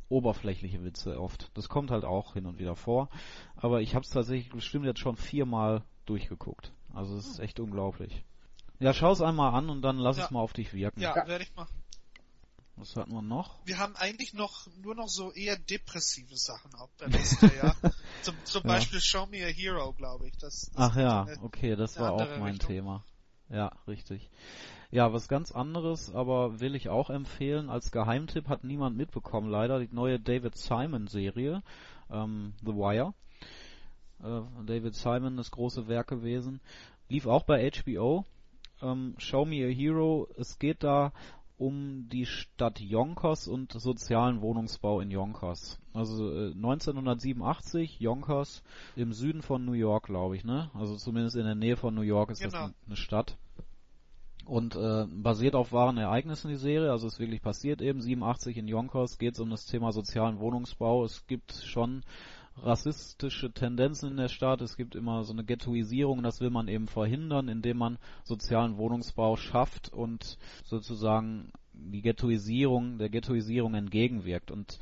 [0.09, 1.51] oberflächliche Witze oft.
[1.55, 3.09] Das kommt halt auch hin und wieder vor.
[3.55, 6.71] Aber ich habe es tatsächlich bestimmt jetzt schon viermal durchgeguckt.
[6.93, 8.23] Also es ist echt unglaublich.
[8.79, 10.25] Ja, schau es einmal an und dann lass Ja.
[10.25, 11.01] es mal auf dich wirken.
[11.01, 11.75] Ja, werde ich machen.
[12.77, 13.55] Was hatten wir noch?
[13.65, 17.73] Wir haben eigentlich noch nur noch so eher depressive Sachen auf der Liste, ja.
[18.21, 18.67] Zum, zum Ja.
[18.75, 20.37] Beispiel Show Me a Hero, glaube ich.
[20.37, 22.69] Das, das Ach ja, in eine- okay, das war auch mein Richtung.
[22.69, 23.03] Thema.
[23.49, 24.29] Ja, richtig.
[24.97, 27.69] Ja, was ganz anderes, aber will ich auch empfehlen.
[27.69, 31.61] Als Geheimtipp hat niemand mitbekommen, leider, die neue David Simon Serie,
[32.09, 33.13] ähm, The Wire.
[34.23, 36.61] Äh, David Simon, das große Werk gewesen.
[37.09, 38.25] Lief auch bei HBO.
[38.81, 40.27] Ähm, Show Me a Hero.
[40.35, 41.13] Es geht da
[41.59, 45.77] um die Stadt Yonkers und sozialen Wohnungsbau in Yonkers.
[45.93, 48.63] Also äh, 1987, Yonkers
[48.95, 50.71] im Süden von New York, glaube ich, ne?
[50.73, 52.65] Also zumindest in der Nähe von New York ist das Genau.
[52.65, 53.37] ein- eine Stadt.
[54.47, 58.01] Und äh, basiert auf wahren Ereignissen die Serie, also ist wirklich passiert eben.
[58.01, 61.03] 87 in Yonkers geht es um das Thema sozialen Wohnungsbau.
[61.03, 62.03] Es gibt schon
[62.55, 64.61] rassistische Tendenzen in der Stadt.
[64.61, 69.35] Es gibt immer so eine Ghettoisierung, das will man eben verhindern, indem man sozialen Wohnungsbau
[69.35, 74.49] schafft und sozusagen die Ghettoisierung, der Ghettoisierung entgegenwirkt.
[74.49, 74.79] Und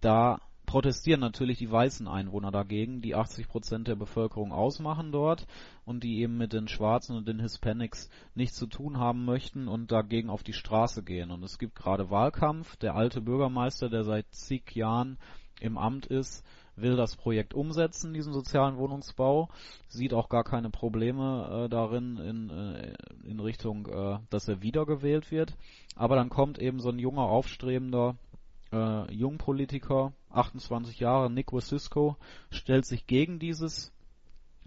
[0.00, 0.40] da
[0.72, 5.46] protestieren natürlich die weißen Einwohner dagegen, die 80 Prozent der Bevölkerung ausmachen dort
[5.84, 9.92] und die eben mit den Schwarzen und den Hispanics nichts zu tun haben möchten und
[9.92, 11.30] dagegen auf die Straße gehen.
[11.30, 12.76] Und es gibt gerade Wahlkampf.
[12.76, 15.18] Der alte Bürgermeister, der seit zig Jahren
[15.60, 16.42] im Amt ist,
[16.74, 19.50] will das Projekt umsetzen, diesen sozialen Wohnungsbau,
[19.88, 22.94] sieht auch gar keine Probleme äh, darin in, äh,
[23.24, 25.54] in Richtung, äh, dass er wiedergewählt wird.
[25.96, 28.16] Aber dann kommt eben so ein junger, aufstrebender
[28.72, 32.16] äh, Jungpolitiker, 28 Jahre, Nick Wacisco,
[32.50, 33.92] stellt sich gegen dieses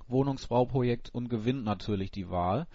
[0.08, 2.68] Wohnungsbauprojekt und gewinnt natürlich die Wahl.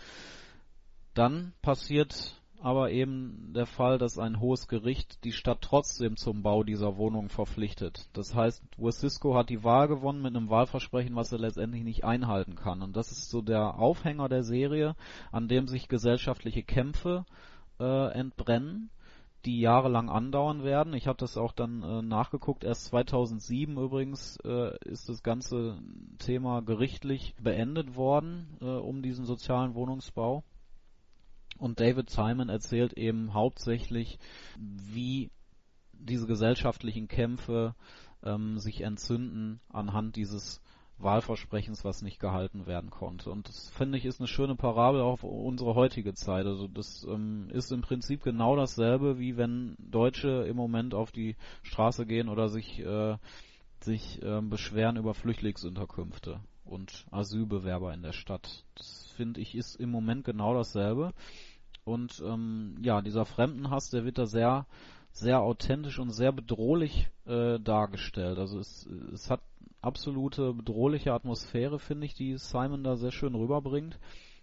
[1.15, 6.63] Dann passiert aber eben der Fall, dass ein hohes Gericht die Stadt trotzdem zum Bau
[6.63, 8.09] dieser Wohnung verpflichtet.
[8.13, 12.57] Das heißt, Wacisco hat die Wahl gewonnen mit einem Wahlversprechen, was er letztendlich nicht einhalten
[12.57, 12.83] kann.
[12.83, 14.95] Und das ist so der Aufhänger der Serie,
[15.33, 17.25] an dem sich gesellschaftliche Kämpfe
[17.79, 18.91] äh, entbrennen
[19.45, 20.93] die jahrelang andauern werden.
[20.95, 22.65] Ich habe das auch dann äh, nachgeguckt.
[22.65, 25.79] Erst 2007 übrigens äh, ist das ganze
[26.19, 30.45] Thema gerichtlich beendet worden äh, um diesen sozialen Wohnungsbau.
[31.59, 34.19] Und David Simon erzählt eben hauptsächlich,
[34.59, 35.31] wie
[35.93, 37.75] diese gesellschaftlichen Kämpfe
[38.23, 40.63] ähm, sich entzünden anhand dieses
[41.03, 43.31] Wahlversprechens, was nicht gehalten werden konnte.
[43.31, 46.47] Und das finde ich ist eine schöne Parabel auf unsere heutige Zeit.
[46.47, 51.37] Also das ähm, ist im Prinzip genau dasselbe, wie wenn Deutsche im Moment auf die
[51.63, 53.17] Straße gehen oder sich äh,
[53.83, 58.65] sich äh, beschweren über Flüchtlingsunterkünfte und Asylbewerber in der Stadt.
[58.75, 61.13] Das finde ich ist im Moment genau dasselbe.
[61.85, 64.67] Und ähm, ja, dieser Fremdenhass, der wird da sehr,
[65.13, 68.39] sehr authentisch und sehr bedrohlich äh, dargestellt.
[68.39, 69.41] Also es, es hat
[69.83, 73.99] absolute bedrohliche Atmosphäre, finde ich, die Simon da sehr schön rüberbringt.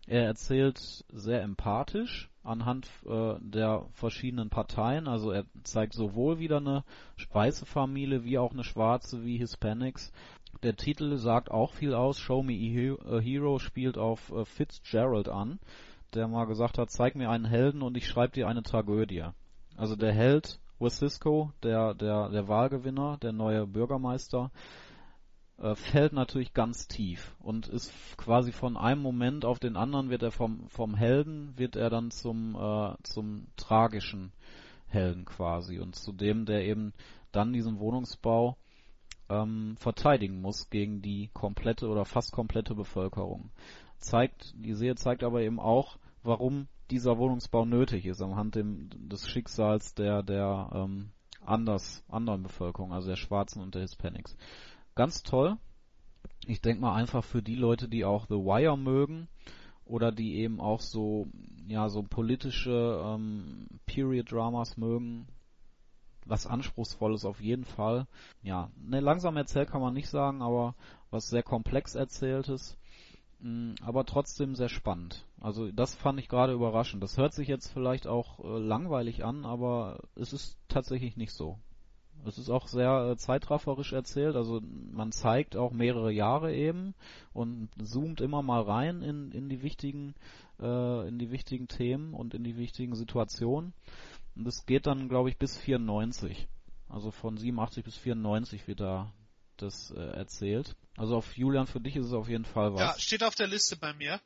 [0.07, 0.77] Er erzählt
[1.09, 5.07] sehr empathisch anhand äh, der verschiedenen Parteien.
[5.07, 6.83] Also er zeigt sowohl wieder eine
[7.31, 10.13] weiße Familie wie auch eine schwarze wie Hispanics.
[10.63, 12.19] Der Titel sagt auch viel aus.
[12.19, 15.59] Show Me a Hero spielt auf äh, Fitzgerald an
[16.13, 19.25] der mal gesagt hat, zeig mir einen Helden und ich schreibe dir eine Tragödie.
[19.75, 24.51] Also der Held Wacisco, der, der, der Wahlgewinner, der neue Bürgermeister,
[25.59, 30.23] äh, fällt natürlich ganz tief und ist quasi von einem Moment auf den anderen wird
[30.23, 34.31] er vom, vom Helden, wird er dann zum, äh, zum tragischen
[34.87, 36.93] Helden quasi und zu dem, der eben
[37.31, 38.57] dann diesen Wohnungsbau
[39.29, 43.51] ähm, verteidigen muss gegen die komplette oder fast komplette Bevölkerung
[43.97, 49.27] zeigt, die Serie zeigt aber eben auch, warum dieser Wohnungsbau nötig ist, anhand dem, des
[49.27, 51.09] Schicksals der, der ähm,
[51.45, 54.37] anders, anderen Bevölkerung, also der Schwarzen und der Hispanics.
[54.97, 55.57] Ganz toll.
[56.47, 59.27] Ich denke mal einfach für die Leute, die auch The Wire mögen
[59.85, 61.27] oder die eben auch so,
[61.67, 65.27] ja, so politische ähm, Period-Dramas mögen,
[66.25, 68.07] was Anspruchsvolles auf jeden Fall.
[68.41, 70.73] Ja, ne, langsam erzählt kann man nicht sagen, aber
[71.11, 72.75] was sehr komplex erzähltes.
[73.39, 75.27] Mm, aber trotzdem sehr spannend.
[75.39, 77.03] Also das fand ich gerade überraschend.
[77.03, 81.59] Das hört sich jetzt vielleicht auch äh, langweilig an, aber es ist tatsächlich nicht so.
[82.25, 86.93] Es ist auch sehr äh, zeitrafferisch erzählt, also man zeigt auch mehrere Jahre eben
[87.33, 90.13] und zoomt immer mal rein in, in die wichtigen
[90.59, 93.73] äh, in die wichtigen Themen und in die wichtigen Situationen.
[94.35, 96.47] Und es geht dann, glaube ich, bis 94.
[96.89, 99.13] Also von 87 bis 94 wird da
[99.57, 100.75] das äh, erzählt.
[100.95, 102.79] Also auf Julian, für dich ist es auf jeden Fall was.
[102.79, 104.21] Ja, steht auf der Liste bei mir.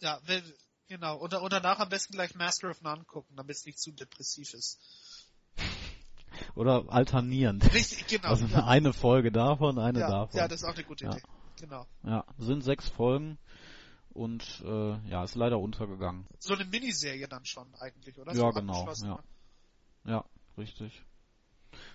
[0.00, 0.42] Ja, wenn,
[0.86, 1.16] genau.
[1.16, 4.54] Und, und danach am besten gleich Master of None gucken, damit es nicht zu depressiv
[4.54, 4.78] ist.
[6.54, 7.72] Oder alternierend.
[7.74, 8.28] Richtig, genau.
[8.28, 8.66] Also ja.
[8.66, 10.38] eine Folge davon, eine ja, davon.
[10.38, 11.22] Ja, das ist auch eine gute Idee.
[11.60, 11.86] Genau.
[12.04, 13.38] Ja, sind sechs Folgen
[14.10, 16.26] und äh, ja, ist leider untergegangen.
[16.38, 18.32] So eine Miniserie dann schon eigentlich, oder?
[18.32, 18.88] Ja, so genau.
[19.02, 19.18] Ja.
[20.04, 20.24] ja,
[20.56, 21.04] richtig.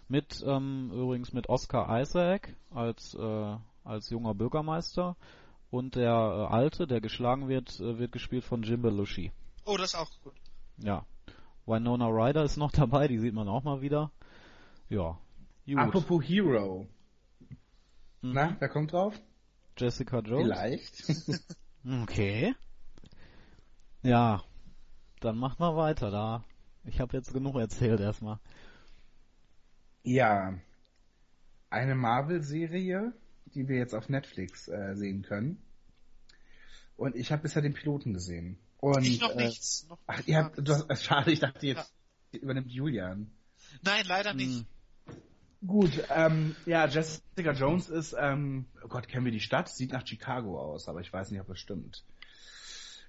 [0.07, 5.15] Mit ähm, übrigens mit Oscar Isaac als äh, als junger Bürgermeister
[5.69, 9.31] und der äh, Alte, der geschlagen wird, äh, wird gespielt von Jim Belushi.
[9.65, 10.33] Oh, das ist auch gut.
[10.77, 11.05] Ja.
[11.65, 14.11] Winona Ryder ist noch dabei, die sieht man auch mal wieder.
[14.89, 15.19] Ja.
[15.65, 15.77] Gut.
[15.77, 16.87] Apropos Hero.
[18.21, 18.33] Mhm.
[18.33, 19.19] Na, wer kommt drauf?
[19.77, 20.43] Jessica Jones.
[20.43, 21.03] Vielleicht.
[22.03, 22.55] okay.
[24.03, 24.43] Ja.
[25.19, 26.43] Dann macht mal weiter da.
[26.83, 28.39] Ich habe jetzt genug erzählt erstmal.
[30.03, 30.53] Ja.
[31.69, 33.13] Eine Marvel-Serie
[33.55, 35.61] die wir jetzt auf Netflix äh, sehen können.
[36.97, 38.57] Und ich habe bisher den Piloten gesehen.
[38.77, 39.87] Und, ich noch äh, nichts.
[39.89, 41.93] Noch ach, ihr habt, du hast, schade, ich dachte jetzt
[42.31, 42.39] ja.
[42.39, 43.31] übernimmt Julian.
[43.81, 44.65] Nein, leider hm.
[45.65, 49.69] Gut, ähm, ja, Jessica Jones ist, ähm, oh Gott, kennen wir die Stadt?
[49.69, 52.03] Sieht nach Chicago aus, aber ich weiß nicht, ob es stimmt.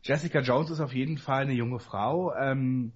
[0.02, 2.92] Jessica Jones ist auf jeden Fall eine junge Frau, ähm,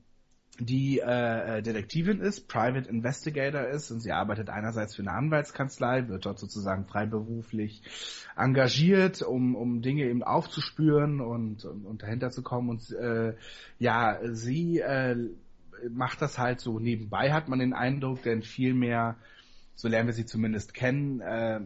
[0.59, 6.09] die äh, äh, Detektivin ist, Private Investigator ist und sie arbeitet einerseits für eine Anwaltskanzlei,
[6.09, 7.83] wird dort sozusagen freiberuflich
[8.37, 12.69] engagiert, um, um Dinge eben aufzuspüren und, und, und dahinter zu kommen.
[12.69, 13.35] Und äh,
[13.79, 15.17] ja, sie äh,
[15.89, 19.17] macht das halt so nebenbei, hat man den Eindruck, denn viel mehr,
[19.81, 21.61] so lernen wir sie zumindest kennen, äh,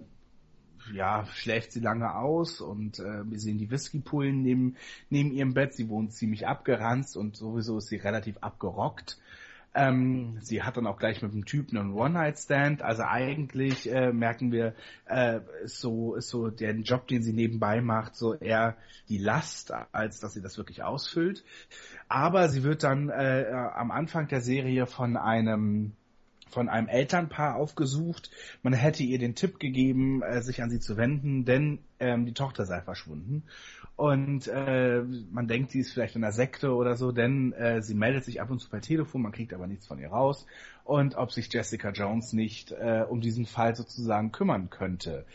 [0.93, 4.77] ja, schläft sie lange aus und äh, wir sehen die Whiskypullen neben,
[5.11, 5.75] neben ihrem Bett.
[5.75, 9.19] Sie wohnt ziemlich abgeranzt und sowieso ist sie relativ abgerockt.
[9.75, 12.83] Ähm, sie hat dann auch gleich mit dem Typen einen One-Night-Stand.
[12.83, 14.75] Also eigentlich äh, merken wir,
[15.07, 18.77] äh, so ist so der Job, den sie nebenbei macht, so eher
[19.09, 21.43] die Last, als dass sie das wirklich ausfüllt.
[22.07, 25.97] Aber sie wird dann äh, am Anfang der Serie von einem
[26.55, 28.31] von einem Elternpaar aufgesucht.
[28.63, 32.33] Man hätte ihr den Tipp gegeben, äh, sich an sie zu wenden, denn ähm, die
[32.33, 33.43] Tochter sei verschwunden.
[33.97, 37.95] Und äh, man denkt, sie ist vielleicht in einer Sekte oder so, denn äh, sie
[37.95, 40.47] meldet sich ab und zu per Telefon, man kriegt aber nichts von ihr raus.
[40.83, 45.27] Und ob sich Jessica Jones nicht äh, um diesen Fall sozusagen kümmern könnte.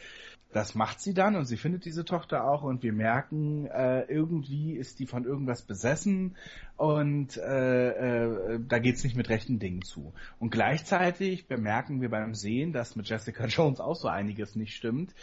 [0.51, 4.73] Das macht sie dann und sie findet diese Tochter auch und wir merken, äh, irgendwie
[4.73, 6.35] ist die von irgendwas besessen
[6.75, 10.11] und äh, äh, da geht's nicht mit rechten Dingen zu.
[10.39, 15.13] Und gleichzeitig bemerken wir beim Sehen, dass mit Jessica Jones auch so einiges nicht stimmt,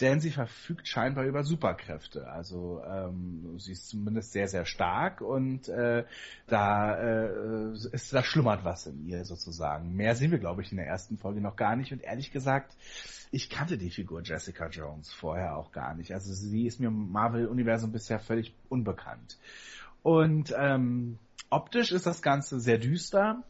[0.00, 2.28] denn sie verfügt scheinbar über Superkräfte.
[2.28, 6.04] Also ähm, sie ist zumindest sehr, sehr stark und äh,
[6.46, 9.96] da äh, ist da schlummert was in ihr sozusagen.
[9.96, 12.76] Mehr sehen wir, glaube ich, in der ersten Folge noch gar nicht und ehrlich gesagt,
[13.36, 16.10] ich kannte die Figur Jessica Jones vorher auch gar nicht.
[16.10, 19.36] Also sie ist mir im Marvel-Universum bisher völlig unbekannt.
[20.02, 21.18] Und ähm,
[21.50, 23.44] optisch ist das Ganze sehr düster,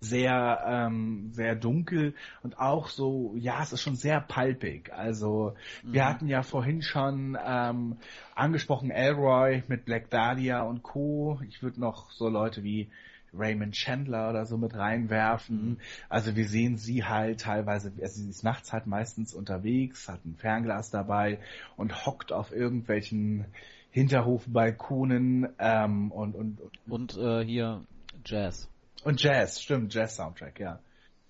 [0.00, 5.92] sehr ähm, sehr dunkel und auch so ja es ist schon sehr palpig also mhm.
[5.92, 7.98] wir hatten ja vorhin schon ähm,
[8.34, 12.90] angesprochen Elroy mit Black Dahlia und Co ich würde noch so Leute wie
[13.34, 15.70] Raymond Chandler oder so mit reinwerfen.
[15.70, 15.78] Mhm.
[16.08, 20.36] Also wir sehen sie halt teilweise, also sie ist nachts halt meistens unterwegs, hat ein
[20.36, 21.38] Fernglas dabei
[21.76, 23.46] und hockt auf irgendwelchen
[23.90, 27.84] Hinterhofbalkonen ähm, und und und äh, hier
[28.24, 28.68] Jazz.
[29.04, 30.80] Und Jazz, stimmt, Jazz-Soundtrack, ja.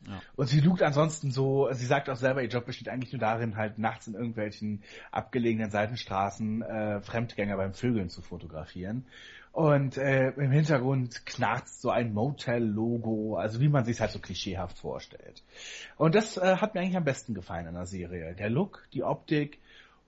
[0.07, 0.21] Ja.
[0.37, 3.57] Und sie lugt ansonsten so, sie sagt auch selber, ihr Job besteht eigentlich nur darin,
[3.57, 9.07] halt nachts in irgendwelchen abgelegenen Seitenstraßen äh, Fremdgänger beim Vögeln zu fotografieren.
[9.59, 14.79] Und äh, im Hintergrund knarzt so ein Motel-Logo, also wie man sich halt so klischeehaft
[14.79, 15.43] vorstellt.
[15.97, 18.37] Und das äh, hat mir eigentlich am besten gefallen in der Serie.
[18.37, 19.59] Der Look, die Optik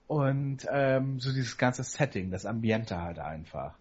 [0.07, 3.75] und ähm, so dieses ganze Setting, das Ambiente halt einfach.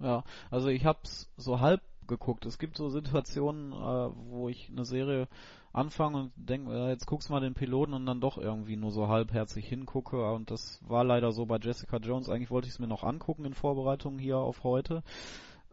[0.00, 2.44] Ja, also ich hab's so halb geguckt.
[2.44, 5.28] Es gibt so Situationen, äh, wo ich eine Serie
[5.72, 9.08] anfange und denke, äh, jetzt guckst mal den Piloten und dann doch irgendwie nur so
[9.08, 10.32] halbherzig hingucke.
[10.32, 12.28] Und das war leider so bei Jessica Jones.
[12.28, 15.02] Eigentlich wollte ich es mir noch angucken in Vorbereitung hier auf heute.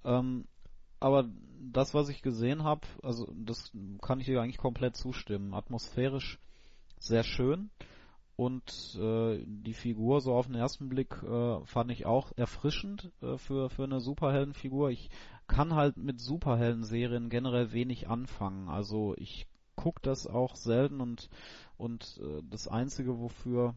[0.04, 0.46] Ähm,
[1.00, 5.54] aber das, was ich gesehen habe, also das kann ich dir eigentlich komplett zustimmen.
[5.54, 6.40] Atmosphärisch
[7.00, 7.70] sehr schön.
[8.36, 13.38] Und äh, die Figur so auf den ersten Blick äh, fand ich auch erfrischend äh,
[13.38, 14.92] für, für eine Superheldenfigur.
[14.92, 15.10] Ich
[15.48, 18.70] kann halt mit Superhelden-Serien generell wenig anfangen.
[18.70, 19.48] Also ich
[19.78, 21.30] gucke das auch selten und,
[21.78, 23.76] und äh, das Einzige, wofür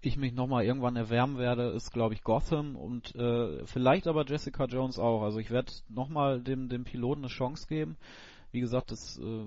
[0.00, 4.64] ich mich nochmal irgendwann erwärmen werde, ist glaube ich Gotham und äh, vielleicht aber Jessica
[4.64, 5.22] Jones auch.
[5.22, 7.96] Also ich werde nochmal dem, dem Piloten eine Chance geben.
[8.50, 9.44] Wie gesagt, das äh,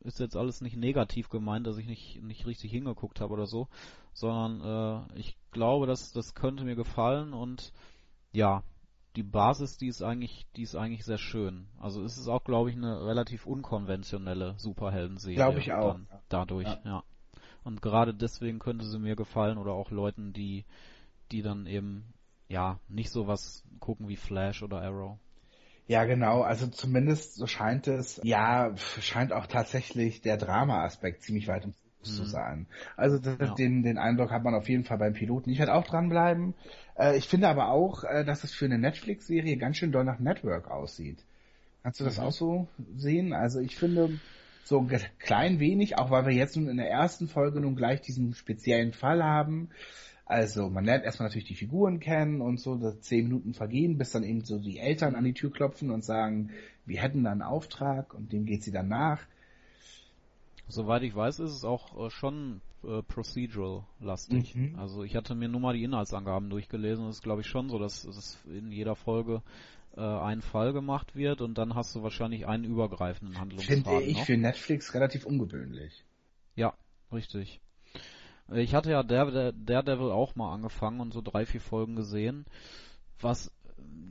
[0.00, 3.68] ist jetzt alles nicht negativ gemeint, dass ich nicht, nicht richtig hingeguckt habe oder so,
[4.12, 7.72] sondern äh, ich glaube, dass das könnte mir gefallen und
[8.32, 8.62] ja,
[9.16, 11.66] die Basis, die ist eigentlich, die ist eigentlich sehr schön.
[11.80, 15.36] Also es ist auch, glaube ich, eine relativ unkonventionelle Superhelden-Serie.
[15.36, 15.98] Glaube ich auch.
[16.28, 16.80] dadurch, ja.
[16.84, 17.04] ja.
[17.64, 20.64] Und gerade deswegen könnte sie mir gefallen oder auch Leuten, die,
[21.32, 22.14] die dann eben,
[22.48, 25.18] ja, nicht so was gucken wie Flash oder Arrow.
[25.86, 26.42] Ja, genau.
[26.42, 31.74] Also zumindest so scheint es, ja, scheint auch tatsächlich der Drama-Aspekt ziemlich weit im.
[32.02, 32.66] Zu sein.
[32.96, 33.54] Also das, ja.
[33.54, 35.50] den, den Eindruck hat man auf jeden Fall beim Piloten.
[35.50, 36.54] Ich werde auch dranbleiben.
[36.96, 40.18] Äh, ich finde aber auch, äh, dass es für eine Netflix-Serie ganz schön doll nach
[40.18, 41.24] Network aussieht.
[41.82, 42.24] Kannst du das mhm.
[42.24, 43.32] auch so sehen?
[43.32, 44.18] Also ich finde
[44.64, 48.00] so ein klein wenig, auch weil wir jetzt nun in der ersten Folge nun gleich
[48.00, 49.70] diesen speziellen Fall haben.
[50.26, 54.10] Also man lernt erstmal natürlich die Figuren kennen und so, dass zehn Minuten vergehen, bis
[54.10, 56.50] dann eben so die Eltern an die Tür klopfen und sagen,
[56.84, 59.22] wir hätten da einen Auftrag und dem geht sie dann nach.
[60.68, 64.54] Soweit ich weiß, ist es auch äh, schon äh, procedural-lastig.
[64.54, 64.78] Mhm.
[64.78, 67.68] Also ich hatte mir nur mal die Inhaltsangaben durchgelesen und es ist glaube ich schon
[67.68, 69.42] so, dass es in jeder Folge
[69.96, 73.84] äh, ein Fall gemacht wird und dann hast du wahrscheinlich einen übergreifenden Handlungsfaden.
[73.84, 74.24] Finde ich noch.
[74.26, 76.04] für Netflix relativ ungewöhnlich.
[76.54, 76.74] Ja,
[77.12, 77.60] richtig.
[78.52, 82.46] Ich hatte ja Daredevil auch mal angefangen und so drei, vier Folgen gesehen,
[83.20, 83.52] was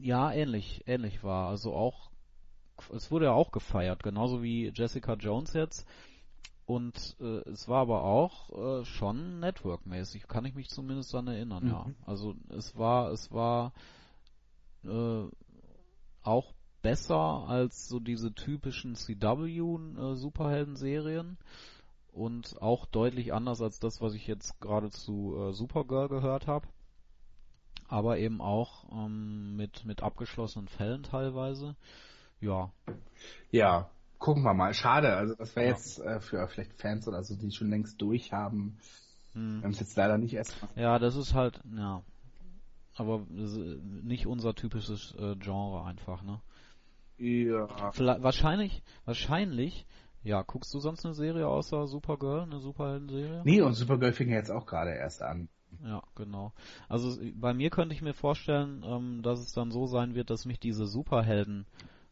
[0.01, 1.49] ja ähnlich, ähnlich war.
[1.49, 2.11] Also auch,
[2.93, 5.87] es wurde ja auch gefeiert, genauso wie Jessica Jones jetzt.
[6.67, 11.63] Und äh, es war aber auch äh, schon Network-mäßig, kann ich mich zumindest daran erinnern,
[11.63, 11.69] mhm.
[11.69, 11.85] ja.
[12.05, 13.71] Also es war, es war
[14.83, 15.23] äh,
[16.23, 21.37] auch besser als so diese typischen CW äh, Superhelden-Serien.
[22.11, 26.67] und auch deutlich anders als das, was ich jetzt gerade zu äh, Supergirl gehört habe.
[27.87, 31.77] Aber eben auch ähm, mit, mit abgeschlossenen Fällen teilweise.
[32.41, 32.73] Ja.
[33.51, 33.89] Ja,
[34.19, 34.73] gucken wir mal.
[34.73, 35.71] Schade, also das wäre ja.
[35.73, 38.77] jetzt äh, für vielleicht Fans oder so, die schon längst durch haben.
[39.33, 39.57] Hm.
[39.57, 40.57] Wir haben es jetzt leider nicht erst.
[40.75, 42.03] Ja, das ist halt, ja.
[42.95, 46.41] Aber nicht unser typisches äh, Genre einfach, ne?
[47.19, 47.91] Ja.
[47.91, 49.85] Vielleicht, wahrscheinlich, wahrscheinlich,
[50.23, 53.41] ja, guckst du sonst eine Serie außer Supergirl, eine Superhelden-Serie?
[53.43, 55.49] Nee, und Supergirl fing ja jetzt auch gerade erst an.
[55.83, 56.53] Ja, genau.
[56.89, 60.45] Also bei mir könnte ich mir vorstellen, ähm, dass es dann so sein wird, dass
[60.45, 61.65] mich diese Superhelden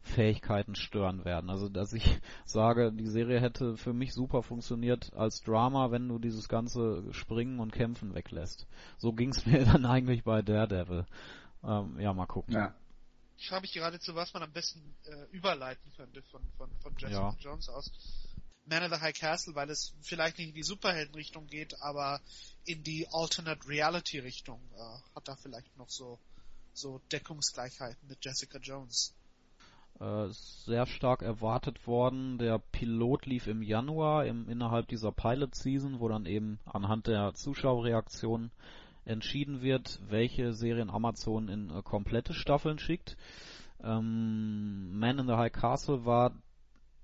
[0.06, 1.50] Fähigkeiten stören werden.
[1.50, 6.18] Also dass ich sage, die Serie hätte für mich super funktioniert als Drama, wenn du
[6.18, 8.66] dieses ganze Springen und Kämpfen weglässt.
[8.98, 11.06] So ging es mir dann eigentlich bei Daredevil.
[11.64, 12.54] Ähm, ja, mal gucken.
[12.54, 12.74] Ja.
[13.38, 16.94] Ich frage mich gerade zu was man am besten äh, überleiten könnte von, von, von
[16.96, 17.36] Jessica ja.
[17.38, 17.92] Jones aus.
[18.64, 22.20] Man of the High Castle, weil es vielleicht nicht in die Superheldenrichtung geht, aber
[22.64, 26.18] in die Alternate Reality Richtung äh, hat da vielleicht noch so
[26.76, 29.14] so Deckungsgleichheiten mit Jessica Jones
[30.00, 32.38] äh, sehr stark erwartet worden.
[32.38, 37.34] Der Pilot lief im Januar im, innerhalb dieser Pilot Season, wo dann eben anhand der
[37.34, 38.50] Zuschauerreaktionen
[39.04, 43.16] entschieden wird, welche Serien Amazon in äh, komplette Staffeln schickt.
[43.82, 46.32] Ähm, Man in the High Castle war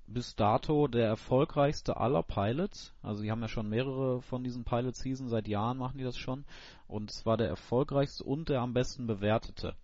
[0.07, 2.93] bis dato der erfolgreichste aller Pilots.
[3.03, 6.19] Also sie haben ja schon mehrere von diesen Pilot Season, seit Jahren machen die das
[6.19, 6.45] schon.
[6.89, 9.75] Und es war der erfolgreichste und der am besten bewertete.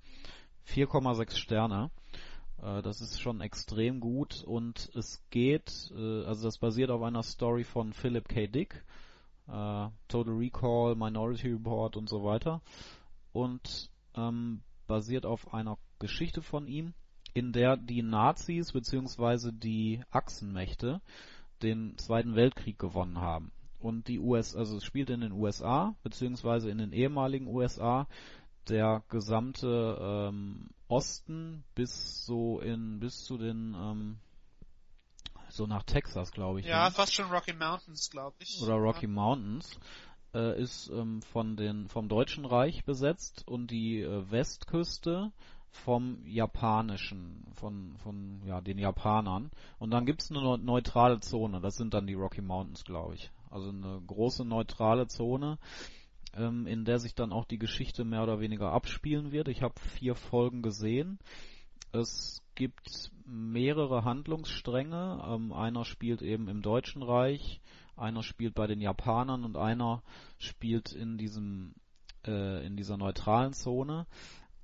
[0.66, 1.90] 4,6 Sterne.
[2.62, 7.22] Äh, das ist schon extrem gut und es geht, äh, also das basiert auf einer
[7.22, 8.46] Story von Philip K.
[8.46, 8.84] Dick,
[9.48, 12.60] äh, Total Recall, Minority Report und so weiter
[13.32, 16.94] und ähm, basiert auf einer Geschichte von ihm,
[17.34, 19.52] in der die Nazis bzw.
[19.52, 21.00] die Achsenmächte
[21.62, 23.52] den Zweiten Weltkrieg gewonnen haben.
[23.80, 28.08] Und die US, also es spielt in den USA, beziehungsweise in den ehemaligen USA,
[28.68, 34.18] der gesamte ähm, Osten bis so in bis zu den ähm,
[35.50, 36.66] so nach Texas, glaube ich.
[36.66, 36.90] Ja, ne?
[36.90, 38.60] fast schon Rocky Mountains, glaube ich.
[38.62, 39.12] Oder Rocky ja.
[39.12, 39.78] Mountains
[40.34, 45.32] äh, ist ähm, von den vom Deutschen Reich besetzt und die äh, Westküste
[45.70, 49.50] vom japanischen, von von ja den Japanern.
[49.78, 51.60] Und dann gibt's eine neutrale Zone.
[51.60, 53.30] Das sind dann die Rocky Mountains, glaube ich.
[53.50, 55.58] Also eine große neutrale Zone
[56.38, 59.48] ähm, in der sich dann auch die Geschichte mehr oder weniger abspielen wird.
[59.48, 61.18] Ich habe vier Folgen gesehen.
[61.92, 65.22] Es gibt mehrere Handlungsstränge.
[65.26, 67.60] Ähm, einer spielt eben im Deutschen Reich,
[67.96, 70.02] einer spielt bei den Japanern und einer
[70.38, 71.74] spielt in diesem
[72.26, 74.06] äh, in dieser neutralen Zone.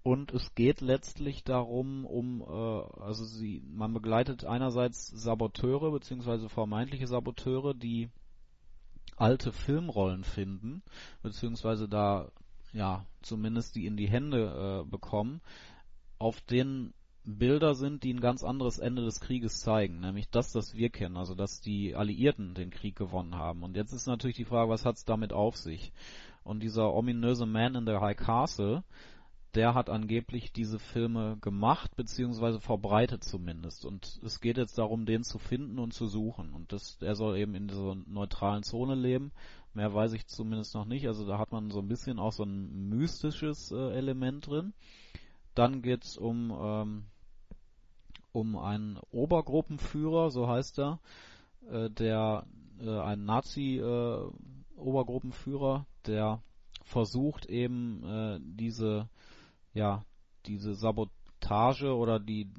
[0.03, 7.07] Und es geht letztlich darum, um, äh, also sie, man begleitet einerseits Saboteure beziehungsweise vermeintliche
[7.07, 8.11] Saboteure, die
[9.17, 10.83] alte Filmrollen finden,
[11.23, 12.31] beziehungsweise da
[12.73, 15.41] ja zumindest die in die Hände äh, bekommen,
[16.19, 16.93] auf denen
[17.25, 21.17] Bilder sind, die ein ganz anderes Ende des Krieges zeigen, nämlich das, das wir kennen,
[21.17, 23.63] also dass die Alliierten den Krieg gewonnen haben.
[23.63, 25.93] Und jetzt ist natürlich die Frage, was hat's damit auf sich?
[26.43, 28.85] Und dieser ominöse Man in the High Castle,
[29.55, 33.85] der hat angeblich diese Filme gemacht, beziehungsweise verbreitet zumindest.
[33.85, 36.53] Und es geht jetzt darum, den zu finden und zu suchen.
[36.53, 39.31] Und das, er soll eben in dieser neutralen Zone leben.
[39.73, 41.07] Mehr weiß ich zumindest noch nicht.
[41.07, 44.73] Also da hat man so ein bisschen auch so ein mystisches äh, Element drin.
[45.55, 47.05] Dann geht's um, ähm,
[48.33, 50.99] um einen Obergruppenführer, so heißt er,
[51.71, 52.45] äh, der
[52.81, 56.43] äh, ein Nazi-Obergruppenführer, äh, der
[56.83, 59.09] versucht eben äh, diese
[59.75, 60.05] ja,
[60.47, 62.51] diese Sabotage oder die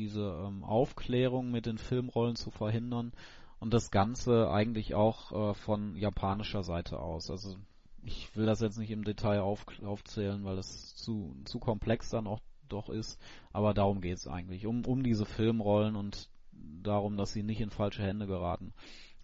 [0.00, 3.12] diese ähm, Aufklärung mit den Filmrollen zu verhindern
[3.58, 7.30] und das Ganze eigentlich auch äh, von japanischer Seite aus.
[7.30, 7.56] Also
[8.02, 12.26] ich will das jetzt nicht im Detail auf, aufzählen, weil es zu, zu komplex dann
[12.26, 13.20] auch doch ist,
[13.52, 18.02] aber darum geht's eigentlich, um, um diese Filmrollen und darum, dass sie nicht in falsche
[18.02, 18.72] Hände geraten.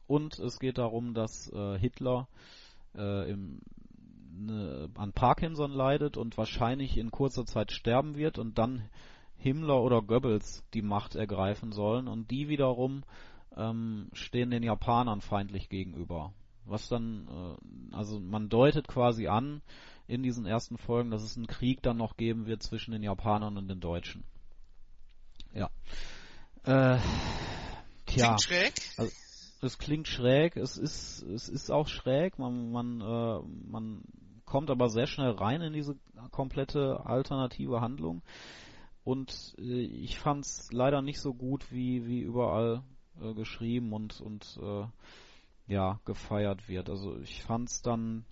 [0.07, 2.29] Und es geht darum, dass äh, Hitler
[2.95, 3.61] äh, im
[4.39, 8.89] ne, an Parkinson leidet und wahrscheinlich in kurzer Zeit sterben wird und dann
[9.39, 13.05] Himmler oder Goebbels die Macht ergreifen sollen und die wiederum
[13.57, 16.33] ähm, stehen den Japanern feindlich gegenüber.
[16.65, 19.63] Was dann, äh, also man deutet quasi an
[20.07, 23.57] in diesen ersten Folgen, dass es einen Krieg dann noch geben wird zwischen den Japanern
[23.57, 24.25] und den Deutschen.
[25.53, 25.71] Ja.
[26.65, 26.99] Äh,
[28.07, 28.37] tja.
[28.37, 28.75] Klingt schräg.
[28.97, 29.13] Also,
[29.63, 33.41] es klingt schräg, es ist, es ist auch schräg, man, man, äh,
[33.71, 34.03] man
[34.47, 35.97] kommt aber sehr schnell rein in diese
[36.31, 38.23] komplette alternative Handlung.
[39.05, 42.83] Und äh, ich fand es leider nicht so gut wie, wie überall
[43.21, 44.87] äh, geschrieben und, und äh,
[45.67, 46.89] ja, gefeiert wird.
[46.89, 48.25] Also ich fand's dann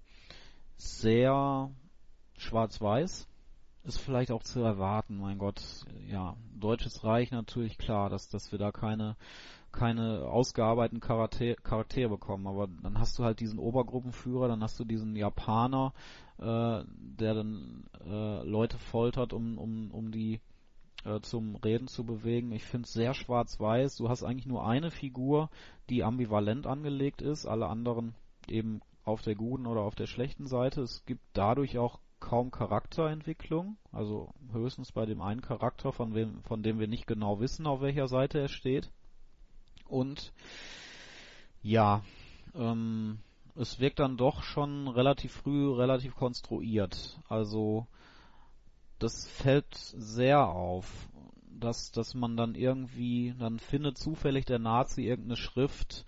[0.77, 1.71] sehr
[2.39, 3.29] schwarz-weiß.
[3.85, 5.63] Ist vielleicht auch zu erwarten, mein Gott.
[6.09, 9.17] Ja, Deutsches Reich natürlich klar, dass, dass wir da keine,
[9.75, 12.47] keine ausgearbeiteten Charakter, Charaktere bekommen.
[12.47, 15.93] Aber dann hast du halt diesen Obergruppenführer, dann hast du diesen Japaner,
[16.39, 20.41] äh, der dann äh, Leute foltert, um, um, um die
[21.05, 22.53] äh, zum Reden zu bewegen.
[22.53, 23.97] Ich finde es sehr schwarz-weiß.
[23.97, 25.51] Du hast eigentlich nur eine Figur,
[25.91, 28.15] die ambivalent angelegt ist, alle anderen
[28.49, 30.81] eben auf der guten oder auf der schlechten Seite.
[30.81, 36.63] Es gibt dadurch auch kaum Charakterentwicklung, also höchstens bei dem einen Charakter, von, wem, von
[36.63, 38.91] dem wir nicht genau wissen, auf welcher Seite er steht.
[39.89, 40.33] Und
[41.63, 42.03] ja,
[42.55, 43.19] ähm,
[43.57, 47.19] es wirkt dann doch schon relativ früh relativ konstruiert.
[47.29, 47.87] Also
[48.99, 51.09] das fällt sehr auf,
[51.61, 56.05] dass, dass man dann irgendwie, dann findet zufällig der Nazi irgendeine Schrift,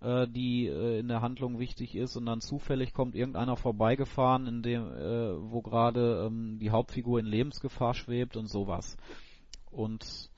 [0.00, 4.62] äh, die äh, in der Handlung wichtig ist und dann zufällig kommt irgendeiner vorbeigefahren, in
[4.62, 8.96] dem, äh, wo gerade ähm, die Hauptfigur in Lebensgefahr schwebt und sowas.
[9.70, 10.30] Und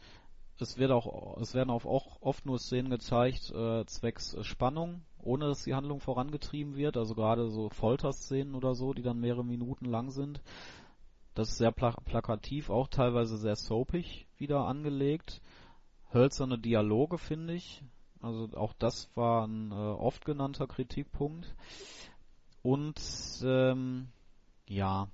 [0.62, 5.64] es wird auch, es werden auch, oft nur Szenen gezeigt, äh, zwecks Spannung, ohne dass
[5.64, 10.10] die Handlung vorangetrieben wird, also gerade so Folterszenen oder so, die dann mehrere Minuten lang
[10.10, 10.40] sind.
[11.34, 15.40] Das ist sehr pla plakativ, auch teilweise sehr soapig wieder angelegt.
[16.12, 17.82] Hölzerne Dialoge, finde ich.
[18.20, 21.54] Also auch das war ein äh, oft genannter Kritikpunkt.
[22.62, 23.00] Und
[23.44, 24.08] ähm,
[24.68, 25.08] ja,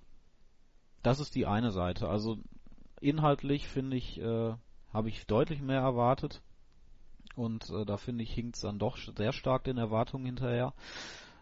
[1.02, 2.09] das ist die eine Seite.
[2.09, 2.39] Also
[3.01, 4.55] inhaltlich finde ich, äh,
[4.92, 6.42] habe ich deutlich mehr erwartet.
[7.36, 10.75] Und äh, da finde ich, hinkt es dann doch sehr stark den Erwartungen hinterher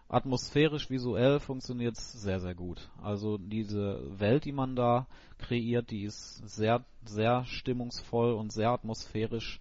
[0.08, 2.88] atmosphärisch, visuell funktioniert es sehr, sehr gut.
[3.02, 5.06] Also diese Welt, die man da
[5.38, 9.60] kreiert, die ist sehr, sehr stimmungsvoll und sehr atmosphärisch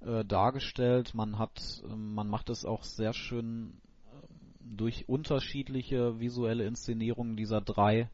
[0.00, 1.14] äh, dargestellt.
[1.14, 3.74] Man hat, äh, man macht es auch sehr schön
[4.06, 4.26] äh,
[4.60, 8.08] durch unterschiedliche visuelle Inszenierungen dieser drei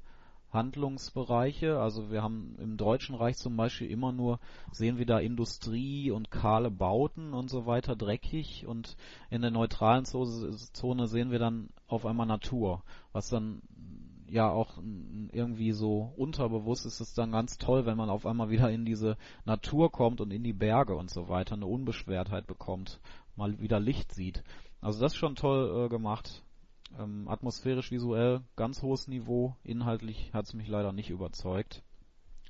[0.50, 1.78] Handlungsbereiche.
[1.78, 4.40] Also wir haben im Deutschen Reich zum Beispiel immer nur,
[4.72, 8.96] sehen wir da Industrie und kahle Bauten und so weiter dreckig und
[9.30, 13.62] in der neutralen Zone sehen wir dann auf einmal Natur, was dann
[14.30, 14.78] ja auch
[15.32, 19.16] irgendwie so unterbewusst ist es dann ganz toll, wenn man auf einmal wieder in diese
[19.44, 23.00] Natur kommt und in die Berge und so weiter, eine Unbeschwertheit bekommt,
[23.36, 24.44] mal wieder Licht sieht.
[24.80, 26.42] Also das ist schon toll äh, gemacht.
[26.96, 29.56] Ähm, atmosphärisch, visuell ganz hohes Niveau.
[29.62, 31.82] Inhaltlich hat es mich leider nicht überzeugt.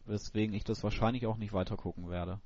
[0.05, 2.41] Weswegen ich das wahrscheinlich auch nicht weiter gucken werde.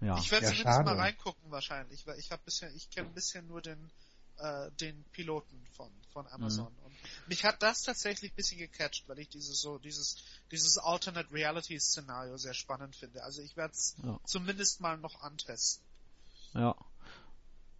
[0.00, 0.18] Ja.
[0.18, 3.62] Ich werde ja, zumindest mal reingucken wahrscheinlich, weil ich habe bisher, ich kenne bisher nur
[3.62, 3.90] den
[4.38, 6.86] äh, den Piloten von von Amazon mhm.
[6.86, 6.96] und
[7.28, 11.78] mich hat das tatsächlich ein bisschen gecatcht, weil ich dieses so dieses dieses Alternate Reality
[11.78, 13.22] Szenario sehr spannend finde.
[13.22, 14.18] Also ich werde es ja.
[14.24, 15.84] zumindest mal noch antesten.
[16.54, 16.74] Ja,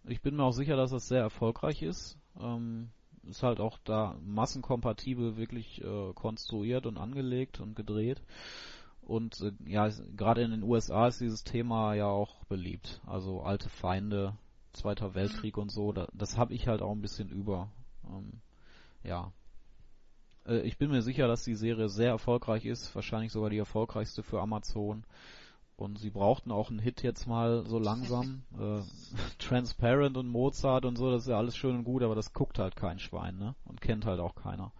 [0.05, 2.17] ich bin mir auch sicher, dass das sehr erfolgreich ist.
[2.39, 2.89] Ähm,
[3.27, 8.21] ist halt auch da massenkompatibel wirklich äh, konstruiert und angelegt und gedreht.
[9.01, 13.01] Und äh, ja, gerade in den USA ist dieses Thema ja auch beliebt.
[13.05, 14.37] Also alte Feinde,
[14.73, 17.69] Zweiter Weltkrieg und so, da, das habe ich halt auch ein bisschen über.
[18.09, 18.41] Ähm,
[19.03, 19.31] ja.
[20.47, 24.23] Äh, ich bin mir sicher, dass die Serie sehr erfolgreich ist, wahrscheinlich sogar die erfolgreichste
[24.23, 25.05] für Amazon.
[25.75, 28.43] Und sie brauchten auch einen Hit jetzt mal so langsam.
[28.59, 28.81] äh,
[29.39, 32.59] Transparent und Mozart und so, das ist ja alles schön und gut, aber das guckt
[32.59, 33.55] halt kein Schwein, ne?
[33.65, 34.71] Und kennt halt auch keiner.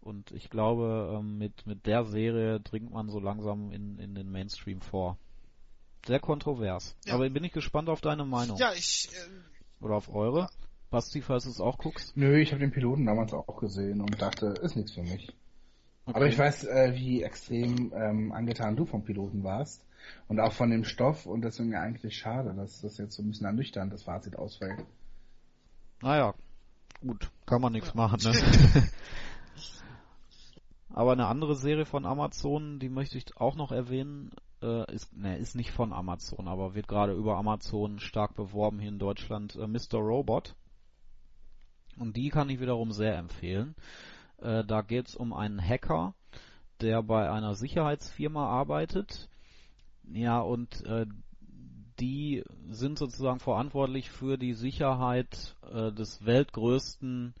[0.00, 4.30] Und ich glaube, ähm, mit, mit der Serie dringt man so langsam in, in den
[4.30, 5.18] Mainstream vor.
[6.06, 6.96] Sehr kontrovers.
[7.04, 7.14] Ja.
[7.14, 8.56] Aber bin ich gespannt auf deine Meinung.
[8.56, 9.08] Ja, ich.
[9.12, 10.40] Äh, Oder auf eure?
[10.40, 10.48] Ja.
[10.90, 12.16] Basti, falls du es auch guckst?
[12.16, 15.34] Nö, ich habe den Piloten damals auch gesehen und dachte, ist nichts für mich.
[16.06, 16.16] Okay.
[16.16, 19.84] Aber ich weiß, äh, wie extrem ähm, angetan du vom Piloten warst.
[20.28, 23.46] Und auch von dem Stoff und deswegen eigentlich schade, dass das jetzt so ein bisschen
[23.46, 24.84] ernüchternd das Fazit ausfällt.
[26.02, 26.34] Naja,
[27.00, 28.32] gut, kann man nichts machen, ne?
[30.90, 34.30] Aber eine andere Serie von Amazon, die möchte ich auch noch erwähnen,
[34.62, 38.88] äh, ist, ne, ist nicht von Amazon, aber wird gerade über Amazon stark beworben hier
[38.88, 39.98] in Deutschland, äh, Mr.
[39.98, 40.54] Robot.
[41.98, 43.74] Und die kann ich wiederum sehr empfehlen.
[44.38, 46.14] Äh, da geht es um einen Hacker,
[46.80, 49.28] der bei einer Sicherheitsfirma arbeitet
[50.12, 51.06] ja, und äh,
[51.98, 57.34] die sind sozusagen verantwortlich für die Sicherheit äh, des weltgrößten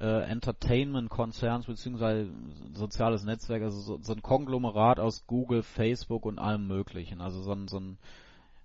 [0.00, 2.30] äh, Entertainment-Konzerns beziehungsweise
[2.74, 7.20] soziales Netzwerk, also so, so, ein Konglomerat aus Google, Facebook und allem Möglichen.
[7.20, 7.98] Also so ein, so ein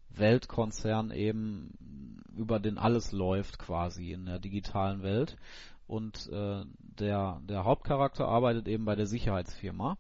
[0.09, 5.37] Weltkonzern eben, über den alles läuft quasi in der digitalen Welt.
[5.87, 6.63] Und äh,
[6.99, 9.97] der, der Hauptcharakter arbeitet eben bei der Sicherheitsfirma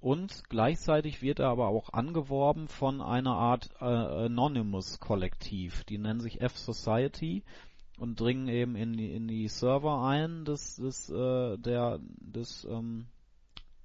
[0.00, 5.84] und gleichzeitig wird er aber auch angeworben von einer Art äh, Anonymous-Kollektiv.
[5.84, 7.42] Die nennen sich F-Society
[7.98, 13.06] und dringen eben in die, in die Server ein des, des, äh, der, des, ähm,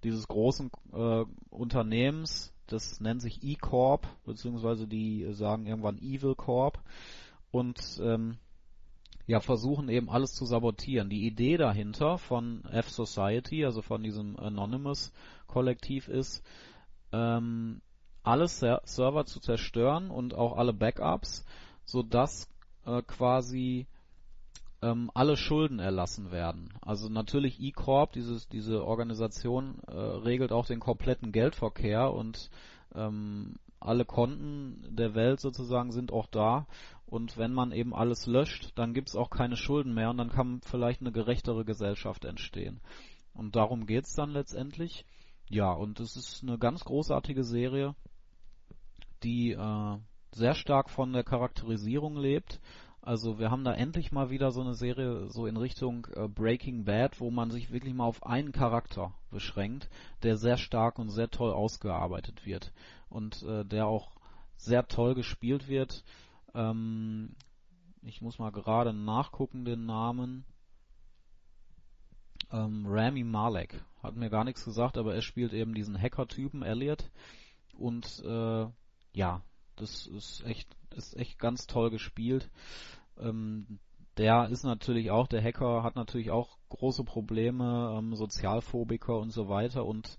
[0.04, 2.54] dieses großen äh, Unternehmens.
[2.68, 6.80] Das nennt sich E-Corp, beziehungsweise die sagen irgendwann Evil Corp
[7.52, 8.38] und ähm,
[9.32, 11.10] ja, versuchen eben alles zu sabotieren.
[11.10, 16.44] Die Idee dahinter von F-Society, also von diesem Anonymous-Kollektiv ist,
[17.14, 17.82] ähm,
[18.24, 21.46] alle Ser Server zu zerstören und auch alle Backups,
[21.86, 22.50] sodass
[22.86, 23.88] äh, quasi
[24.82, 26.74] ähm, alle Schulden erlassen werden.
[26.82, 32.50] Also natürlich E-Corp, dieses, diese Organisation äh, regelt auch den kompletten Geldverkehr und
[32.94, 36.68] ähm, alle Konten der Welt sozusagen sind auch da
[37.12, 40.30] und wenn man eben alles löscht, dann gibt es auch keine Schulden mehr und dann
[40.30, 42.80] kann vielleicht eine gerechtere Gesellschaft entstehen.
[43.34, 45.06] Und darum geht's dann letztendlich.
[45.50, 47.96] Ja, und es ist eine ganz großartige Serie,
[49.24, 49.98] die äh,
[50.32, 52.62] sehr stark von der Charakterisierung lebt.
[53.02, 56.86] Also wir haben da endlich mal wieder so eine Serie so in Richtung äh, Breaking
[56.86, 59.90] Bad, wo man sich wirklich mal auf einen Charakter beschränkt,
[60.24, 62.72] der sehr stark und sehr toll ausgearbeitet wird
[63.10, 64.12] und äh, der auch
[64.56, 66.06] sehr toll gespielt wird.
[66.54, 67.36] Ähm,
[68.04, 70.46] ich muss mal gerade nachgucken, den Namen.
[72.52, 73.84] Ähm, Rami Malek.
[74.02, 77.12] Hat mir gar nichts gesagt, aber er spielt eben diesen Hacker-Typen, Elliot.
[77.78, 78.68] Und äh,
[79.14, 79.42] ja,
[79.76, 82.50] das ist echt, ist echt ganz toll gespielt.
[83.18, 83.80] Ähm,
[84.18, 89.48] der ist natürlich auch, der Hacker hat natürlich auch große Probleme, ähm, Sozialphobiker und so
[89.48, 90.18] weiter und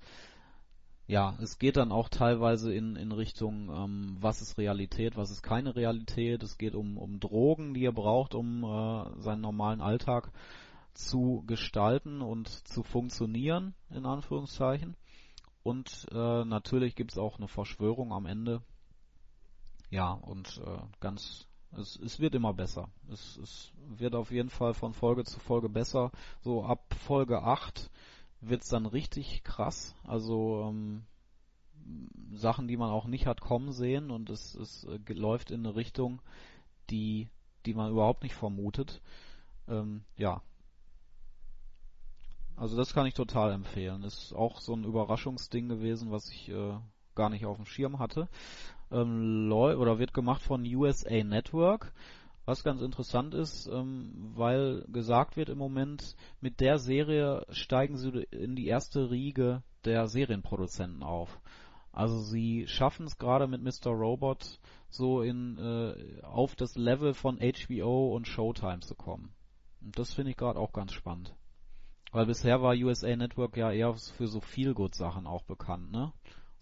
[1.07, 5.43] ja, es geht dann auch teilweise in, in Richtung, ähm, was ist Realität, was ist
[5.43, 6.43] keine Realität.
[6.43, 10.31] Es geht um, um Drogen, die er braucht, um äh, seinen normalen Alltag
[10.95, 14.97] zu gestalten und zu funktionieren, in Anführungszeichen.
[15.63, 18.63] Und äh, natürlich gibt es auch eine Verschwörung am Ende.
[19.91, 22.89] Ja, und äh, ganz, es, es wird immer besser.
[23.11, 26.11] Es, es wird auf jeden Fall von Folge zu Folge besser.
[26.41, 27.91] So ab Folge 8
[28.43, 29.95] wird's dann richtig krass.
[30.05, 31.05] Also ähm,
[32.33, 35.77] Sachen, die man auch nicht hat kommen sehen und es, es äh, läuft in eine
[35.77, 36.21] Richtung,
[36.91, 37.29] die,
[37.65, 39.01] die man überhaupt nicht vermutet.
[39.69, 40.43] Ähm, ja.
[42.57, 44.03] Also das kann ich total empfehlen.
[44.03, 46.75] Ist auch so ein Überraschungsding gewesen, was ich äh,
[47.15, 48.29] gar nicht auf dem Schirm hatte.
[48.91, 51.93] Ähm, oder wird gemacht von USA Network.
[52.45, 58.27] Was ganz interessant ist, ähm, weil gesagt wird im Moment, mit der Serie steigen sie
[58.31, 61.41] in die erste Riege der Serienproduzenten auf.
[61.93, 63.91] Also sie schaffen es gerade mit Mr.
[63.91, 69.33] Robot so in äh, auf das Level von HBO und Showtime zu kommen.
[69.81, 71.35] Und das finde ich gerade auch ganz spannend.
[72.13, 76.13] Weil bisher war USA Network ja eher für so viel Good Sachen auch bekannt, ne?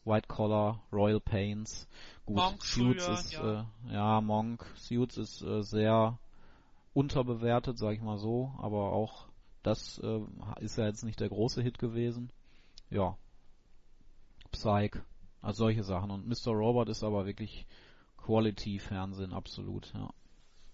[0.04, 1.88] White Collar, Royal Pains,
[2.34, 3.60] gut, Monk Suits früher, ist ja.
[3.88, 6.18] Äh, ja Monk, Suits ist äh, sehr
[6.94, 9.28] unterbewertet, sag ich mal so, aber auch
[9.62, 10.20] das äh,
[10.60, 12.30] ist ja jetzt nicht der große Hit gewesen.
[12.88, 13.16] Ja.
[14.52, 14.96] Psych,
[15.42, 16.52] also solche Sachen und Mr.
[16.52, 17.66] Robot ist aber wirklich
[18.16, 20.12] Quality Fernsehen absolut, ja.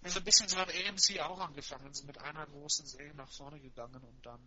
[0.03, 3.59] Also ein bisschen so hat AMC auch angefangen, sind mit einer großen Serie nach vorne
[3.59, 4.39] gegangen und dann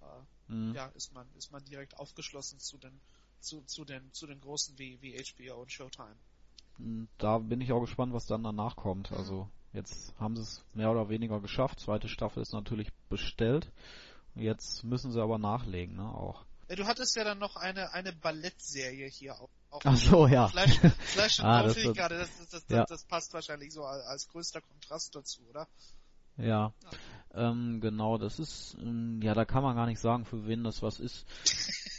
[0.00, 0.74] äh, Mhm.
[0.74, 3.00] ja, ist man ist man direkt aufgeschlossen zu den
[3.42, 6.16] zu, zu den zu den großen wie, wie HBO und Showtime.
[6.78, 9.12] Und Da bin ich auch gespannt, was dann danach kommt.
[9.12, 11.80] Also jetzt haben sie es mehr oder weniger geschafft.
[11.80, 13.70] Zweite Staffel ist natürlich bestellt.
[14.34, 16.44] Jetzt müssen sie aber nachlegen, ne, auch.
[16.68, 19.50] Ja, du hattest ja dann noch eine eine Ballettserie hier auch.
[19.70, 20.48] auch Ach so, ja.
[20.48, 22.84] Flash, Flash und Ah, das das, gerade, das, das, das, ja.
[22.86, 25.68] das passt wahrscheinlich so als, als größter Kontrast dazu, oder?
[26.38, 26.72] Ja,
[27.34, 30.82] ähm, genau, das ist, ähm, ja, da kann man gar nicht sagen, für wen das
[30.82, 31.26] was ist.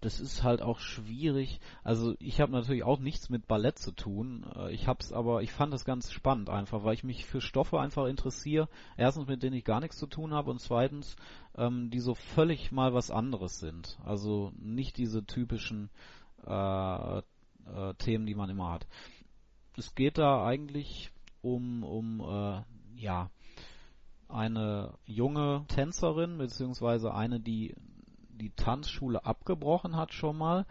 [0.00, 1.60] Das ist halt auch schwierig.
[1.82, 4.44] Also ich habe natürlich auch nichts mit Ballett zu tun.
[4.54, 7.80] Äh, Ich hab's aber, ich fand das ganz spannend einfach, weil ich mich für Stoffe
[7.80, 8.68] einfach interessiere.
[8.96, 11.16] Erstens, mit denen ich gar nichts zu tun habe und zweitens,
[11.56, 13.98] ähm, die so völlig mal was anderes sind.
[14.04, 15.90] Also nicht diese typischen
[16.46, 18.86] äh, äh, Themen, die man immer hat.
[19.76, 21.10] Es geht da eigentlich
[21.42, 22.62] um, um, äh,
[22.96, 23.30] ja,
[24.28, 27.74] eine junge Tänzerin, beziehungsweise eine, die
[28.36, 30.66] die Tanzschule abgebrochen hat schon mal,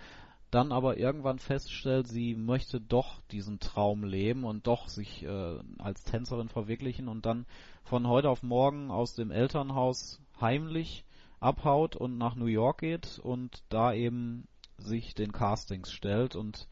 [0.52, 6.04] dann aber irgendwann feststellt, sie möchte doch diesen Traum leben und doch sich äh, als
[6.04, 7.46] Tänzerin verwirklichen und dann
[7.84, 11.04] von heute auf morgen aus dem Elternhaus heimlich
[11.40, 16.68] abhaut und nach New York geht und da eben sich den Castings stellt und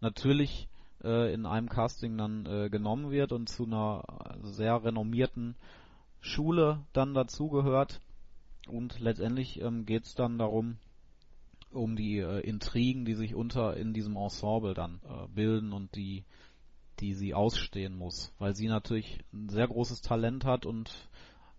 [0.00, 0.68] natürlich
[1.04, 4.02] äh, in einem Casting dann äh, genommen wird und zu einer
[4.42, 5.56] sehr renommierten
[6.20, 8.00] Schule dann dazugehört.
[8.66, 10.76] Und letztendlich ähm, geht es dann darum,
[11.70, 16.24] um die äh, Intrigen, die sich unter in diesem Ensemble dann äh, bilden und die
[17.00, 21.10] die sie ausstehen muss, weil sie natürlich ein sehr großes Talent hat und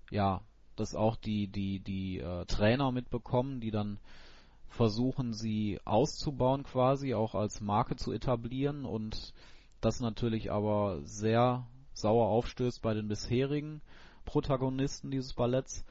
[0.09, 0.41] ja,
[0.75, 3.99] das auch die die die äh, Trainer mitbekommen, die dann
[4.67, 9.33] versuchen sie auszubauen quasi, auch als Marke zu etablieren und
[9.79, 13.81] das natürlich aber sehr sauer aufstößt bei den bisherigen
[14.25, 15.85] Protagonisten dieses Balletts.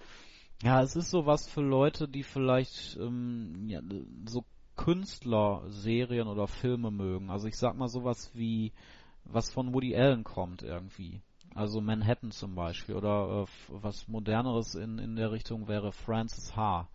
[0.63, 3.81] Ja, es ist sowas für Leute, die vielleicht ähm, ja,
[4.27, 4.45] so
[4.77, 7.31] Künstlerserien oder Filme mögen.
[7.31, 8.73] Also ich sag mal sowas wie
[9.25, 11.21] was von Woody Allen kommt irgendwie.
[11.55, 16.89] Also Manhattan zum Beispiel oder äh, was moderneres in, in der Richtung wäre Francis H.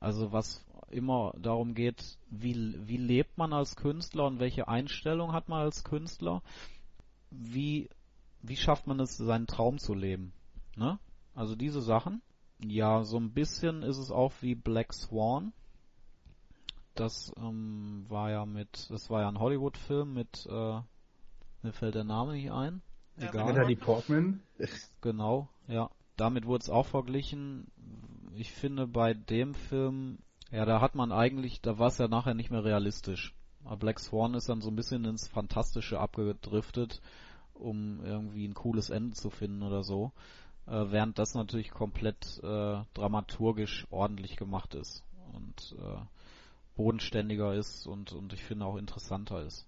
[0.00, 5.48] Also was immer darum geht, wie, wie lebt man als Künstler und welche Einstellung hat
[5.48, 6.42] man als Künstler?
[7.30, 7.90] Wie,
[8.42, 10.32] wie schafft man es, seinen Traum zu leben?
[10.76, 10.98] Ne?
[11.34, 12.22] Also diese Sachen.
[12.60, 15.52] Ja, so ein bisschen ist es auch wie Black Swan.
[16.94, 20.80] Das ähm, war ja mit, das war ja ein Hollywood-Film mit, äh,
[21.62, 22.82] mir fällt der Name nicht ein.
[23.16, 23.34] Egal.
[23.34, 24.40] Ja, Natalie Portman.
[25.00, 25.90] Genau, ja.
[26.16, 27.70] Damit wurde es auch verglichen.
[28.34, 30.18] Ich finde bei dem Film,
[30.50, 33.34] ja, da hat man eigentlich, da war es ja nachher nicht mehr realistisch.
[33.64, 37.00] Aber Black Swan ist dann so ein bisschen ins Fantastische abgedriftet,
[37.54, 40.12] um irgendwie ein cooles Ende zu finden oder so.
[40.68, 46.00] Äh, während das natürlich komplett äh, dramaturgisch ordentlich gemacht ist und äh,
[46.76, 49.66] bodenständiger ist und, und ich finde auch interessanter ist.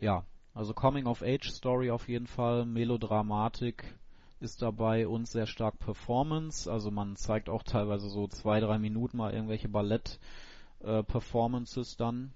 [0.00, 3.98] Ja, also Coming of Age Story auf jeden Fall, Melodramatik
[4.38, 6.70] ist dabei und sehr stark Performance.
[6.70, 12.32] Also man zeigt auch teilweise so zwei, drei Minuten mal irgendwelche Ballett-Performances äh, dann.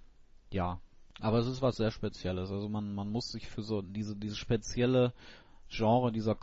[0.51, 0.81] Ja,
[1.21, 2.51] aber es ist was sehr Spezielles.
[2.51, 5.13] Also man, man muss sich für so diese, diese spezielle
[5.69, 6.35] Genre dieser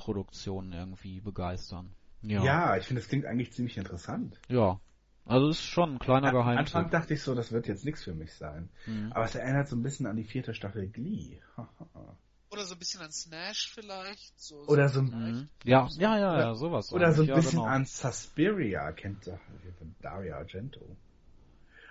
[0.00, 1.94] Künstlerproduktionen irgendwie begeistern.
[2.22, 4.38] Ja, ja ich finde, es klingt eigentlich ziemlich interessant.
[4.48, 4.80] Ja,
[5.24, 6.74] also es ist schon ein kleiner Geheimtipp.
[6.74, 8.68] Am Anfang dachte ich so, das wird jetzt nichts für mich sein.
[8.86, 9.12] Mhm.
[9.12, 11.38] Aber es erinnert so ein bisschen an die vierte Staffel Glee.
[12.50, 14.40] oder so ein bisschen an Snash vielleicht.
[14.40, 16.92] So, oder so, ein, ja, ja, ja, ja, sowas.
[16.92, 17.64] Oder so ein bisschen genau.
[17.64, 19.38] an Suspiria, kennt ihr
[20.00, 20.96] Daria Argento.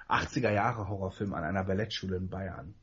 [0.10, 2.74] 80er Jahre Horrorfilm an einer Ballettschule in Bayern.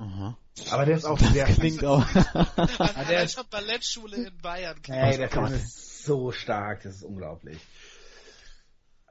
[0.00, 0.34] Aha.
[0.70, 2.02] Aber der ist auch das sehr klingt auch.
[2.14, 4.80] an der Ballettschule in Bayern.
[4.88, 7.60] Ey, der Film ist so stark, das ist unglaublich.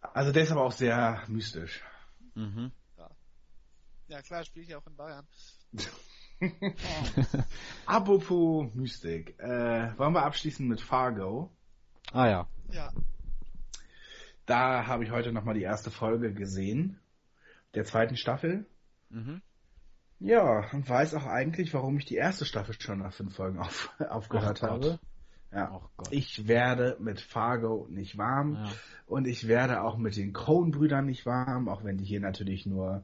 [0.02, 1.84] Also der ist aber auch sehr mystisch.
[2.34, 2.72] Mhm.
[2.98, 3.10] Ja.
[4.08, 5.28] ja, klar, spiele ich ja auch in Bayern.
[7.86, 11.52] Apropos Mystik, äh, wollen wir abschließen mit Fargo?
[12.12, 12.48] Ah ja.
[12.72, 12.92] Ja.
[14.48, 17.00] Da habe ich heute nochmal die erste Folge gesehen,
[17.76, 18.66] der zweiten Staffel.
[19.10, 19.44] Mhm.
[20.20, 23.90] Ja, und weiß auch eigentlich, warum ich die erste Staffel schon nach fünf Folgen auf,
[24.10, 25.00] aufgehört habe.
[25.52, 25.82] Ja.
[25.98, 28.72] Oh ich werde mit Fargo nicht warm ja.
[29.08, 33.04] und ich werde auch mit den Coen-Brüdern nicht warm, auch wenn die hier natürlich nur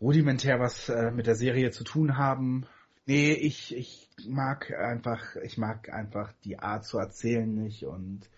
[0.00, 2.66] rudimentär was äh, mit der Serie zu tun haben.
[3.04, 8.28] Nee, ich, ich mag einfach, ich mag einfach die Art zu erzählen nicht und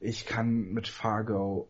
[0.00, 1.68] ich kann mit Fargo,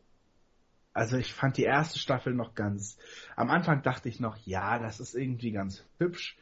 [0.93, 2.99] also ich fand die erste Staffel noch ganz,
[3.37, 6.37] am Anfang dachte ich noch, ja, das ist irgendwie ganz hübsch,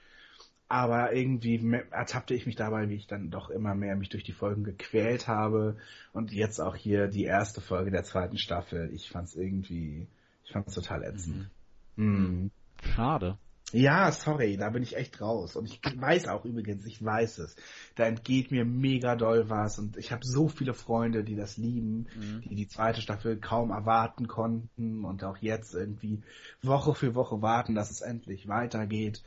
[0.70, 4.32] aber irgendwie ertappte ich mich dabei, wie ich dann doch immer mehr mich durch die
[4.32, 5.76] Folgen gequält habe.
[6.12, 8.88] Und jetzt auch hier die erste Folge der zweiten Staffel.
[8.94, 10.06] Ich fand's irgendwie,
[10.44, 11.50] ich fand's total ätzend.
[11.96, 12.04] Mhm.
[12.04, 12.50] Mhm.
[12.94, 13.36] Schade.
[13.72, 15.56] Ja, sorry, da bin ich echt raus.
[15.56, 17.56] Und ich weiß auch übrigens, ich weiß es.
[17.94, 19.78] Da entgeht mir mega doll was.
[19.78, 22.42] Und ich habe so viele Freunde, die das lieben, mhm.
[22.42, 26.22] die die zweite Staffel kaum erwarten konnten und auch jetzt irgendwie
[26.62, 29.22] Woche für Woche warten, dass es endlich weitergeht.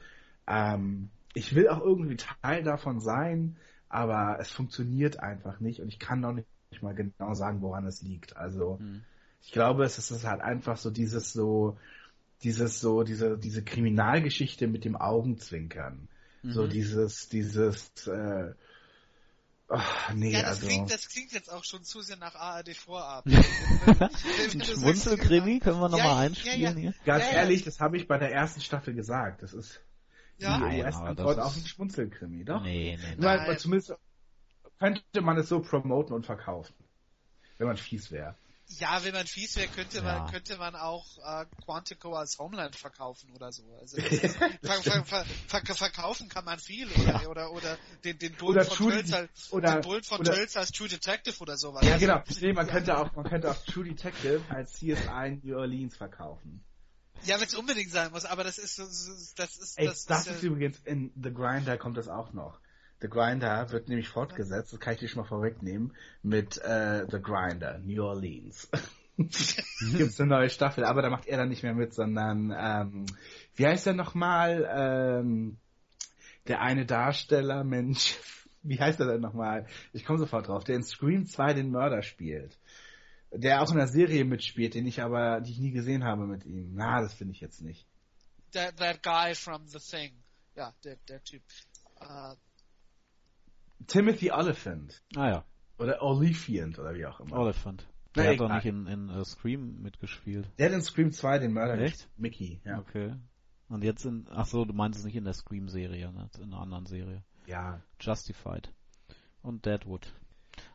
[0.47, 3.57] Ähm, ich will auch irgendwie Teil davon sein,
[3.89, 6.47] aber es funktioniert einfach nicht und ich kann noch nicht
[6.81, 8.37] mal genau sagen, woran es liegt.
[8.37, 9.03] Also mhm.
[9.41, 11.77] ich glaube, es ist halt einfach so dieses so,
[12.43, 16.07] dieses so, diese, diese Kriminalgeschichte mit dem Augenzwinkern.
[16.41, 16.51] Mhm.
[16.51, 18.53] So dieses, dieses, äh,
[19.69, 19.79] Oh,
[20.13, 20.67] nee, ja, das, also...
[20.67, 23.33] klingt, das klingt jetzt auch schon zu sehr nach ARD Vorabend.
[24.65, 26.75] Schmunzelkrimi können wir nochmal ja, einspielen ja, ja.
[26.75, 26.93] hier?
[27.05, 29.41] Ganz ehrlich, das habe ich bei der ersten Staffel gesagt.
[29.41, 29.81] Das ist
[30.37, 32.61] ja, die US-Antwort auf einen Schmunzelkrimi, doch?
[32.61, 33.23] Nee, nee, nee.
[33.23, 33.95] Weil, zumindest
[34.79, 36.75] könnte man es so promoten und verkaufen.
[37.57, 38.35] Wenn man fies wäre.
[38.67, 40.03] Ja, wenn man fies wäre, könnte ja.
[40.03, 43.63] man könnte man auch äh, Quantico als Homeland verkaufen oder so.
[43.79, 47.27] Also ist, ver, ver, ver, verkaufen kann man viel oder ja.
[47.27, 50.71] oder oder den den Bullen von Tölz als oder, den Bullen von oder, Tölz als
[50.71, 51.85] True Detective oder sowas.
[51.85, 52.23] Ja, genau.
[52.39, 56.63] Nee, man könnte auch man könnte auch True Detective als CSI New Orleans verkaufen.
[57.25, 60.37] Ja, wenn es unbedingt sein muss, aber das ist, das ist, Ey, das, das ist,
[60.37, 62.59] ist übrigens in The Grinder kommt das auch noch.
[63.03, 67.21] The Grinder wird nämlich fortgesetzt, das kann ich dir schon mal vorwegnehmen, mit äh, The
[67.21, 68.69] Grinder, New Orleans.
[69.17, 73.05] Gibt's eine neue Staffel, aber da macht er dann nicht mehr mit, sondern ähm,
[73.55, 74.65] wie heißt er nochmal?
[74.73, 75.57] Ähm,
[76.47, 78.17] der eine Darsteller, Mensch,
[78.63, 79.67] wie heißt er denn nochmal?
[79.91, 82.57] Ich komme sofort drauf, der in Scream 2 den Mörder spielt.
[83.31, 86.45] Der auch in der Serie mitspielt, den ich aber, die ich nie gesehen habe mit
[86.45, 86.71] ihm.
[86.73, 87.85] Na, das finde ich jetzt nicht.
[88.53, 90.13] That, that guy from The Thing.
[90.55, 91.41] Ja, der, der Typ.
[91.99, 92.35] Äh,
[93.87, 95.01] Timothy Oliphant.
[95.15, 95.45] Ah ja,
[95.77, 97.37] Oder Oliphant oder wie auch immer.
[97.37, 97.87] Oliphant.
[98.15, 100.47] Der hat doch nicht in, in äh, Scream mitgespielt.
[100.59, 102.07] Der hat in Scream 2 den Mörder Echt?
[102.15, 102.79] Mickey, ja.
[102.79, 103.15] Okay.
[103.69, 106.29] Und jetzt in, ach so, du meinst es nicht in der Scream-Serie, ne?
[106.37, 107.23] In einer anderen Serie.
[107.47, 107.81] Ja.
[107.99, 108.71] Justified.
[109.41, 110.13] Und Deadwood.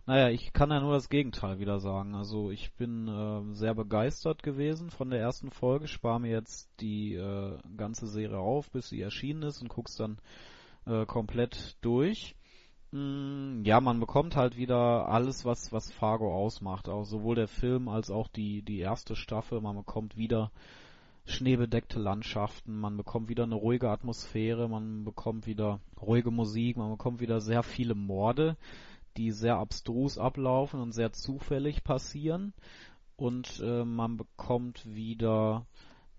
[0.07, 2.15] Naja, ich kann ja nur das Gegenteil wieder sagen.
[2.15, 7.15] Also ich bin äh, sehr begeistert gewesen von der ersten Folge, spare mir jetzt die
[7.15, 10.19] äh, ganze Serie auf, bis sie erschienen ist und guck's dann
[10.87, 12.35] äh, komplett durch.
[12.91, 17.89] Mm, ja, man bekommt halt wieder alles, was was Fargo ausmacht, auch sowohl der Film
[17.89, 19.61] als auch die die erste Staffel.
[19.61, 20.51] Man bekommt wieder
[21.27, 27.21] schneebedeckte Landschaften, man bekommt wieder eine ruhige Atmosphäre, man bekommt wieder ruhige Musik, man bekommt
[27.21, 28.57] wieder sehr viele Morde,
[29.19, 32.55] die sehr abstrus ablaufen und sehr zufällig passieren.
[33.17, 35.67] Und äh, man bekommt wieder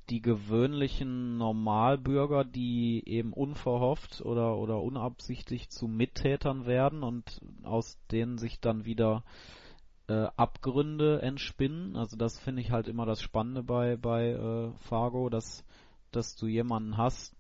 [0.10, 8.38] die gewöhnlichen Normalbürger, die eben unverhofft oder oder unabsichtlich zu Mittätern werden und aus denen
[8.38, 9.24] sich dann wieder
[10.08, 11.96] äh, Abgründe entspinnen.
[11.96, 15.64] Also das finde ich halt immer das Spannende bei bei äh, Fargo, dass
[16.12, 17.36] dass du jemanden hast,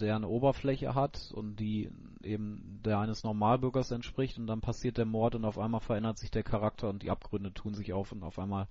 [0.00, 1.90] der eine Oberfläche hat und die
[2.22, 6.30] eben der eines Normalbürgers entspricht und dann passiert der Mord und auf einmal verändert sich
[6.30, 8.68] der Charakter und die Abgründe tun sich auf und auf einmal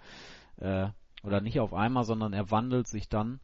[0.57, 0.89] äh,
[1.25, 3.39] oder nicht auf einmal, sondern er wandelt sich dann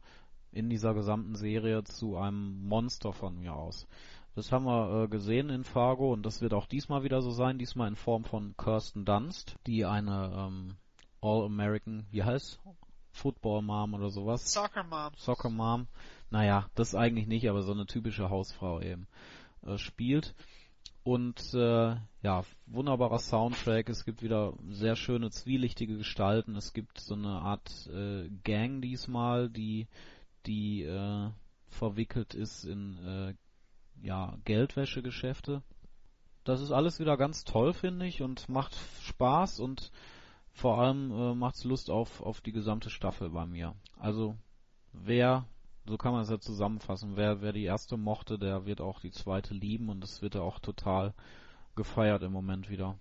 [0.52, 3.86] in dieser gesamten Serie zu einem Monster von mir aus.
[4.34, 7.58] Das haben wir äh, gesehen in Fargo und das wird auch diesmal wieder so sein,
[7.58, 10.76] diesmal in Form von Kirsten Dunst, die eine ähm,
[11.20, 12.58] All-American, wie heißt?
[13.10, 14.50] Football Mom oder sowas.
[14.50, 15.12] Soccer Mom.
[15.16, 15.86] Soccer Mom.
[16.30, 19.06] Naja, das eigentlich nicht, aber so eine typische Hausfrau eben
[19.66, 20.34] äh, spielt.
[21.04, 23.88] Und äh, ja, wunderbarer Soundtrack.
[23.88, 26.54] Es gibt wieder sehr schöne zwielichtige Gestalten.
[26.54, 29.88] Es gibt so eine Art äh, Gang diesmal, die
[30.46, 31.30] die äh,
[31.68, 33.34] verwickelt ist in äh,
[34.00, 35.62] ja Geldwäschegeschäfte.
[36.44, 39.92] Das ist alles wieder ganz toll, finde ich, und macht Spaß und
[40.52, 43.74] vor allem äh, macht's Lust auf auf die gesamte Staffel bei mir.
[43.98, 44.36] Also
[44.92, 45.46] wer
[45.86, 47.16] so kann man es ja zusammenfassen.
[47.16, 50.42] Wer, wer die erste mochte, der wird auch die zweite lieben und es wird ja
[50.42, 51.14] auch total
[51.74, 52.98] gefeiert im Moment wieder.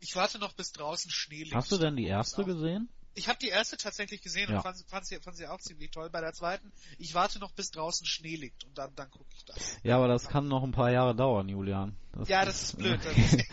[0.00, 1.54] Ich warte noch bis draußen Schnee liegt.
[1.54, 2.88] Hast du denn die erste gesehen?
[3.14, 4.56] Ich habe die erste tatsächlich gesehen Ja.
[4.56, 6.08] und fand, fand, sie, fand sie auch ziemlich toll.
[6.10, 9.44] Bei der zweiten, ich warte noch bis draußen Schnee liegt und dann, dann gucke ich
[9.44, 9.76] das.
[9.82, 11.96] Ja, aber das kann noch ein paar Jahre dauern, Julian.
[12.26, 13.00] Ja, das ist blöd.
[13.04, 13.44] Das ist,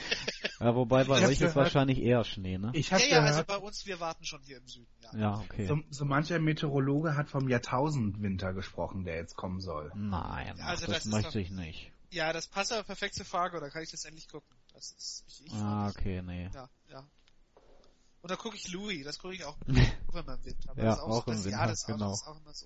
[0.60, 2.72] ja, wobei bei Ich hab euch ist wahrscheinlich eher Schnee, ne?
[2.74, 4.88] Ich ja, habe ja, also bei uns, wir warten schon hier im Süden.
[5.02, 5.18] Ja.
[5.18, 5.68] Ja, okay.
[5.68, 9.92] so, so mancher Meteorologe hat vom Jahrtausendwinter gesprochen, der jetzt kommen soll.
[9.96, 11.92] Nein, ach, Also das, das möchte doch- ich nicht.
[12.12, 14.50] Ja, das passt aber perfekt zur Frage, da kann ich das endlich gucken.
[14.74, 16.50] Das ist, ich, ich Ah, okay, nee.
[16.54, 17.04] Ja, ja.
[18.22, 20.70] Und da gucke ich Louis, das gucke ich auch immer im Winter.
[20.72, 22.10] Aber Ja, das ist auch so, im Winter, Ja, das, ist auch, genau.
[22.10, 22.66] das ist auch immer so.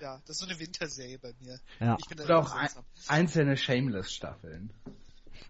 [0.00, 1.60] Ja, das ist so eine Winterserie bei mir.
[1.80, 1.96] Ja.
[1.98, 2.68] Ich bin da Oder auch ein,
[3.08, 4.72] einzelne Shameless-Staffeln.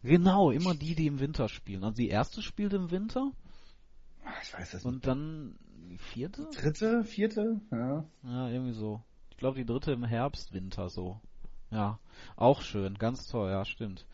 [0.02, 1.84] Genau, immer die, die im Winter spielen.
[1.84, 3.33] Also die erste spielt im Winter
[4.25, 5.58] Ah, Ich weiß das und dann
[5.89, 6.42] die vierte?
[6.42, 6.62] nicht.
[6.62, 7.60] Dritte, vierte?
[7.70, 8.05] Ja.
[8.23, 9.02] Ja, irgendwie so.
[9.31, 11.20] Ich glaube die dritte im Herbst, Winter so.
[11.70, 11.99] Ja,
[12.36, 14.07] auch schön, ganz toll, ja, stimmt.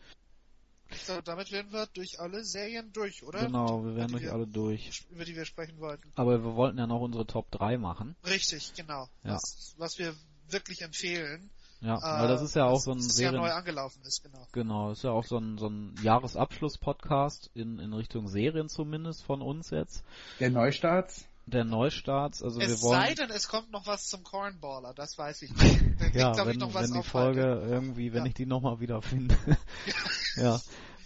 [0.91, 3.45] So, damit wären wir durch alle Serien durch, oder?
[3.45, 5.05] Genau, wir werden durch wir, alle durch.
[5.09, 6.11] Über die wir sprechen wollten.
[6.15, 8.15] Aber wir wollten ja noch unsere Top 3 machen.
[8.25, 9.07] Richtig, genau.
[9.23, 9.33] Ja.
[9.33, 10.15] Was, was wir
[10.49, 11.49] wirklich empfehlen.
[11.81, 13.41] Ja, äh, weil das ist ja auch so ein Serien...
[13.41, 14.47] neu angelaufen ist, genau.
[14.53, 19.41] Genau, ist ja auch so ein, so ein Jahresabschluss-Podcast in, in Richtung Serien zumindest von
[19.41, 20.03] uns jetzt.
[20.39, 21.13] Der Neustart?
[21.47, 22.99] Der Neustarts, also wir es wollen...
[23.01, 26.15] sei denn, es kommt noch was zum Cornballer, das weiß ich nicht.
[26.15, 27.67] Ja, glaub ich, wenn, noch was wenn die Folge Halde.
[27.67, 28.25] irgendwie, wenn Ja.
[28.27, 29.37] ich die nochmal wieder finde.
[30.37, 30.59] ja.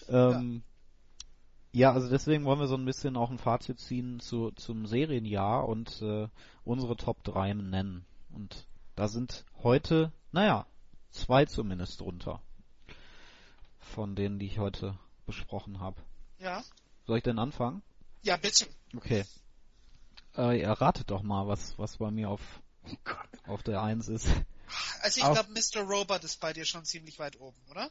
[0.08, 0.64] Ähm,
[1.74, 5.68] ja, also deswegen wollen wir so ein bisschen auch ein Fazit ziehen zu, zum Serienjahr
[5.68, 6.28] und äh,
[6.64, 8.06] unsere Top 3 nennen.
[8.32, 10.66] Und da sind heute, naja,
[11.12, 12.42] zwei zumindest drunter.
[13.78, 16.02] Von denen, die ich heute besprochen habe.
[16.40, 16.64] Ja?
[17.06, 17.82] Soll ich denn anfangen?
[18.24, 18.68] Ja, bitte.
[18.96, 19.26] Okay.
[20.38, 22.42] Äh, ihr ratet doch mal, was, was bei mir auf,
[22.86, 23.18] Oh Gott.
[23.48, 24.28] auf der 1 ist.
[25.02, 25.82] Also ich glaube, Mr.
[25.82, 27.90] Robot ist bei dir schon ziemlich weit oben, oder?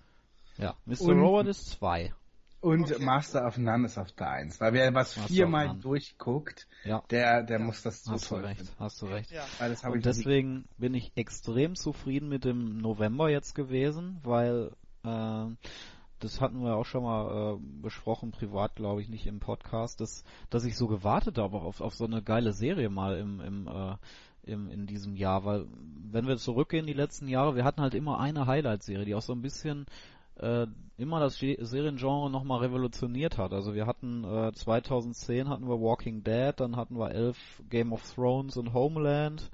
[0.59, 1.01] Ja, Mr.
[1.03, 2.13] Und- Robot ist 2.
[2.61, 3.05] Und Okay.
[3.05, 4.61] Master of None ist auf der Eins.
[4.61, 7.05] Weil wer was Master viermal durchguckt, Ja.
[7.11, 8.73] der, der muss das so Hast du recht, finden.
[8.81, 9.31] hast du recht.
[9.31, 9.47] Ja.
[9.61, 13.55] Weil das habe Und ich nie- deswegen bin ich extrem zufrieden mit dem November jetzt
[13.55, 14.73] gewesen, weil
[15.05, 15.47] äh,
[16.21, 20.25] das hatten wir auch schon mal äh, besprochen, privat glaube ich, nicht im Podcast, dass,
[20.51, 23.97] dass ich so gewartet habe auf, auf so eine geile Serie mal im, im, äh,
[24.43, 25.67] im, in diesem Jahr, weil
[26.11, 29.33] wenn wir zurückgehen die letzten Jahre, wir hatten halt immer eine Highlight-Serie, die auch so
[29.33, 29.87] ein bisschen
[30.37, 30.67] äh,
[30.97, 33.53] immer das Seriengenre nochmal revolutioniert hat.
[33.53, 38.03] Also wir hatten äh, 2010 hatten wir Walking Dead, dann hatten wir 11 Game of
[38.15, 39.51] Thrones und Homeland,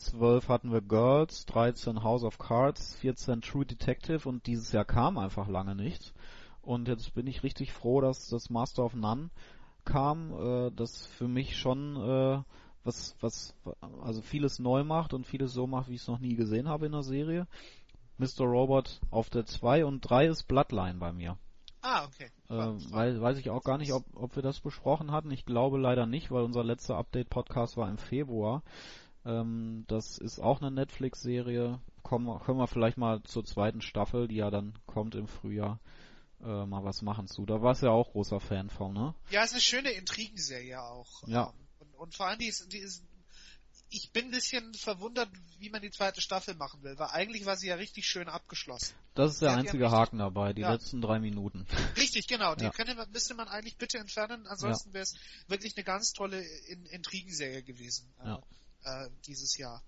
[0.00, 5.18] 12 hatten wir Girls, 13 House of Cards, 14 True Detective und dieses Jahr kam
[5.18, 6.14] einfach lange nichts.
[6.62, 9.30] Und jetzt bin ich richtig froh, dass das Master of None
[9.84, 12.42] kam, äh, das für mich schon äh,
[12.82, 13.54] was, was,
[14.02, 16.86] also vieles neu macht und vieles so macht, wie ich es noch nie gesehen habe
[16.86, 17.46] in der Serie.
[18.16, 18.44] Mr.
[18.44, 21.36] Robot auf der 2 und 3 ist Bloodline bei mir.
[21.82, 22.30] Ah, okay.
[22.48, 25.30] Äh, weil, weiß ich auch gar nicht, ob, ob wir das besprochen hatten.
[25.30, 28.62] Ich glaube leider nicht, weil unser letzter Update-Podcast war im Februar.
[29.24, 31.80] Ähm, das ist auch eine Netflix-Serie.
[32.02, 35.78] Kommen, können wir vielleicht mal zur zweiten Staffel, die ja dann kommt im Frühjahr,
[36.42, 37.44] äh, mal was machen zu.
[37.44, 39.14] Da warst du ja auch großer Fan von, ne?
[39.30, 41.22] Ja, ist eine schöne Intrigenserie auch.
[41.26, 41.52] Ja.
[41.52, 43.04] Ähm, und, und vor allem die ist, die ist,
[43.90, 47.56] ich bin ein bisschen verwundert, wie man die zweite Staffel machen will, weil eigentlich war
[47.56, 48.94] sie ja richtig schön abgeschlossen.
[49.14, 50.72] Das ist der Ja, einzige richtig- Haken dabei, die Ja.
[50.72, 51.66] letzten drei Minuten.
[51.96, 52.54] Richtig, genau.
[52.54, 52.70] Die Ja.
[52.70, 54.46] könnte man, müsste man eigentlich bitte entfernen.
[54.46, 55.14] Ansonsten wäre es
[55.48, 58.40] wirklich eine ganz tolle In Intrigenserie gewesen Ja.
[58.84, 59.82] Äh, dieses Jahr.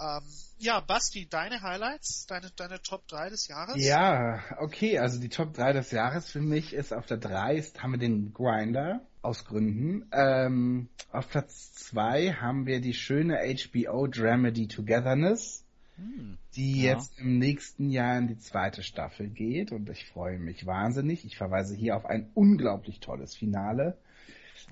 [0.00, 0.24] Ähm,
[0.58, 3.76] ja, Basti, deine Highlights, deine, deine Top 3 des Jahres?
[3.76, 7.82] Ja, okay, also die Top 3 des Jahres für mich ist auf der 3 ist,
[7.82, 10.08] haben wir den Grinder aus Gründen.
[10.12, 15.64] Ähm, auf Platz 2 haben wir die schöne HBO Dramedy Togetherness,
[15.96, 16.38] Hm.
[16.56, 16.94] die Ja.
[16.94, 21.24] jetzt im nächsten Jahr in die zweite Staffel geht und ich freue mich wahnsinnig.
[21.24, 23.96] Ich verweise hier auf ein unglaublich tolles Finale.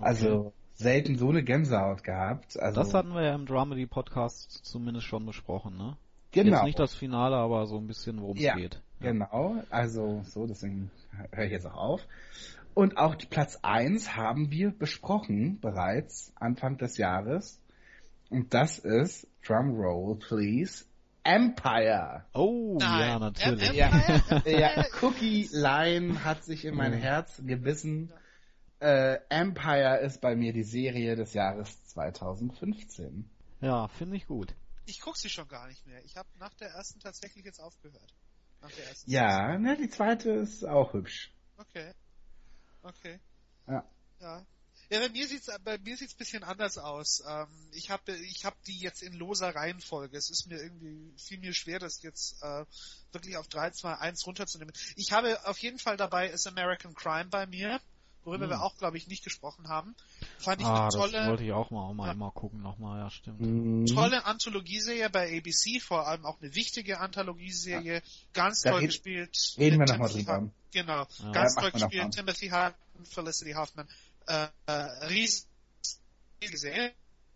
[0.00, 2.58] Also selten so eine Gänsehaut gehabt.
[2.58, 5.96] Also Das hatten wir ja im Dramedy Podcast zumindest schon besprochen, ne?
[6.32, 6.56] genau.
[6.58, 8.80] Jetzt nicht das Finale, aber so ein bisschen, worum es Ja, geht.
[9.00, 10.90] Genau, also so, deswegen
[11.32, 12.06] höre ich jetzt auch auf.
[12.74, 17.60] Und auch die Platz 1 haben wir besprochen bereits Anfang des Jahres.
[18.30, 20.84] Und das ist, Drumroll please,
[21.24, 22.24] Empire.
[22.32, 23.08] Oh, Nein.
[23.08, 23.72] ja, natürlich.
[23.72, 23.90] Ja,
[24.46, 26.98] ja Cookie Line hat sich in mein Ja.
[26.98, 28.10] Herz gebissen.
[28.82, 33.30] Äh, Empire ist bei mir die Serie des Jahres 2015.
[33.60, 34.56] Ja, finde ich gut.
[34.86, 36.04] Ich guck sie schon gar nicht mehr.
[36.04, 38.12] Ich habe nach der ersten tatsächlich jetzt aufgehört.
[38.60, 41.32] Nach der ersten Ja, ne, die zweite ist auch hübsch.
[41.58, 41.92] Okay.
[42.82, 43.20] Okay.
[43.68, 43.88] Ja.
[44.18, 44.44] Ja.
[44.90, 47.22] Ja, bei mir sieht's bei mir sieht's bisschen anders aus.
[47.26, 50.16] Ähm, ich habe ich hab die jetzt in loser Reihenfolge.
[50.16, 52.64] Es ist mir irgendwie viel mir schwer, das jetzt äh,
[53.12, 54.74] wirklich auf 3, 2, 1 runterzunehmen.
[54.96, 57.80] Ich habe auf jeden Fall dabei ist American Crime bei mir,
[58.24, 58.50] worüber Hm.
[58.50, 59.94] wir auch, glaube ich, nicht gesprochen haben.
[60.38, 62.12] Fand ich Ah, eine das tolle, wollte ich auch mal, auch mal Ja.
[62.12, 63.40] immer gucken nochmal, ja, stimmt.
[63.40, 63.86] Mhm.
[63.86, 68.02] tolle Anthologieserie bei ABC, vor allem auch eine wichtige Anthologieserie,
[68.32, 69.36] ganz Da toll red- gespielt.
[69.58, 70.50] Reden wir nochmal drüber.
[70.72, 71.32] Genau, Ja.
[71.32, 72.02] ganz Ja, toll gespielt.
[72.04, 72.10] mal.
[72.10, 73.88] Timothy Hart, Felicity Hoffman,
[74.26, 74.72] äh, äh,
[75.06, 75.46] riesige
[76.56, 76.92] Serie.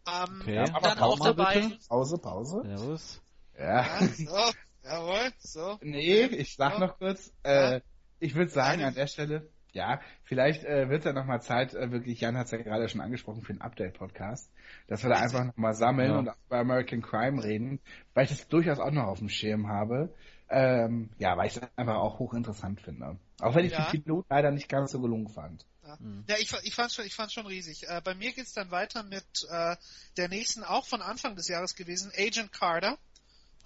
[0.09, 0.55] Ähm, Okay.
[0.55, 1.61] Ja, dann aber auch Pause dabei.
[1.61, 1.79] bitte.
[1.89, 2.63] Pause, Pause.
[2.65, 3.21] Servus.
[3.59, 4.01] Ja.
[4.01, 4.53] Ja, so,
[4.85, 5.79] jawohl, so.
[5.83, 6.79] Nee, ich sag Ja.
[6.79, 7.81] noch kurz, äh,
[8.21, 11.91] ich würde sagen an der Stelle, ja, vielleicht äh, wird es ja nochmal Zeit, äh,
[11.93, 14.51] wirklich, Jan hat es ja gerade schon angesprochen, für einen Update-Podcast,
[14.89, 16.19] dass wir da einfach nochmal sammeln Ja.
[16.19, 17.79] und auch bei American Crime reden,
[18.15, 20.13] weil ich das durchaus auch noch auf dem Schirm habe.
[20.49, 23.19] Ähm, ja, weil ich es einfach auch hochinteressant finde.
[23.41, 23.91] Auch wenn ich Ja.
[23.91, 25.67] den Pilot leider nicht ganz so gelungen fand.
[25.85, 26.25] Ja, Mhm.
[26.29, 27.89] ja ich, ich fand's schon, ich fand's schon riesig.
[27.89, 29.77] Äh, bei mir geht's dann weiter mit äh,
[30.17, 32.97] der nächsten, auch von Anfang des Jahres gewesen, Agent Carter.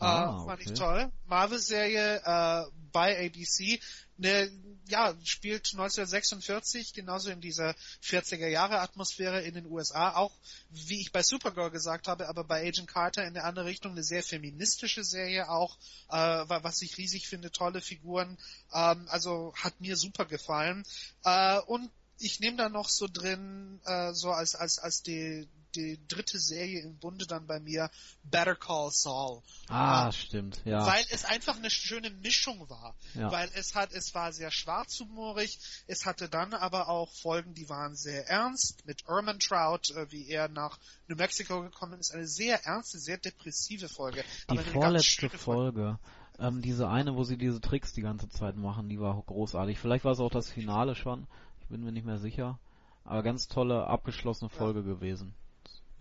[0.00, 0.72] Ah, äh, fand okay.
[0.72, 1.12] ich toll.
[1.26, 3.80] Marvel-Serie äh, bei ABC.
[4.16, 4.50] Ne,
[4.88, 10.14] ja, spielt 1946 genauso in dieser 40er Jahre Atmosphäre in den USA.
[10.16, 10.32] Auch,
[10.70, 14.02] wie ich bei Supergirl gesagt habe, aber bei Agent Carter in der andere Richtung eine
[14.02, 15.76] sehr feministische Serie auch,
[16.08, 18.36] äh, wa- was ich riesig finde, tolle Figuren.
[18.74, 20.84] Ähm, also hat mir super gefallen.
[21.24, 25.98] Äh, und ich nehme da noch so drin, äh, so als, als, als die, die
[26.08, 27.90] dritte Serie im Bunde dann bei mir,
[28.24, 29.42] Better Call Saul.
[29.68, 30.86] Ah, Ah, stimmt, ja.
[30.86, 32.94] Weil es einfach eine schöne Mischung war.
[33.14, 33.30] Ja.
[33.30, 37.94] Weil es hat, es war sehr schwarzhumorig, es hatte dann aber auch Folgen, die waren
[37.94, 42.98] sehr ernst, mit Ermantrout, äh, wie er nach New Mexico gekommen ist, eine sehr ernste,
[42.98, 44.24] sehr depressive Folge.
[44.50, 45.98] Die vorletzte schöne Folge,
[46.38, 49.78] ähm, diese eine, wo sie diese Tricks die ganze Zeit machen, die war großartig.
[49.78, 51.26] Vielleicht war es auch das Finale schon,
[51.60, 52.58] ich bin mir nicht mehr sicher.
[53.04, 55.34] Aber ganz tolle, abgeschlossene Folge gewesen.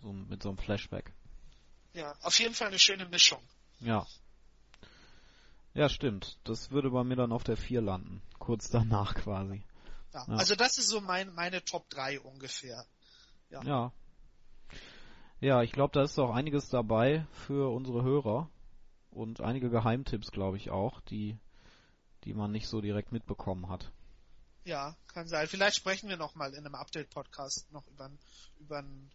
[0.02, 1.14] So, mit so einem Flashback.
[1.94, 3.42] Ja, auf jeden Fall eine schöne Mischung.
[3.80, 4.06] Ja.
[5.74, 6.40] Ja, stimmt.
[6.44, 8.22] Das würde bei mir dann auf der 4 landen.
[8.38, 9.64] Kurz danach quasi.
[10.14, 10.36] Ja, Ja.
[10.36, 12.86] Also das ist so mein, meine Top 3 ungefähr.
[13.50, 13.64] Ja.
[13.64, 13.94] Ja.
[15.40, 18.50] Ja, ich glaube, da ist auch einiges dabei für unsere Hörer.
[19.12, 21.40] Und einige Geheimtipps, glaube ich, auch, die
[22.24, 23.92] die man nicht so direkt mitbekommen hat.
[24.64, 25.48] Ja, kann sein.
[25.48, 28.12] Vielleicht sprechen wir noch mal in einem Update-Podcast noch über,
[28.58, 29.12] über ein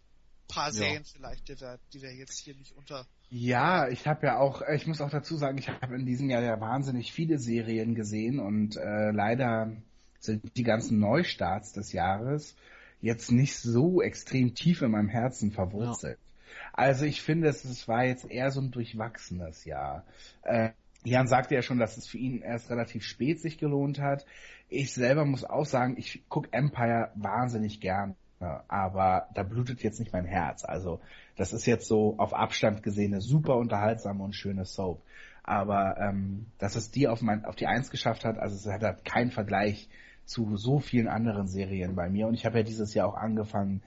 [0.48, 1.10] paar Serien ja.
[1.12, 3.06] vielleicht, die wir, die wir jetzt hier nicht unter.
[3.30, 6.42] Ja, ich habe ja auch, ich muss auch dazu sagen, ich habe in diesem Jahr
[6.42, 9.72] ja wahnsinnig viele Serien gesehen und äh, leider
[10.20, 12.56] sind die ganzen Neustarts des Jahres
[13.00, 16.18] jetzt nicht so extrem tief in meinem Herzen verwurzelt.
[16.18, 16.24] Ja.
[16.72, 20.04] Also ich finde, es war jetzt eher so ein durchwachsenes Jahr.
[20.42, 20.70] Äh,
[21.04, 24.24] Jan sagte ja schon, dass es für ihn erst relativ spät sich gelohnt hat.
[24.70, 28.16] Ich selber muss auch sagen, ich gucke Empire wahnsinnig gern.
[28.40, 30.64] Aber da blutet jetzt nicht mein Herz.
[30.64, 31.00] Also
[31.36, 35.02] das ist jetzt so auf Abstand gesehen eine super unterhaltsame und schöne Soap.
[35.42, 38.82] Aber ähm, dass es die auf, mein, auf die Eins geschafft hat, also es hat
[38.82, 39.88] halt keinen Vergleich
[40.24, 42.26] zu so vielen anderen Serien bei mir.
[42.26, 43.82] Und ich habe ja dieses Jahr auch angefangen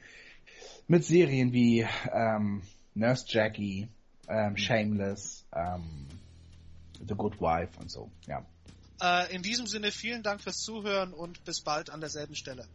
[0.88, 2.62] mit Serien wie ähm,
[2.94, 3.90] Nurse Jackie,
[4.28, 6.08] ähm, Shameless, ähm,
[7.00, 8.12] The Good Wife und so.
[8.28, 8.46] Ja.
[9.02, 12.66] Äh, in diesem Sinne vielen Dank fürs Zuhören und bis bald an derselben Stelle.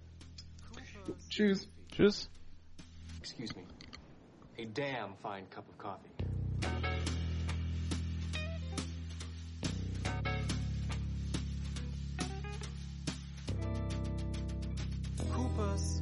[1.28, 1.68] Tschüss.
[1.90, 2.28] Tschüss.
[3.18, 3.64] Excuse me.
[4.58, 6.10] A damn fine cup of coffee.
[15.32, 16.01] Coopers